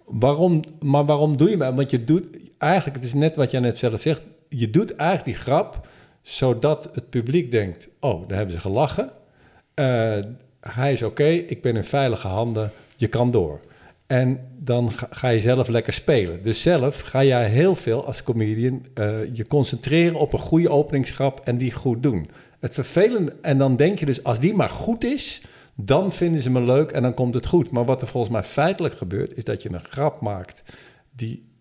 Waarom, 0.06 0.62
maar 0.80 1.06
waarom 1.06 1.38
doe 1.38 1.50
je 1.50 1.58
hem? 1.58 1.76
Want 1.76 1.92
je 1.92 2.04
doet 2.04 2.38
eigenlijk, 2.58 2.96
het 2.96 3.06
is 3.06 3.14
net 3.14 3.36
wat 3.36 3.52
jij 3.52 3.60
net 3.60 3.78
zelf 3.78 4.02
zegt. 4.02 4.22
Je 4.50 4.70
doet 4.70 4.96
eigenlijk 4.96 5.38
die 5.38 5.44
grap 5.46 5.88
zodat 6.22 6.90
het 6.94 7.10
publiek 7.10 7.52
denkt: 7.52 7.88
oh, 8.00 8.28
daar 8.28 8.38
hebben 8.38 8.56
ze 8.56 8.62
gelachen. 8.62 9.12
Eh, 9.74 10.20
hij 10.60 10.94
is 10.94 11.04
oké, 11.04 11.28
ik 11.28 11.62
ben 11.62 11.76
in 11.76 11.84
veilige 11.84 12.28
handen, 12.28 12.72
je 12.96 13.08
kan 13.08 13.32
door. 13.32 13.62
En 14.14 14.40
dan 14.60 14.92
ga, 14.92 15.08
ga 15.12 15.28
je 15.28 15.40
zelf 15.40 15.68
lekker 15.68 15.94
spelen. 15.94 16.44
Dus 16.44 16.62
zelf 16.62 17.00
ga 17.00 17.24
jij 17.24 17.50
heel 17.50 17.76
veel 17.76 18.06
als 18.06 18.24
comedian 18.24 18.86
eh, 18.94 19.36
je 19.36 19.48
concentreren 19.48 20.16
op 20.16 20.34
een 20.34 20.40
goede 20.40 20.70
openingsgrap 20.70 21.42
en 21.44 21.58
die 21.58 21.72
goed 21.72 22.04
doen. 22.04 22.30
Het 22.60 22.74
vervelende, 22.74 23.36
en 23.42 23.58
dan 23.58 23.76
denk 23.76 24.00
je 24.00 24.06
dus, 24.06 24.24
als 24.24 24.40
die 24.40 24.54
maar 24.54 24.70
goed 24.70 25.04
is, 25.04 25.42
dan 25.76 26.12
vinden 26.12 26.42
ze 26.42 26.50
me 26.50 26.62
leuk 26.62 26.92
en 26.92 27.02
dan 27.02 27.14
komt 27.14 27.34
het 27.34 27.46
goed. 27.46 27.72
Maar 27.72 27.86
wat 27.86 28.02
er 28.02 28.08
volgens 28.08 28.34
mij 28.34 28.44
feitelijk 28.44 28.98
gebeurt, 28.98 29.38
is 29.38 29.44
dat 29.44 29.62
je 29.62 29.70
een 29.74 29.84
grap 29.90 30.22
maakt 30.22 30.64
die. 31.16 31.52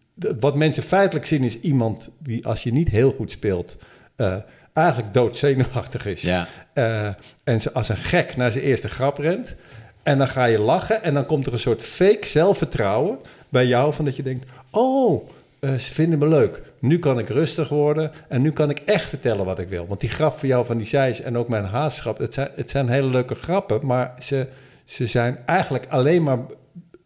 Wat 0.40 0.56
mensen 0.56 0.82
feitelijk 0.82 1.26
zien 1.26 1.42
is 1.42 1.60
iemand 1.60 2.10
die, 2.18 2.46
als 2.46 2.62
je 2.62 2.72
niet 2.72 2.88
heel 2.88 3.12
goed 3.12 3.30
speelt, 3.30 3.76
eh, 4.16 4.36
eigenlijk 4.72 5.14
doodzenuwachtig 5.14 6.06
is. 6.06 6.22
Ja. 6.22 6.48
Eh, 6.72 7.08
en 7.44 7.60
ze 7.60 7.72
als 7.72 7.88
een 7.88 7.96
gek 7.96 8.36
naar 8.36 8.52
zijn 8.52 8.64
eerste 8.64 8.88
grap 8.88 9.18
rent. 9.18 9.54
En 10.02 10.18
dan 10.18 10.28
ga 10.28 10.44
je 10.44 10.58
lachen 10.58 11.02
en 11.02 11.14
dan 11.14 11.26
komt 11.26 11.46
er 11.46 11.52
een 11.52 11.58
soort 11.58 11.82
fake 11.82 12.26
zelfvertrouwen 12.26 13.18
bij 13.48 13.66
jou 13.66 13.92
van 13.92 14.04
dat 14.04 14.16
je 14.16 14.22
denkt, 14.22 14.46
oh, 14.70 15.28
eh, 15.60 15.74
ze 15.74 15.94
vinden 15.94 16.18
me 16.18 16.28
leuk. 16.28 16.62
Nu 16.78 16.98
kan 16.98 17.18
ik 17.18 17.28
rustig 17.28 17.68
worden 17.68 18.10
en 18.28 18.42
nu 18.42 18.52
kan 18.52 18.70
ik 18.70 18.78
echt 18.78 19.08
vertellen 19.08 19.44
wat 19.44 19.58
ik 19.58 19.68
wil. 19.68 19.86
Want 19.86 20.00
die 20.00 20.10
grap 20.10 20.38
van 20.38 20.48
jou 20.48 20.64
van 20.64 20.76
die 20.76 20.86
zijs 20.86 21.20
en 21.20 21.38
ook 21.38 21.48
mijn 21.48 21.64
haasgrap, 21.64 22.18
het 22.18 22.34
zijn, 22.34 22.50
het 22.54 22.70
zijn 22.70 22.88
hele 22.88 23.06
leuke 23.06 23.34
grappen, 23.34 23.86
maar 23.86 24.14
ze, 24.20 24.48
ze 24.84 25.06
zijn 25.06 25.38
eigenlijk 25.46 25.86
alleen 25.88 26.22
maar, 26.22 26.38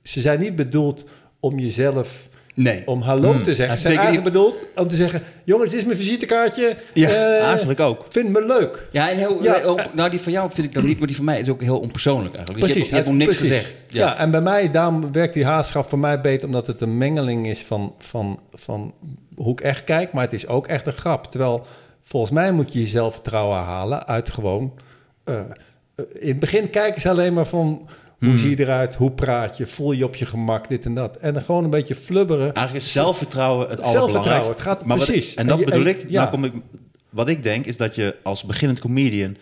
ze 0.03 0.21
zijn 0.21 0.41
niet 0.41 0.57
bedoeld 0.57 1.05
om 1.41 1.59
jezelf 1.59 2.29
Nee. 2.57 2.83
om 2.87 3.01
hallo 3.03 3.41
te 3.41 3.49
Ja, 3.51 3.55
zeggen. 3.55 3.55
Ze 3.55 3.83
zijn 3.83 3.95
zeker 3.95 3.99
eigenlijk 3.99 4.25
bedoeld 4.25 4.67
om 4.75 4.89
te 4.89 4.97
zeggen, 4.97 5.23
jongens, 5.45 5.71
dit 5.71 5.79
is 5.81 5.85
mijn 5.87 5.99
visitekaartje. 5.99 6.77
Ja, 6.95 7.09
Eh, 7.09 7.43
Eigenlijk 7.47 7.81
ook. 7.81 8.07
Vind 8.09 8.29
me 8.29 8.47
leuk. 8.47 8.89
Ja, 8.93 9.11
en 9.11 9.17
heel, 9.17 9.43
Ja, 9.43 9.55
heel- 9.55 9.81
nou, 9.93 10.11
die 10.11 10.21
van 10.21 10.33
jou 10.33 10.51
vind 10.53 10.67
ik 10.67 10.73
dan 10.75 10.85
niet, 10.85 10.99
maar 10.99 11.07
die 11.07 11.17
van 11.17 11.25
mij 11.25 11.41
is 11.41 11.49
ook 11.49 11.61
heel 11.63 11.79
onpersoonlijk 11.79 12.35
eigenlijk. 12.35 12.65
Dus 12.65 12.73
Precies, 12.73 12.89
je 12.91 12.95
hebt, 12.95 13.07
je 13.07 13.13
hebt 13.13 13.25
niks 13.27 13.39
precies. 13.39 13.57
gezegd. 13.57 13.85
Ja. 13.89 14.17
en 14.19 14.31
bij 14.31 14.41
mij, 14.41 14.71
daarom 14.71 15.13
werkt 15.13 15.35
die 15.35 15.45
haatschap 15.45 15.89
voor 15.89 15.99
mij 15.99 16.21
beter, 16.21 16.47
omdat 16.47 16.67
het 16.67 16.81
een 16.81 16.99
mengeling 16.99 17.47
is 17.47 17.63
van, 17.63 17.95
van, 17.99 18.41
van 18.53 18.95
hoe 19.37 19.53
ik 19.53 19.61
echt 19.61 19.85
kijk, 19.85 20.13
maar 20.13 20.23
het 20.25 20.33
is 20.33 20.47
ook 20.47 20.67
echt 20.67 20.87
een 20.87 20.93
grap. 20.93 21.31
Terwijl 21.31 21.67
volgens 22.05 22.33
mij 22.33 22.53
moet 22.53 22.73
je 22.73 22.81
je 22.81 22.87
zelfvertrouwen 22.87 23.59
halen 23.59 24.07
uit 24.07 24.31
gewoon. 24.31 24.73
eh, 25.25 25.39
eh, 25.39 25.45
in 26.19 26.29
het 26.29 26.39
begin 26.41 26.71
kijken 26.71 27.01
ze 27.01 27.09
alleen 27.11 27.35
maar 27.35 27.47
van 27.47 27.89
hoe 28.19 28.39
zie 28.39 28.51
je 28.51 28.59
eruit, 28.61 28.95
hoe 28.95 29.11
praat 29.11 29.57
je, 29.57 29.67
voel 29.67 29.93
je 29.93 30.05
op 30.05 30.17
je 30.17 30.27
gemak, 30.27 30.69
dit 30.69 30.85
en 30.85 30.95
dat. 30.95 31.17
En 31.17 31.33
dan 31.35 31.43
gewoon 31.43 31.65
een 31.65 31.71
beetje 31.71 31.95
flubberen. 31.95 32.55
Eigenlijk 32.55 32.87
is 32.87 32.93
zelfvertrouwen 32.93 33.69
het 33.69 33.79
Zelfvertrouwen, 33.79 34.13
allerbelangrijkste. 34.15 34.51
het 34.53 34.61
gaat 34.81 34.85
maar 34.85 34.97
wat- 34.99 35.07
precies. 35.07 35.35
en 35.35 35.47
dat 35.47 35.55
En 35.55 35.61
je- 35.61 35.71
bedoel 35.71 35.87
en- 35.87 35.91
ik, 36.01 36.11
ja. 36.11 36.19
nou 36.21 36.31
kom 36.31 36.45
ik... 36.45 36.53
Wat 37.11 37.29
ik 37.29 37.43
denk 37.43 37.65
is 37.67 37.77
dat 37.77 37.95
je 37.95 38.17
als 38.23 38.45
beginnend 38.45 38.81
comedian 38.81 39.37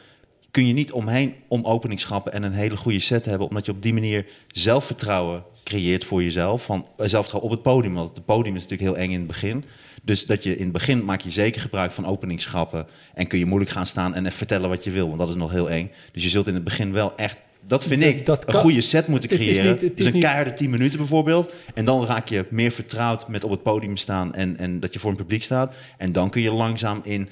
kun 0.51 0.67
je 0.67 0.73
niet 0.73 0.93
omheen 0.93 1.35
om 1.49 1.65
openingsgrappen 1.65 2.33
en 2.33 2.43
een 2.43 2.53
hele 2.53 2.77
goede 2.77 3.01
set 3.01 3.25
hebben, 3.25 3.49
omdat 3.49 3.67
je 3.67 3.73
op 3.73 3.83
die 3.83 3.93
manier 3.93 4.27
zelfvertrouwen 4.49 5.43
creëert 5.65 6.05
voor 6.05 6.23
jezelf. 6.23 6.65
Van 6.65 6.79
eh, 6.81 6.87
zelfvertrouwen 7.07 7.43
op 7.43 7.51
het 7.51 7.63
podium, 7.63 7.95
want 7.95 8.17
het 8.17 8.25
podium 8.25 8.57
is 8.57 8.63
natuurlijk 8.63 8.91
heel 8.91 9.03
eng 9.05 9.11
in 9.11 9.19
het 9.19 9.27
begin. 9.27 9.65
Dus 10.03 10.27
dat 10.27 10.43
je 10.43 10.57
in 10.57 10.63
het 10.63 10.73
begin 10.73 11.05
maak 11.05 11.21
je 11.21 11.31
zeker 11.31 11.61
gebruik 11.61 11.93
van 11.93 12.07
openingsgrappen 12.07 12.87
en 13.15 13.27
kun 13.27 13.39
je 13.39 13.47
moeilijk 13.47 13.71
gaan 13.71 13.87
staan 13.87 14.15
en 14.15 14.33
vertellen 14.33 14.69
wat 14.69 14.85
je 14.85 14.91
wil, 14.91 15.07
want 15.07 15.19
dat 15.19 15.29
is 15.29 15.35
nog 15.35 15.51
heel 15.51 15.71
eng. 15.71 15.91
Dus 16.13 16.23
je 16.23 16.29
zult 16.29 16.47
in 16.49 16.55
het 16.55 16.65
begin 16.65 16.93
wel 16.93 17.15
echt 17.17 17.43
dat 17.67 17.85
vind 17.85 18.03
ik 18.03 18.27
dat 18.27 18.49
een 18.49 18.55
goede 18.55 18.81
set 18.81 19.07
moeten 19.07 19.31
is 19.31 19.37
creëren. 19.37 19.73
niet- 19.73 19.81
het 19.81 19.97
dus 19.97 20.07
is 20.07 20.13
een 20.13 20.21
keiharde 20.21 20.55
10 20.55 20.71
minuten 20.71 20.99
bijvoorbeeld. 20.99 21.53
En 21.75 21.85
dan 21.85 22.07
raak 22.07 22.29
je 22.29 22.45
meer 22.51 22.71
vertrouwd 22.71 23.29
met 23.29 23.45
op 23.45 23.51
het 23.51 23.63
podium 23.63 23.97
staan 23.97 24.35
en, 24.35 24.57
en 24.57 24.81
dat 24.81 24.93
je 24.93 24.99
voor 24.99 25.11
een 25.11 25.17
publiek 25.17 25.43
staat. 25.43 25.75
En 25.99 26.13
dan 26.13 26.31
kun 26.31 26.43
je 26.43 26.53
langzaam 26.53 27.01
in 27.03 27.29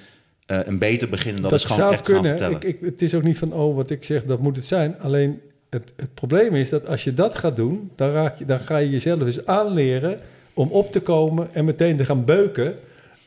eh, 0.46 0.58
een 0.64 0.78
beter 0.78 1.08
beginnen. 1.08 1.42
Dat, 1.42 1.50
dat 1.50 1.60
is 1.60 1.66
gewoon 1.66 1.82
zou 1.82 1.92
echt 1.92 2.08
gaan 2.08 2.36
kunnen. 2.36 2.60
ik, 2.60 2.78
het 2.80 3.02
is 3.02 3.14
ook 3.14 3.22
niet 3.22 3.38
van, 3.38 3.52
oh, 3.52 3.76
wat 3.76 3.90
ik 3.90 4.04
zeg, 4.04 4.24
dat 4.24 4.40
moet 4.40 4.56
het 4.56 4.64
zijn. 4.64 4.98
Alleen 4.98 5.40
het, 5.70 5.92
het 5.96 6.14
probleem 6.14 6.54
is 6.54 6.68
dat 6.68 6.86
als 6.86 7.04
je 7.04 7.14
dat 7.14 7.38
gaat 7.38 7.56
doen, 7.56 7.90
dan, 7.96 8.10
raak 8.10 8.38
je, 8.38 8.44
dan 8.44 8.60
ga 8.60 8.76
je 8.76 8.90
jezelf 8.90 9.18
dus 9.18 9.46
aanleren 9.46 10.20
om 10.54 10.68
op 10.68 10.92
te 10.92 11.00
komen 11.00 11.48
en 11.52 11.64
meteen 11.64 11.96
te 11.96 12.04
gaan 12.04 12.24
beuken. 12.24 12.74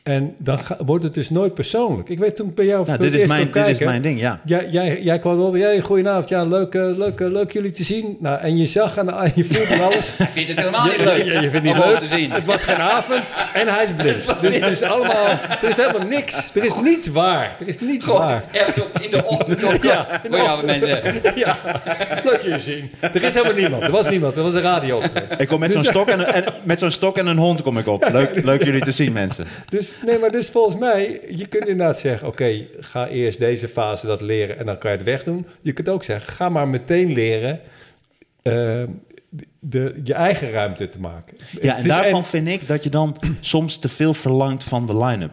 En 0.06 0.36
dan 0.38 0.60
ga- 0.60 0.78
wordt 0.86 1.03
het 1.03 1.14
dus 1.14 1.30
nooit 1.30 1.53
persoonlijk. 1.53 2.10
Ik 2.10 2.20
weet 2.20 2.36
toen 2.36 2.47
ik 2.49 2.56
bij 2.56 2.66
jou 2.66 2.86
Nou, 2.86 2.97
voor 2.97 3.06
dit, 3.06 3.14
het 3.14 3.22
is 3.22 3.28
mijn, 3.28 3.51
dit 3.51 3.68
is 3.68 3.80
mijn 3.80 4.01
ding, 4.01 4.20
ja. 4.20 4.39
Jij, 4.45 4.68
jij, 4.70 5.01
jij 5.01 5.20
kwam 5.20 5.39
op, 5.41 5.56
jij, 5.56 5.80
goedenavond, 5.82 6.30
ja, 6.30 6.43
leuk, 6.43 6.76
eh, 6.76 6.82
leuk, 6.97 7.20
eh, 7.22 7.28
leuk 7.32 7.51
jullie 7.51 7.72
te 7.72 7.84
zien. 7.84 8.18
Nou, 8.20 8.39
en 8.39 8.58
je 8.58 8.68
zag 8.68 8.97
en 8.97 9.14
aan 9.14 9.32
je 9.36 9.43
voelt 9.45 9.68
en 9.68 9.82
alles. 9.82 10.14
Ik 10.18 10.28
vind 10.32 10.47
het 10.47 10.58
helemaal 10.58 10.86
niet 10.86 10.97
leuk 11.03 11.18
Ja, 11.26 11.34
je 11.34 11.39
vindt 11.39 11.53
het 11.53 11.64
niet 11.64 11.78
leuk. 11.78 11.97
te 11.97 12.06
zien. 12.06 12.32
Het 12.32 12.45
was 12.45 12.64
geen 12.64 12.76
avond 12.76 13.36
en 13.53 13.68
hij 13.68 13.84
is 13.84 13.91
blind. 14.01 14.41
Dus 14.41 14.60
het 14.60 14.72
is 14.72 14.82
allemaal, 14.82 15.28
er 15.62 15.70
is 15.70 15.76
helemaal 15.78 16.08
niks. 16.08 16.49
Er 16.53 16.64
is 16.66 16.74
niets 16.84 17.08
waar. 17.08 17.56
Er 17.60 17.68
is 17.68 17.80
niets 17.80 18.06
waar. 18.06 18.43
echt 18.51 18.82
op, 18.82 18.99
in 19.01 19.12
de 19.12 19.26
ochtend 19.36 19.64
op. 19.64 19.84
Ja, 19.84 20.08
in 20.24 20.32
de 20.32 20.38
Goedenavond 20.38 20.66
mensen. 20.66 20.89
Ja, 21.36 21.58
leuk 22.24 22.41
jullie 22.43 22.60
zien. 22.60 22.91
Er 22.99 23.24
is 23.24 23.34
helemaal 23.34 23.56
niemand. 23.58 23.84
Er 23.84 23.91
was 23.91 24.10
niemand. 24.10 24.36
Er 24.36 24.43
was 24.43 24.53
een 24.53 24.62
radio. 24.62 25.01
Ik 25.38 25.47
kom 25.47 25.60
met 25.60 25.72
zo'n 25.72 25.84
stok, 25.84 26.08
en, 26.10 26.34
en, 26.34 26.43
met 26.64 26.80
zo'n 26.80 26.91
stok 26.91 27.18
en 27.18 27.28
een 27.28 27.38
hond 27.38 27.62
kom 27.62 27.78
ik 27.78 27.88
op. 27.88 28.10
Leuk, 28.12 28.43
leuk 28.43 28.64
jullie 28.64 28.82
te 28.82 28.91
zien, 28.91 29.14
mensen. 29.14 29.45
Dus, 29.70 29.89
nee, 30.06 30.20
maar 30.20 30.32
dus 30.32 30.50
volgens 30.50 30.76
mij, 30.78 31.22
je 31.30 31.46
kunt 31.46 31.68
inderdaad 31.68 32.00
zeggen... 32.00 32.28
oké, 32.28 32.68
ga 32.80 33.08
eerst 33.08 33.39
deze 33.39 33.68
fase 33.68 34.08
dat 34.08 34.22
leren 34.22 34.58
en 34.58 34.66
dan 34.66 34.78
kan 34.78 34.91
je 34.91 34.98
het 34.98 35.06
wegdoen. 35.06 35.48
Je 35.62 35.72
kunt 35.74 35.89
ook 35.89 36.04
zeggen, 36.04 36.34
ga 36.34 36.50
maar 36.50 36.68
meteen 36.68 37.12
leren... 37.12 37.60
eh, 38.41 38.84
de, 39.60 40.00
je 40.04 40.14
eigen 40.14 40.52
ruimte 40.52 40.89
te 40.89 41.00
maken. 41.00 41.38
Ja, 41.62 41.76
en 41.78 41.82
is- 41.84 41.88
daarvan 41.89 42.26
vind 42.26 42.48
ik 42.48 42.68
dat 42.68 42.84
je 42.84 42.89
dan 42.89 43.18
soms 43.39 43.78
te 43.78 43.89
veel 43.89 44.14
verlangt 44.14 44.64
van 44.64 44.86
de 44.86 44.98
line-up. 44.98 45.32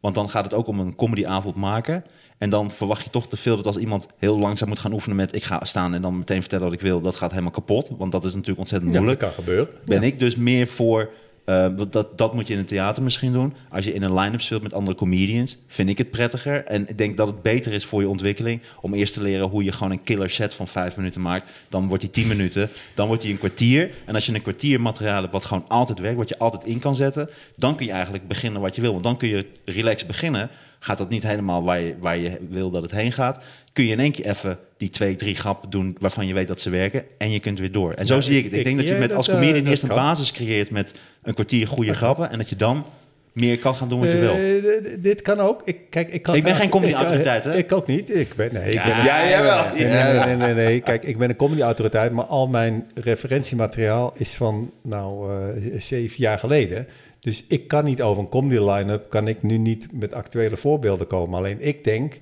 Want 0.00 0.14
dan 0.14 0.30
gaat 0.30 0.44
het 0.44 0.54
ook 0.54 0.66
om 0.66 0.80
een 0.80 0.94
comedyavond 0.96 1.56
maken. 1.56 2.04
En 2.38 2.50
dan 2.50 2.70
verwacht 2.70 3.04
je 3.04 3.10
toch 3.10 3.28
te 3.28 3.36
veel 3.36 3.56
dat 3.56 3.66
als 3.66 3.76
iemand 3.76 4.06
heel 4.18 4.38
langzaam 4.38 4.68
moet 4.68 4.78
gaan 4.78 4.92
oefenen 4.92 5.16
met... 5.16 5.34
ik 5.34 5.44
ga 5.44 5.64
staan 5.64 5.94
en 5.94 6.02
dan 6.02 6.18
meteen 6.18 6.40
vertellen 6.40 6.64
wat 6.64 6.74
ik 6.74 6.80
wil, 6.80 7.00
dat 7.00 7.16
gaat 7.16 7.30
helemaal 7.30 7.50
kapot. 7.50 7.90
Want 7.98 8.12
dat 8.12 8.24
is 8.24 8.32
natuurlijk 8.32 8.58
ontzettend 8.58 8.92
Ja, 8.92 8.96
dat 8.98 9.06
moeilijk. 9.06 9.34
kan 9.34 9.44
gebeuren. 9.44 9.68
ben 9.84 10.00
Ja. 10.00 10.06
ik 10.06 10.18
dus 10.18 10.36
meer 10.36 10.66
voor. 10.66 11.10
Eh, 11.48 11.68
dat, 11.90 12.18
dat 12.18 12.34
moet 12.34 12.46
je 12.46 12.52
in 12.52 12.58
het 12.58 12.68
theater 12.68 13.02
misschien 13.02 13.32
doen. 13.32 13.54
Als 13.70 13.84
je 13.84 13.94
in 13.94 14.02
een 14.02 14.14
line-up 14.14 14.40
speelt 14.40 14.62
met 14.62 14.74
andere 14.74 14.96
comedians, 14.96 15.56
vind 15.66 15.88
ik 15.88 15.98
het 15.98 16.10
prettiger. 16.10 16.64
En 16.64 16.88
ik 16.88 16.98
denk 16.98 17.16
dat 17.16 17.26
het 17.26 17.42
beter 17.42 17.72
is 17.72 17.84
voor 17.84 18.00
je 18.00 18.08
ontwikkeling 18.08 18.62
om 18.80 18.94
eerst 18.94 19.14
te 19.14 19.22
leren 19.22 19.48
hoe 19.48 19.64
je 19.64 19.72
gewoon 19.72 19.92
een 19.92 20.02
killer 20.02 20.30
set 20.30 20.54
van 20.54 20.68
vijf 20.68 20.96
minuten 20.96 21.20
maakt. 21.20 21.50
Dan 21.68 21.88
wordt 21.88 22.02
die 22.02 22.12
tien 22.12 22.26
minuten, 22.26 22.70
dan 22.94 23.06
wordt 23.06 23.22
die 23.22 23.32
een 23.32 23.38
kwartier. 23.38 23.90
En 24.04 24.14
als 24.14 24.26
je 24.26 24.34
een 24.34 24.42
kwartier 24.42 24.80
materiaal 24.80 25.20
hebt 25.20 25.32
wat 25.32 25.44
gewoon 25.44 25.64
altijd 25.68 25.98
werkt, 25.98 26.16
wat 26.16 26.28
je 26.28 26.38
altijd 26.38 26.64
in 26.64 26.78
kan 26.78 26.96
zetten, 26.96 27.28
dan 27.56 27.76
kun 27.76 27.86
je 27.86 27.92
eigenlijk 27.92 28.28
beginnen 28.28 28.60
wat 28.60 28.74
je 28.74 28.80
wil. 28.80 28.92
Want 28.92 29.04
dan 29.04 29.16
kun 29.16 29.28
je 29.28 29.46
relaxed 29.64 30.06
beginnen. 30.06 30.50
Gaat 30.78 30.98
dat 30.98 31.08
niet 31.08 31.22
helemaal 31.22 31.64
waar 31.64 31.80
je, 31.80 31.94
waar 32.00 32.18
je 32.18 32.38
wil 32.48 32.70
dat 32.70 32.82
het 32.82 32.90
heen 32.90 33.12
gaat, 33.12 33.44
kun 33.78 33.86
je 33.86 33.92
in 33.92 34.00
één 34.00 34.12
keer 34.12 34.26
even 34.26 34.58
die 34.76 34.90
twee, 34.90 35.16
drie 35.16 35.34
grappen 35.34 35.70
doen 35.70 35.96
waarvan 36.00 36.26
je 36.26 36.34
weet 36.34 36.48
dat 36.48 36.60
ze 36.60 36.70
werken. 36.70 37.04
En 37.18 37.30
je 37.30 37.40
kunt 37.40 37.58
weer 37.58 37.72
door. 37.72 37.92
En 37.92 38.06
zo 38.06 38.14
Ja, 38.14 38.20
zie 38.20 38.36
ik 38.38 38.44
het. 38.44 38.52
Ik 38.52 38.58
ik- 38.58 38.64
denk 38.64 38.76
dat 38.76 38.88
je 38.88 38.94
met 38.94 39.12
als 39.14 39.28
eh, 39.28 39.34
comedian 39.34 39.58
dat 39.62 39.70
eerst 39.70 39.82
een 39.82 39.88
kan. 39.88 39.96
basis 39.98 40.32
creëert 40.32 40.70
met 40.70 40.94
een 41.22 41.34
kwartier 41.34 41.66
goede 41.66 41.94
grappen. 41.94 42.30
En 42.30 42.38
dat 42.38 42.48
je 42.48 42.56
dan 42.56 42.84
meer 43.32 43.58
kan 43.58 43.74
gaan 43.74 43.88
doen 43.88 44.00
wat 44.00 44.10
je 44.10 44.16
wil. 44.18 44.32
Eh, 44.32 44.94
d- 44.94 45.02
dit 45.02 45.22
kan 45.22 45.40
ook. 45.40 45.62
Ik, 45.64 45.76
kijk, 45.90 46.10
ik, 46.12 46.22
kan, 46.22 46.34
Ik 46.34 46.42
ben 46.42 46.54
geen 46.56 46.68
comedy-autoriteit, 46.68 47.44
hè? 47.44 47.56
Ik 47.56 47.72
ook 47.72 47.86
niet. 47.86 48.14
Ik 48.14 48.34
ben, 48.36 48.48
nee, 48.52 48.66
ik 48.66 48.72
Ja, 48.72 48.84
ben 48.84 48.98
een- 48.98 49.04
Ja, 49.04 49.28
jij 49.28 49.42
wel. 49.42 49.64
Nee, 49.74 49.84
nee, 49.84 50.02
nee, 50.02 50.24
nee, 50.24 50.36
nee, 50.36 50.54
nee. 50.54 50.80
Kijk, 50.80 51.04
ik 51.04 51.18
ben 51.18 51.30
een 51.30 51.36
comedy-autoriteit, 51.36 52.12
maar 52.12 52.24
al 52.24 52.46
mijn 52.48 52.86
referentiemateriaal 52.94 54.12
is 54.16 54.34
van, 54.34 54.70
nou, 54.82 55.30
eh, 55.32 55.80
zeven 55.80 56.16
jaar 56.18 56.38
geleden. 56.38 56.86
Dus 57.20 57.44
ik 57.48 57.68
kan 57.68 57.84
niet 57.84 58.02
over 58.02 58.22
een 58.22 58.28
comedy 58.28 58.70
line-up, 58.70 59.10
kan 59.10 59.28
ik 59.28 59.42
nu 59.42 59.58
niet 59.58 59.86
met 59.92 60.12
actuele 60.12 60.56
voorbeelden 60.56 61.06
komen. 61.06 61.38
Alleen 61.38 61.60
ik 61.60 61.84
denk 61.84 62.12
eh, 62.12 62.18
eh, 62.18 62.20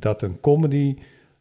dat 0.00 0.22
een 0.22 0.40
comedy 0.40 0.96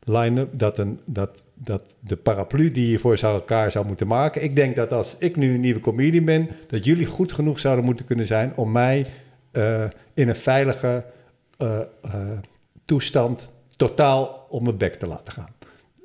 line-up, 0.05 0.49
dat, 0.51 0.77
een, 0.77 0.99
dat, 1.05 1.43
dat 1.53 1.95
de 1.99 2.15
paraplu 2.15 2.71
die 2.71 2.89
je 2.89 2.99
voor 2.99 3.17
elkaar 3.21 3.71
zou 3.71 3.85
moeten 3.85 4.07
maken. 4.07 4.43
Ik 4.43 4.55
denk 4.55 4.75
dat 4.75 4.91
als 4.91 5.15
ik 5.19 5.35
nu 5.35 5.53
een 5.53 5.59
nieuwe 5.59 5.79
comedian 5.79 6.25
ben, 6.25 6.49
dat 6.67 6.85
jullie 6.85 7.05
goed 7.05 7.31
genoeg 7.31 7.59
zouden 7.59 7.85
moeten 7.85 8.05
kunnen 8.05 8.25
zijn 8.25 8.55
om 8.55 8.71
mij 8.71 9.05
eh, 9.51 9.83
in 10.13 10.29
een 10.29 10.35
veilige 10.35 11.03
eh, 11.57 11.79
eh, 11.79 11.85
toestand 12.85 13.51
totaal 13.75 14.45
op 14.49 14.61
mijn 14.61 14.77
bek 14.77 14.95
te 14.95 15.07
laten 15.07 15.33
gaan. 15.33 15.53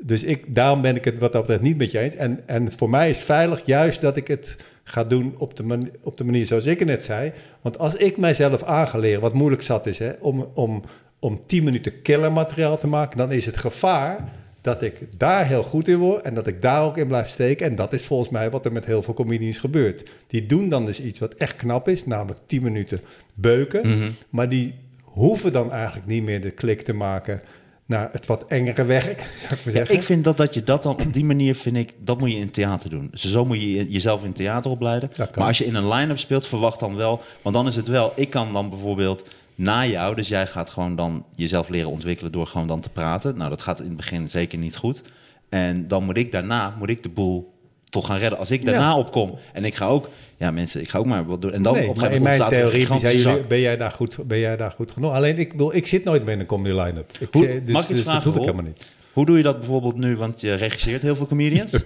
Dus 0.03 0.25
ik, 0.25 0.55
daarom 0.55 0.81
ben 0.83 0.97
ik 0.97 1.05
het 1.05 1.19
wat 1.19 1.33
dat 1.33 1.41
betreft 1.41 1.63
niet 1.63 1.77
met 1.77 1.91
je 1.91 1.99
eens. 1.99 2.17
En, 2.17 2.43
en 2.47 2.73
voor 2.73 2.91
mij 2.91 3.11
is 3.11 3.21
veilig 3.21 3.67
juist 3.67 4.01
dat 4.01 4.17
ik 4.17 4.29
het 4.29 4.57
ga 4.85 5.05
doen 5.05 5.35
op 5.39 5.57
de, 5.57 5.63
mani- 5.63 5.91
op 6.03 6.17
de 6.17 6.25
manier 6.25 6.47
zoals 6.47 6.67
ik 6.67 6.79
het 6.79 6.89
net 6.89 7.03
zei. 7.03 7.33
Want 7.61 7.79
als 7.79 7.97
ik 7.97 8.17
mijzelf 8.17 8.63
aan 8.63 8.89
ga 8.89 8.99
leren, 8.99 9.21
wat 9.21 9.35
moeilijk 9.35 9.63
zat 9.63 9.87
is, 9.87 9.99
hè, 9.99 10.13
om, 10.21 10.49
om, 10.55 10.83
om 11.21 11.41
10 11.47 11.65
minuten 11.65 12.03
killermateriaal 12.03 12.79
te 12.79 12.87
maken, 12.87 13.19
dan 13.19 13.33
is 13.33 13.47
het 13.47 13.57
gevaar 13.57 14.29
dat 14.61 14.83
ik 14.83 15.07
daar 15.19 15.47
heel 15.47 15.63
goed 15.63 15.89
in 15.89 15.97
word 15.99 16.25
en 16.25 16.35
dat 16.35 16.47
ik 16.47 16.63
daar 16.63 16.83
ook 16.85 16.97
in 16.97 17.07
blijf 17.07 17.29
steken. 17.29 17.67
En 17.67 17.75
dat 17.77 17.93
is 17.93 18.03
volgens 18.03 18.29
mij 18.31 18.51
wat 18.51 18.65
er 18.65 18.73
met 18.73 18.87
heel 18.87 19.03
veel 19.03 19.15
comedians 19.15 19.59
gebeurt. 19.59 20.11
Die 20.27 20.47
doen 20.47 20.69
dan 20.69 20.85
dus 20.85 21.01
iets 21.01 21.19
wat 21.19 21.35
echt 21.35 21.57
knap 21.57 21.89
is, 21.89 22.07
namelijk 22.07 22.41
10 22.47 22.63
minuten 22.63 22.99
beuken. 23.35 23.89
Mhm. 23.89 24.09
Maar 24.31 24.49
die 24.49 24.75
hoeven 25.03 25.53
dan 25.53 25.73
eigenlijk 25.73 26.07
niet 26.07 26.23
meer 26.23 26.41
de 26.41 26.51
klik 26.51 26.83
te 26.83 26.93
maken 26.93 27.41
naar 27.87 28.09
het 28.13 28.27
wat 28.27 28.45
engere 28.47 28.85
werk, 28.85 29.19
zou 29.49 29.53
ik 29.55 29.65
maar 29.65 29.75
Ja, 29.75 29.79
zeggen. 29.79 29.95
ik 29.95 30.03
vind 30.03 30.25
dat, 30.25 30.37
dat 30.37 30.55
je 30.55 30.65
dat 30.65 30.83
dan 30.83 30.93
op 30.93 31.13
die 31.13 31.25
manier 31.25 31.55
vind 31.55 31.77
ik, 31.77 31.93
dat 31.99 32.19
moet 32.19 32.33
je 32.33 32.39
in 32.39 32.51
theater 32.51 32.91
doen. 32.91 33.09
Dus 33.11 33.25
zo 33.31 33.45
moet 33.45 33.61
je 33.63 33.73
je- 33.73 33.91
jezelf 33.91 34.25
in 34.25 34.33
theater 34.33 34.71
opleiden. 34.71 35.11
Maar 35.37 35.47
als 35.47 35.59
je 35.59 35.65
in 35.67 35.75
een 35.75 35.89
line-up 35.89 36.19
speelt, 36.19 36.47
verwacht 36.47 36.81
dan 36.81 36.97
wel, 36.97 37.21
want 37.43 37.55
dan 37.55 37.67
is 37.67 37.77
het 37.77 37.89
wel, 37.89 38.13
ik 38.17 38.31
kan 38.31 38.53
dan 38.53 38.71
bijvoorbeeld 38.71 39.25
na 39.61 39.87
jou, 39.87 40.15
dus 40.15 40.29
jij 40.29 40.47
gaat 40.47 40.71
gewoon 40.71 40.97
dan 40.97 41.25
jezelf 41.37 41.69
leren 41.69 41.91
ontwikkelen 41.91 42.33
door 42.33 42.47
gewoon 42.47 42.67
dan 42.67 42.81
te 42.81 42.89
praten. 42.91 43.37
Nou, 43.37 43.51
dat 43.51 43.63
gaat 43.63 43.81
in 43.81 43.87
het 43.87 43.97
begin 43.97 44.29
zeker 44.29 44.59
niet 44.59 44.77
goed. 44.77 45.03
En 45.49 45.89
dan 45.89 46.05
moet 46.05 46.17
ik 46.17 46.33
daarna, 46.33 46.75
moet 46.79 46.91
ik 46.91 47.03
de 47.03 47.09
boel 47.09 47.53
toch 47.85 48.07
gaan 48.07 48.19
redden. 48.19 48.39
Als 48.39 48.51
ik 48.51 48.65
daarna 48.65 48.89
Ja. 48.89 48.99
opkom 48.99 49.39
en 49.53 49.65
ik 49.65 49.75
ga 49.75 49.87
ook, 49.87 50.09
ja 50.37 50.51
mensen, 50.51 50.81
ik 50.81 50.89
ga 50.89 50.99
ook 50.99 51.07
maar 51.07 51.27
wat 51.27 51.43
doen. 51.43 51.53
En 51.53 51.63
dan 51.63 51.75
nee, 51.75 51.89
op 51.89 51.95
een 51.95 52.01
maar 52.01 52.11
gegeven 52.11 52.27
in 52.27 52.33
moment 52.39 52.51
mijn 52.53 52.63
er 52.63 52.75
een 52.75 52.87
theorie 52.87 53.01
zijn 53.01 53.35
jullie, 53.35 53.47
ben, 53.47 53.61
jij 53.61 53.77
daar 53.77 53.91
goed, 53.91 54.17
ben 54.27 54.39
jij 54.39 54.57
daar 54.57 54.71
goed 54.71 54.91
genoeg. 54.91 55.13
Alleen 55.13 55.39
ik, 55.39 55.53
wil, 55.53 55.75
ik 55.75 55.87
zit 55.87 56.05
nooit 56.05 56.25
meer 56.25 56.35
in 56.35 56.41
een 56.41 56.47
comedy 56.47 56.75
line-up. 56.81 57.11
Ik, 57.21 57.29
Hoe- 57.31 57.63
dus, 57.65 57.73
mag 57.73 57.83
ik 57.83 57.89
iets 57.89 57.99
dus 57.99 58.01
vragen, 58.01 58.25
dat 58.25 58.25
hoef 58.25 58.35
ik 58.35 58.39
Rob? 58.39 58.51
helemaal 58.51 58.65
niet. 58.65 58.87
Hoe 59.13 59.27
doe 59.27 59.37
je 59.37 59.43
dat 59.43 59.57
bijvoorbeeld 59.59 59.97
nu? 59.97 60.17
Want 60.17 60.41
je 60.41 60.55
regisseert 60.55 61.03
heel 61.03 61.17
veel 61.17 61.27
comedians. 61.27 61.73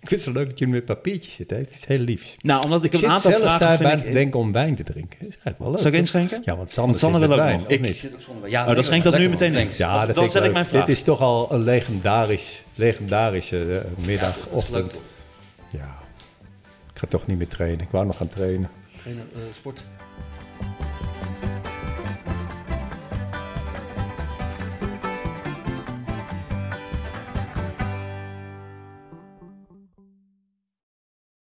ik 0.00 0.08
vind 0.08 0.24
het 0.24 0.34
zo 0.34 0.38
leuk 0.40 0.48
dat 0.50 0.58
jullie 0.58 0.74
met 0.74 0.84
papiertjes 0.84 1.34
zitten. 1.34 1.56
hè. 1.56 1.62
Het 1.62 1.72
is 1.74 1.84
heel 1.86 1.98
lief. 1.98 2.36
nou, 2.40 2.62
omdat 2.64 2.84
ik, 2.84 2.86
Ik 2.86 2.92
een 2.92 2.98
zit 2.98 3.08
aantal 3.08 3.32
vragen 3.32 3.66
vind 3.68 3.78
bij 3.78 3.92
ik... 3.98 4.04
te 4.04 4.12
denken 4.12 4.40
om 4.40 4.52
wijn 4.52 4.74
te 4.74 4.82
drinken. 4.82 5.18
Dat 5.18 5.28
is 5.28 5.34
eigenlijk 5.34 5.58
wel 5.58 5.70
leuk. 5.70 5.78
Zal 5.78 5.90
ik 5.90 5.96
inschenken? 5.96 6.42
Ja, 6.44 6.56
want 6.56 6.70
Sander, 6.70 6.86
Want 6.90 6.98
Sander 7.00 7.20
zit 7.20 7.28
wil 7.28 7.38
ook 7.38 7.44
wijn, 7.44 7.58
nog. 7.60 7.68
Ik 7.68 7.80
niet? 7.80 7.96
zit 7.96 8.14
ook 8.14 8.20
zonder... 8.20 8.50
Ja, 8.50 8.66
Oh, 8.68 8.74
dan 8.74 8.84
schenk 8.84 9.04
dat 9.04 9.18
nu 9.18 9.28
meteen 9.28 9.48
in. 9.52 9.54
Thanks. 9.58 9.76
Ja, 9.76 9.96
Dan 9.98 10.06
dat 10.06 10.16
vind 10.16 10.28
stel 10.30 10.40
ik 10.40 10.46
leuk. 10.46 10.54
mijn 10.54 10.66
vraag. 10.66 10.84
Dit 10.86 10.96
is 10.96 11.02
toch 11.02 11.20
al 11.20 11.52
een 11.52 11.60
legendarisch, 11.62 12.64
legendarische 12.74 13.78
eh, 13.98 14.04
middag, 14.06 14.36
Ja, 14.36 14.42
ochtend. 14.50 15.00
Ja, 15.70 15.98
ik 16.92 16.98
ga 16.98 17.06
toch 17.06 17.26
niet 17.26 17.38
meer 17.38 17.48
trainen. 17.48 17.80
Ik 17.80 17.88
wou 17.90 18.06
nog 18.06 18.16
gaan 18.16 18.28
trainen. 18.28 18.70
Geen, 19.02 19.18
eh, 19.34 19.40
sport. 19.54 19.84